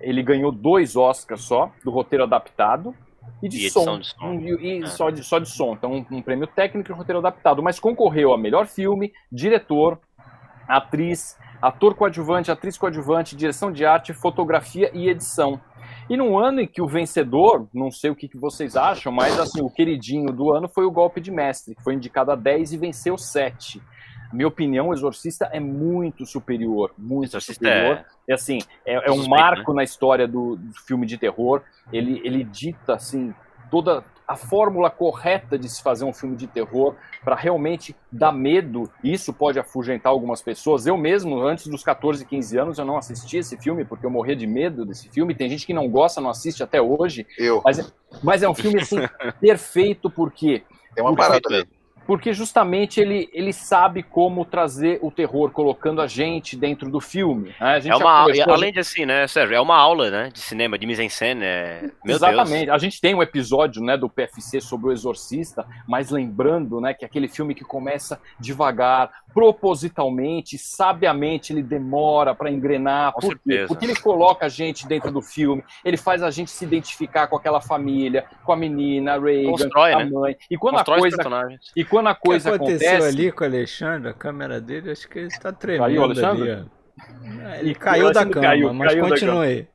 ele 0.00 0.22
ganhou 0.22 0.50
dois 0.50 0.96
Oscars 0.96 1.42
só, 1.42 1.70
do 1.84 1.90
roteiro 1.90 2.24
adaptado 2.24 2.94
e 3.42 3.48
de 3.48 3.66
E 3.66 3.70
som. 3.70 3.98
de 3.98 4.06
som. 4.08 4.26
Um- 4.26 4.40
e 4.40 4.78
e 4.80 4.82
É. 4.82 4.86
só, 4.86 5.10
de, 5.10 5.22
só 5.24 5.38
de 5.38 5.48
som. 5.48 5.72
Então, 5.74 5.92
um, 5.92 6.06
um 6.18 6.22
prêmio 6.22 6.46
técnico 6.46 6.90
e 6.90 6.94
roteiro 6.94 7.18
adaptado. 7.18 7.62
Mas 7.62 7.78
concorreu 7.80 8.32
a 8.32 8.38
melhor 8.38 8.66
filme, 8.66 9.12
diretor, 9.30 9.98
atriz, 10.68 11.36
ator 11.60 11.94
coadjuvante, 11.94 12.50
atriz 12.50 12.76
coadjuvante, 12.78 13.36
direção 13.36 13.72
de 13.72 13.84
arte, 13.84 14.12
fotografia 14.12 14.90
e 14.94 15.08
edição. 15.08 15.60
E 16.08 16.16
num 16.16 16.36
ano 16.38 16.60
em 16.60 16.66
que 16.66 16.82
o 16.82 16.88
vencedor, 16.88 17.68
não 17.72 17.90
sei 17.90 18.10
o 18.10 18.16
que, 18.16 18.28
que 18.28 18.36
vocês 18.36 18.76
acham, 18.76 19.12
mas 19.12 19.38
assim, 19.38 19.62
o 19.62 19.70
queridinho 19.70 20.32
do 20.32 20.52
ano 20.52 20.68
foi 20.68 20.84
o 20.84 20.90
Golpe 20.90 21.20
de 21.20 21.30
Mestre, 21.30 21.74
que 21.74 21.82
foi 21.82 21.94
indicado 21.94 22.32
a 22.32 22.34
10 22.36 22.72
e 22.72 22.76
venceu 22.78 23.16
7. 23.16 23.80
Minha 24.32 24.48
opinião, 24.48 24.88
o 24.88 24.94
Exorcista 24.94 25.48
é 25.52 25.60
muito 25.60 26.24
superior, 26.24 26.92
muito 26.96 27.30
Exorcista 27.30 27.64
superior. 27.64 28.04
É 28.28 28.34
assim, 28.34 28.58
é, 28.86 28.94
é 28.94 29.10
um 29.10 29.16
Suspeito, 29.16 29.30
marco 29.30 29.72
na 29.74 29.82
história 29.82 30.28
do, 30.28 30.56
do 30.56 30.72
filme 30.86 31.06
de 31.06 31.18
terror. 31.18 31.62
Ele, 31.92 32.20
ele 32.24 32.44
dita 32.44 32.94
assim 32.94 33.34
toda 33.70 34.04
a 34.30 34.36
fórmula 34.36 34.88
correta 34.88 35.58
de 35.58 35.68
se 35.68 35.82
fazer 35.82 36.04
um 36.04 36.12
filme 36.12 36.36
de 36.36 36.46
terror 36.46 36.94
para 37.24 37.34
realmente 37.34 37.96
dar 38.12 38.30
medo. 38.30 38.88
Isso 39.02 39.32
pode 39.32 39.58
afugentar 39.58 40.10
algumas 40.10 40.40
pessoas. 40.40 40.86
Eu 40.86 40.96
mesmo, 40.96 41.40
antes 41.40 41.66
dos 41.66 41.82
14, 41.82 42.24
15 42.24 42.56
anos, 42.56 42.78
eu 42.78 42.84
não 42.84 42.96
assisti 42.96 43.38
esse 43.38 43.56
filme 43.56 43.84
porque 43.84 44.06
eu 44.06 44.10
morria 44.10 44.36
de 44.36 44.46
medo 44.46 44.84
desse 44.84 45.08
filme. 45.08 45.34
Tem 45.34 45.48
gente 45.48 45.66
que 45.66 45.74
não 45.74 45.88
gosta, 45.88 46.20
não 46.20 46.30
assiste 46.30 46.62
até 46.62 46.80
hoje. 46.80 47.26
Eu. 47.36 47.60
Mas, 47.64 47.92
mas 48.22 48.42
é 48.44 48.48
um 48.48 48.54
filme 48.54 48.80
assim 48.80 48.98
perfeito 49.40 50.08
porque 50.08 50.62
É 50.96 51.02
uma 51.02 51.14
parada 51.16 51.48
mesmo. 51.48 51.79
Porque 52.06 52.32
justamente 52.32 53.00
ele, 53.00 53.28
ele 53.32 53.52
sabe 53.52 54.02
como 54.02 54.44
trazer 54.44 54.98
o 55.02 55.10
terror, 55.10 55.50
colocando 55.50 56.00
a 56.00 56.06
gente 56.06 56.56
dentro 56.56 56.90
do 56.90 57.00
filme. 57.00 57.54
né? 57.60 57.80
É 57.84 57.96
uma, 57.96 58.24
conversou- 58.24 58.52
além 58.52 58.72
de 58.72 58.80
assim, 58.80 59.06
né, 59.06 59.26
Sérgio, 59.26 59.54
é 59.54 59.60
uma 59.60 59.76
aula, 59.76 60.10
né, 60.10 60.30
de 60.32 60.40
cinema, 60.40 60.78
de 60.78 60.86
mise-en-scène, 60.86 61.44
é... 61.44 61.90
Exatamente. 62.04 62.66
Deus. 62.66 62.74
A 62.74 62.78
gente 62.78 63.00
tem 63.00 63.14
um 63.14 63.22
episódio, 63.22 63.82
né, 63.82 63.96
do 63.96 64.08
PFC 64.08 64.60
sobre 64.60 64.88
o 64.88 64.92
Exorcista, 64.92 65.66
mas 65.86 66.10
lembrando, 66.10 66.80
né, 66.80 66.94
que 66.94 67.04
aquele 67.04 67.28
filme 67.28 67.54
que 67.54 67.64
começa 67.64 68.20
devagar, 68.38 69.10
propositalmente, 69.32 70.58
sabiamente, 70.58 71.52
ele 71.52 71.62
demora 71.62 72.34
para 72.34 72.50
engrenar. 72.50 73.12
Com 73.12 73.20
Por 73.20 73.38
quê? 73.38 73.64
Porque 73.68 73.84
ele 73.84 73.94
coloca 73.96 74.46
a 74.46 74.48
gente 74.48 74.86
dentro 74.86 75.12
do 75.12 75.22
filme, 75.22 75.62
ele 75.84 75.96
faz 75.96 76.22
a 76.22 76.30
gente 76.30 76.50
se 76.50 76.64
identificar 76.64 77.26
com 77.28 77.36
aquela 77.36 77.60
família, 77.60 78.24
com 78.44 78.52
a 78.52 78.56
menina, 78.56 79.14
a 79.14 79.18
Reagan, 79.20 79.50
Constrói, 79.50 79.92
a 79.92 79.98
né? 79.98 80.10
mãe. 80.12 80.36
E 80.50 80.56
quando 80.56 80.76
Constrói 80.76 80.98
a 80.98 81.00
coisa 81.00 81.16
quando 81.90 82.06
a 82.06 82.12
O 82.12 82.14
que 82.14 82.20
coisa 82.20 82.54
aconteceu 82.54 82.88
acontece, 82.88 83.08
ali 83.08 83.32
com 83.32 83.44
o 83.44 83.46
Alexandre, 83.46 84.08
a 84.08 84.14
câmera 84.14 84.60
dele, 84.60 84.90
acho 84.90 85.08
que 85.08 85.18
ele 85.18 85.28
está 85.28 85.52
tremendo 85.52 85.82
Caiu, 85.82 86.02
Alexandre? 86.04 86.50
ali. 86.50 86.62
ó. 86.62 86.80
Ele 87.56 87.70
E 87.70 87.74
caiu 87.74 88.12
da 88.12 88.26
cama, 88.26 88.46
caiu, 88.46 88.74
mas 88.74 88.92
caiu 88.92 89.08
continue. 89.08 89.68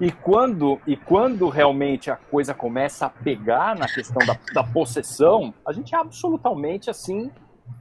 E 0.00 0.12
quando, 0.12 0.80
e 0.86 0.96
quando 0.96 1.48
realmente 1.48 2.10
a 2.10 2.16
coisa 2.16 2.54
começa 2.54 3.06
a 3.06 3.10
pegar 3.10 3.74
na 3.76 3.86
questão 3.86 4.24
da, 4.26 4.38
da 4.52 4.62
possessão, 4.62 5.52
a 5.66 5.72
gente 5.72 5.94
é 5.94 5.98
absolutamente 5.98 6.90
assim 6.90 7.30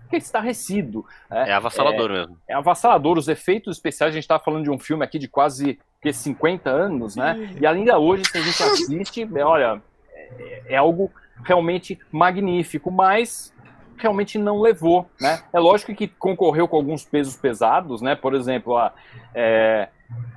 que 0.10 0.16
estarrecido. 0.16 1.06
É 1.30 1.52
avassalador 1.52 2.10
mesmo. 2.10 2.38
É 2.48 2.54
avassalador. 2.54 3.18
Os 3.18 3.28
efeitos 3.28 3.78
especiais, 3.78 4.12
a 4.12 4.14
gente 4.14 4.24
está 4.24 4.40
falando 4.40 4.64
de 4.64 4.72
um 4.72 4.80
filme 4.80 5.04
aqui 5.04 5.20
de 5.20 5.28
quase 5.28 5.80
que 6.02 6.14
50 6.14 6.70
anos, 6.70 7.16
né? 7.16 7.56
E 7.60 7.66
ainda 7.66 8.00
hoje, 8.00 8.24
se 8.26 8.38
a 8.38 8.42
gente 8.42 8.64
assiste, 8.64 9.30
é, 9.36 9.44
olha, 9.44 9.82
é, 10.22 10.74
é 10.74 10.78
algo 10.78 11.12
realmente 11.44 12.00
magnífico, 12.12 12.90
mas 12.90 13.54
realmente 13.98 14.38
não 14.38 14.62
levou, 14.62 15.10
né? 15.20 15.42
É 15.52 15.60
lógico 15.60 15.94
que 15.94 16.08
concorreu 16.08 16.68
com 16.68 16.76
alguns 16.78 17.04
pesos 17.04 17.36
pesados, 17.36 18.02
né? 18.02 18.16
Por 18.16 18.34
exemplo, 18.36 18.78
a 18.78 18.94
é, 19.34 19.90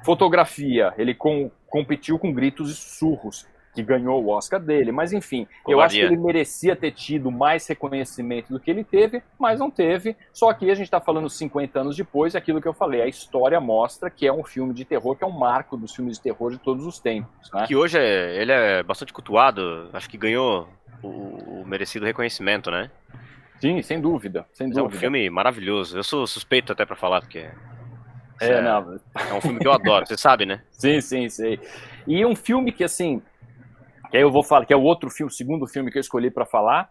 fotografia, 0.05 0.93
ele 0.99 1.15
com- 1.15 1.51
competiu 1.69 2.19
com 2.19 2.33
Gritos 2.33 2.71
e 2.71 2.75
Sussurros, 2.75 3.47
que 3.73 3.85
ganhou 3.85 4.21
o 4.25 4.31
Oscar 4.31 4.59
dele, 4.59 4.91
mas 4.91 5.13
enfim, 5.13 5.47
eu 5.69 5.81
acho 5.81 5.95
que 5.95 6.01
ele 6.01 6.17
merecia 6.17 6.75
ter 6.75 6.91
tido 6.91 7.31
mais 7.31 7.65
reconhecimento 7.69 8.53
do 8.53 8.59
que 8.59 8.69
ele 8.69 8.83
teve, 8.83 9.23
mas 9.39 9.61
não 9.61 9.71
teve. 9.71 10.17
Só 10.33 10.53
que 10.53 10.69
a 10.69 10.75
gente 10.75 10.87
está 10.87 11.01
falando 11.01 11.31
50 11.31 11.81
anos 11.81 11.97
depois, 11.97 12.35
aquilo 12.35 12.61
que 12.61 12.67
eu 12.67 12.73
falei, 12.75 13.01
a 13.01 13.07
história 13.07 13.61
mostra 13.61 14.11
que 14.11 14.27
é 14.27 14.33
um 14.33 14.43
filme 14.43 14.75
de 14.75 14.85
terror, 14.85 15.15
que 15.15 15.23
é 15.23 15.27
um 15.27 15.39
marco 15.39 15.77
dos 15.77 15.95
filmes 15.95 16.17
de 16.17 16.23
terror 16.25 16.51
de 16.51 16.59
todos 16.59 16.85
os 16.85 16.99
tempos, 16.99 17.49
né? 17.53 17.65
Que 17.69 17.77
hoje 17.77 17.97
é, 17.97 18.43
ele 18.43 18.51
é 18.51 18.83
bastante 18.83 19.13
cultuado, 19.13 19.89
acho 19.93 20.11
que 20.11 20.19
ganhou 20.19 20.69
o, 21.01 21.61
o 21.61 21.65
merecido 21.65 22.05
reconhecimento, 22.05 22.73
né? 22.73 22.91
Sim, 23.61 23.83
sem 23.83 24.01
dúvida, 24.01 24.47
sem 24.53 24.69
Mas 24.69 24.77
é 24.77 24.81
um 24.81 24.85
dúvida. 24.85 25.01
filme 25.01 25.29
maravilhoso. 25.31 25.99
Eu 25.99 26.03
sou 26.05 26.27
suspeito 26.27 26.73
até 26.73 26.87
pra 26.87 26.97
falar, 26.97 27.21
porque 27.21 27.47
É, 28.41 28.53
é, 28.53 28.63
não, 28.63 28.99
é 29.15 29.35
um 29.35 29.41
filme 29.41 29.61
que 29.61 29.67
eu 29.67 29.73
adoro, 29.73 30.07
você 30.07 30.17
sabe, 30.17 30.47
né? 30.47 30.63
Sim, 30.73 31.01
sim, 31.01 31.29
sim. 31.29 31.59
E 32.07 32.25
um 32.25 32.35
filme 32.35 32.73
que, 32.73 32.83
assim, 32.83 33.21
que 34.11 34.17
aí 34.17 34.23
eu 34.23 34.31
vou 34.33 34.43
falar, 34.43 34.65
que 34.65 34.73
é 34.73 34.77
o 34.77 34.83
outro 34.83 35.11
filme, 35.11 35.31
o 35.31 35.35
segundo 35.35 35.67
filme 35.67 35.91
que 35.91 35.99
eu 35.99 36.01
escolhi 36.01 36.31
para 36.31 36.47
falar, 36.47 36.91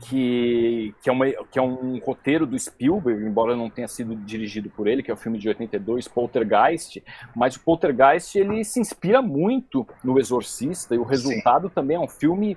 que, 0.00 0.94
que, 1.02 1.10
é 1.10 1.12
uma, 1.12 1.26
que 1.50 1.58
é 1.58 1.62
um 1.62 1.98
roteiro 1.98 2.46
do 2.46 2.58
Spielberg, 2.58 3.22
embora 3.24 3.56
não 3.56 3.68
tenha 3.68 3.88
sido 3.88 4.16
dirigido 4.16 4.70
por 4.70 4.86
ele, 4.86 5.02
que 5.02 5.10
é 5.10 5.14
o 5.14 5.16
filme 5.16 5.38
de 5.38 5.48
82, 5.48 6.08
Poltergeist, 6.08 7.02
mas 7.34 7.56
o 7.56 7.60
Poltergeist, 7.64 8.36
ele 8.38 8.64
se 8.64 8.80
inspira 8.80 9.20
muito 9.20 9.86
no 10.02 10.18
Exorcista, 10.18 10.94
e 10.94 10.98
o 10.98 11.04
resultado 11.04 11.68
também 11.68 11.96
é 11.96 12.00
um 12.00 12.08
filme 12.08 12.56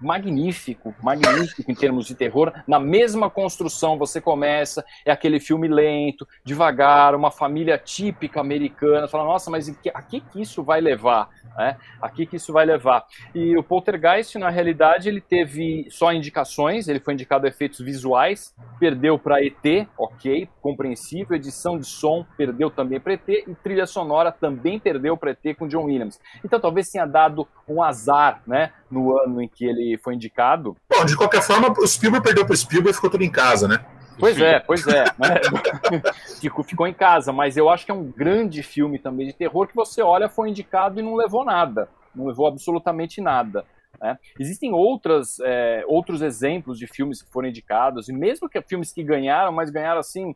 magnífico, 0.00 0.94
magnífico 1.02 1.70
em 1.70 1.74
termos 1.74 2.06
de 2.06 2.14
terror. 2.14 2.52
Na 2.66 2.80
mesma 2.80 3.28
construção 3.28 3.98
você 3.98 4.20
começa, 4.20 4.84
é 5.04 5.12
aquele 5.12 5.38
filme 5.38 5.68
lento, 5.68 6.26
devagar, 6.42 7.14
uma 7.14 7.30
família 7.30 7.76
típica 7.76 8.40
americana. 8.40 9.06
Fala, 9.06 9.24
nossa, 9.24 9.50
mas 9.50 9.68
a 9.68 10.02
que 10.02 10.22
isso 10.36 10.62
vai 10.62 10.80
levar? 10.80 11.28
né? 11.56 11.76
A 12.00 12.08
que 12.08 12.26
que 12.26 12.36
isso 12.36 12.52
vai 12.52 12.64
levar? 12.64 13.04
E 13.34 13.56
o 13.56 13.62
Poltergeist, 13.62 14.38
na 14.38 14.50
realidade, 14.50 15.08
ele 15.08 15.20
teve 15.20 15.86
só 15.90 16.12
indicações, 16.12 16.88
ele 16.88 17.00
foi 17.00 17.14
indicado 17.14 17.46
a 17.46 17.48
efeitos 17.48 17.80
visuais, 17.80 18.54
perdeu 18.78 19.18
para 19.18 19.44
ET, 19.44 19.86
ok, 19.98 20.48
compreensível, 20.60 21.36
edição 21.36 21.78
de 21.78 21.86
som 21.86 22.24
perdeu 22.36 22.70
também 22.70 23.00
para 23.00 23.14
ET, 23.14 23.28
e 23.28 23.54
trilha 23.62 23.86
sonora 23.86 24.32
também 24.32 24.78
perdeu 24.78 25.16
para 25.16 25.32
ET 25.32 25.56
com 25.58 25.68
John 25.68 25.84
Williams. 25.84 26.18
Então 26.44 26.60
talvez 26.60 26.88
tenha 26.88 27.06
dado 27.06 27.46
um 27.68 27.82
azar, 27.82 28.42
né, 28.46 28.72
no 28.90 29.16
ano 29.18 29.40
em 29.40 29.48
que 29.48 29.64
ele 29.64 29.98
foi 30.02 30.14
indicado, 30.14 30.76
Bom, 30.88 31.04
de 31.04 31.16
qualquer 31.16 31.42
forma, 31.42 31.72
o 31.78 31.86
Spielberg 31.86 32.24
perdeu 32.24 32.44
pro 32.44 32.56
Spielberg 32.56 32.90
e 32.90 32.94
ficou 32.94 33.10
tudo 33.10 33.24
em 33.24 33.30
casa, 33.30 33.68
né? 33.68 33.84
Pois 34.18 34.38
é, 34.38 34.60
pois 34.60 34.86
é. 34.86 35.04
né? 35.18 35.40
Ficou, 36.40 36.62
ficou 36.62 36.86
em 36.86 36.92
casa, 36.92 37.32
mas 37.32 37.56
eu 37.56 37.70
acho 37.70 37.84
que 37.86 37.90
é 37.90 37.94
um 37.94 38.04
grande 38.04 38.62
filme 38.62 38.98
também 38.98 39.26
de 39.26 39.32
terror 39.32 39.66
que 39.66 39.74
você 39.74 40.02
olha, 40.02 40.28
foi 40.28 40.50
indicado 40.50 41.00
e 41.00 41.02
não 41.02 41.14
levou 41.14 41.44
nada. 41.44 41.88
Não 42.14 42.26
levou 42.26 42.46
absolutamente 42.46 43.20
nada. 43.20 43.64
né? 44.00 44.18
Existem 44.38 44.72
outras, 44.74 45.38
é, 45.40 45.84
outros 45.86 46.20
exemplos 46.20 46.78
de 46.78 46.86
filmes 46.86 47.22
que 47.22 47.30
foram 47.30 47.48
indicados, 47.48 48.08
e 48.08 48.12
mesmo 48.12 48.48
que 48.48 48.60
filmes 48.60 48.92
que 48.92 49.02
ganharam, 49.02 49.52
mas 49.52 49.70
ganharam 49.70 50.00
assim. 50.00 50.34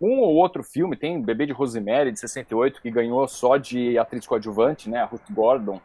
Um 0.00 0.20
ou 0.20 0.34
outro 0.36 0.62
filme, 0.62 0.96
tem 0.96 1.20
Bebê 1.20 1.44
de 1.44 1.52
Rosemary, 1.52 2.12
de 2.12 2.20
68, 2.20 2.80
que 2.80 2.90
ganhou 2.90 3.26
só 3.26 3.56
de 3.56 3.98
atriz 3.98 4.26
coadjuvante, 4.26 4.88
né, 4.88 5.00
a 5.00 5.04
Ruth 5.06 5.28
Gordon. 5.30 5.80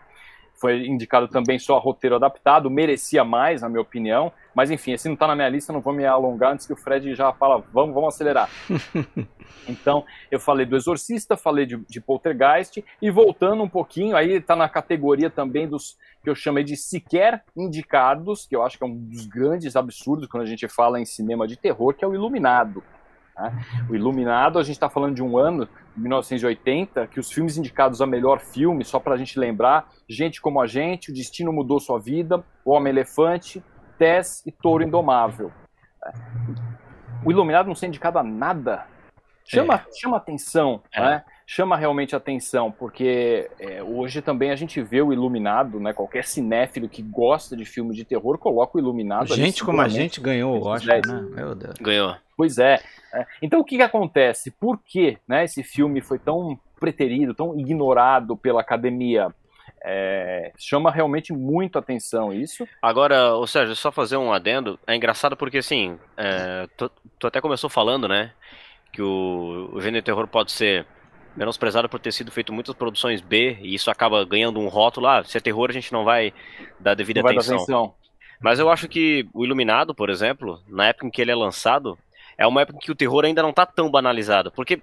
Foi 0.63 0.87
indicado 0.87 1.27
também 1.27 1.59
só 1.59 1.75
a 1.75 1.79
roteiro 1.81 2.15
adaptado, 2.15 2.69
merecia 2.69 3.21
mais, 3.25 3.61
na 3.61 3.67
minha 3.67 3.81
opinião. 3.81 4.31
Mas 4.55 4.71
enfim, 4.71 4.93
esse 4.93 5.09
não 5.09 5.13
está 5.13 5.27
na 5.27 5.35
minha 5.35 5.49
lista, 5.49 5.73
não 5.73 5.81
vou 5.81 5.91
me 5.91 6.05
alongar 6.05 6.53
antes 6.53 6.65
que 6.65 6.71
o 6.71 6.77
Fred 6.77 7.13
já 7.15 7.33
fala, 7.33 7.61
vamos, 7.73 7.93
vamos 7.93 8.15
acelerar. 8.15 8.49
então, 9.67 10.05
eu 10.31 10.39
falei 10.39 10.65
do 10.65 10.77
Exorcista, 10.77 11.35
falei 11.35 11.65
de, 11.65 11.75
de 11.75 11.99
Poltergeist, 11.99 12.81
e 13.01 13.11
voltando 13.11 13.61
um 13.61 13.67
pouquinho, 13.67 14.15
aí 14.15 14.35
está 14.35 14.55
na 14.55 14.69
categoria 14.69 15.29
também 15.29 15.67
dos 15.67 15.97
que 16.23 16.29
eu 16.29 16.35
chamei 16.35 16.63
de 16.63 16.77
sequer 16.77 17.43
indicados, 17.57 18.45
que 18.45 18.55
eu 18.55 18.63
acho 18.63 18.77
que 18.77 18.85
é 18.85 18.87
um 18.87 18.95
dos 18.95 19.25
grandes 19.25 19.75
absurdos 19.75 20.29
quando 20.29 20.43
a 20.43 20.47
gente 20.47 20.65
fala 20.69 20.97
em 20.97 21.03
cinema 21.03 21.45
de 21.45 21.57
terror, 21.57 21.93
que 21.93 22.05
é 22.05 22.07
o 22.07 22.15
Iluminado. 22.15 22.81
Né? 23.35 23.65
O 23.89 23.95
Iluminado, 23.95 24.59
a 24.59 24.63
gente 24.63 24.75
está 24.75 24.89
falando 24.89 25.15
de 25.15 25.23
um 25.23 25.37
ano, 25.37 25.67
1980, 25.95 27.07
que 27.07 27.19
os 27.19 27.31
filmes 27.31 27.57
indicados 27.57 28.01
a 28.01 28.05
melhor 28.05 28.39
filme, 28.39 28.83
só 28.83 28.99
para 28.99 29.15
a 29.15 29.17
gente 29.17 29.39
lembrar, 29.39 29.89
Gente 30.07 30.41
como 30.41 30.61
a 30.61 30.67
Gente, 30.67 31.11
O 31.11 31.13
Destino 31.13 31.51
Mudou 31.51 31.79
Sua 31.79 31.99
Vida, 31.99 32.43
O 32.63 32.71
Homem-Elefante, 32.71 33.63
Tess 33.97 34.43
e 34.45 34.51
Touro 34.51 34.83
Indomável. 34.83 35.51
O 37.25 37.31
Iluminado 37.31 37.67
não 37.67 37.75
ser 37.75 37.87
indicado 37.87 38.19
a 38.19 38.23
nada 38.23 38.85
chama, 39.45 39.85
chama 39.93 40.17
atenção, 40.17 40.81
É. 40.91 41.01
né? 41.01 41.23
chama 41.45 41.75
realmente 41.75 42.15
atenção, 42.15 42.71
porque 42.71 43.49
é, 43.59 43.83
hoje 43.83 44.21
também 44.21 44.49
a 44.51 44.55
gente 44.55 44.81
vê 44.81 45.01
o 45.01 45.11
Iluminado, 45.11 45.79
né? 45.79 45.93
qualquer 45.93 46.23
cinéfilo 46.23 46.87
que 46.87 47.01
gosta 47.01 47.55
de 47.55 47.65
filme 47.65 47.93
de 47.93 48.05
terror 48.05 48.37
coloca 48.37 48.77
o 48.77 48.79
Iluminado 48.79 49.33
ali 49.33 49.43
Gente 49.43 49.63
como 49.63 49.81
a 49.81 49.87
gente 49.87 50.21
ganhou 50.21 50.57
o 50.57 50.67
Oscar, 50.67 51.01
né? 51.05 51.21
Meu 51.31 51.53
Deus. 51.53 51.75
Ganhou. 51.79 52.15
Pois 52.35 52.57
é. 52.57 52.79
é. 53.13 53.25
Então 53.41 53.59
o 53.59 53.63
que, 53.63 53.77
que 53.77 53.83
acontece? 53.83 54.51
Por 54.51 54.79
que 54.83 55.17
né, 55.27 55.43
esse 55.43 55.63
filme 55.63 56.01
foi 56.01 56.19
tão 56.19 56.59
preterido, 56.79 57.33
tão 57.33 57.57
ignorado 57.59 58.35
pela 58.35 58.61
academia? 58.61 59.33
É, 59.85 60.53
chama 60.57 60.89
realmente 60.89 61.33
muito 61.33 61.77
atenção 61.77 62.33
isso. 62.33 62.65
Agora, 62.81 63.33
ou 63.33 63.45
seja, 63.45 63.75
só 63.75 63.91
fazer 63.91 64.15
um 64.15 64.31
adendo, 64.31 64.79
é 64.87 64.95
engraçado 64.95 65.35
porque 65.35 65.57
assim, 65.57 65.99
é, 66.15 66.67
tu, 66.77 66.89
tu, 67.19 67.27
até 67.27 67.41
começou 67.41 67.69
falando, 67.69 68.07
né, 68.07 68.31
que 68.93 69.01
o, 69.01 69.69
o 69.73 69.81
gênero 69.81 70.01
de 70.01 70.05
terror 70.05 70.25
pode 70.25 70.53
ser 70.53 70.85
menosprezado 71.35 71.89
por 71.89 71.99
ter 71.99 72.13
sido 72.13 72.31
feito 72.31 72.53
muitas 72.53 72.75
produções 72.75 73.19
B 73.19 73.57
e 73.61 73.73
isso 73.73 73.91
acaba 73.91 74.23
ganhando 74.23 74.59
um 74.59 74.69
rótulo, 74.69 75.07
ah, 75.07 75.23
se 75.23 75.37
é 75.37 75.41
terror 75.41 75.69
a 75.69 75.73
gente 75.73 75.91
não 75.91 76.05
vai 76.05 76.33
dar 76.79 76.93
devida 76.93 77.21
não 77.21 77.29
atenção. 77.29 77.57
Dar 77.57 77.63
atenção. 77.63 77.95
Mas 78.39 78.59
eu 78.59 78.69
acho 78.69 78.87
que 78.87 79.27
o 79.33 79.43
Iluminado, 79.43 79.95
por 79.95 80.09
exemplo, 80.09 80.61
na 80.67 80.87
época 80.87 81.07
em 81.07 81.09
que 81.09 81.21
ele 81.21 81.31
é 81.31 81.35
lançado, 81.35 81.97
é 82.37 82.45
uma 82.47 82.61
época 82.61 82.77
em 82.77 82.81
que 82.81 82.91
o 82.91 82.95
terror 82.95 83.25
ainda 83.25 83.41
não 83.41 83.51
está 83.51 83.65
tão 83.65 83.89
banalizado, 83.89 84.51
porque 84.51 84.81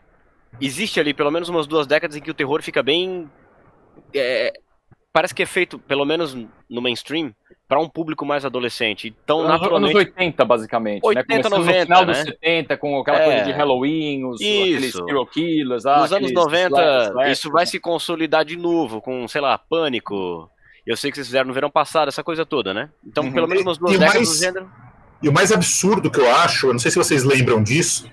existe 0.60 0.98
ali 1.00 1.14
pelo 1.14 1.30
menos 1.30 1.48
umas 1.48 1.66
duas 1.66 1.86
décadas 1.86 2.16
em 2.16 2.20
que 2.20 2.30
o 2.30 2.34
terror 2.34 2.62
fica 2.62 2.82
bem 2.82 3.30
é, 4.14 4.52
parece 5.12 5.34
que 5.34 5.42
é 5.42 5.46
feito, 5.46 5.78
pelo 5.78 6.04
menos 6.04 6.36
no 6.68 6.80
mainstream, 6.80 7.34
para 7.68 7.80
um 7.80 7.88
público 7.88 8.24
mais 8.24 8.44
adolescente. 8.44 9.14
Então, 9.24 9.40
anos, 9.40 9.52
naturalmente... 9.52 9.96
Anos 9.96 10.08
80, 10.08 10.44
basicamente. 10.44 11.00
80, 11.04 11.28
né? 11.28 11.56
90, 11.56 11.58
no 11.58 11.82
final 11.82 12.06
né? 12.06 12.12
dos 12.12 12.22
70, 12.22 12.76
com 12.76 12.98
aquela 12.98 13.18
é... 13.18 13.24
coisa 13.24 13.44
de 13.44 13.52
Halloween, 13.52 14.24
os, 14.24 14.40
aqueles 14.40 14.92
serial 14.92 15.26
killers. 15.26 15.86
Ah, 15.86 16.00
Nos 16.00 16.12
anos 16.12 16.32
90, 16.32 16.80
slash, 16.80 17.30
isso 17.30 17.50
vai 17.50 17.66
se 17.66 17.78
consolidar 17.78 18.44
de 18.44 18.56
novo, 18.56 19.00
com, 19.00 19.26
sei 19.28 19.40
lá, 19.40 19.56
Pânico. 19.56 20.50
Eu 20.86 20.96
sei 20.96 21.10
que 21.10 21.16
vocês 21.16 21.26
fizeram 21.26 21.46
no 21.46 21.54
verão 21.54 21.70
passado, 21.70 22.08
essa 22.08 22.24
coisa 22.24 22.44
toda, 22.44 22.74
né? 22.74 22.90
Então, 23.06 23.24
uhum. 23.24 23.32
pelo 23.32 23.46
menos 23.46 23.64
nas 23.64 23.78
duas 23.78 23.92
décadas 23.92 24.14
mais... 24.14 24.28
do 24.28 24.44
gênero... 24.44 24.89
E 25.22 25.28
o 25.28 25.32
mais 25.32 25.52
absurdo 25.52 26.10
que 26.10 26.20
eu 26.20 26.34
acho, 26.34 26.68
eu 26.68 26.72
não 26.72 26.80
sei 26.80 26.90
se 26.90 26.96
vocês 26.96 27.24
lembram 27.24 27.62
disso, 27.62 28.10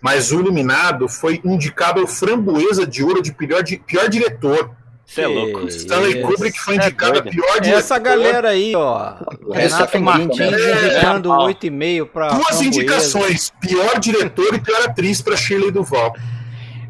mas 0.00 0.30
o 0.30 0.40
Iluminado 0.40 1.08
foi 1.08 1.40
indicado 1.44 2.00
ao 2.00 2.06
Framboesa 2.06 2.86
de 2.86 3.02
Ouro 3.02 3.22
de 3.22 3.32
pior, 3.32 3.62
de, 3.62 3.78
pior 3.78 4.08
diretor 4.08 4.76
você 5.06 5.22
é 5.22 5.26
louco. 5.28 5.68
Stanley 5.68 6.20
Kubrick 6.20 6.58
foi 6.58 6.74
indicado 6.74 7.18
é 7.18 7.20
a 7.20 7.22
pior 7.22 7.60
diretor. 7.60 7.78
Essa 7.78 7.98
galera 7.98 8.48
aí, 8.50 8.74
ó. 8.74 9.14
Renato 9.52 10.00
Martins 10.00 10.40
é, 10.40 10.86
indicando 10.86 11.32
é, 11.32 11.36
8,5 11.36 12.06
para. 12.08 12.28
Duas 12.30 12.60
indicações: 12.60 13.52
pior 13.60 14.00
diretor 14.00 14.52
e 14.54 14.60
pior 14.60 14.82
atriz 14.82 15.22
para 15.22 15.36
Shirley 15.36 15.70
Duval. 15.70 16.12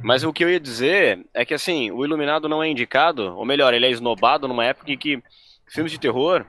Mas 0.02 0.24
o 0.24 0.32
que 0.32 0.42
eu 0.42 0.48
ia 0.48 0.58
dizer 0.58 1.26
é 1.34 1.44
que, 1.44 1.52
assim, 1.52 1.90
o 1.90 2.04
Iluminado 2.04 2.48
não 2.48 2.62
é 2.62 2.68
indicado, 2.68 3.36
ou 3.36 3.44
melhor, 3.44 3.74
ele 3.74 3.86
é 3.86 3.90
esnobado 3.90 4.48
numa 4.48 4.64
época 4.64 4.92
em 4.92 4.96
que 4.96 5.22
filmes 5.68 5.92
de 5.92 5.98
terror 5.98 6.44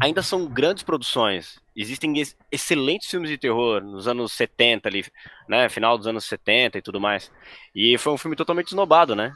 ainda 0.00 0.22
são 0.22 0.44
grandes 0.46 0.82
produções. 0.82 1.56
Existem 1.76 2.14
excelentes 2.52 3.10
filmes 3.10 3.28
de 3.28 3.36
terror 3.36 3.82
nos 3.82 4.06
anos 4.06 4.32
70 4.32 4.88
ali, 4.88 5.04
né, 5.48 5.68
final 5.68 5.98
dos 5.98 6.06
anos 6.06 6.24
70 6.24 6.78
e 6.78 6.82
tudo 6.82 7.00
mais. 7.00 7.32
E 7.74 7.98
foi 7.98 8.12
um 8.12 8.18
filme 8.18 8.36
totalmente 8.36 8.68
esnobado, 8.68 9.16
né? 9.16 9.32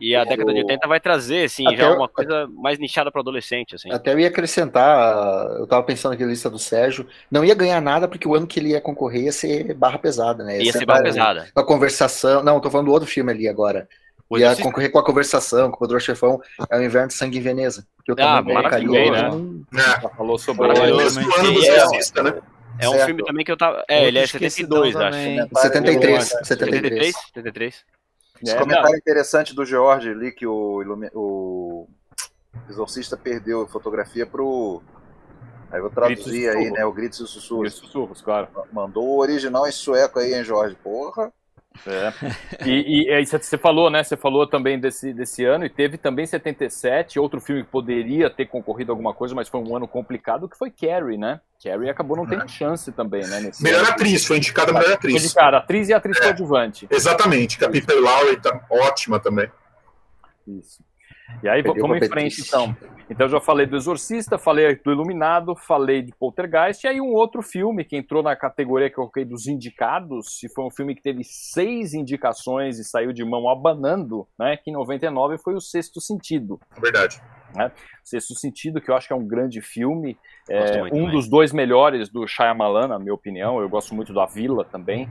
E 0.00 0.16
a 0.16 0.24
década 0.24 0.52
de 0.52 0.60
80 0.60 0.88
vai 0.88 0.98
trazer, 0.98 1.44
assim, 1.44 1.66
Até 1.66 1.76
já 1.76 1.94
uma 1.94 2.08
coisa 2.08 2.48
mais 2.48 2.78
nichada 2.78 3.10
para 3.10 3.20
adolescente, 3.20 3.74
assim. 3.74 3.92
Até 3.92 4.12
eu 4.12 4.18
ia 4.18 4.28
acrescentar, 4.28 5.46
eu 5.58 5.66
tava 5.66 5.82
pensando 5.84 6.14
aqui 6.14 6.24
na 6.24 6.30
lista 6.30 6.50
do 6.50 6.58
Sérgio, 6.58 7.06
não 7.30 7.44
ia 7.44 7.54
ganhar 7.54 7.80
nada 7.80 8.08
porque 8.08 8.26
o 8.26 8.34
ano 8.34 8.46
que 8.46 8.58
ele 8.58 8.70
ia 8.70 8.80
concorrer 8.80 9.24
ia 9.24 9.32
ser 9.32 9.74
barra 9.74 9.98
pesada, 9.98 10.42
né? 10.42 10.58
Ia, 10.58 10.64
ia 10.64 10.72
ser 10.72 10.86
barra 10.86 11.02
pesada. 11.02 11.48
A 11.54 11.62
conversação, 11.62 12.42
não, 12.42 12.60
tô 12.60 12.70
falando 12.70 12.86
do 12.86 12.92
outro 12.92 13.08
filme 13.08 13.30
ali 13.30 13.46
agora. 13.46 13.88
Ia 14.38 14.46
exercício... 14.46 14.64
concorrer 14.64 14.90
com 14.90 14.98
a 14.98 15.04
conversação, 15.04 15.70
com 15.70 15.76
o 15.76 15.78
Poderoso 15.78 16.06
Chefão, 16.06 16.40
é 16.70 16.78
o 16.78 16.82
Inverno 16.82 17.08
de 17.08 17.14
Sangue 17.14 17.38
em 17.38 17.42
Veneza. 17.42 17.86
Que 18.04 18.12
eu 18.12 18.16
ah, 18.18 18.42
maravilhoso, 18.42 19.66
né? 19.72 19.82
É. 19.82 20.08
Falou 20.16 20.38
sobre 20.38 20.66
o 20.66 20.96
mesmo 20.96 21.34
ano 21.34 21.52
Exorcista, 21.52 22.22
né? 22.22 22.40
É 22.78 22.88
um 22.88 22.92
certo. 22.92 23.06
filme 23.06 23.24
também 23.24 23.44
que 23.44 23.52
eu 23.52 23.56
tava. 23.56 23.84
É, 23.88 24.06
ele 24.06 24.18
é 24.18 24.26
72, 24.26 24.96
acho. 24.96 25.18
73. 25.60 26.28
73. 26.42 27.14
73. 27.34 27.84
Esse 28.42 28.54
é, 28.54 28.58
comentário 28.58 28.90
não. 28.90 28.98
interessante 28.98 29.54
do 29.54 29.64
George 29.64 30.10
ali, 30.10 30.32
que 30.32 30.46
o, 30.46 30.82
o 31.14 31.88
Exorcista 32.68 33.16
perdeu 33.16 33.62
a 33.62 33.68
fotografia 33.68 34.26
pro. 34.26 34.82
Aí 35.70 35.78
eu 35.78 35.82
vou 35.82 35.90
traduzir 35.90 36.48
aí, 36.50 36.70
né? 36.70 36.84
O 36.84 36.92
Gritos 36.92 37.20
e 37.20 37.26
Sussurros. 37.26 37.62
Gritos 37.62 37.78
e 37.78 37.86
Sussurros, 37.86 38.20
claro. 38.20 38.48
Mandou 38.72 39.04
o 39.04 39.18
original 39.20 39.66
em 39.66 39.72
sueco 39.72 40.18
aí, 40.18 40.34
hein, 40.34 40.44
Jorge? 40.44 40.76
Porra. 40.82 41.32
É. 41.86 42.12
E, 42.64 43.10
e, 43.10 43.26
você 43.26 43.58
falou, 43.58 43.90
né? 43.90 44.04
Você 44.04 44.16
falou 44.16 44.46
também 44.46 44.78
desse, 44.78 45.12
desse 45.12 45.44
ano, 45.44 45.64
e 45.64 45.70
teve 45.70 45.98
também 45.98 46.24
77, 46.24 47.18
outro 47.18 47.40
filme 47.40 47.64
que 47.64 47.68
poderia 47.68 48.30
ter 48.30 48.46
concorrido 48.46 48.92
alguma 48.92 49.12
coisa, 49.12 49.34
mas 49.34 49.48
foi 49.48 49.60
um 49.60 49.76
ano 49.76 49.88
complicado, 49.88 50.48
que 50.48 50.56
foi 50.56 50.70
Carrie, 50.70 51.18
né? 51.18 51.40
Carrie 51.62 51.90
acabou 51.90 52.16
não 52.16 52.26
tendo 52.26 52.48
chance 52.48 52.92
também, 52.92 53.26
né? 53.26 53.50
melhor 53.60 53.80
ano. 53.80 53.90
atriz, 53.90 54.24
foi 54.24 54.36
indicada 54.36 54.70
a 54.70 54.74
melhor 54.74 54.92
atriz. 54.92 55.14
Foi 55.14 55.24
indicada, 55.24 55.56
atriz 55.56 55.88
e 55.88 55.92
atriz 55.92 56.16
é, 56.18 56.20
coadjuvante. 56.22 56.86
Exatamente, 56.90 57.58
que 57.58 57.64
a 57.64 57.70
Piper 57.70 58.00
Lowry 58.00 58.40
tá 58.40 58.64
ótima 58.70 59.18
também. 59.18 59.50
Isso. 60.46 60.82
E 61.42 61.48
aí 61.48 61.62
Perdeu 61.62 61.82
vamos 61.82 62.02
em 62.02 62.08
frente 62.08 62.40
então. 62.40 62.76
Então 63.10 63.26
eu 63.26 63.30
já 63.30 63.40
falei 63.40 63.66
do 63.66 63.76
Exorcista, 63.76 64.38
falei 64.38 64.74
do 64.76 64.90
Iluminado, 64.90 65.54
falei 65.54 66.00
de 66.00 66.12
Poltergeist, 66.12 66.84
e 66.84 66.88
aí 66.88 67.00
um 67.00 67.12
outro 67.12 67.42
filme 67.42 67.84
que 67.84 67.96
entrou 67.96 68.22
na 68.22 68.34
categoria 68.34 68.88
que 68.88 68.94
eu 68.94 69.02
coloquei 69.02 69.24
dos 69.24 69.46
indicados, 69.46 70.42
e 70.42 70.48
foi 70.48 70.64
um 70.64 70.70
filme 70.70 70.94
que 70.94 71.02
teve 71.02 71.22
seis 71.22 71.92
indicações 71.92 72.78
e 72.78 72.84
saiu 72.84 73.12
de 73.12 73.24
mão 73.24 73.48
abanando, 73.50 74.26
né? 74.38 74.56
Que 74.56 74.70
em 74.70 74.72
99 74.72 75.36
foi 75.38 75.54
o 75.54 75.60
Sexto 75.60 76.00
Sentido. 76.00 76.58
Verdade. 76.80 77.20
Né? 77.54 77.70
Sexto 78.02 78.34
Sentido, 78.34 78.80
que 78.80 78.90
eu 78.90 78.96
acho 78.96 79.06
que 79.06 79.12
é 79.12 79.16
um 79.16 79.26
grande 79.26 79.60
filme, 79.60 80.16
é, 80.48 80.82
um 80.92 81.10
dos 81.10 81.28
dois 81.28 81.52
melhores 81.52 82.08
do 82.08 82.26
Shyamalan, 82.26 82.88
na 82.88 82.98
minha 82.98 83.14
opinião. 83.14 83.60
Eu 83.60 83.68
gosto 83.68 83.94
muito 83.94 84.14
da 84.14 84.24
Vila 84.24 84.64
também. 84.64 85.08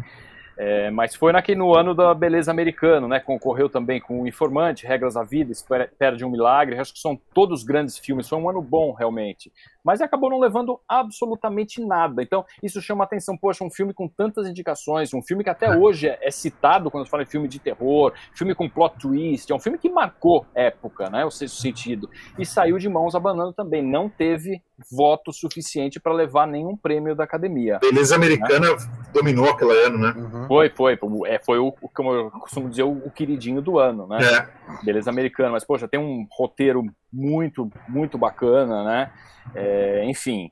É, 0.64 0.92
mas 0.92 1.16
foi 1.16 1.32
naquele 1.32 1.58
no 1.58 1.76
ano 1.76 1.96
da 1.96 2.14
beleza 2.14 2.52
americano, 2.52 3.08
né? 3.08 3.20
Concorreu 3.20 3.68
também 3.68 4.00
com 4.00 4.22
o 4.22 4.28
Informante, 4.28 4.86
Regras 4.86 5.16
da 5.16 5.24
Vida, 5.24 5.52
Perde 5.98 6.24
um 6.24 6.30
Milagre. 6.30 6.78
Acho 6.78 6.94
que 6.94 7.00
são 7.00 7.20
todos 7.34 7.64
grandes 7.64 7.98
filmes. 7.98 8.30
Foi 8.30 8.38
um 8.38 8.48
ano 8.48 8.62
bom, 8.62 8.94
realmente. 8.94 9.52
Mas 9.84 10.02
acabou 10.02 10.30
não 10.30 10.40
levando 10.40 10.80
absolutamente 10.88 11.84
nada. 11.84 12.22
Então, 12.22 12.46
isso 12.62 12.80
chama 12.80 13.04
atenção. 13.04 13.36
Poxa, 13.36 13.64
um 13.64 13.72
filme 13.72 13.92
com 13.92 14.08
tantas 14.08 14.48
indicações, 14.48 15.12
um 15.16 15.24
filme 15.24 15.44
que 15.44 15.50
até 15.50 15.66
hoje 15.76 16.08
é, 16.08 16.20
é 16.22 16.30
citado 16.30 16.92
quando 16.92 17.06
se 17.06 17.10
fala 17.10 17.24
em 17.24 17.26
filme 17.26 17.48
de 17.48 17.58
terror, 17.58 18.14
filme 18.36 18.54
com 18.54 18.70
plot 18.70 19.00
twist. 19.00 19.52
É 19.52 19.56
um 19.56 19.60
filme 19.60 19.80
que 19.80 19.90
marcou 19.90 20.46
época, 20.54 21.10
né? 21.10 21.26
O 21.26 21.32
sexto 21.32 21.60
sentido. 21.60 22.08
E 22.38 22.46
saiu 22.46 22.78
de 22.78 22.88
mãos 22.88 23.16
abanando 23.16 23.52
também. 23.52 23.82
Não 23.82 24.08
teve 24.08 24.62
voto 24.92 25.32
suficiente 25.34 26.00
para 26.00 26.14
levar 26.14 26.48
nenhum 26.48 26.76
prêmio 26.78 27.16
da 27.16 27.24
academia. 27.24 27.80
Beleza 27.80 28.16
Americana 28.16 28.72
né? 28.72 28.78
dominou 29.14 29.50
aquele 29.50 29.72
ano, 29.86 29.98
né? 29.98 30.14
Uhum. 30.16 30.48
Foi, 30.52 30.70
foi. 30.70 31.00
É, 31.28 31.40
foi 31.40 31.60
o, 31.60 31.72
como 31.72 32.14
eu 32.14 32.30
costumo 32.32 32.70
dizer, 32.70 32.84
o, 32.84 32.92
o 32.92 33.10
queridinho 33.10 33.62
do 33.62 33.80
ano, 33.80 34.06
né? 34.06 34.18
É. 34.22 34.84
Beleza 34.84 35.10
Americana. 35.10 35.52
Mas, 35.52 35.64
poxa, 35.64 35.88
tem 35.88 35.98
um 35.98 36.28
roteiro 36.30 36.86
muito, 37.12 37.72
muito 37.88 38.18
bacana, 38.18 38.84
né? 38.84 39.14
É, 39.56 40.04
enfim, 40.04 40.52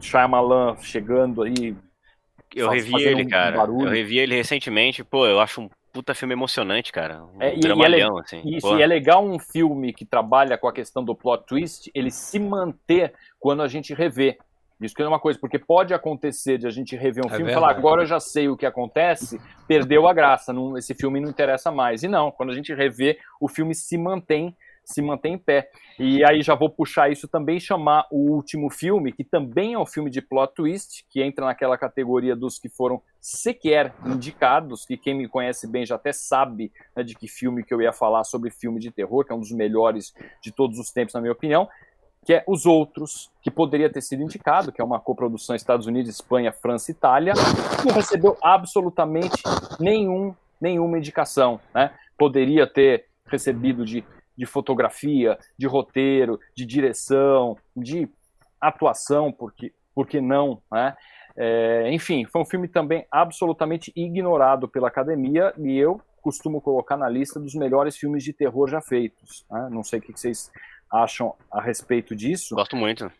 Shyamalan 0.00 0.76
chegando 0.76 1.42
aí. 1.42 1.74
Eu 2.54 2.68
revi 2.68 3.02
ele, 3.02 3.24
um 3.24 3.28
cara. 3.28 3.56
Barulho. 3.56 3.88
Eu 3.88 3.92
revi 3.92 4.18
ele 4.18 4.36
recentemente. 4.36 5.02
Pô, 5.02 5.26
eu 5.26 5.40
acho 5.40 5.62
um 5.62 5.70
puta 5.92 6.14
filme 6.14 6.34
emocionante, 6.34 6.92
cara. 6.92 7.24
Um 7.24 7.42
é, 7.42 7.52
e, 7.56 7.60
e, 7.60 8.00
é, 8.00 8.20
assim. 8.20 8.42
Isso, 8.44 8.78
e 8.78 8.82
é 8.82 8.86
legal 8.86 9.24
um 9.24 9.40
filme 9.40 9.92
que 9.92 10.04
trabalha 10.04 10.56
com 10.56 10.68
a 10.68 10.72
questão 10.72 11.04
do 11.04 11.16
plot 11.16 11.46
twist, 11.46 11.90
ele 11.92 12.12
se 12.12 12.38
manter 12.38 13.12
quando 13.40 13.60
a 13.62 13.66
gente 13.66 13.92
revê. 13.92 14.38
Isso 14.80 14.94
que 14.94 15.02
é 15.02 15.08
uma 15.08 15.20
coisa, 15.20 15.38
porque 15.38 15.58
pode 15.58 15.92
acontecer 15.92 16.58
de 16.58 16.66
a 16.66 16.70
gente 16.70 16.96
rever 16.96 17.24
um 17.24 17.30
é 17.30 17.36
filme 17.36 17.50
e 17.50 17.54
falar, 17.54 17.70
agora 17.70 18.02
eu 18.02 18.06
já 18.06 18.18
sei 18.18 18.48
o 18.48 18.56
que 18.56 18.64
acontece, 18.64 19.40
perdeu 19.68 20.08
a 20.08 20.14
graça, 20.14 20.52
não, 20.52 20.76
esse 20.76 20.94
filme 20.94 21.20
não 21.20 21.28
interessa 21.28 21.70
mais. 21.70 22.02
E 22.02 22.08
não, 22.08 22.30
quando 22.30 22.50
a 22.50 22.54
gente 22.54 22.72
revê, 22.74 23.18
o 23.40 23.48
filme 23.48 23.74
se 23.74 23.98
mantém 23.98 24.56
se 24.90 25.00
mantém 25.00 25.34
em 25.34 25.38
pé. 25.38 25.70
E 25.98 26.24
aí 26.24 26.42
já 26.42 26.54
vou 26.54 26.68
puxar 26.68 27.10
isso 27.10 27.28
também 27.28 27.58
e 27.58 27.60
chamar 27.60 28.06
o 28.10 28.30
último 28.32 28.70
filme, 28.70 29.12
que 29.12 29.22
também 29.22 29.74
é 29.74 29.78
um 29.78 29.86
filme 29.86 30.10
de 30.10 30.20
plot 30.20 30.54
twist, 30.54 31.04
que 31.10 31.22
entra 31.22 31.46
naquela 31.46 31.76
categoria 31.76 32.34
dos 32.34 32.58
que 32.58 32.68
foram 32.68 33.02
sequer 33.20 33.94
indicados, 34.06 34.86
que 34.86 34.96
quem 34.96 35.14
me 35.14 35.28
conhece 35.28 35.66
bem 35.66 35.84
já 35.84 35.96
até 35.96 36.12
sabe 36.12 36.72
né, 36.96 37.02
de 37.02 37.14
que 37.14 37.28
filme 37.28 37.62
que 37.62 37.72
eu 37.72 37.82
ia 37.82 37.92
falar 37.92 38.24
sobre 38.24 38.50
filme 38.50 38.80
de 38.80 38.90
terror, 38.90 39.24
que 39.24 39.32
é 39.32 39.34
um 39.34 39.40
dos 39.40 39.52
melhores 39.52 40.14
de 40.42 40.50
todos 40.50 40.78
os 40.78 40.90
tempos, 40.90 41.14
na 41.14 41.20
minha 41.20 41.32
opinião, 41.32 41.68
que 42.24 42.34
é 42.34 42.44
Os 42.46 42.66
Outros, 42.66 43.30
que 43.42 43.50
poderia 43.50 43.90
ter 43.90 44.02
sido 44.02 44.22
indicado, 44.22 44.72
que 44.72 44.80
é 44.80 44.84
uma 44.84 45.00
coprodução 45.00 45.56
Estados 45.56 45.86
Unidos, 45.86 46.10
Espanha, 46.10 46.52
França 46.52 46.90
e 46.90 46.94
Itália, 46.94 47.32
não 47.84 47.94
recebeu 47.94 48.36
absolutamente 48.42 49.42
nenhum, 49.78 50.34
nenhuma 50.60 50.98
indicação. 50.98 51.60
Né? 51.74 51.90
Poderia 52.18 52.66
ter 52.66 53.06
recebido 53.26 53.84
de 53.84 54.04
de 54.40 54.46
fotografia, 54.46 55.38
de 55.58 55.66
roteiro, 55.66 56.40
de 56.56 56.64
direção, 56.64 57.58
de 57.76 58.08
atuação, 58.58 59.30
porque, 59.30 59.70
porque 59.94 60.18
não, 60.18 60.62
né? 60.72 60.96
É, 61.36 61.92
enfim, 61.92 62.24
foi 62.24 62.40
um 62.40 62.46
filme 62.46 62.66
também 62.66 63.06
absolutamente 63.10 63.92
ignorado 63.94 64.66
pela 64.66 64.88
academia 64.88 65.52
e 65.58 65.76
eu 65.76 66.00
costumo 66.22 66.58
colocar 66.60 66.96
na 66.96 67.08
lista 67.08 67.38
dos 67.38 67.54
melhores 67.54 67.98
filmes 67.98 68.24
de 68.24 68.32
terror 68.32 68.66
já 68.66 68.80
feitos. 68.80 69.44
Né? 69.50 69.68
Não 69.70 69.84
sei 69.84 69.98
o 69.98 70.02
que 70.02 70.12
vocês 70.12 70.50
acham 70.90 71.34
a 71.50 71.60
respeito 71.60 72.16
disso. 72.16 72.54
Gosto 72.54 72.76
muito. 72.76 73.10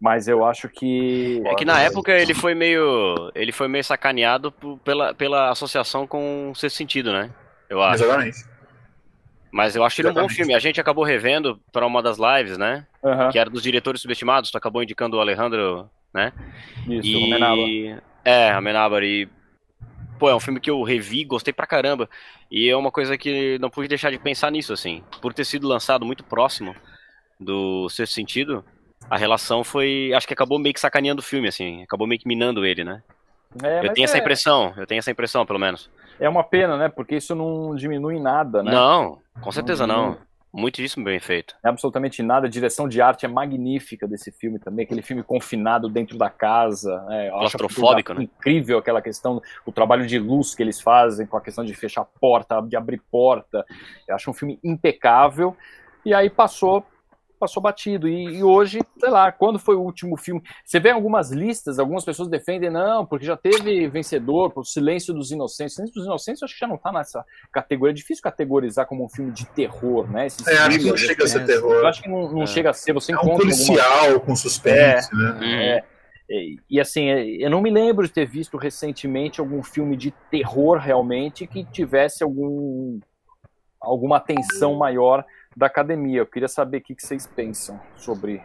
Mas 0.00 0.28
eu 0.28 0.44
acho 0.44 0.68
que. 0.68 1.40
É 1.46 1.54
que 1.54 1.64
na 1.64 1.80
época 1.80 2.12
ele 2.12 2.34
foi 2.34 2.54
meio. 2.54 3.30
ele 3.34 3.52
foi 3.52 3.68
meio 3.68 3.84
sacaneado 3.84 4.52
pela, 4.84 5.14
pela 5.14 5.50
associação 5.50 6.06
com 6.06 6.50
o 6.50 6.54
sexto 6.54 6.76
sentido, 6.76 7.12
né? 7.12 7.30
Eu 7.70 7.82
acho. 7.82 8.04
Exatamente. 8.04 8.44
Mas 9.50 9.76
eu 9.76 9.84
acho 9.84 10.00
ele 10.00 10.10
um 10.10 10.14
bom 10.14 10.28
filme. 10.28 10.52
A 10.52 10.58
gente 10.58 10.80
acabou 10.80 11.04
revendo 11.04 11.60
para 11.72 11.86
uma 11.86 12.02
das 12.02 12.18
lives, 12.18 12.58
né? 12.58 12.86
Aham, 13.04 13.30
Que 13.30 13.38
era 13.38 13.48
dos 13.48 13.62
diretores 13.62 14.00
subestimados. 14.00 14.50
Tu 14.50 14.58
acabou 14.58 14.82
indicando 14.82 15.16
o 15.16 15.20
Alejandro, 15.20 15.88
né? 16.12 16.32
Isso, 16.88 17.06
e... 17.06 17.22
Romenava. 17.22 18.02
É, 18.24 18.50
Amenábar. 18.50 19.02
E. 19.04 19.28
Pô, 20.18 20.28
é 20.28 20.34
um 20.34 20.40
filme 20.40 20.60
que 20.60 20.70
eu 20.70 20.82
revi, 20.82 21.24
gostei 21.24 21.52
pra 21.52 21.66
caramba. 21.66 22.10
E 22.50 22.68
é 22.68 22.76
uma 22.76 22.90
coisa 22.90 23.16
que 23.16 23.56
não 23.60 23.70
pude 23.70 23.88
deixar 23.88 24.10
de 24.10 24.18
pensar 24.18 24.50
nisso, 24.50 24.72
assim. 24.72 25.02
Por 25.22 25.32
ter 25.32 25.44
sido 25.44 25.68
lançado 25.68 26.04
muito 26.04 26.24
próximo 26.24 26.74
do 27.38 27.88
Sexto 27.88 28.14
Sentido, 28.14 28.64
a 29.08 29.16
relação 29.16 29.62
foi. 29.62 30.12
Acho 30.14 30.26
que 30.26 30.34
acabou 30.34 30.58
meio 30.58 30.74
que 30.74 30.80
sacaneando 30.80 31.20
o 31.20 31.24
filme, 31.24 31.48
assim. 31.48 31.82
Acabou 31.82 32.06
meio 32.06 32.20
que 32.20 32.28
minando 32.28 32.64
ele, 32.64 32.84
né? 32.84 33.02
É, 33.62 33.86
eu 33.86 33.92
tenho 33.92 34.04
essa 34.04 34.16
é- 34.16 34.20
impressão, 34.20 34.72
eu 34.76 34.86
tenho 34.86 34.98
essa 34.98 35.10
impressão, 35.10 35.46
pelo 35.46 35.58
menos. 35.58 35.90
É 36.18 36.28
uma 36.28 36.44
pena, 36.44 36.76
né? 36.76 36.88
Porque 36.88 37.16
isso 37.16 37.34
não 37.34 37.74
diminui 37.74 38.18
nada, 38.20 38.62
né? 38.62 38.70
Não, 38.72 39.18
com 39.40 39.52
certeza 39.52 39.86
Não, 39.86 40.10
não. 40.10 40.18
Muitíssimo 40.56 41.04
bem 41.04 41.18
feito. 41.18 41.56
É 41.64 41.68
absolutamente 41.68 42.22
nada. 42.22 42.46
A 42.46 42.50
direção 42.50 42.88
de 42.88 43.00
arte 43.02 43.26
é 43.26 43.28
magnífica 43.28 44.06
desse 44.06 44.30
filme 44.30 44.60
também. 44.60 44.84
Aquele 44.84 45.02
filme 45.02 45.20
confinado 45.20 45.88
dentro 45.88 46.16
da 46.16 46.30
casa. 46.30 46.94
a 47.08 47.30
Claustrofóbico, 47.30 48.14
né? 48.14 48.22
Incrível 48.22 48.78
aquela 48.78 49.02
questão, 49.02 49.42
o 49.66 49.72
trabalho 49.72 50.06
de 50.06 50.16
luz 50.16 50.54
que 50.54 50.62
eles 50.62 50.80
fazem 50.80 51.26
com 51.26 51.36
a 51.36 51.40
questão 51.40 51.64
de 51.64 51.74
fechar 51.74 52.04
porta, 52.20 52.62
de 52.62 52.76
abrir 52.76 53.02
porta. 53.10 53.66
Eu 54.06 54.14
acho 54.14 54.30
um 54.30 54.34
filme 54.34 54.60
impecável. 54.62 55.56
E 56.04 56.14
aí 56.14 56.30
passou 56.30 56.86
passou 57.44 57.62
batido. 57.62 58.08
E, 58.08 58.36
e 58.38 58.42
hoje, 58.42 58.80
sei 58.98 59.10
lá, 59.10 59.30
quando 59.30 59.58
foi 59.58 59.76
o 59.76 59.80
último 59.82 60.16
filme? 60.16 60.42
Você 60.64 60.80
vê 60.80 60.90
algumas 60.90 61.30
listas, 61.30 61.78
algumas 61.78 62.04
pessoas 62.04 62.28
defendem, 62.28 62.70
não, 62.70 63.04
porque 63.04 63.26
já 63.26 63.36
teve 63.36 63.86
vencedor, 63.88 64.50
por 64.50 64.64
Silêncio 64.64 65.12
dos 65.12 65.30
Inocentes. 65.30 65.74
Silêncio 65.74 65.94
dos 65.94 66.06
Inocentes 66.06 66.40
eu 66.40 66.46
acho 66.46 66.54
que 66.54 66.60
já 66.60 66.66
não 66.66 66.78
tá 66.78 66.90
nessa 66.90 67.24
categoria. 67.52 67.92
É 67.92 67.94
difícil 67.94 68.22
categorizar 68.22 68.86
como 68.86 69.04
um 69.04 69.08
filme 69.08 69.30
de 69.30 69.44
terror, 69.46 70.10
né? 70.10 70.26
Esses 70.26 70.46
É, 70.46 70.56
acho 70.58 70.78
que 70.78 70.88
não 70.88 70.96
chega 70.96 71.24
a 71.24 71.28
ser 71.28 71.38
é, 71.38 71.42
eu 71.42 71.46
terror. 71.46 71.84
acho 71.86 72.02
que 72.02 72.08
não, 72.08 72.32
não 72.32 72.42
É. 72.42 72.46
chega 72.46 72.70
a 72.70 72.72
ser. 72.72 72.92
Você 72.94 73.12
É 73.12 73.16
um 73.16 73.18
encontra 73.18 73.32
alguma 73.46 73.54
policial 73.54 74.20
com 74.20 74.34
suspense, 74.36 75.14
né? 75.14 75.30
Uhum. 75.32 75.44
é, 75.44 75.84
e, 76.30 76.56
e, 76.70 76.80
assim, 76.80 77.10
é, 77.10 77.22
eu 77.44 77.50
não 77.50 77.60
me 77.60 77.70
lembro 77.70 78.06
de 78.06 78.12
ter 78.12 78.24
visto 78.26 78.56
recentemente 78.56 79.40
algum 79.40 79.62
filme 79.62 79.94
de 79.94 80.10
terror 80.30 80.78
realmente 80.78 81.46
que 81.46 81.64
tivesse 81.64 82.24
algum 82.24 82.98
alguma 83.78 84.16
atenção 84.16 84.74
maior 84.76 85.22
da 85.56 85.66
academia. 85.66 86.20
Eu 86.20 86.26
queria 86.26 86.48
saber 86.48 86.78
o 86.78 86.80
que, 86.82 86.94
que 86.94 87.06
vocês 87.06 87.26
pensam 87.26 87.80
sobre. 87.96 88.42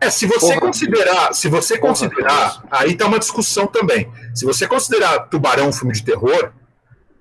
É, 0.00 0.10
se 0.10 0.26
você 0.26 0.48
Porra. 0.54 0.60
considerar, 0.60 1.34
se 1.34 1.48
você 1.48 1.78
Porra, 1.78 1.88
considerar, 1.90 2.62
aí 2.70 2.96
tá 2.96 3.06
uma 3.06 3.18
discussão 3.18 3.66
também. 3.66 4.10
Se 4.34 4.44
você 4.44 4.66
considerar 4.66 5.28
Tubarão 5.28 5.68
um 5.68 5.72
filme 5.72 5.92
de 5.94 6.04
terror, 6.04 6.52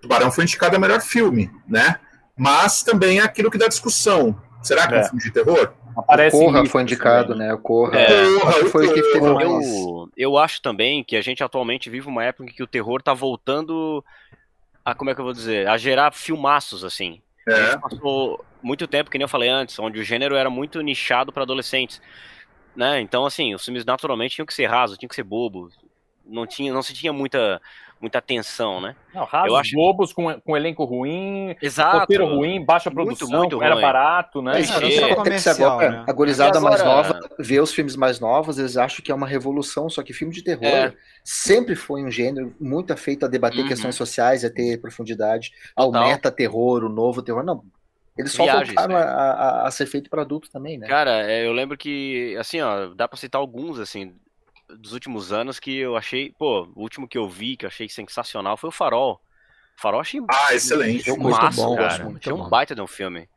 Tubarão 0.01 0.31
foi 0.31 0.43
indicado 0.43 0.75
a 0.75 0.79
melhor 0.79 1.01
filme, 1.01 1.49
né? 1.67 1.99
Mas 2.37 2.81
também 2.83 3.19
é 3.19 3.23
aquilo 3.23 3.49
que 3.51 3.57
dá 3.57 3.67
discussão. 3.67 4.35
Será 4.61 4.87
que 4.87 4.95
é, 4.95 4.97
É. 4.97 5.01
um 5.01 5.05
filme 5.05 5.21
de 5.23 5.31
terror? 5.31 5.73
Aparece 5.95 6.35
Corra 6.35 6.63
isso 6.63 6.71
foi 6.71 6.81
indicado, 6.81 7.33
também. 7.33 7.47
né? 7.47 7.53
O 7.53 7.57
Corra. 7.59 7.99
É. 7.99 8.07
Que 8.59 8.65
foi 8.69 8.87
o 8.87 8.93
que 8.93 9.01
teve 9.01 9.19
Corra. 9.19 9.33
mais. 9.45 9.67
Eu, 9.75 10.09
eu 10.17 10.37
acho 10.37 10.59
também 10.61 11.03
que 11.03 11.15
a 11.15 11.21
gente 11.21 11.43
atualmente 11.43 11.89
vive 11.89 12.07
uma 12.07 12.23
época 12.23 12.49
em 12.49 12.53
que 12.53 12.63
o 12.63 12.67
terror 12.67 13.01
tá 13.03 13.13
voltando 13.13 14.03
a, 14.83 14.95
como 14.95 15.11
é 15.11 15.15
que 15.15 15.21
eu 15.21 15.25
vou 15.25 15.33
dizer, 15.33 15.67
a 15.67 15.77
gerar 15.77 16.11
filmaços, 16.13 16.83
assim. 16.83 17.21
A 17.47 17.51
É. 17.51 17.65
gente 17.71 17.81
passou 17.81 18.43
muito 18.63 18.87
tempo, 18.87 19.11
que 19.11 19.17
nem 19.17 19.25
eu 19.25 19.29
falei 19.29 19.49
antes, 19.49 19.77
onde 19.77 19.99
o 19.99 20.03
gênero 20.03 20.35
era 20.35 20.49
muito 20.49 20.81
nichado 20.81 21.31
para 21.31 21.43
adolescentes. 21.43 22.01
Né? 22.75 22.99
Então, 23.01 23.25
assim, 23.25 23.53
os 23.53 23.63
filmes 23.63 23.85
naturalmente 23.85 24.35
tinham 24.35 24.45
que 24.45 24.53
ser 24.53 24.65
rasos, 24.65 24.97
tinham 24.97 25.09
que 25.09 25.15
ser 25.15 25.23
bobos. 25.23 25.73
Não, 26.25 26.47
tinha, 26.47 26.73
não 26.73 26.81
se 26.81 26.93
tinha 26.93 27.11
muita, 27.11 27.61
muita 27.99 28.17
atenção, 28.17 28.79
né? 28.79 28.95
Não, 29.13 29.25
rasos, 29.25 29.49
Eu 29.49 29.57
acho- 29.57 29.75
bobos 29.75 30.13
com, 30.13 30.39
com 30.39 30.55
elenco 30.55 30.85
ruim, 30.85 31.53
Exato. 31.61 31.99
roteiro 31.99 32.25
ruim, 32.25 32.63
baixa 32.63 32.89
Muito, 32.89 33.17
produção, 33.17 33.39
muito 33.39 33.61
era 33.61 33.73
ruim. 33.73 33.81
barato, 33.81 34.41
né? 34.41 34.61
Era 34.61 34.87
É, 34.87 34.95
é 34.95 35.49
agora, 35.49 35.91
né? 35.91 36.05
A 36.07 36.13
gorizada 36.13 36.59
mais 36.61 36.81
nova 36.83 37.19
vê 37.37 37.59
os 37.59 37.73
filmes 37.73 37.97
mais 37.97 38.21
novos, 38.21 38.57
eles 38.57 38.77
acham 38.77 39.03
que 39.03 39.11
é 39.11 39.15
uma 39.15 39.27
revolução, 39.27 39.89
só 39.89 40.01
que 40.01 40.13
filme 40.13 40.33
de 40.33 40.41
terror 40.41 40.63
É. 40.65 40.93
sempre 41.25 41.75
foi 41.75 42.01
um 42.03 42.09
gênero 42.09 42.55
muito 42.59 42.95
feito 42.95 43.25
a 43.25 43.27
debater 43.27 43.59
Uhum. 43.63 43.67
questões 43.67 43.95
sociais, 43.95 44.45
a 44.45 44.49
ter 44.49 44.79
profundidade, 44.79 45.51
ao 45.75 45.91
meta-terror, 45.91 46.85
o 46.85 46.89
novo 46.89 47.21
terror. 47.21 47.43
Não, 47.43 47.63
eles 48.17 48.31
só 48.31 48.43
Viagens, 48.43 48.67
voltaram 48.75 48.93
né? 48.95 49.01
a, 49.01 49.31
a- 49.31 49.67
a 49.67 49.71
ser 49.71 49.85
feito 49.85 50.09
para 50.09 50.21
adulto 50.21 50.49
também, 50.51 50.77
né? 50.77 50.87
Cara, 50.87 51.29
é, 51.31 51.45
eu 51.47 51.53
lembro 51.53 51.77
que, 51.77 52.35
assim, 52.39 52.61
ó, 52.61 52.87
dá 52.93 53.07
pra 53.07 53.17
citar 53.17 53.39
alguns, 53.39 53.79
assim, 53.79 54.15
dos 54.69 54.93
últimos 54.93 55.31
anos 55.31 55.59
que 55.59 55.75
eu 55.77 55.95
achei, 55.97 56.31
pô, 56.37 56.63
o 56.75 56.81
último 56.81 57.07
que 57.07 57.17
eu 57.17 57.27
vi, 57.27 57.57
que 57.57 57.65
eu 57.65 57.69
achei 57.69 57.89
sensacional, 57.89 58.55
foi 58.57 58.69
o 58.69 58.71
Farol. 58.71 59.19
O 59.77 59.81
Farol 59.81 59.97
eu 59.99 60.01
achei 60.01 60.21
Ah, 60.29 60.53
excelente. 60.53 61.07
Eu 61.07 61.15
gosto 61.17 61.41
massa, 61.41 61.61
bom, 61.63 61.75
cara. 61.75 61.87
gosto 61.87 62.03
muito, 62.03 62.17
achei 62.19 62.33
um 62.33 62.37
bom. 62.43 62.49
baita 62.49 62.75
de 62.75 62.81
um 62.81 62.87
filme. 62.87 63.27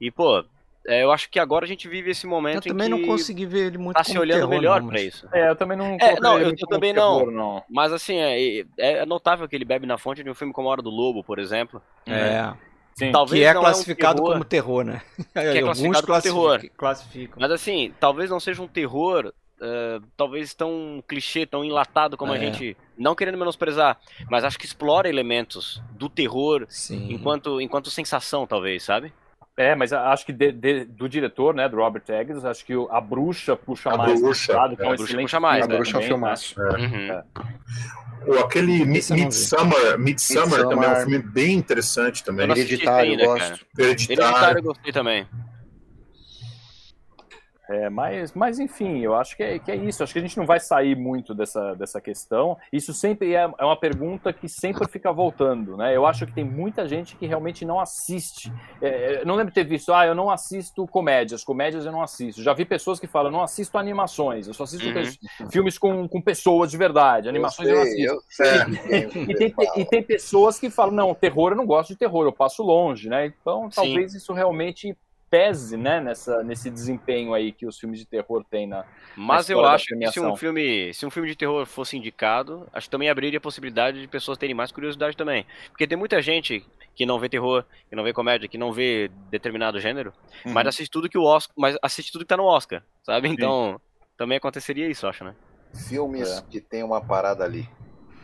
E, 0.00 0.10
pô, 0.10 0.44
é, 0.88 1.02
eu 1.02 1.10
acho 1.10 1.28
que 1.30 1.38
agora 1.40 1.64
a 1.64 1.68
gente 1.68 1.88
vive 1.88 2.10
esse 2.10 2.26
momento 2.26 2.66
Eu 2.66 2.72
também 2.72 2.86
em 2.86 2.90
não 2.90 2.98
que 3.00 3.06
consegui 3.06 3.46
ver 3.46 3.66
ele 3.66 3.78
muito 3.78 3.96
tá 3.96 4.04
se 4.04 4.16
olhando 4.18 4.38
terror, 4.40 4.50
melhor 4.50 4.80
não, 4.80 4.88
pra 4.88 4.96
mas- 4.98 5.06
isso. 5.06 5.28
É, 5.32 5.48
eu 5.50 5.56
também 5.56 5.76
não. 5.76 5.96
É, 6.00 6.20
não, 6.20 6.38
eu- 6.38 6.46
muito 6.46 6.62
eu 6.62 6.68
também 6.68 6.92
terror, 6.94 7.26
não. 7.26 7.32
não. 7.32 7.64
Mas, 7.70 7.92
assim, 7.92 8.16
é, 8.18 8.64
é 8.78 9.06
notável 9.06 9.48
que 9.48 9.56
ele 9.56 9.64
bebe 9.64 9.86
na 9.86 9.98
fonte 9.98 10.22
de 10.22 10.30
um 10.30 10.34
filme 10.34 10.52
como 10.52 10.68
A 10.68 10.72
Hora 10.72 10.82
do 10.82 10.90
Lobo, 10.90 11.24
por 11.24 11.38
exemplo. 11.38 11.82
É, 12.06 12.52
Sim. 12.98 13.12
Talvez 13.12 13.40
que 13.40 13.44
é 13.46 13.48
é 13.48 13.58
um 13.58 13.60
classificado 13.60 14.16
terror, 14.16 14.32
como 14.32 14.44
terror, 14.44 14.84
né? 14.84 15.02
é 15.34 15.58
Alguns 15.60 15.62
classificado 15.80 16.06
como 16.06 16.22
terror. 16.22 16.48
classific- 16.48 16.76
classificam. 16.76 17.36
Mas 17.40 17.50
assim, 17.50 17.92
talvez 18.00 18.30
não 18.30 18.40
seja 18.40 18.62
um 18.62 18.66
terror, 18.68 19.32
eh, 19.60 20.00
talvez 20.16 20.54
tão 20.54 21.04
clichê, 21.06 21.44
tão 21.44 21.62
enlatado 21.62 22.16
como 22.16 22.32
a 22.32 22.36
É. 22.36 22.40
gente. 22.40 22.76
Não 22.96 23.14
querendo 23.14 23.36
menosprezar, 23.36 23.98
mas 24.30 24.44
acho 24.44 24.58
que 24.58 24.64
explora 24.64 25.08
elementos 25.10 25.82
do 25.90 26.08
terror 26.08 26.64
Sim. 26.70 27.12
enquanto, 27.12 27.60
enquanto 27.60 27.90
sensação, 27.90 28.46
talvez, 28.46 28.82
sabe? 28.82 29.12
É, 29.58 29.74
mas 29.74 29.92
a- 29.92 30.10
acho 30.12 30.24
que 30.26 30.32
de- 30.32 30.52
de- 30.52 30.84
do 30.86 31.06
diretor, 31.08 31.54
né, 31.54 31.66
do 31.68 31.76
Robert 31.76 32.02
Eggers, 32.08 32.44
acho 32.46 32.64
que 32.64 32.74
o- 32.76 32.88
a 32.90 33.00
bruxa 33.00 33.54
puxa 33.56 33.90
A 33.90 33.96
mais. 33.98 34.20
Bruxa, 34.20 34.54
lado, 34.54 34.74
que 34.76 34.82
é 34.82 34.84
é. 34.86 34.88
um 34.88 34.92
A 34.92 34.96
Bruxa 34.96 35.16
puxa 35.18 35.40
mais, 35.40 35.64
a 35.64 35.68
bruxa 35.68 35.90
é 35.90 35.90
um 35.90 35.92
também, 35.94 36.08
filmaço. 36.08 36.54
Uhum. 36.60 36.66
Ou 36.68 36.72
aquele 36.72 36.96
Mi- 36.98 37.16
Não 38.26 39.16
vi. 39.16 39.24
Midsummer, 39.24 39.98
Midsummer 39.98 39.98
Midsummer. 39.98 40.68
também 40.68 40.88
é 40.88 40.92
um 40.92 40.96
filme 40.96 41.18
bem 41.18 41.54
interessante 41.54 42.24
também. 42.24 42.50
Hereditário, 42.50 43.10
ainda, 43.12 43.22
eu 43.22 43.28
gosto. 43.28 43.66
Hereditário 43.78 44.22
Hereditário. 44.24 44.58
eu 44.58 44.62
gostei 44.62 44.92
também. 44.92 45.26
É, 47.68 47.88
mas, 47.88 48.32
mas 48.32 48.58
enfim, 48.58 48.98
eu 49.00 49.14
acho 49.14 49.36
que 49.36 49.42
é, 49.42 49.58
que 49.58 49.70
é 49.70 49.76
isso. 49.76 50.02
Acho 50.02 50.12
que 50.12 50.18
a 50.18 50.22
gente 50.22 50.36
não 50.36 50.46
vai 50.46 50.58
sair 50.60 50.96
muito 50.96 51.34
dessa, 51.34 51.74
dessa 51.74 52.00
questão. 52.00 52.56
Isso 52.72 52.92
sempre 52.92 53.34
é, 53.34 53.48
é 53.58 53.64
uma 53.64 53.78
pergunta 53.78 54.32
que 54.32 54.48
sempre 54.48 54.88
fica 54.88 55.12
voltando, 55.12 55.76
né? 55.76 55.96
Eu 55.96 56.06
acho 56.06 56.26
que 56.26 56.32
tem 56.32 56.44
muita 56.44 56.86
gente 56.88 57.16
que 57.16 57.26
realmente 57.26 57.64
não 57.64 57.78
assiste. 57.78 58.52
É, 58.80 59.20
eu 59.20 59.26
não 59.26 59.34
lembro 59.34 59.50
de 59.52 59.54
ter 59.54 59.64
visto, 59.64 59.92
ah, 59.92 60.06
eu 60.06 60.14
não 60.14 60.30
assisto 60.30 60.86
comédias, 60.86 61.44
comédias 61.44 61.84
eu 61.84 61.92
não 61.92 62.02
assisto. 62.02 62.42
Já 62.42 62.52
vi 62.52 62.64
pessoas 62.64 62.98
que 62.98 63.06
falam, 63.06 63.30
não 63.30 63.42
assisto 63.42 63.78
animações, 63.78 64.46
eu 64.46 64.54
só 64.54 64.64
assisto 64.64 64.86
Uhum. 64.86 65.50
filmes 65.50 65.78
com, 65.78 66.08
com 66.08 66.20
pessoas 66.20 66.70
de 66.70 66.76
verdade, 66.76 67.28
animações 67.28 67.68
eu, 67.68 67.76
não 67.76 67.82
assisto. 67.82 68.02
eu 68.02 68.22
sei. 68.28 68.46
É. 68.46 69.06
E 69.30 69.34
tem, 69.34 69.54
e 69.76 69.84
tem 69.84 70.02
pessoas 70.02 70.58
que 70.58 70.70
falam, 70.70 70.94
não, 70.94 71.14
terror 71.14 71.52
eu 71.52 71.56
não 71.56 71.66
gosto 71.66 71.90
de 71.90 71.96
terror, 71.96 72.24
eu 72.24 72.32
passo 72.32 72.62
longe, 72.62 73.08
né? 73.08 73.26
Então 73.26 73.68
talvez 73.68 74.14
isso 74.14 74.32
realmente 74.32 74.96
pese, 75.30 75.76
né, 75.76 76.00
nessa, 76.00 76.42
nesse 76.42 76.70
desempenho 76.70 77.34
aí 77.34 77.50
que 77.52 77.66
os 77.66 77.78
filmes 77.78 77.98
de 77.98 78.06
terror 78.06 78.44
têm 78.48 78.66
na. 78.66 78.84
Mas 79.16 79.48
eu 79.50 79.56
história 79.58 79.68
da 79.70 79.74
acho 79.74 79.86
que 79.86 80.12
se 80.12 80.20
um 80.20 80.36
filme, 80.36 80.94
se 80.94 81.04
um 81.06 81.10
filme 81.10 81.28
de 81.28 81.36
terror 81.36 81.66
fosse 81.66 81.96
indicado, 81.96 82.66
acho 82.72 82.86
que 82.86 82.90
também 82.90 83.10
abriria 83.10 83.38
a 83.38 83.40
possibilidade 83.40 84.00
de 84.00 84.08
pessoas 84.08 84.38
terem 84.38 84.54
mais 84.54 84.70
curiosidade 84.70 85.16
também. 85.16 85.44
Porque 85.70 85.86
tem 85.86 85.98
muita 85.98 86.22
gente 86.22 86.64
que 86.94 87.04
não 87.04 87.18
vê 87.18 87.28
terror, 87.28 87.64
que 87.90 87.96
não 87.96 88.04
vê 88.04 88.12
comédia, 88.12 88.48
que 88.48 88.56
não 88.56 88.72
vê 88.72 89.10
determinado 89.30 89.78
gênero, 89.80 90.12
Uhum. 90.44 90.52
mas 90.52 90.66
assiste 90.66 90.90
tudo 90.90 91.08
que 91.08 91.18
o 91.18 91.24
Oscar, 91.24 91.54
mas 91.58 91.76
assiste 91.82 92.10
tudo 92.12 92.22
que 92.24 92.28
tá 92.28 92.36
no 92.36 92.44
Oscar, 92.44 92.82
sabe? 93.02 93.28
Então, 93.28 93.80
também 94.16 94.38
aconteceria 94.38 94.88
isso, 94.88 95.06
acho, 95.06 95.24
né? 95.24 95.34
Filmes 95.88 96.40
que 96.50 96.60
tem 96.60 96.82
uma 96.82 97.00
parada 97.04 97.44
ali. 97.44 97.68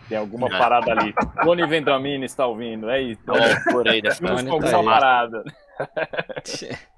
Tem 0.09 0.17
alguma 0.19 0.47
É. 0.47 0.59
parada 0.59 0.91
ali. 0.93 1.15
Tony 1.45 1.67
Vendramini 1.67 2.25
está 2.25 2.47
ouvindo, 2.47 2.89
é 2.89 3.01
isso. 3.03 3.21
O 3.29 3.73
por 3.73 3.89
aí 3.89 4.01
Filmes 4.15 4.43
com 4.45 4.55
alguma 4.55 4.85
parada. 4.85 5.45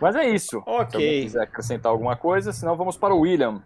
Mas 0.00 0.14
é 0.16 0.28
isso. 0.28 0.60
Se 0.62 0.66
alguém 0.66 0.80
ok. 0.82 1.22
quiser 1.22 1.42
acrescentar 1.42 1.90
alguma 1.90 2.16
coisa, 2.16 2.52
senão 2.52 2.76
vamos 2.76 2.96
para 2.96 3.14
o 3.14 3.20
William. 3.20 3.62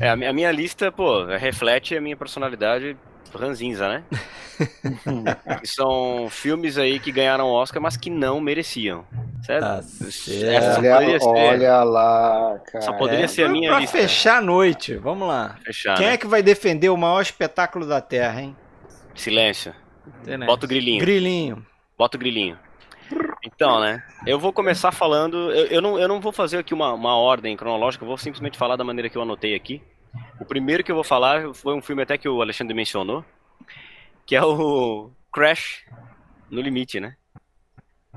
É, 0.00 0.08
a 0.08 0.16
mi- 0.16 0.26
a 0.26 0.32
minha 0.32 0.50
lista, 0.52 0.90
pô, 0.90 1.24
reflete 1.24 1.96
a 1.96 2.00
minha 2.00 2.16
personalidade 2.16 2.96
ranzinza, 3.34 3.88
né? 3.88 4.04
Que 5.60 5.66
são 5.66 6.28
filmes 6.28 6.76
aí 6.76 7.00
que 7.00 7.10
ganharam 7.10 7.48
Oscar, 7.48 7.80
mas 7.80 7.96
que 7.96 8.10
não 8.10 8.40
mereciam. 8.40 9.04
Certo? 9.42 9.62
Tá 9.62 9.76
Essa 9.78 10.10
certo. 10.12 10.84
Olha, 10.84 10.90
poderia 10.90 11.20
ser. 11.20 11.26
olha 11.28 11.84
lá, 11.84 12.58
cara. 12.66 12.84
Só 12.84 12.92
poderia 12.92 13.28
ser 13.28 13.44
a 13.44 13.48
minha 13.48 13.70
pra 13.70 13.80
lista. 13.80 13.96
fechar 13.96 14.36
a 14.38 14.40
noite, 14.42 14.96
vamos 14.96 15.26
lá. 15.26 15.56
Fechar, 15.64 15.96
Quem 15.96 16.08
né? 16.08 16.14
é 16.14 16.18
que 16.18 16.26
vai 16.26 16.42
defender 16.42 16.90
o 16.90 16.96
maior 16.96 17.22
espetáculo 17.22 17.86
da 17.86 18.00
Terra, 18.02 18.42
hein? 18.42 18.54
Silêncio. 19.14 19.72
Internet. 20.22 20.46
Bota 20.46 20.66
o 20.66 20.68
grilinho. 20.68 21.00
Grilinho. 21.00 21.66
Bota 22.00 22.16
o 22.16 22.18
grilinho. 22.18 22.58
Então, 23.44 23.78
né? 23.78 24.02
Eu 24.26 24.38
vou 24.38 24.54
começar 24.54 24.90
falando. 24.90 25.52
Eu, 25.52 25.66
eu, 25.66 25.82
não, 25.82 25.98
eu 25.98 26.08
não 26.08 26.18
vou 26.18 26.32
fazer 26.32 26.56
aqui 26.56 26.72
uma, 26.72 26.94
uma 26.94 27.14
ordem 27.14 27.54
cronológica, 27.54 28.02
eu 28.02 28.08
vou 28.08 28.16
simplesmente 28.16 28.56
falar 28.56 28.76
da 28.76 28.82
maneira 28.82 29.10
que 29.10 29.18
eu 29.18 29.20
anotei 29.20 29.54
aqui. 29.54 29.82
O 30.40 30.46
primeiro 30.46 30.82
que 30.82 30.90
eu 30.90 30.94
vou 30.94 31.04
falar 31.04 31.52
foi 31.52 31.74
um 31.74 31.82
filme 31.82 32.02
até 32.02 32.16
que 32.16 32.26
o 32.26 32.40
Alexandre 32.40 32.74
mencionou, 32.74 33.22
que 34.24 34.34
é 34.34 34.42
o 34.42 35.10
Crash 35.30 35.84
no 36.50 36.62
Limite, 36.62 37.00
né? 37.00 37.16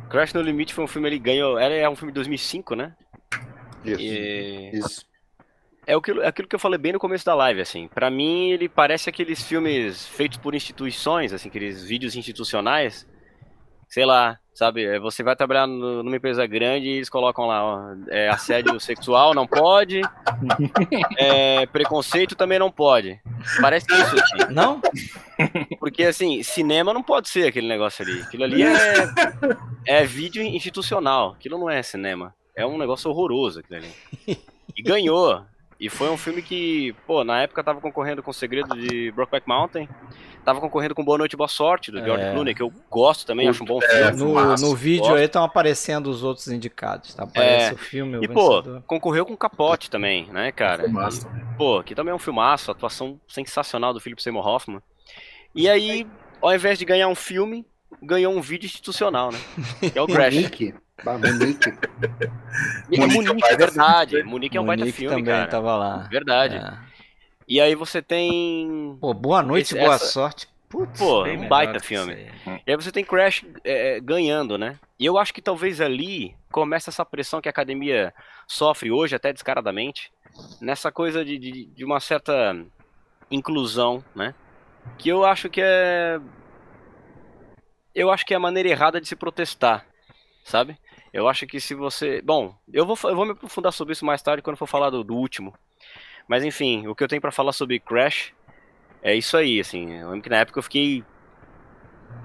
Crash 0.09 0.33
no 0.33 0.41
Limite 0.41 0.73
foi 0.73 0.85
um 0.85 0.87
filme, 0.87 1.09
ele 1.09 1.19
ganhou. 1.19 1.59
Ele 1.59 1.75
é 1.75 1.89
um 1.89 1.95
filme 1.97 2.13
de 2.13 2.15
2005, 2.15 2.77
né? 2.77 2.95
Isso. 3.83 4.01
E 4.01 4.71
Isso. 4.77 5.05
é 5.85 5.93
aquilo, 5.93 6.21
é 6.21 6.27
aquilo 6.27 6.47
que 6.47 6.55
eu 6.55 6.59
falei 6.59 6.79
bem 6.79 6.93
no 6.93 6.99
começo 6.99 7.25
da 7.25 7.35
live, 7.35 7.59
assim. 7.59 7.89
Pra 7.89 8.09
mim, 8.09 8.49
ele 8.51 8.69
parece 8.69 9.09
aqueles 9.09 9.43
filmes 9.43 10.07
feitos 10.07 10.37
por 10.37 10.55
instituições, 10.55 11.33
assim, 11.33 11.49
aqueles 11.49 11.83
vídeos 11.83 12.15
institucionais. 12.15 13.05
Sei 13.93 14.05
lá, 14.05 14.39
sabe? 14.55 14.83
é, 14.83 14.99
Você 14.99 15.21
vai 15.21 15.35
trabalhar 15.35 15.67
no- 15.67 16.01
numa 16.01 16.15
empresa 16.15 16.47
grande 16.47 16.87
e 16.87 16.93
eles 16.95 17.09
colocam 17.09 17.45
lá, 17.45 17.63
ó, 17.63 17.79
é, 18.09 18.27
assédio 18.27 18.79
sexual 18.81 19.35
não 19.35 19.45
pode, 19.45 20.01
é, 21.15 21.65
preconceito 21.67 22.35
também 22.35 22.57
não 22.57 22.71
pode. 22.71 23.19
Parece 23.61 23.85
isso, 23.93 24.15
assim. 24.15 24.51
Não? 24.53 24.81
Porque, 25.79 26.03
assim, 26.05 26.41
cinema 26.41 26.91
não 26.91 27.03
pode 27.03 27.29
ser 27.29 27.47
aquele 27.47 27.67
negócio 27.67 28.03
ali. 28.03 28.21
Aquilo 28.21 28.43
ali 28.43 28.63
é, 28.63 29.09
é 29.85 30.03
vídeo 30.05 30.41
institucional. 30.41 31.33
Aquilo 31.33 31.59
não 31.59 31.69
é 31.69 31.83
cinema. 31.83 32.33
É 32.55 32.65
um 32.65 32.77
negócio 32.79 33.11
horroroso 33.11 33.59
aquilo 33.59 33.77
ali. 33.77 33.91
E 34.75 34.81
ganhou. 34.81 35.43
E 35.83 35.89
foi 35.89 36.09
um 36.09 36.15
filme 36.15 36.41
que, 36.41 36.95
pô, 37.05 37.23
na 37.25 37.41
época 37.41 37.61
tava 37.63 37.81
concorrendo 37.81 38.23
com 38.23 38.31
O 38.31 38.33
Segredo 38.33 38.73
de 38.73 39.11
Brokeback 39.11 39.45
Mountain. 39.47 39.89
Tava 40.45 40.61
concorrendo 40.61 40.95
com 40.95 41.03
Boa 41.03 41.17
Noite, 41.17 41.35
Boa 41.35 41.47
Sorte, 41.49 41.91
do 41.91 42.01
George 42.03 42.23
É. 42.23 42.31
Clooney, 42.31 42.55
que 42.55 42.61
eu 42.63 42.71
gosto 42.89 43.25
também, 43.25 43.47
acho 43.49 43.63
um 43.63 43.65
bom 43.65 43.81
filme. 43.81 44.11
No, 44.11 44.17
filmaço. 44.17 44.65
no 44.65 44.75
vídeo 44.75 45.01
Gosto. 45.03 45.15
aí 45.17 45.25
estão 45.25 45.43
aparecendo 45.43 46.07
os 46.07 46.23
outros 46.23 46.47
indicados, 46.47 47.13
tá? 47.13 47.23
Aparece 47.23 47.71
É. 47.71 47.73
o 47.73 47.77
filme, 47.77 48.17
o 48.17 48.23
E, 48.23 48.27
pô, 48.29 48.61
vencedor. 48.61 48.83
concorreu 48.87 49.25
com 49.25 49.35
Capote 49.35 49.89
também, 49.89 50.27
né, 50.31 50.51
cara? 50.53 50.83
Filmaço. 50.83 51.27
E, 51.27 51.57
pô, 51.57 51.83
que 51.83 51.93
também 51.95 52.11
é 52.11 52.15
um 52.15 52.19
filmaço, 52.19 52.71
atuação 52.71 53.19
sensacional 53.27 53.93
do 53.93 53.99
Philip 53.99 54.21
Seymour 54.23 54.45
Hoffman. 54.47 54.81
E 55.55 55.67
aí, 55.69 56.07
ao 56.41 56.53
invés 56.53 56.77
de 56.79 56.85
ganhar 56.85 57.07
um 57.09 57.15
filme, 57.15 57.65
ganhou 58.01 58.33
um 58.33 58.41
vídeo 58.41 58.65
institucional, 58.67 59.31
né? 59.31 59.39
Que 59.91 59.97
é 59.97 60.01
o 60.01 60.07
Crash. 60.07 60.35
Munique. 61.05 61.05
Bah, 61.05 61.17
Munique. 61.17 61.69
E 62.89 62.95
é 62.95 62.99
Munique 62.99 63.01
é 63.01 63.05
um 63.05 63.07
Munique, 63.07 63.29
é 63.47 63.49
baita 63.49 63.57
verdade. 63.57 64.11
filme. 64.15 64.29
Munique 64.29 64.57
é 64.57 64.61
um 64.61 64.65
baita 64.65 64.81
Monique 64.81 64.97
filme, 64.97 65.15
também 65.15 65.25
cara. 65.33 65.47
tava 65.47 65.75
lá. 65.75 65.97
Verdade. 66.09 66.55
É. 66.57 66.77
E 67.47 67.59
aí 67.61 67.75
você 67.75 68.01
tem. 68.01 68.97
Pô, 69.01 69.13
boa 69.13 69.41
noite, 69.43 69.73
Esse- 69.73 69.79
boa 69.79 69.95
essa- 69.95 70.05
sorte. 70.05 70.47
Putz, 70.69 70.97
Pô, 70.97 71.23
bem 71.23 71.37
um 71.37 71.47
baita 71.47 71.79
filme. 71.79 72.31
E 72.65 72.71
aí 72.71 72.75
você 72.75 72.91
tem 72.91 73.03
Crash 73.05 73.45
é, 73.63 73.99
ganhando, 73.99 74.57
né? 74.57 74.79
E 74.99 75.05
eu 75.05 75.19
acho 75.19 75.31
que 75.31 75.39
talvez 75.41 75.79
ali 75.79 76.35
começa 76.51 76.89
essa 76.89 77.05
pressão 77.05 77.39
que 77.39 77.47
a 77.47 77.51
academia 77.51 78.11
sofre 78.47 78.89
hoje, 78.91 79.15
até 79.15 79.31
descaradamente, 79.31 80.11
nessa 80.59 80.91
coisa 80.91 81.23
de, 81.23 81.37
de, 81.37 81.65
de 81.65 81.85
uma 81.85 81.99
certa 81.99 82.55
inclusão, 83.29 84.03
né? 84.15 84.33
Que 84.97 85.09
eu 85.09 85.23
acho 85.23 85.47
que 85.47 85.61
é. 85.63 86.19
Eu 87.93 88.09
acho 88.09 88.25
que 88.25 88.33
é 88.33 88.37
a 88.37 88.39
maneira 88.39 88.69
errada 88.69 88.99
de 88.99 89.07
se 89.07 89.15
protestar, 89.15 89.85
sabe? 90.43 90.75
Eu 91.13 91.27
acho 91.27 91.45
que 91.45 91.59
se 91.59 91.75
você. 91.75 92.21
Bom, 92.21 92.55
eu 92.71 92.85
vou, 92.85 92.97
eu 93.03 93.15
vou 93.15 93.25
me 93.25 93.31
aprofundar 93.33 93.71
sobre 93.71 93.93
isso 93.93 94.03
mais 94.05 94.21
tarde 94.21 94.41
quando 94.41 94.57
for 94.57 94.67
falar 94.67 94.89
do, 94.89 95.03
do 95.03 95.15
último. 95.15 95.53
Mas 96.27 96.43
enfim, 96.43 96.87
o 96.87 96.95
que 96.95 97.03
eu 97.03 97.07
tenho 97.07 97.21
pra 97.21 97.31
falar 97.31 97.53
sobre 97.53 97.79
Crash 97.79 98.33
é 99.01 99.15
isso 99.15 99.37
aí, 99.37 99.59
assim. 99.59 99.93
Eu 99.93 100.07
lembro 100.07 100.23
que 100.23 100.29
na 100.29 100.37
época 100.37 100.59
eu 100.59 100.63
fiquei 100.63 101.03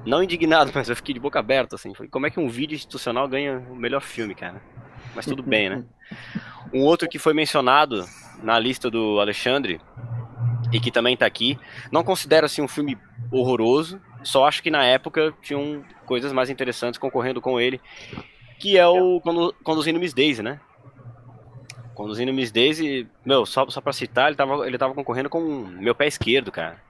não 0.06 0.22
indignado, 0.22 0.70
mas 0.74 0.88
eu 0.88 0.96
fiquei 0.96 1.12
de 1.12 1.20
boca 1.20 1.38
aberta, 1.38 1.76
assim. 1.76 1.94
Falei, 1.94 2.10
como 2.10 2.26
é 2.26 2.30
que 2.30 2.40
um 2.40 2.48
vídeo 2.48 2.74
institucional 2.74 3.28
ganha 3.28 3.58
o 3.58 3.76
melhor 3.76 4.00
filme, 4.00 4.34
cara? 4.34 4.62
Mas 5.14 5.26
tudo 5.26 5.42
bem, 5.42 5.68
né? 5.68 5.84
Um 6.70 6.82
outro 6.82 7.08
que 7.08 7.18
foi 7.18 7.32
mencionado 7.32 8.04
na 8.42 8.58
lista 8.58 8.90
do 8.90 9.18
Alexandre, 9.20 9.80
e 10.72 10.80
que 10.80 10.90
também 10.90 11.16
tá 11.16 11.26
aqui, 11.26 11.58
não 11.90 12.04
considero 12.04 12.46
assim 12.46 12.62
um 12.62 12.68
filme 12.68 12.98
horroroso, 13.30 14.00
só 14.22 14.46
acho 14.46 14.62
que 14.62 14.70
na 14.70 14.84
época 14.84 15.34
tinham 15.40 15.84
coisas 16.04 16.32
mais 16.32 16.50
interessantes 16.50 16.98
concorrendo 16.98 17.40
com 17.40 17.60
ele, 17.60 17.80
que 18.58 18.76
é 18.76 18.86
o 18.86 19.20
Condu- 19.20 19.54
Conduzindo 19.62 19.98
Miss 19.98 20.12
Daisy, 20.12 20.42
né? 20.42 20.60
Conduzindo 21.94 22.32
Miss 22.32 22.52
Daisy, 22.52 23.08
meu, 23.24 23.44
só, 23.44 23.68
só 23.68 23.80
pra 23.80 23.92
citar, 23.92 24.28
ele 24.28 24.36
tava, 24.36 24.66
ele 24.66 24.78
tava 24.78 24.94
concorrendo 24.94 25.28
com 25.28 25.40
Meu 25.40 25.94
Pé 25.94 26.06
Esquerdo, 26.06 26.52
cara. 26.52 26.80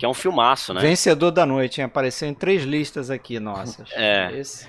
Que 0.00 0.06
é 0.06 0.08
um 0.08 0.14
filmaço, 0.14 0.72
né? 0.72 0.80
Vencedor 0.80 1.30
da 1.30 1.44
noite, 1.44 1.78
hein? 1.78 1.84
Apareceu 1.84 2.26
em 2.26 2.32
três 2.32 2.62
listas 2.64 3.10
aqui 3.10 3.38
nossas. 3.38 3.86
É. 3.94 4.32
Esse... 4.32 4.66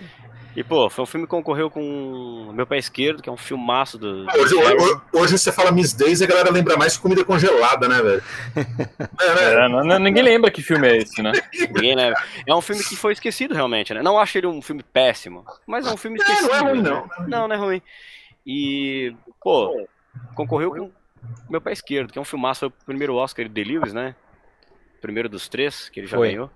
E, 0.54 0.62
pô, 0.62 0.90
foi 0.90 1.04
um 1.04 1.06
filme 1.08 1.26
que 1.26 1.30
concorreu 1.30 1.72
com 1.72 2.52
Meu 2.54 2.68
Pé 2.68 2.78
Esquerdo, 2.78 3.24
que 3.24 3.30
é 3.30 3.32
um 3.32 3.38
filmaço 3.38 3.98
do. 3.98 4.28
Hoje, 4.30 4.56
hoje, 4.56 5.02
hoje 5.14 5.38
você 5.38 5.50
fala 5.50 5.72
Miss 5.72 5.94
Daisy 5.94 6.22
e 6.22 6.26
a 6.26 6.28
galera 6.28 6.52
lembra 6.52 6.76
mais 6.76 6.94
de 6.94 7.00
comida 7.00 7.24
congelada, 7.24 7.88
né, 7.88 8.02
velho? 8.02 8.24
É, 9.22 9.70
né? 9.70 9.96
É, 9.96 10.00
ninguém 10.00 10.22
lembra 10.22 10.52
que 10.52 10.62
filme 10.62 10.86
é 10.86 10.98
esse, 10.98 11.22
né? 11.22 11.32
Ninguém 11.72 11.96
lembra. 11.96 12.22
É 12.46 12.54
um 12.54 12.60
filme 12.60 12.84
que 12.84 12.98
foi 12.98 13.14
esquecido 13.14 13.56
realmente, 13.56 13.94
né? 13.94 14.04
Não 14.04 14.20
acho 14.20 14.38
ele 14.38 14.48
um 14.48 14.62
filme 14.62 14.84
péssimo, 14.84 15.46
mas 15.66 15.88
é 15.88 15.92
um 15.92 15.98
filme 15.98 16.20
É, 16.20 16.24
esquecido. 16.24 16.50
não 16.50 16.56
é 16.56 16.60
ruim, 16.60 16.82
né? 16.82 16.90
não. 16.90 17.28
Não, 17.28 17.48
não 17.48 17.56
é 17.56 17.58
ruim. 17.58 17.82
E, 18.46 19.16
pô, 19.42 19.88
concorreu 20.36 20.72
com 20.72 20.92
Meu 21.50 21.62
Pé 21.62 21.72
Esquerdo, 21.72 22.12
que 22.12 22.20
é 22.20 22.22
um 22.22 22.26
filmaço, 22.26 22.60
foi 22.60 22.68
o 22.68 22.74
primeiro 22.86 23.16
Oscar 23.16 23.48
de 23.48 23.64
Lewis, 23.64 23.94
né? 23.94 24.14
Primeiro 25.02 25.28
dos 25.28 25.50
três 25.50 25.90
que 25.90 26.00
ele 26.00 26.08
já 26.08 26.16
Foi. 26.18 26.30
ganhou. 26.30 26.50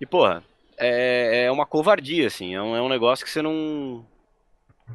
E, 0.00 0.06
porra, 0.06 0.44
é, 0.78 1.44
é 1.44 1.50
uma 1.52 1.66
covardia, 1.66 2.26
assim. 2.26 2.54
É 2.54 2.62
um, 2.62 2.76
é 2.76 2.82
um 2.82 2.88
negócio 2.88 3.24
que 3.24 3.30
você 3.30 3.42
não. 3.42 4.04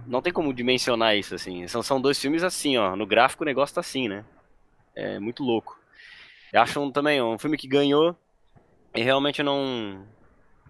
Não 0.06 0.22
tem 0.22 0.32
como 0.32 0.54
dimensionar 0.54 1.16
isso, 1.16 1.34
assim. 1.36 1.68
São, 1.68 1.82
são 1.82 2.00
dois 2.00 2.20
filmes 2.20 2.44
assim, 2.44 2.78
ó. 2.78 2.96
No 2.96 3.06
gráfico 3.08 3.44
o 3.44 3.46
negócio 3.46 3.76
tá 3.76 3.82
assim, 3.82 4.08
né? 4.08 4.24
É 4.96 5.20
muito 5.20 5.44
louco. 5.44 5.80
Eu 6.54 6.62
acho 6.62 6.80
um, 6.80 6.92
também 6.92 7.22
um 7.22 7.38
filme 7.38 7.58
que 7.58 7.68
ganhou 7.68 8.16
e 8.96 9.02
realmente 9.02 9.42
não. 9.42 10.06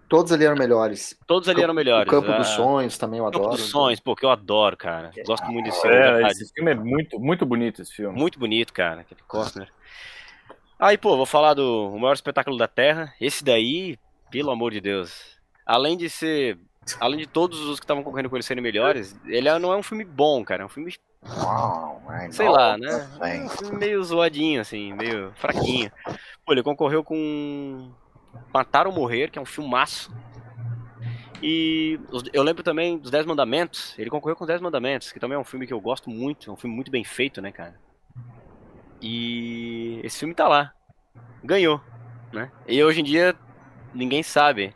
Todos 0.08 0.30
ali 0.30 0.44
eram 0.44 0.56
melhores. 0.56 1.18
Todos 1.26 1.48
ali 1.48 1.62
eram 1.62 1.74
melhores. 1.74 2.06
O 2.06 2.10
Campo 2.10 2.30
Ah, 2.30 2.38
dos 2.38 2.48
Sonhos 2.48 2.96
também 2.96 3.18
eu 3.18 3.24
Campo 3.26 3.38
adoro. 3.38 3.56
dos 3.56 3.66
Sonhos, 3.66 3.98
pô, 4.00 4.14
que 4.14 4.24
eu 4.24 4.30
adoro, 4.30 4.76
cara. 4.76 5.12
Gosto 5.26 5.46
muito 5.46 5.64
desse 5.66 5.80
filme, 5.80 5.96
É, 5.96 6.22
esse 6.28 6.52
filme 6.52 6.70
é 6.70 6.74
muito, 6.74 7.18
muito 7.18 7.44
bonito, 7.44 7.82
esse 7.82 7.92
filme. 7.92 8.16
Muito 8.16 8.38
bonito, 8.38 8.72
cara, 8.72 9.00
aquele 9.00 9.20
Costner. 9.26 9.68
Aí, 10.78 10.98
pô, 10.98 11.16
vou 11.16 11.26
falar 11.26 11.54
do 11.54 11.90
Maior 11.98 12.12
Espetáculo 12.12 12.56
da 12.58 12.68
Terra. 12.68 13.14
Esse 13.20 13.42
daí, 13.42 13.98
pelo 14.30 14.50
amor 14.50 14.72
de 14.72 14.80
Deus. 14.80 15.36
Além 15.64 15.96
de 15.96 16.10
ser. 16.10 16.58
Além 17.00 17.18
de 17.18 17.26
todos 17.26 17.58
os 17.60 17.80
que 17.80 17.84
estavam 17.84 18.04
concorrendo 18.04 18.30
com 18.30 18.36
ele 18.36 18.44
serem 18.44 18.62
melhores, 18.62 19.18
ele 19.26 19.48
é- 19.48 19.58
não 19.58 19.72
é 19.72 19.76
um 19.76 19.82
filme 19.82 20.04
bom, 20.04 20.44
cara. 20.44 20.62
É 20.62 20.66
um 20.66 20.68
filme, 20.68 20.94
sei 22.30 22.48
lá, 22.48 22.78
né? 22.78 23.08
É 23.20 23.40
um 23.44 23.48
filme 23.48 23.76
meio 23.78 24.04
zoadinho, 24.04 24.60
assim, 24.60 24.92
meio 24.92 25.32
fraquinho. 25.34 25.90
Pô, 26.44 26.52
ele 26.52 26.62
concorreu 26.62 27.02
com 27.02 27.90
Matar 28.54 28.86
ou 28.86 28.92
Morrer, 28.92 29.30
que 29.30 29.38
é 29.38 29.42
um 29.42 29.46
filmaço. 29.46 30.14
E 31.42 31.98
eu 32.32 32.42
lembro 32.42 32.62
também 32.62 32.96
dos 32.98 33.10
Dez 33.10 33.26
Mandamentos. 33.26 33.98
Ele 33.98 34.08
concorreu 34.10 34.36
com 34.36 34.44
os 34.44 34.48
Dez 34.48 34.60
Mandamentos, 34.60 35.10
que 35.10 35.18
também 35.18 35.34
é 35.36 35.38
um 35.40 35.44
filme 35.44 35.66
que 35.66 35.72
eu 35.72 35.80
gosto 35.80 36.08
muito. 36.08 36.50
É 36.50 36.52
um 36.52 36.56
filme 36.56 36.74
muito 36.74 36.90
bem 36.90 37.02
feito, 37.02 37.42
né, 37.42 37.50
cara? 37.50 37.74
E 39.06 40.00
esse 40.02 40.18
filme 40.18 40.34
tá 40.34 40.48
lá. 40.48 40.72
Ganhou, 41.44 41.80
né? 42.32 42.50
E 42.66 42.82
hoje 42.82 43.00
em 43.00 43.04
dia 43.04 43.36
ninguém 43.94 44.22
sabe 44.22 44.74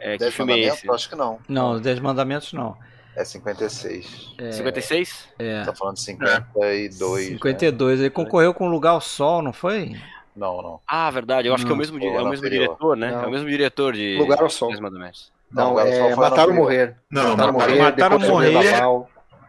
é, 0.00 0.12
que 0.12 0.18
Dez 0.18 0.34
filme 0.34 0.52
é 0.52 0.56
Mandamentos? 0.56 0.78
esse. 0.84 0.90
Acho 0.90 1.08
que 1.08 1.14
não. 1.14 1.38
Não, 1.48 1.72
os 1.74 1.80
Dez 1.80 2.00
Mandamentos 2.00 2.52
não. 2.52 2.76
É 3.14 3.24
56. 3.24 4.34
É, 4.38 4.52
56? 4.52 5.28
é. 5.38 5.64
Tá 5.64 5.74
falando 5.74 5.94
de 5.96 6.02
52. 6.02 7.26
52. 7.28 8.00
Ele 8.00 8.10
concorreu 8.10 8.52
com 8.52 8.68
Lugar 8.68 8.90
ao 8.90 9.00
Sol, 9.00 9.42
não 9.42 9.52
foi? 9.52 9.90
Né? 9.90 10.02
Não, 10.34 10.62
não. 10.62 10.80
Ah, 10.86 11.10
verdade. 11.10 11.48
Eu 11.48 11.54
acho 11.54 11.64
que 11.64 11.70
é 11.70 11.74
o 11.74 11.76
Não, 11.76 11.78
mesmo, 11.78 11.98
é 12.04 12.22
o 12.22 12.28
mesmo 12.28 12.48
diretor, 12.48 12.96
né? 12.96 13.10
Não. 13.10 13.22
É 13.24 13.26
o 13.26 13.30
mesmo 13.30 13.48
diretor 13.48 13.92
de 13.92 14.16
Lugar 14.18 14.40
ao 14.40 14.50
Sol. 14.50 14.68
Dez 14.68 14.80
Mandamentos. 14.80 15.32
Não, 15.50 15.74
Não, 15.74 15.80
é 15.80 15.92
só 15.92 16.04
foi 16.08 16.16
Matar 16.16 16.24
ou 16.24 16.30
anterior. 16.32 16.54
Morrer. 16.54 16.96
Não, 17.10 17.22
Matar 17.30 17.46
ou 17.46 17.52
Matar- 17.52 17.52
Morrer, 17.68 17.78
Matar 17.82 18.12
ou 18.12 18.18
depois 18.18 18.22
do 18.22 18.52
Morrer. 18.52 18.82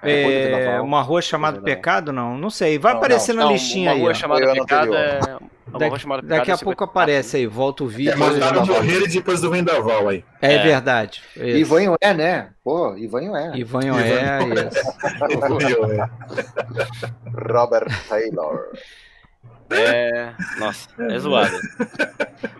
É, 0.01 0.47
Vendaval. 0.59 0.85
uma 0.85 1.01
rua 1.01 1.21
chamada 1.21 1.57
Vendaval. 1.59 1.75
Pecado, 1.75 2.13
não? 2.13 2.37
Não 2.37 2.49
sei. 2.49 2.77
Vai 2.79 2.93
Não, 2.93 2.99
aparecer 2.99 3.33
na 3.33 3.43
Não, 3.43 3.51
listinha 3.51 3.89
uma 3.91 3.95
aí. 3.95 4.01
rua 4.01 4.13
chamada 4.13 4.51
Pecado 4.53 4.93
é... 4.95 5.19
Uma 5.67 5.77
Daqui- 5.77 5.89
rua 5.89 5.99
chamada 5.99 6.21
Daqui 6.23 6.33
a 6.33 6.39
Pecado 6.57 6.61
é 6.61 6.63
pouco 6.63 6.83
54, 6.83 6.89
aparece 6.89 7.37
aí, 7.37 7.45
volta 7.45 7.83
o 7.83 7.87
vídeo. 7.87 8.11
É 8.13 8.15
ou 8.25 8.31
Vendaval. 8.31 8.65
Morrer 8.65 9.01
e 9.03 9.07
depois 9.07 9.39
do 9.41 9.51
Vendaval 9.51 10.07
aí. 10.09 10.23
É, 10.41 10.55
É. 10.55 10.63
verdade. 10.63 11.21
Isso. 11.35 11.79
Ivan 11.79 11.95
é, 12.01 12.13
né? 12.13 12.49
Pô, 12.63 12.95
Ivan 12.97 13.37
é. 13.37 13.55
Ivan 13.57 13.81
é, 13.99 14.39
isso. 14.65 14.93
Robert 17.51 17.87
Taylor. 18.07 18.69
É. 19.71 20.31
Nossa, 20.57 20.89
é 20.97 21.19
zoado. 21.19 21.55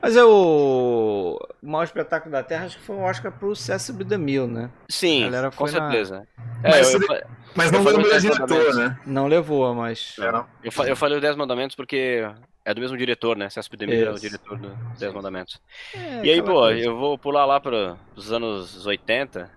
Mas 0.02 0.16
é 0.16 0.24
o... 0.24 1.40
o 1.64 1.68
maior 1.68 1.84
espetáculo 1.84 2.32
da 2.32 2.44
Terra, 2.44 2.66
acho 2.66 2.78
que 2.78 2.84
foi 2.84 2.96
um 2.96 3.04
Oscar 3.04 3.32
pro 3.32 3.56
Cecil 3.56 3.96
B. 3.96 4.04
DeMille, 4.04 4.46
né? 4.46 4.70
Sim, 4.88 5.32
com 5.56 5.66
na- 5.66 5.72
certeza. 5.72 6.28
É, 6.38 6.49
Mas 6.64 6.94
eu, 6.94 7.02
eu, 7.02 7.22
Mas 7.56 7.72
não 7.72 7.84
foi 7.84 7.94
o 7.96 7.98
melhor 8.02 8.20
diretor, 8.20 8.76
né? 8.76 9.00
Não 9.06 9.28
levou, 9.28 9.74
mas... 9.74 10.16
É, 10.20 10.32
não. 10.32 10.46
eu, 10.64 10.72
eu 10.86 10.96
falei 10.96 11.18
o 11.18 11.22
Dez 11.22 11.36
Mandamentos 11.36 11.76
porque 11.76 12.28
é 12.66 12.74
do 12.74 12.82
mesmo 12.82 12.98
diretor, 12.98 13.36
né? 13.38 13.50
César 13.50 13.70
Demir 13.78 14.06
é 14.08 14.12
o 14.12 14.16
diretor 14.20 14.58
do 14.58 14.70
Dez 14.98 15.14
Mandamentos. 15.14 15.60
É, 15.94 16.26
E 16.26 16.30
aí, 16.32 16.42
pô, 16.42 16.54
coisa. 16.54 16.86
eu 16.86 16.98
vou 16.98 17.18
pular 17.18 17.46
lá 17.46 17.60
para 17.60 17.98
os 18.16 18.32
anos 18.32 18.86
80, 18.86 19.50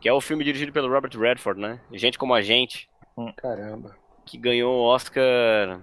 que 0.00 0.08
é 0.08 0.12
o 0.12 0.20
filme 0.20 0.44
dirigido 0.44 0.72
pelo 0.72 0.92
Robert 0.92 1.18
Redford, 1.18 1.60
né? 1.60 1.80
Gente 1.92 2.18
como 2.18 2.34
a 2.34 2.42
Gente, 2.42 2.88
Caramba. 3.36 3.96
que 4.24 4.36
ganhou 4.36 4.74
o 4.76 4.82
Oscar 4.84 5.80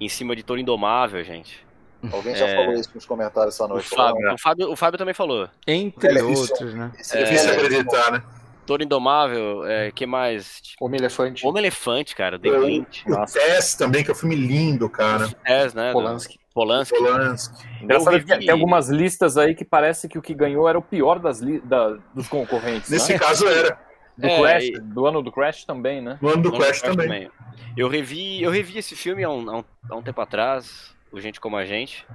em 0.00 0.08
cima 0.08 0.34
de 0.34 0.42
Toro 0.42 0.58
Indomável, 0.60 1.22
gente. 1.22 1.64
Alguém 2.12 2.34
já 2.34 2.46
É. 2.46 2.56
falou 2.56 2.72
isso 2.74 2.90
nos 2.94 3.06
comentários 3.06 3.54
essa 3.54 3.64
O 3.64 3.68
noite. 3.68 3.88
Fábio, 3.88 4.34
o, 4.34 4.38
Fábio, 4.38 4.70
o 4.72 4.76
Fábio 4.76 4.98
também 4.98 5.14
falou. 5.14 5.48
Entre 5.66 6.18
É 6.18 6.22
outros, 6.22 6.74
né? 6.74 6.92
É. 7.12 7.22
Difícil 7.24 7.50
é, 7.50 7.54
acreditar, 7.54 8.10
né? 8.12 8.22
Toro 8.66 8.82
Indomável, 8.82 9.64
é, 9.66 9.90
que 9.92 10.06
mais? 10.06 10.60
Homem 10.80 10.98
Elefante, 11.00 11.46
Homem 11.46 11.60
Elefante, 11.60 12.14
cara, 12.14 12.38
The 12.38 12.50
O 12.50 12.84
Tess 13.32 13.74
também, 13.74 14.02
que 14.02 14.10
é 14.10 14.12
um 14.12 14.16
filme 14.16 14.34
lindo, 14.34 14.88
cara. 14.88 15.28
Tess, 15.44 15.74
né? 15.74 15.88
do 15.88 15.92
Polanski. 15.92 16.40
Polanski. 16.54 16.96
Polanski. 16.96 17.64
Engraçado 17.82 18.16
Eu 18.16 18.24
que 18.24 18.38
tem 18.38 18.50
algumas 18.50 18.88
listas 18.88 19.36
aí 19.36 19.54
que 19.54 19.64
parece 19.64 20.08
que 20.08 20.18
o 20.18 20.22
que 20.22 20.34
ganhou 20.34 20.68
era 20.68 20.78
o 20.78 20.82
pior 20.82 21.18
das 21.18 21.40
li- 21.40 21.60
da- 21.60 21.96
dos 22.14 22.28
concorrentes. 22.28 22.88
Nesse 22.90 23.12
né? 23.12 23.18
caso 23.18 23.46
era. 23.46 23.78
Do 24.16 24.26
É, 24.28 24.40
Crash, 24.40 24.64
e- 24.64 24.80
do 24.80 25.06
ano 25.06 25.20
do 25.22 25.32
Crash 25.32 25.64
também, 25.64 26.00
né? 26.00 26.18
No 26.22 26.28
ano 26.28 26.42
do 26.44 26.50
Não, 26.52 26.58
Crash 26.58 26.80
Crash 26.80 26.94
também. 26.96 27.28
Eu 27.76 27.88
revi, 27.88 28.40
eu 28.40 28.50
revi 28.50 28.78
esse 28.78 28.94
filme 28.94 29.24
há 29.24 29.28
um, 29.30 29.50
há 29.50 29.58
um, 29.58 29.64
há 29.90 29.96
um 29.96 30.02
tempo 30.02 30.20
atrás, 30.20 30.94
o 31.10 31.20
Gente 31.20 31.40
Como 31.40 31.56
a 31.56 31.64
Gente. 31.64 32.06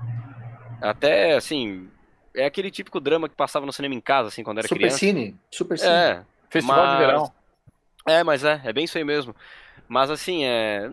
Até, 0.81 1.35
assim, 1.35 1.89
é 2.33 2.45
aquele 2.45 2.71
típico 2.71 3.01
drama 3.01 3.27
que 3.27 3.35
passava 3.35 3.65
no 3.65 3.73
cinema 3.73 3.93
em 3.95 3.99
casa, 3.99 4.29
assim, 4.29 4.43
quando 4.43 4.59
era 4.59 4.67
Super 4.67 4.79
criança. 4.79 4.97
Cine. 4.97 5.35
Super 5.51 5.77
Cine. 5.77 5.91
É, 5.91 6.21
Festival 6.49 6.85
Mas- 6.85 6.91
de 6.91 7.05
verão. 7.05 7.31
é, 8.07 8.23
mas 8.23 8.43
é, 8.43 8.61
é 8.63 8.73
bem 8.73 8.85
isso 8.85 8.97
aí 8.97 9.03
mesmo. 9.03 9.35
Mas 9.87 10.09
assim, 10.09 10.43
é, 10.45 10.89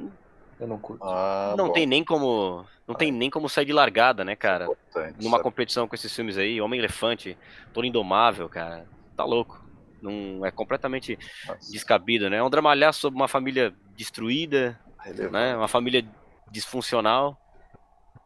Eu 0.59 0.67
não 0.67 0.79
curto. 0.79 1.03
Ah, 1.05 1.55
não 1.57 1.67
bom, 1.69 1.73
tem 1.73 1.87
nem 1.87 2.03
como, 2.05 2.65
não 2.87 2.95
tem 2.95 3.11
nem 3.13 3.29
como 3.31 3.49
sair 3.49 3.65
de 3.67 3.73
largada, 3.73 4.25
né, 4.25 4.35
cara? 4.37 4.65
importante, 4.65 5.17
Numa 5.23 5.33
sabe? 5.37 5.43
competição 5.43 5.87
com 5.89 5.95
esses 5.95 6.15
filmes 6.15 6.39
aí, 6.39 6.61
Homem 6.61 6.79
Elefante, 6.79 7.37
Toro 7.73 7.87
Indomável, 7.87 8.49
cara, 8.49 8.87
tá 9.17 9.25
louco. 9.25 9.65
Não 10.03 10.45
é 10.47 10.51
completamente 10.51 11.19
Nossa, 11.47 11.73
descabido, 11.73 12.29
né? 12.31 12.37
É 12.37 12.43
um 12.43 12.51
dramalhar 12.51 12.93
sobre 12.93 13.19
uma 13.19 13.27
família 13.29 13.75
destruída, 13.97 14.79
relevante. 14.99 15.33
né? 15.33 15.57
Uma 15.57 15.69
família 15.69 16.07
disfuncional. 16.51 17.37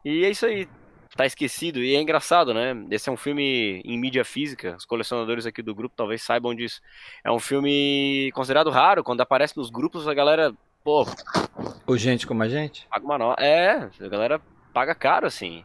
E 0.04 0.24
é 0.24 0.30
isso 0.30 0.46
aí. 0.46 0.68
Tá 1.16 1.26
esquecido. 1.26 1.80
E 1.80 1.94
é 1.96 2.00
engraçado, 2.00 2.54
né? 2.54 2.74
Esse 2.90 3.08
é 3.08 3.12
um 3.12 3.16
filme 3.16 3.80
em 3.84 3.98
mídia 3.98 4.24
física. 4.24 4.76
Os 4.78 4.84
colecionadores 4.84 5.44
aqui 5.44 5.60
do 5.62 5.74
grupo 5.74 5.94
talvez 5.96 6.22
saibam 6.22 6.54
disso. 6.54 6.80
É 7.24 7.30
um 7.30 7.40
filme 7.40 8.30
considerado 8.32 8.70
raro. 8.70 9.02
Quando 9.02 9.20
aparece 9.20 9.56
nos 9.56 9.70
grupos, 9.70 10.06
a 10.06 10.14
galera, 10.14 10.54
pô, 10.84 11.04
O 11.86 11.96
gente 11.96 12.26
como 12.26 12.42
a 12.42 12.48
gente? 12.48 12.86
paga 12.88 13.04
uma 13.04 13.18
nota. 13.18 13.42
É, 13.42 13.90
a 14.00 14.08
galera 14.08 14.40
paga 14.72 14.94
caro, 14.94 15.26
assim. 15.26 15.64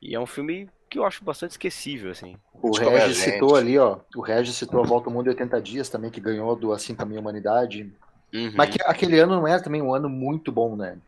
E 0.00 0.14
é 0.14 0.20
um 0.20 0.26
filme 0.26 0.68
que 0.88 0.98
eu 0.98 1.04
acho 1.04 1.24
bastante 1.24 1.52
esquecível, 1.52 2.10
assim. 2.10 2.36
O 2.62 2.70
é 2.78 2.88
Regis 3.00 3.18
citou 3.18 3.56
ali, 3.56 3.78
ó. 3.78 3.98
O 4.14 4.20
Regis 4.20 4.54
citou 4.54 4.80
a 4.80 4.86
Volta 4.86 5.08
ao 5.08 5.12
Mundo 5.12 5.26
em 5.26 5.30
80 5.30 5.60
Dias 5.60 5.88
também, 5.88 6.10
que 6.10 6.20
ganhou 6.20 6.54
do 6.54 6.72
Assim 6.72 6.94
a 6.98 7.04
Humanidade. 7.04 7.90
Uhum. 8.32 8.52
Mas 8.54 8.70
que- 8.70 8.82
aquele 8.84 9.18
ano 9.18 9.34
não 9.36 9.46
era 9.48 9.60
também 9.62 9.82
um 9.82 9.92
ano 9.92 10.08
muito 10.08 10.52
bom, 10.52 10.76
né? 10.76 10.98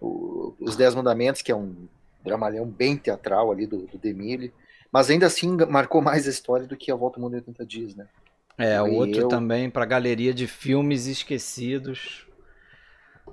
O- 0.00 0.54
os 0.60 0.76
Dez 0.76 0.94
Mandamentos, 0.94 1.42
que 1.42 1.52
é 1.52 1.56
um 1.56 1.74
dramalhão 2.26 2.66
bem 2.66 2.96
teatral 2.96 3.50
ali 3.50 3.66
do, 3.66 3.86
do 3.86 3.96
Demille. 3.98 4.52
Mas 4.92 5.08
ainda 5.10 5.26
assim 5.26 5.56
marcou 5.68 6.02
mais 6.02 6.26
a 6.26 6.30
história 6.30 6.66
do 6.66 6.76
que 6.76 6.90
a 6.90 6.94
Volta 6.96 7.18
ao 7.18 7.22
Mundo 7.22 7.34
em 7.34 7.36
80 7.38 7.64
Dias, 7.66 7.94
né? 7.94 8.06
É, 8.58 8.80
o 8.82 8.86
E 8.86 8.90
outro 8.96 9.22
eu- 9.22 9.28
também 9.28 9.68
pra 9.70 9.84
galeria 9.84 10.32
de 10.32 10.46
filmes 10.46 11.06
esquecidos 11.06 12.26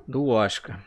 do 0.07 0.27
Oscar. 0.27 0.79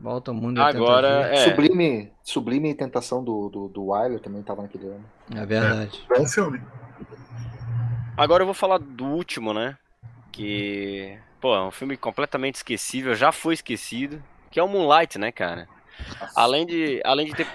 Volta 0.00 0.30
ao 0.30 0.34
mundo 0.34 0.58
em 0.58 0.64
80 0.64 0.76
Agora, 0.78 1.08
dias. 1.28 1.40
é. 1.40 1.44
Sublime, 1.44 2.12
Sublime 2.22 2.70
e 2.70 2.74
Tentação 2.74 3.22
do, 3.24 3.48
do, 3.48 3.68
do 3.68 3.84
Wyler 3.86 4.20
também 4.20 4.40
estava 4.40 4.62
naquele 4.62 4.86
ano. 4.86 5.04
É 5.34 5.44
verdade. 5.46 6.02
Bom 6.08 6.26
filme. 6.26 6.60
Agora 8.16 8.42
eu 8.42 8.46
vou 8.46 8.54
falar 8.54 8.78
do 8.78 9.04
último, 9.04 9.52
né? 9.52 9.76
Que, 10.32 11.18
pô, 11.40 11.54
é 11.54 11.66
um 11.66 11.70
filme 11.70 11.96
completamente 11.96 12.56
esquecível, 12.56 13.14
já 13.14 13.30
foi 13.32 13.54
esquecido, 13.54 14.22
que 14.50 14.58
é 14.58 14.62
o 14.62 14.68
Moonlight, 14.68 15.18
né, 15.18 15.30
cara? 15.30 15.68
Além 16.34 16.66
de, 16.66 17.00
além 17.04 17.26
de 17.26 17.34
ter 17.34 17.46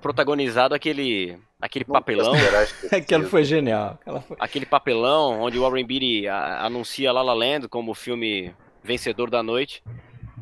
protagonizado 0.00 0.74
aquele, 0.74 1.36
aquele 1.60 1.84
papelão, 1.84 2.32
Aquela 2.92 3.24
foi 3.24 3.44
genial. 3.44 3.98
Aquela 4.00 4.20
foi... 4.20 4.36
aquele 4.38 4.66
papelão 4.66 5.40
onde 5.40 5.58
o 5.58 5.62
Warren 5.62 5.84
Beatty 5.86 6.28
anuncia 6.28 7.12
La 7.12 7.22
La 7.22 7.32
Land 7.34 7.68
como 7.68 7.92
o 7.92 7.94
filme 7.94 8.54
vencedor 8.82 9.30
da 9.30 9.42
noite. 9.42 9.82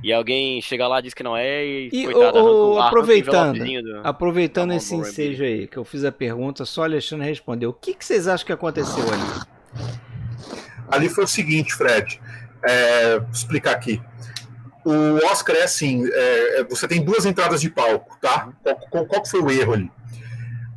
E 0.02 0.12
alguém 0.12 0.60
chega 0.60 0.86
lá, 0.86 1.00
diz 1.00 1.14
que 1.14 1.22
não 1.22 1.34
é 1.34 1.64
e, 1.64 1.88
E, 1.90 2.04
coitado, 2.04 2.36
o- 2.36 2.40
arranca 2.40 2.52
o 2.58 2.78
aproveitando, 2.82 3.58
do- 3.58 4.00
Aproveitando 4.06 4.70
bom, 4.70 4.76
esse 4.76 4.94
Warren 4.94 5.10
ensejo 5.10 5.44
aí, 5.44 5.66
que 5.66 5.78
eu 5.78 5.84
fiz 5.84 6.04
a 6.04 6.12
pergunta, 6.12 6.66
só 6.66 6.82
o 6.82 6.84
Alexandre 6.84 7.26
respondeu. 7.26 7.70
O 7.70 7.72
que, 7.72 7.94
que 7.94 8.04
vocês 8.04 8.28
acham 8.28 8.44
que 8.44 8.52
aconteceu 8.52 9.02
ali? 9.02 9.88
Ali 10.90 11.08
foi 11.08 11.24
o 11.24 11.26
seguinte, 11.28 11.72
Fred. 11.74 12.20
É, 12.66 13.18
vou 13.18 13.30
explicar 13.30 13.72
aqui. 13.72 14.00
O 14.84 15.16
Oscar 15.30 15.56
é 15.56 15.62
assim: 15.62 16.06
é, 16.12 16.60
é, 16.60 16.64
você 16.64 16.86
tem 16.86 17.02
duas 17.04 17.24
entradas 17.24 17.60
de 17.60 17.70
palco, 17.70 18.18
tá? 18.20 18.48
Qual, 18.90 19.06
qual- 19.06 19.24
foi 19.26 19.40
o 19.40 19.50
erro 19.50 19.72
ali? 19.74 19.90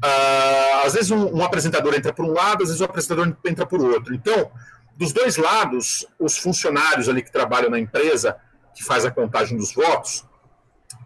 Ah, 0.02 0.84
às 0.86 0.94
vezes 0.94 1.12
um, 1.12 1.36
um 1.38 1.44
apresentador 1.44 1.94
entra 1.96 2.14
por 2.14 2.24
um 2.26 2.32
lado, 2.32 2.64
às 2.64 2.70
vezes 2.70 2.82
o 2.82 2.86
apresentador 2.86 3.36
entra 3.46 3.66
por 3.66 3.82
outro. 3.82 4.14
Então, 4.14 4.50
dos 4.96 5.12
dois 5.12 5.38
lados, 5.38 6.06
os 6.20 6.38
funcionários 6.38 7.10
ali 7.10 7.22
que 7.22 7.32
trabalham 7.32 7.70
na 7.70 7.80
empresa, 7.80 8.38
que 8.74 8.84
faz 8.84 9.06
a 9.06 9.12
contagem 9.12 9.58
dos 9.58 9.74
votos, 9.74 10.24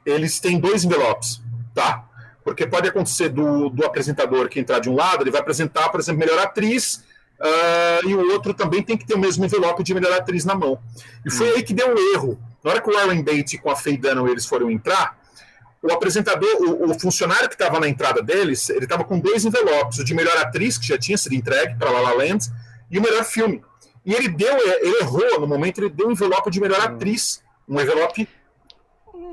eles 0.06 0.40
têm 0.40 0.60
dois 0.60 0.84
envelopes, 0.84 1.41
tá? 1.73 2.06
Porque 2.44 2.68
pode 2.68 2.88
acontecer 2.90 3.30
do, 3.30 3.69
do 3.69 3.86
apresentador 3.86 4.49
que 4.49 4.60
entrar 4.60 4.80
de 4.80 4.90
um 4.90 4.95
lado, 4.95 5.23
ele 5.23 5.32
vai 5.32 5.41
apresentar, 5.41 5.90
por 5.90 5.99
exemplo, 5.99 6.19
melhor 6.19 6.40
atriz, 6.40 7.03
ah, 7.40 7.99
e 8.06 8.14
o 8.14 8.32
outro 8.34 8.53
também 8.53 8.84
tem 8.84 8.98
que 8.98 9.06
ter 9.06 9.14
o 9.15 9.19
mesmo 9.19 9.45
envelope 9.45 9.84
de 9.84 9.94
melhor 9.94 10.14
atriz 10.14 10.44
na 10.45 10.53
mão. 10.53 10.80
E 11.26 11.32
foi 11.32 11.49
aí 11.56 11.64
que 11.64 11.73
deu 11.73 11.95
o 11.95 12.14
erro. 12.14 12.40
Na 12.63 12.71
hora 12.71 12.81
que 12.81 12.89
o 12.89 12.93
Warren 12.93 13.23
Beatty 13.23 13.57
com 13.57 13.69
a 13.69 13.75
Faye 13.75 13.97
Dunaway 13.97 14.31
eles 14.31 14.45
foram 14.45 14.69
entrar, 14.69 15.19
o 15.81 15.91
apresentador, 15.91 16.49
o, 16.61 16.91
o 16.91 16.99
funcionário 16.99 17.49
que 17.49 17.55
estava 17.55 17.79
na 17.79 17.88
entrada 17.88 18.21
deles, 18.21 18.69
ele 18.69 18.83
estava 18.85 19.03
com 19.03 19.19
dois 19.19 19.43
envelopes, 19.45 19.97
o 19.97 20.03
de 20.03 20.13
melhor 20.13 20.38
atriz, 20.38 20.77
que 20.77 20.88
já 20.88 20.97
tinha 20.97 21.17
sido 21.17 21.33
entregue 21.33 21.75
para 21.75 21.89
La 21.89 22.01
La 22.01 22.13
Land, 22.13 22.51
e 22.89 22.99
o 22.99 23.01
melhor 23.01 23.23
filme. 23.23 23.63
E 24.05 24.13
ele 24.13 24.29
deu, 24.29 24.55
ele 24.79 24.99
errou, 24.99 25.39
no 25.39 25.47
momento 25.47 25.79
ele 25.79 25.89
deu 25.89 26.07
um 26.07 26.11
envelope 26.11 26.51
de 26.51 26.59
melhor 26.59 26.81
atriz, 26.81 27.43
um 27.67 27.79
envelope 27.79 28.27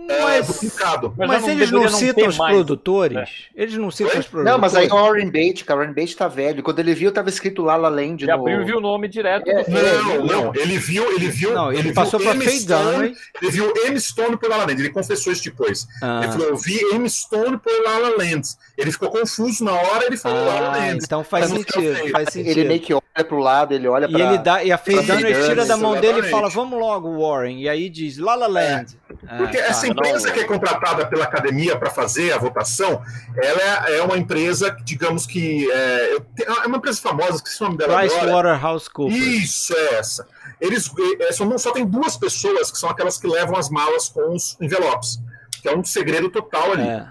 é, 0.08 0.22
Mas, 0.22 0.46
duplicado. 0.46 1.14
Mas 1.16 1.28
mas 1.28 1.42
não 1.42 1.50
eles 1.50 1.70
não 1.70 1.82
não 1.82 1.88
citam 1.90 2.26
os 2.28 2.38
mais, 2.38 2.54
produtores? 2.54 3.28
Eles 3.54 3.74
não 3.74 3.90
citam 3.90 4.14
Oi? 4.14 4.20
os 4.20 4.26
produtores? 4.26 4.52
Não, 4.52 4.58
mas 4.60 4.74
aí 4.74 4.86
o 4.88 4.94
Warren 4.94 5.30
Beatty, 5.30 5.64
cara, 5.64 5.78
o 5.78 5.80
Warren 5.82 5.94
Beatty 5.94 6.16
tá 6.16 6.28
velho. 6.28 6.62
Quando 6.62 6.78
ele 6.78 6.94
viu, 6.94 7.12
tava 7.12 7.28
escrito 7.28 7.62
lá 7.62 7.76
La 7.76 7.88
Land 7.88 8.24
Ele 8.24 8.32
no... 8.32 8.38
abriu 8.40 8.62
e 8.62 8.64
viu 8.64 8.78
o 8.78 8.80
nome 8.80 9.08
direto. 9.08 9.48
É, 9.48 9.62
do 9.64 9.70
Não, 9.70 10.26
não, 10.26 10.54
ele 10.54 10.78
viu, 10.78 11.04
ele 11.12 11.28
viu, 11.28 11.52
Não, 11.52 11.72
ele, 11.72 11.82
viu 11.82 11.94
passou 11.94 12.18
pra. 12.18 12.34
Faye 12.34 12.64
Dunaway. 12.64 13.12
ele 13.42 13.50
viu 13.50 13.72
M. 13.86 14.00
Stone 14.00 14.36
por 14.36 14.48
La 14.48 14.56
La 14.58 14.64
Land, 14.66 14.80
ele 14.80 14.90
confessou 14.90 15.32
isso 15.32 15.44
depois. 15.44 15.86
Ah, 16.02 16.20
Ele 16.22 16.32
falou, 16.32 16.48
eu 16.48 16.56
vi 16.56 16.78
M. 16.94 17.08
Stone 17.08 17.58
por 17.58 17.72
La 17.84 17.98
La 17.98 18.08
Land. 18.16 18.42
Ele 18.76 18.90
ficou 18.92 19.10
confuso 19.10 19.64
na 19.64 19.72
hora, 19.72 20.06
ele 20.06 20.16
falou 20.16 20.44
La 20.44 20.60
La 20.60 20.68
ah, 20.74 20.76
Land. 20.78 21.00
então 21.04 21.22
faz 21.24 21.46
sentido, 21.48 22.08
faz 22.10 22.34
Ele 22.34 22.44
sentido. 22.48 22.68
meio 22.68 22.80
que 22.80 22.94
olha 23.18 23.24
pro 23.24 23.38
lado, 23.38 23.74
ele 23.74 23.88
olha 23.88 24.06
E 24.06 24.12
pra... 24.12 24.20
ele 24.20 24.38
dá, 24.38 24.62
e 24.62 24.70
a 24.70 24.78
Faye 24.78 24.96
pra 25.04 25.14
Dunaway 25.16 25.34
Faye 25.34 25.48
tira 25.48 25.66
da 25.66 25.74
Dunaway, 25.74 25.82
mão 25.82 26.00
dele 26.00 26.26
e 26.26 26.30
fala, 26.30 26.48
vamos 26.48 26.78
logo, 26.78 27.18
Warren. 27.20 27.58
E 27.60 27.68
aí 27.68 27.90
diz, 27.90 28.16
La 28.18 28.34
La 28.36 28.46
Land. 28.46 28.98
Ah, 29.26 29.36
Porque 29.38 29.56
essa 29.56 29.86
empresa 29.88 30.28
não- 30.28 30.34
que 30.34 30.40
é 30.40 30.44
contratada 30.44 31.06
pela 31.06 31.24
academia 31.24 31.76
para 31.76 31.90
fazer 31.90 32.32
a 32.32 32.38
votação, 32.38 33.02
ela 33.42 33.88
é, 33.88 33.98
é 33.98 34.02
uma 34.02 34.16
empresa, 34.16 34.74
digamos 34.84 35.26
que. 35.26 35.70
É, 35.70 36.16
é 36.62 36.66
uma 36.66 36.76
empresa 36.78 37.00
famosa, 37.00 37.42
que 37.42 37.48
se 37.48 37.60
o 37.60 37.64
nome 37.66 37.76
dela 37.78 37.98
Price 37.98 38.16
agora. 38.16 38.52
Waterhouse 38.54 38.90
Coopers. 38.90 39.18
Isso, 39.20 39.74
é 39.76 39.94
essa. 39.94 40.26
Eles 40.60 40.90
é, 41.20 41.32
só, 41.32 41.44
não, 41.44 41.58
só 41.58 41.72
tem 41.72 41.84
duas 41.86 42.16
pessoas 42.16 42.70
que 42.70 42.78
são 42.78 42.88
aquelas 42.88 43.18
que 43.18 43.26
levam 43.26 43.56
as 43.56 43.68
malas 43.70 44.08
com 44.08 44.34
os 44.34 44.56
envelopes, 44.60 45.20
que 45.62 45.68
é 45.68 45.76
um 45.76 45.84
segredo 45.84 46.30
total 46.30 46.72
ali. 46.72 46.88
É. 46.88 47.06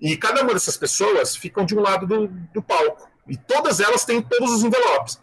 E 0.00 0.16
cada 0.16 0.42
uma 0.42 0.54
dessas 0.54 0.76
pessoas 0.78 1.36
ficam 1.36 1.64
de 1.64 1.76
um 1.76 1.80
lado 1.80 2.06
do, 2.06 2.26
do 2.26 2.62
palco. 2.62 3.08
E 3.28 3.36
todas 3.36 3.80
elas 3.80 4.04
têm 4.04 4.20
todos 4.22 4.50
os 4.50 4.64
envelopes. 4.64 5.20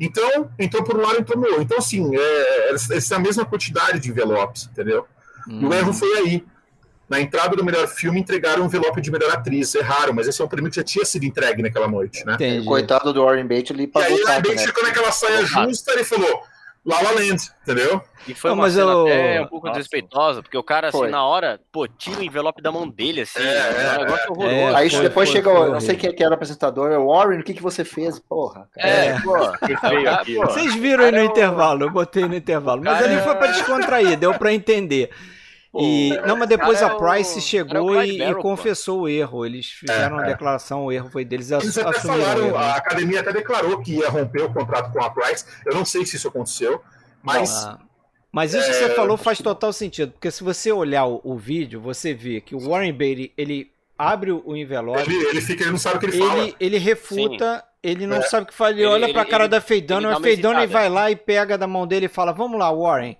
Então, 0.00 0.50
entrou 0.58 0.82
por 0.82 0.96
um 0.96 1.02
lado 1.02 1.16
e 1.16 1.20
entrou 1.20 1.38
no 1.38 1.46
outro. 1.46 1.62
Então, 1.62 1.78
assim, 1.78 2.16
é, 2.16 2.70
eles, 2.70 2.88
eles 2.88 3.06
têm 3.06 3.16
a 3.18 3.20
mesma 3.20 3.44
quantidade 3.44 4.00
de 4.00 4.08
envelopes, 4.10 4.68
entendeu? 4.72 5.06
E 5.46 5.64
o 5.64 5.72
erro 5.74 5.92
foi 5.92 6.08
aí. 6.18 6.44
Na 7.08 7.20
entrada 7.20 7.56
do 7.56 7.64
melhor 7.64 7.88
filme, 7.88 8.20
entregaram 8.20 8.62
o 8.62 8.66
envelope 8.66 9.00
de 9.00 9.10
melhor 9.10 9.32
atriz. 9.32 9.74
Erraram, 9.74 10.12
mas 10.14 10.28
esse 10.28 10.40
é 10.40 10.44
um 10.44 10.48
prêmio 10.48 10.70
que 10.70 10.76
já 10.76 10.84
tinha 10.84 11.04
sido 11.04 11.24
entregue 11.24 11.60
naquela 11.60 11.88
noite, 11.88 12.24
né? 12.24 12.34
Entendi. 12.34 12.64
Coitado 12.64 13.12
do 13.12 13.24
Warren 13.24 13.46
Beatty, 13.46 13.72
ele 13.72 13.82
E 13.82 13.86
pagou 13.88 14.16
aí, 14.16 14.22
o 14.22 14.26
caro, 14.26 14.42
bem 14.42 14.54
né? 14.54 14.58
chegou 14.64 14.82
naquela 14.84 15.10
saia 15.10 15.44
justa 15.44 16.00
e 16.00 16.04
falou: 16.04 16.42
La 16.84 17.00
La 17.02 17.10
Land, 17.10 17.36
entendeu? 17.62 18.02
E 18.26 18.34
foi 18.34 18.50
Não, 18.50 18.56
uma 18.56 18.62
mas 18.64 18.72
cena 18.72 18.90
eu- 18.90 19.02
até 19.06 19.40
um 19.42 19.46
pouco 19.46 19.66
Nossa. 19.66 19.78
desrespeitosa, 19.78 20.42
porque 20.42 20.56
o 20.56 20.62
cara, 20.62 20.88
assim, 20.88 20.96
Foi. 20.98 21.10
na 21.10 21.22
hora, 21.26 21.60
pô, 21.70 21.86
tira 21.86 22.20
o 22.20 22.22
envelope 22.22 22.62
da 22.62 22.72
mão 22.72 22.88
dele, 22.88 23.20
assim, 23.20 23.38
É, 23.38 23.42
é, 23.42 23.98
um 23.98 24.04
negócio 24.04 24.30
horroroso. 24.32 24.54
É, 24.56 24.74
Aí 24.74 24.88
foi, 24.90 25.00
depois 25.02 25.28
foi, 25.28 25.36
chega, 25.38 25.50
foi 25.54 25.68
o- 25.68 25.72
não 25.72 25.80
sei 25.80 25.96
quem 25.96 26.14
que 26.14 26.22
era 26.22 26.30
o 26.32 26.34
apresentador, 26.34 26.90
é 26.90 26.96
o 26.96 27.06
Warren, 27.08 27.40
o 27.40 27.44
que, 27.44 27.52
que 27.52 27.62
você 27.62 27.84
fez? 27.84 28.18
Porra, 28.18 28.66
cara. 28.74 28.88
É, 28.88 29.20
pô, 29.20 29.36
Que 29.66 29.76
feio 29.76 30.10
aquilo. 30.10 30.46
pô. 30.46 30.52
Vocês 30.52 30.74
viram 30.74 31.04
aí 31.04 31.12
no 31.12 31.18
eu- 31.18 31.24
intervalo, 31.26 31.84
eu 31.84 31.90
botei 31.90 32.24
no 32.26 32.34
intervalo. 32.34 32.80
Mas 32.82 32.98
Cara, 32.98 33.10
ali 33.12 33.20
foi 33.22 33.34
pra 33.36 33.46
descontrair, 33.48 34.16
deu 34.18 34.32
pra 34.34 34.52
entender. 34.52 35.10
E, 35.78 36.12
Pô, 36.20 36.26
não, 36.26 36.36
mas 36.36 36.48
depois 36.48 36.80
cara 36.80 36.92
a 36.92 36.96
é 36.96 36.98
Price 36.98 37.28
cara 37.30 37.38
é 37.38 37.38
o 37.38 37.46
chegou 37.46 38.02
e, 38.02 38.14
e 38.16 38.18
Barrow, 38.18 38.34
pô. 38.36 38.42
confessou 38.42 39.02
o 39.02 39.08
erro. 39.08 39.46
Eles 39.46 39.66
fizeram 39.70 40.16
uma 40.16 40.24
É, 40.24 40.26
é. 40.26 40.32
declaração, 40.32 40.84
o 40.86 40.90
erro 40.92 41.08
foi 41.10 41.24
deles, 41.24 41.50
Eles 41.52 41.78
até 41.78 42.00
falaram, 42.00 42.46
erro. 42.48 42.56
a 42.56 42.74
academia 42.74 43.20
até 43.20 43.32
declarou 43.32 43.80
que 43.80 43.94
ia 43.98 44.08
romper 44.08 44.42
o 44.42 44.52
contrato 44.52 44.92
com 44.92 45.00
a 45.02 45.10
Price. 45.10 45.44
Eu 45.64 45.74
não 45.74 45.84
sei 45.84 46.04
se 46.04 46.16
isso 46.16 46.26
aconteceu, 46.26 46.80
mas 47.22 47.64
Ah, 47.66 47.78
Mas 48.32 48.52
isso 48.54 48.66
que 48.66 48.74
você 48.74 48.90
falou 48.94 49.16
faz 49.16 49.38
total 49.40 49.72
sentido, 49.72 50.12
porque 50.12 50.30
se 50.30 50.42
você 50.42 50.72
olhar 50.72 51.04
o, 51.06 51.20
o 51.22 51.36
vídeo, 51.36 51.80
você 51.80 52.12
vê 52.14 52.40
que 52.40 52.54
o 52.54 52.58
Warren 52.60 52.92
Beatty, 52.92 53.32
ele 53.36 53.70
abre 53.96 54.32
o 54.32 54.56
envelope. 54.56 55.02
Ele, 55.02 55.24
ele 55.28 55.40
fica, 55.40 55.62
ele 55.62 55.70
não 55.72 55.78
sabe 55.78 55.96
o 55.96 56.00
que 56.00 56.06
ele, 56.06 56.18
fala. 56.18 56.38
Ele, 56.40 56.56
ele 56.58 56.78
refuta, 56.78 57.64
ele 57.82 58.06
não 58.06 58.16
É. 58.16 58.22
sabe 58.22 58.44
o 58.44 58.46
que 58.46 58.54
fala. 58.54 58.70
Ele, 58.70 58.80
Ele- 58.80 58.86
olha 58.88 59.04
ele- 59.04 59.12
pra 59.12 59.24
cara 59.24 59.44
ele- 59.44 59.50
da 59.50 59.60
Feidana, 59.60 60.08
ele 60.08 60.08
dá 60.08 60.16
a 60.60 60.64
hesitada. 60.64 60.72
vai 60.72 60.88
lá 60.88 61.10
e 61.10 61.16
pega 61.16 61.56
da 61.58 61.66
mão 61.66 61.86
dele 61.86 62.06
e 62.06 62.08
fala: 62.08 62.32
Vamos 62.32 62.58
lá, 62.58 62.72
Warren, 62.72 63.16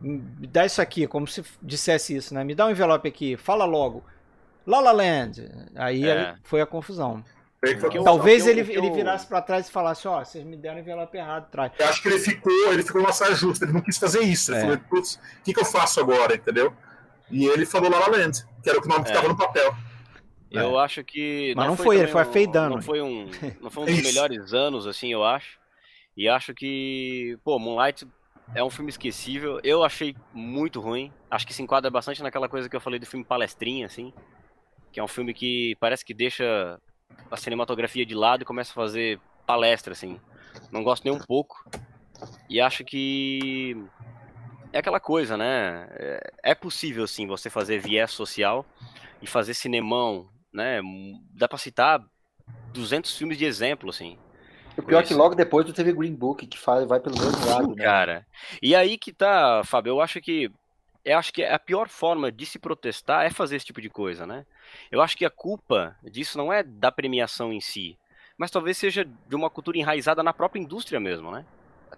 me 0.00 0.46
dá 0.46 0.66
isso 0.66 0.80
aqui, 0.82 1.06
como 1.06 1.26
se 1.26 1.42
dissesse 1.62 2.14
isso, 2.16 2.34
né? 2.34 2.44
Me 2.44 2.54
dá 2.54 2.66
um 2.66 2.70
envelope 2.70 3.08
aqui, 3.08 3.36
fala 3.36 3.64
logo. 3.64 4.04
La 4.66 4.80
La 4.80 4.92
Land. 4.92 5.46
Aí 5.76 6.06
É. 6.08 6.34
foi 6.42 6.60
a 6.60 6.66
confusão. 6.66 7.22
Ele 7.62 7.80
eu- 7.96 8.04
Talvez 8.04 8.44
eu- 8.46 8.52
ele, 8.52 8.64
que 8.64 8.72
ele 8.72 8.88
eu- 8.88 8.94
virasse 8.94 9.26
pra 9.26 9.40
trás 9.40 9.68
e 9.68 9.72
falasse: 9.72 10.06
Ó, 10.06 10.22
vocês 10.22 10.44
me 10.44 10.56
deram 10.56 10.76
o 10.76 10.80
envelope 10.80 11.16
errado 11.16 11.44
atrás. 11.44 11.72
Eu 11.78 11.86
acho 11.88 12.02
que 12.02 12.08
ele 12.08 12.18
ficou, 12.18 12.72
ele 12.72 12.82
ficou 12.82 13.00
numa 13.00 13.12
saia 13.12 13.34
justa, 13.34 13.64
ele 13.64 13.72
não 13.72 13.80
quis 13.80 13.96
fazer 13.96 14.20
isso. 14.20 14.50
Ele 14.52 14.58
É. 14.58 14.62
falou, 14.62 14.78
putz, 14.90 15.14
o 15.14 15.42
que, 15.44 15.54
que 15.54 15.60
eu 15.60 15.64
faço 15.64 15.98
agora, 16.00 16.34
entendeu? 16.34 16.74
E 17.30 17.46
ele 17.46 17.64
falou 17.64 17.90
La 17.90 18.00
La 18.00 18.08
Land, 18.08 18.44
que 18.62 18.68
era 18.68 18.78
o 18.78 18.86
nome 18.86 19.04
que 19.04 19.10
É. 19.10 19.14
estava 19.14 19.28
no 19.28 19.36
papel. 19.36 19.74
Eu 20.50 20.78
acho 20.78 21.02
que. 21.02 21.52
Mas 21.56 21.66
não 21.66 21.76
foi 21.76 21.96
ele, 21.96 22.06
também 22.06 22.12
foi 22.12 22.22
a 22.22 22.26
um- 22.28 22.32
Faye 22.32 22.46
Dunaway. 22.46 22.74
Não 22.76 22.82
foi 22.82 23.00
um, 23.02 23.30
não 23.62 23.70
foi 23.70 23.82
um 23.82 23.86
dos 24.02 24.02
melhores 24.02 24.52
anos, 24.52 24.86
assim, 24.86 25.10
eu 25.12 25.24
acho. 25.24 25.58
E 26.16 26.28
acho 26.28 26.52
que. 26.54 27.36
Pô, 27.42 27.58
Moonlight 27.58 28.06
é 28.54 28.62
um 28.64 28.70
filme 28.70 28.90
esquecível. 28.90 29.60
Eu 29.62 29.84
achei 29.84 30.14
muito 30.32 30.80
ruim. 30.80 31.12
Acho 31.30 31.46
que 31.46 31.54
se 31.54 31.62
enquadra 31.62 31.90
bastante 31.90 32.22
naquela 32.22 32.48
coisa 32.48 32.68
que 32.68 32.74
eu 32.76 32.80
falei 32.80 32.98
do 32.98 33.06
filme 33.06 33.24
Palestrinha, 33.24 33.86
assim. 33.86 34.12
Que 34.92 34.98
é 35.00 35.04
um 35.04 35.08
filme 35.08 35.32
que 35.34 35.76
parece 35.80 36.04
que 36.04 36.14
deixa 36.14 36.78
a 37.30 37.36
cinematografia 37.36 38.04
de 38.04 38.14
lado 38.14 38.42
e 38.42 38.46
começa 38.46 38.70
a 38.72 38.74
fazer 38.74 39.20
palestra, 39.46 39.92
assim. 39.92 40.20
Não 40.70 40.82
gosto 40.82 41.04
nem 41.04 41.12
um 41.12 41.18
pouco. 41.18 41.64
E 42.48 42.60
acho 42.60 42.84
que. 42.84 43.76
É 44.72 44.78
aquela 44.78 45.00
coisa, 45.00 45.36
né? 45.36 45.88
É- 45.92 46.32
É 46.50 46.54
possível, 46.54 47.06
sim, 47.06 47.26
você 47.26 47.48
fazer 47.48 47.78
viés 47.78 48.10
social 48.10 48.66
e 49.22 49.26
fazer 49.26 49.54
cinemão, 49.54 50.28
né? 50.52 50.80
Dá 51.30 51.48
pra 51.48 51.58
citar 51.58 52.04
200 52.72 53.16
filmes 53.16 53.38
de 53.38 53.44
exemplo, 53.44 53.88
assim. 53.90 54.18
O 54.76 54.82
pior 54.82 55.00
é 55.00 55.06
que 55.06 55.14
logo 55.14 55.34
depois 55.34 55.64
tu 55.66 55.72
teve 55.72 55.92
Green 55.92 56.14
Book, 56.14 56.46
que 56.46 56.58
faz, 56.58 56.86
vai 56.86 57.00
pelo 57.00 57.18
mesmo 57.18 57.46
lado, 57.46 57.74
né? 57.74 57.84
Cara. 57.84 58.26
E 58.62 58.74
aí 58.74 58.98
que 58.98 59.12
tá, 59.12 59.62
Fábio, 59.64 59.92
eu 59.92 60.00
acho 60.00 60.20
que 60.20 60.50
eu 61.04 61.18
acho 61.18 61.32
que 61.32 61.44
a 61.44 61.58
pior 61.58 61.88
forma 61.88 62.32
de 62.32 62.46
se 62.46 62.58
protestar 62.58 63.26
é 63.26 63.30
fazer 63.30 63.56
esse 63.56 63.66
tipo 63.66 63.80
de 63.80 63.90
coisa, 63.90 64.26
né? 64.26 64.46
Eu 64.90 65.02
acho 65.02 65.16
que 65.16 65.24
a 65.24 65.30
culpa 65.30 65.94
disso 66.02 66.38
não 66.38 66.50
é 66.50 66.62
da 66.62 66.90
premiação 66.90 67.52
em 67.52 67.60
si, 67.60 67.98
mas 68.38 68.50
talvez 68.50 68.78
seja 68.78 69.04
de 69.04 69.36
uma 69.36 69.50
cultura 69.50 69.76
enraizada 69.76 70.22
na 70.22 70.32
própria 70.32 70.60
indústria 70.60 70.98
mesmo, 70.98 71.30
né? 71.30 71.44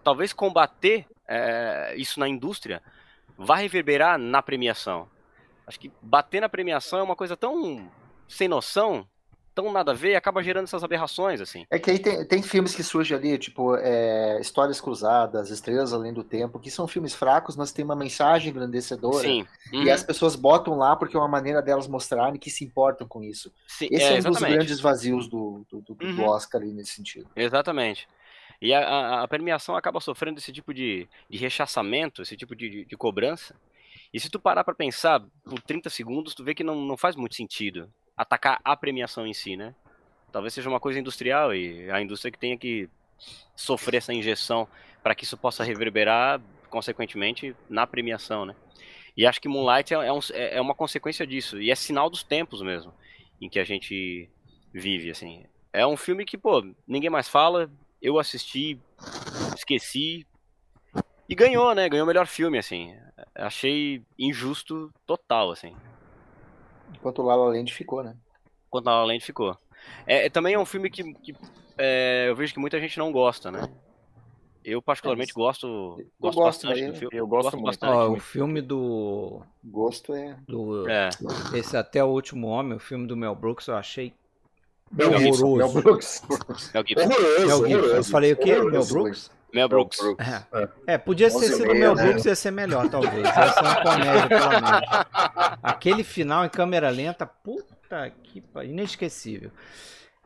Talvez 0.02 0.32
combater 0.32 1.06
é, 1.26 1.94
isso 1.96 2.18
na 2.18 2.28
indústria 2.28 2.82
vá 3.38 3.56
reverberar 3.56 4.18
na 4.18 4.42
premiação. 4.42 5.08
Acho 5.66 5.78
que 5.78 5.90
bater 6.02 6.40
na 6.40 6.48
premiação 6.48 6.98
é 6.98 7.02
uma 7.02 7.16
coisa 7.16 7.36
tão 7.36 7.88
sem 8.28 8.48
noção, 8.48 9.06
tão 9.56 9.72
nada 9.72 9.92
a 9.92 9.94
ver, 9.94 10.10
e 10.12 10.14
acaba 10.16 10.42
gerando 10.42 10.64
essas 10.64 10.84
aberrações, 10.84 11.40
assim. 11.40 11.66
É 11.70 11.78
que 11.78 11.90
aí 11.90 11.98
tem, 11.98 12.22
tem 12.26 12.42
filmes 12.42 12.74
que 12.74 12.82
surgem 12.82 13.16
ali, 13.16 13.38
tipo 13.38 13.74
é, 13.76 14.38
Histórias 14.38 14.80
Cruzadas, 14.82 15.50
Estrelas 15.50 15.94
Além 15.94 16.12
do 16.12 16.22
Tempo, 16.22 16.60
que 16.60 16.70
são 16.70 16.86
filmes 16.86 17.14
fracos, 17.14 17.56
mas 17.56 17.72
tem 17.72 17.82
uma 17.84 17.96
mensagem 17.96 18.50
engrandecedora. 18.50 19.22
Sim. 19.22 19.46
E 19.72 19.76
Uhum. 19.78 19.92
as 19.92 20.02
pessoas 20.04 20.36
botam 20.36 20.76
lá 20.76 20.94
porque 20.94 21.16
é 21.16 21.18
uma 21.18 21.26
maneira 21.26 21.60
delas 21.62 21.88
mostrarem 21.88 22.38
que 22.38 22.50
se 22.50 22.64
importam 22.64 23.08
com 23.08 23.22
isso. 23.24 23.50
Sim, 23.66 23.88
Esse 23.90 24.04
é, 24.04 24.12
um 24.12 24.16
dos 24.16 24.26
exatamente. 24.26 24.54
grandes 24.54 24.80
vazios 24.80 25.26
do, 25.26 25.64
do, 25.70 25.80
do- 25.80 25.94
do 25.94 26.06
Uhum. 26.06 26.24
Oscar 26.28 26.60
ali 26.60 26.72
nesse 26.72 26.92
sentido. 26.92 27.26
Exatamente. 27.34 28.06
E 28.60 28.72
a, 28.74 28.80
a, 28.86 29.22
a 29.22 29.28
premiação 29.28 29.74
acaba 29.74 30.00
sofrendo 30.00 30.38
esse 30.38 30.52
tipo 30.52 30.72
de, 30.74 31.08
de 31.28 31.38
rechaçamento, 31.38 32.22
esse 32.22 32.36
tipo 32.36 32.54
de, 32.54 32.68
de, 32.70 32.84
de 32.84 32.96
cobrança. 32.96 33.54
E 34.12 34.20
se 34.20 34.30
tu 34.30 34.38
parar 34.38 34.64
pra 34.64 34.74
pensar 34.74 35.22
por 35.44 35.60
30 35.62 35.90
segundos, 35.90 36.34
tu 36.34 36.44
vê 36.44 36.54
que 36.54 36.62
não, 36.64 36.76
não 36.76 36.96
faz 36.96 37.16
muito 37.16 37.34
sentido 37.34 37.90
atacar 38.16 38.60
a 38.64 38.76
premiação 38.76 39.26
em 39.26 39.34
si, 39.34 39.56
né? 39.56 39.74
Talvez 40.32 40.54
seja 40.54 40.68
uma 40.68 40.80
coisa 40.80 40.98
industrial 40.98 41.54
e 41.54 41.90
a 41.90 42.00
indústria 42.00 42.30
que 42.32 42.38
tenha 42.38 42.56
que 42.56 42.88
sofrer 43.54 43.98
essa 43.98 44.12
injeção 44.12 44.68
para 45.02 45.14
que 45.14 45.24
isso 45.24 45.36
possa 45.36 45.64
reverberar, 45.64 46.40
consequentemente, 46.68 47.54
na 47.68 47.86
premiação, 47.86 48.44
né? 48.44 48.54
E 49.16 49.26
acho 49.26 49.40
que 49.40 49.48
Moonlight 49.48 49.94
é, 49.94 50.06
é, 50.08 50.12
um- 50.12 50.20
é 50.34 50.60
uma 50.60 50.74
consequência 50.74 51.26
disso. 51.26 51.60
E 51.60 51.70
é 51.70 51.74
sinal 51.74 52.10
dos 52.10 52.22
tempos 52.22 52.60
mesmo 52.60 52.92
em 53.40 53.48
que 53.48 53.58
a 53.58 53.64
gente 53.64 54.28
vive, 54.72 55.10
assim. 55.10 55.44
É 55.72 55.86
um 55.86 55.96
filme 55.96 56.24
que, 56.24 56.36
pô, 56.36 56.62
ninguém 56.86 57.08
mais 57.08 57.28
fala. 57.28 57.70
Eu 58.02 58.18
assisti, 58.18 58.78
esqueci. 59.54 60.26
E 61.28 61.34
ganhou, 61.34 61.74
né? 61.74 61.88
Ganhou 61.88 62.04
o 62.04 62.06
melhor 62.06 62.26
filme, 62.26 62.58
assim. 62.58 62.94
Achei 63.34 64.02
injusto 64.18 64.92
total, 65.06 65.50
assim. 65.50 65.74
Enquanto 66.94 67.20
o 67.20 67.24
La 67.24 67.36
La 67.36 67.46
Land 67.46 67.72
ficou, 67.72 68.02
né? 68.02 68.16
Quanto 68.70 68.88
a 68.88 69.04
Land 69.04 69.20
ficou. 69.20 69.56
É, 70.06 70.26
é- 70.26 70.30
também 70.30 70.54
é 70.54 70.58
um 70.58 70.64
filme 70.64 70.90
que, 70.90 71.14
que, 71.14 71.34
é, 71.78 72.26
eu 72.28 72.36
vejo 72.36 72.52
que 72.52 72.60
muita 72.60 72.80
gente 72.80 72.98
não 72.98 73.12
gosta, 73.12 73.50
né? 73.50 73.68
Eu 74.64 74.82
particularmente 74.82 75.32
gosto, 75.32 75.94
gosto 76.18 76.36
gosto, 76.40 76.66
bastante 76.66 76.86
do 76.90 76.94
filme. 76.96 77.16
Eu 77.16 77.26
gosto 77.26 77.52
muito. 77.52 77.66
bastante. 77.66 77.92
Ó, 77.92 78.10
o 78.10 78.18
filme 78.18 78.60
do. 78.60 79.40
Gosto 79.62 80.12
é. 80.12 80.36
do 80.48 80.88
É, 80.88 81.08
esse 81.54 81.76
Até 81.76 82.02
o 82.02 82.08
Último 82.08 82.48
Homem, 82.48 82.76
o 82.76 82.80
filme 82.80 83.06
do 83.06 83.16
Mel 83.16 83.36
Brooks, 83.36 83.68
eu 83.68 83.76
achei 83.76 84.12
Mel 84.90 85.16
Gibson, 85.18 85.56
Mel 85.56 85.66
horroroso. 85.68 85.82
Brooks. 85.82 86.22
Mel 86.74 86.84
Gibson. 86.84 87.04
Horroroso, 87.06 87.46
Mel 87.46 87.56
Gibson. 87.58 87.66
Eu 87.68 87.80
horroroso. 87.84 88.10
falei 88.10 88.32
o 88.32 88.36
quê? 88.36 88.52
Mel 88.54 88.60
Horroroso. 88.64 88.92
Brooks? 88.94 89.30
Mel 89.56 89.68
Brooks. 89.68 89.98
É. 90.86 90.94
É, 90.94 90.98
podia 90.98 91.28
ter 91.30 91.38
sido 91.50 91.64
o 91.64 91.72
meia, 91.72 91.80
Mel 91.80 91.94
né? 91.94 92.02
Brooks, 92.04 92.24
ia 92.26 92.34
ser 92.36 92.50
melhor, 92.52 92.88
talvez. 92.88 93.24
Ia 93.24 93.52
ser 93.52 93.60
uma 93.60 93.82
comédia, 93.82 94.28
pelo 94.28 94.48
menos. 94.50 94.80
Aquele 95.62 96.04
final 96.04 96.44
em 96.44 96.48
câmera 96.48 96.88
lenta, 96.90 97.26
puta 97.26 98.10
que 98.22 98.40
pariu, 98.40 98.70
inesquecível. 98.70 99.50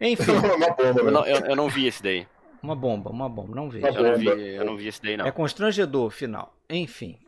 Enfim, 0.00 0.32
Uma 0.32 0.70
bomba, 0.74 1.00
Eu 1.00 1.04
né? 1.04 1.10
não, 1.10 1.26
eu, 1.26 1.40
eu 1.46 1.56
não 1.56 1.68
vi 1.68 1.86
esse 1.86 2.02
daí. 2.02 2.26
uma 2.62 2.74
bomba, 2.74 3.10
uma 3.10 3.28
bomba, 3.28 3.54
não 3.54 3.68
vejo. 3.70 3.86
Uma 3.86 3.96
Eu 3.96 4.02
não 4.02 4.16
vi, 4.18 4.26
eu 4.56 4.64
não 4.64 4.76
vi 4.76 4.88
esse 4.88 5.02
daí, 5.02 5.16
não. 5.16 5.26
É 5.26 5.30
constrangedor 5.32 6.06
o 6.06 6.10
final. 6.10 6.54
Enfim, 6.68 7.18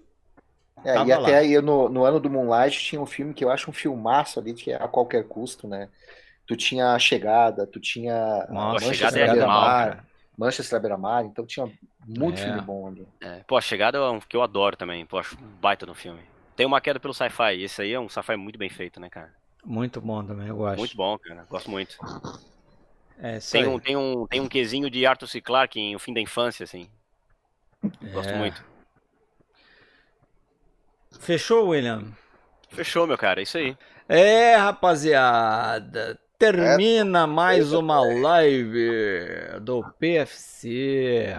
É, 0.84 0.94
e 1.04 1.12
até 1.12 1.16
lá. 1.16 1.38
aí 1.38 1.60
no, 1.60 1.88
no 1.88 2.04
ano 2.04 2.18
do 2.18 2.30
Moonlight 2.30 2.78
tinha 2.80 3.00
um 3.00 3.06
filme 3.06 3.34
que 3.34 3.44
eu 3.44 3.50
acho 3.50 3.70
um 3.70 3.72
filmaço 3.72 4.40
ali, 4.40 4.54
que 4.54 4.72
é 4.72 4.76
a 4.76 4.88
qualquer 4.88 5.24
custo, 5.28 5.68
né? 5.68 5.88
Tu 6.46 6.56
tinha 6.56 6.94
a 6.94 6.98
chegada, 6.98 7.66
tu 7.66 7.78
tinha 7.78 8.46
nossa, 8.50 8.90
a 8.90 8.92
Chegada 8.92 9.18
é 9.18 9.28
animal. 9.30 9.96
Manchester 10.36 10.78
à 10.78 10.80
beira-mar, 10.80 11.24
então 11.24 11.44
tinha 11.46 11.70
muito 12.06 12.40
É. 12.40 12.44
filme 12.44 12.60
bom 12.62 12.88
ali. 12.88 13.06
É, 13.20 13.40
Pô, 13.46 13.56
a 13.56 13.60
chegada 13.60 13.98
é 13.98 14.10
um 14.10 14.18
que 14.20 14.36
eu 14.36 14.42
adoro 14.42 14.76
também. 14.76 15.04
Pô, 15.06 15.18
acho 15.18 15.36
um 15.36 15.46
baita 15.60 15.84
no 15.86 15.94
filme. 15.94 16.20
Tem 16.56 16.66
uma 16.66 16.80
queda 16.80 16.98
pelo 17.00 17.14
sci-fi. 17.14 17.60
Esse 17.62 17.82
aí 17.82 17.92
é 17.92 18.00
um 18.00 18.08
sci-fi 18.08 18.36
muito 18.36 18.58
bem 18.58 18.68
feito, 18.70 18.98
né, 19.00 19.08
cara? 19.10 19.32
muito 19.64 20.00
bom 20.00 20.24
também, 20.24 20.48
eu 20.48 20.56
gosto. 20.56 20.78
Muito 20.78 20.96
bom, 20.96 21.16
cara. 21.18 21.46
Gosto 21.48 21.70
muito. 21.70 21.96
É, 23.18 23.38
Tem 23.38 23.64
um, 23.68 23.78
tem 23.78 23.96
um, 23.96 24.26
tem 24.26 24.40
um 24.40 24.48
quesinho 24.48 24.90
de 24.90 25.06
Arthur 25.06 25.28
C. 25.28 25.40
Clarke 25.40 25.78
em 25.78 25.94
O 25.94 26.00
Fim 26.00 26.12
da 26.12 26.20
Infância, 26.20 26.64
assim. 26.64 26.88
Gosto 28.12 28.30
É. 28.30 28.36
muito. 28.38 28.64
Fechou, 31.20 31.68
William? 31.68 32.12
Fechou, 32.70 33.06
meu 33.06 33.16
cara. 33.16 33.40
É 33.40 33.44
isso 33.44 33.56
aí. 33.58 33.76
É, 34.08 34.56
rapaziada. 34.56 36.18
Termina 36.46 37.24
mais 37.24 37.72
uma 37.72 38.00
live 38.00 38.90
do 39.60 39.80
PFC. 39.96 41.36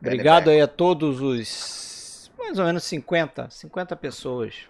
Obrigado 0.00 0.48
aí 0.48 0.62
a 0.62 0.66
todos 0.66 1.20
os 1.20 2.32
mais 2.38 2.58
ou 2.58 2.64
menos 2.64 2.84
50, 2.84 3.50
50 3.50 3.94
pessoas, 3.96 4.66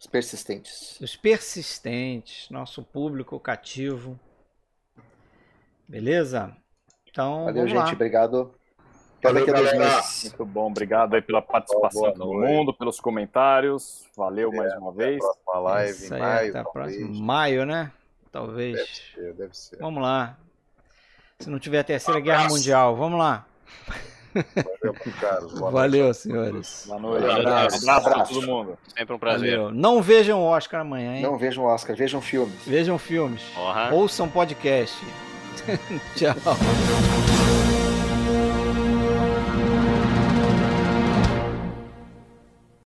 Os 0.00 0.06
persistentes. 0.06 0.98
os 1.02 1.14
persistentes, 1.14 2.48
nosso 2.48 2.82
público 2.82 3.38
cativo. 3.38 4.18
Beleza? 5.86 6.56
Então, 7.10 7.44
Valeu, 7.44 7.54
vamos 7.64 7.72
lá. 7.74 7.84
gente. 7.84 7.94
Obrigado. 7.94 8.54
Até 9.18 9.28
Valeu, 9.28 9.44
daqui 9.44 9.50
a 9.50 9.60
dois 9.60 9.72
galera. 9.74 9.96
meses. 9.96 10.22
Muito 10.24 10.46
bom, 10.46 10.70
obrigado 10.70 11.12
aí 11.14 11.20
pela 11.20 11.42
participação 11.42 12.00
Boa 12.00 12.12
de 12.14 12.18
todo 12.18 12.32
noite. 12.32 12.50
mundo, 12.50 12.72
pelos 12.72 12.98
comentários. 12.98 14.06
Valeu 14.16 14.50
mais 14.50 14.72
uma 14.78 14.90
Até 14.92 15.04
a 15.04 15.06
vez. 15.08 15.18
próxima 15.18 15.58
live 15.60 15.90
Isso 15.90 16.14
em 16.14 16.16
aí, 16.16 16.20
maio, 16.22 16.48
até 16.48 16.58
a 16.58 16.64
próxima. 16.64 17.20
Maio, 17.22 17.66
né? 17.66 17.92
Talvez. 18.32 18.74
Deve 18.76 18.88
ser, 18.88 19.34
deve 19.34 19.56
ser. 19.56 19.76
Vamos 19.78 20.02
lá. 20.02 20.36
Se 21.38 21.50
não 21.50 21.58
tiver 21.58 21.80
a 21.80 21.84
terceira 21.84 22.18
guerra 22.18 22.48
mundial, 22.48 22.96
vamos 22.96 23.18
lá. 23.18 23.44
Valeu, 24.34 24.94
Carlos. 25.20 25.52
Boa 25.58 25.70
noite. 25.70 25.72
Valeu, 25.72 26.14
senhores. 26.14 26.84
Boa 26.86 26.98
noite. 27.00 27.26
Valeu, 27.26 27.40
Abraço, 27.48 27.90
abraço. 27.90 28.08
pra 28.10 28.24
todo 28.24 28.42
mundo. 28.46 28.78
Sempre 28.96 29.14
um 29.14 29.18
prazer. 29.18 29.58
Valeu. 29.58 29.70
Não 29.74 30.00
vejam 30.00 30.40
o 30.40 30.44
Oscar 30.44 30.80
amanhã, 30.80 31.16
hein? 31.16 31.22
Não 31.22 31.36
vejam 31.36 31.64
Oscar, 31.64 31.94
vejam 31.94 32.22
filmes. 32.22 32.54
Vejam 32.66 32.98
filmes. 32.98 33.42
Porra. 33.54 33.90
Ouçam 33.92 34.26
podcast. 34.28 34.96
Tchau. 36.16 36.34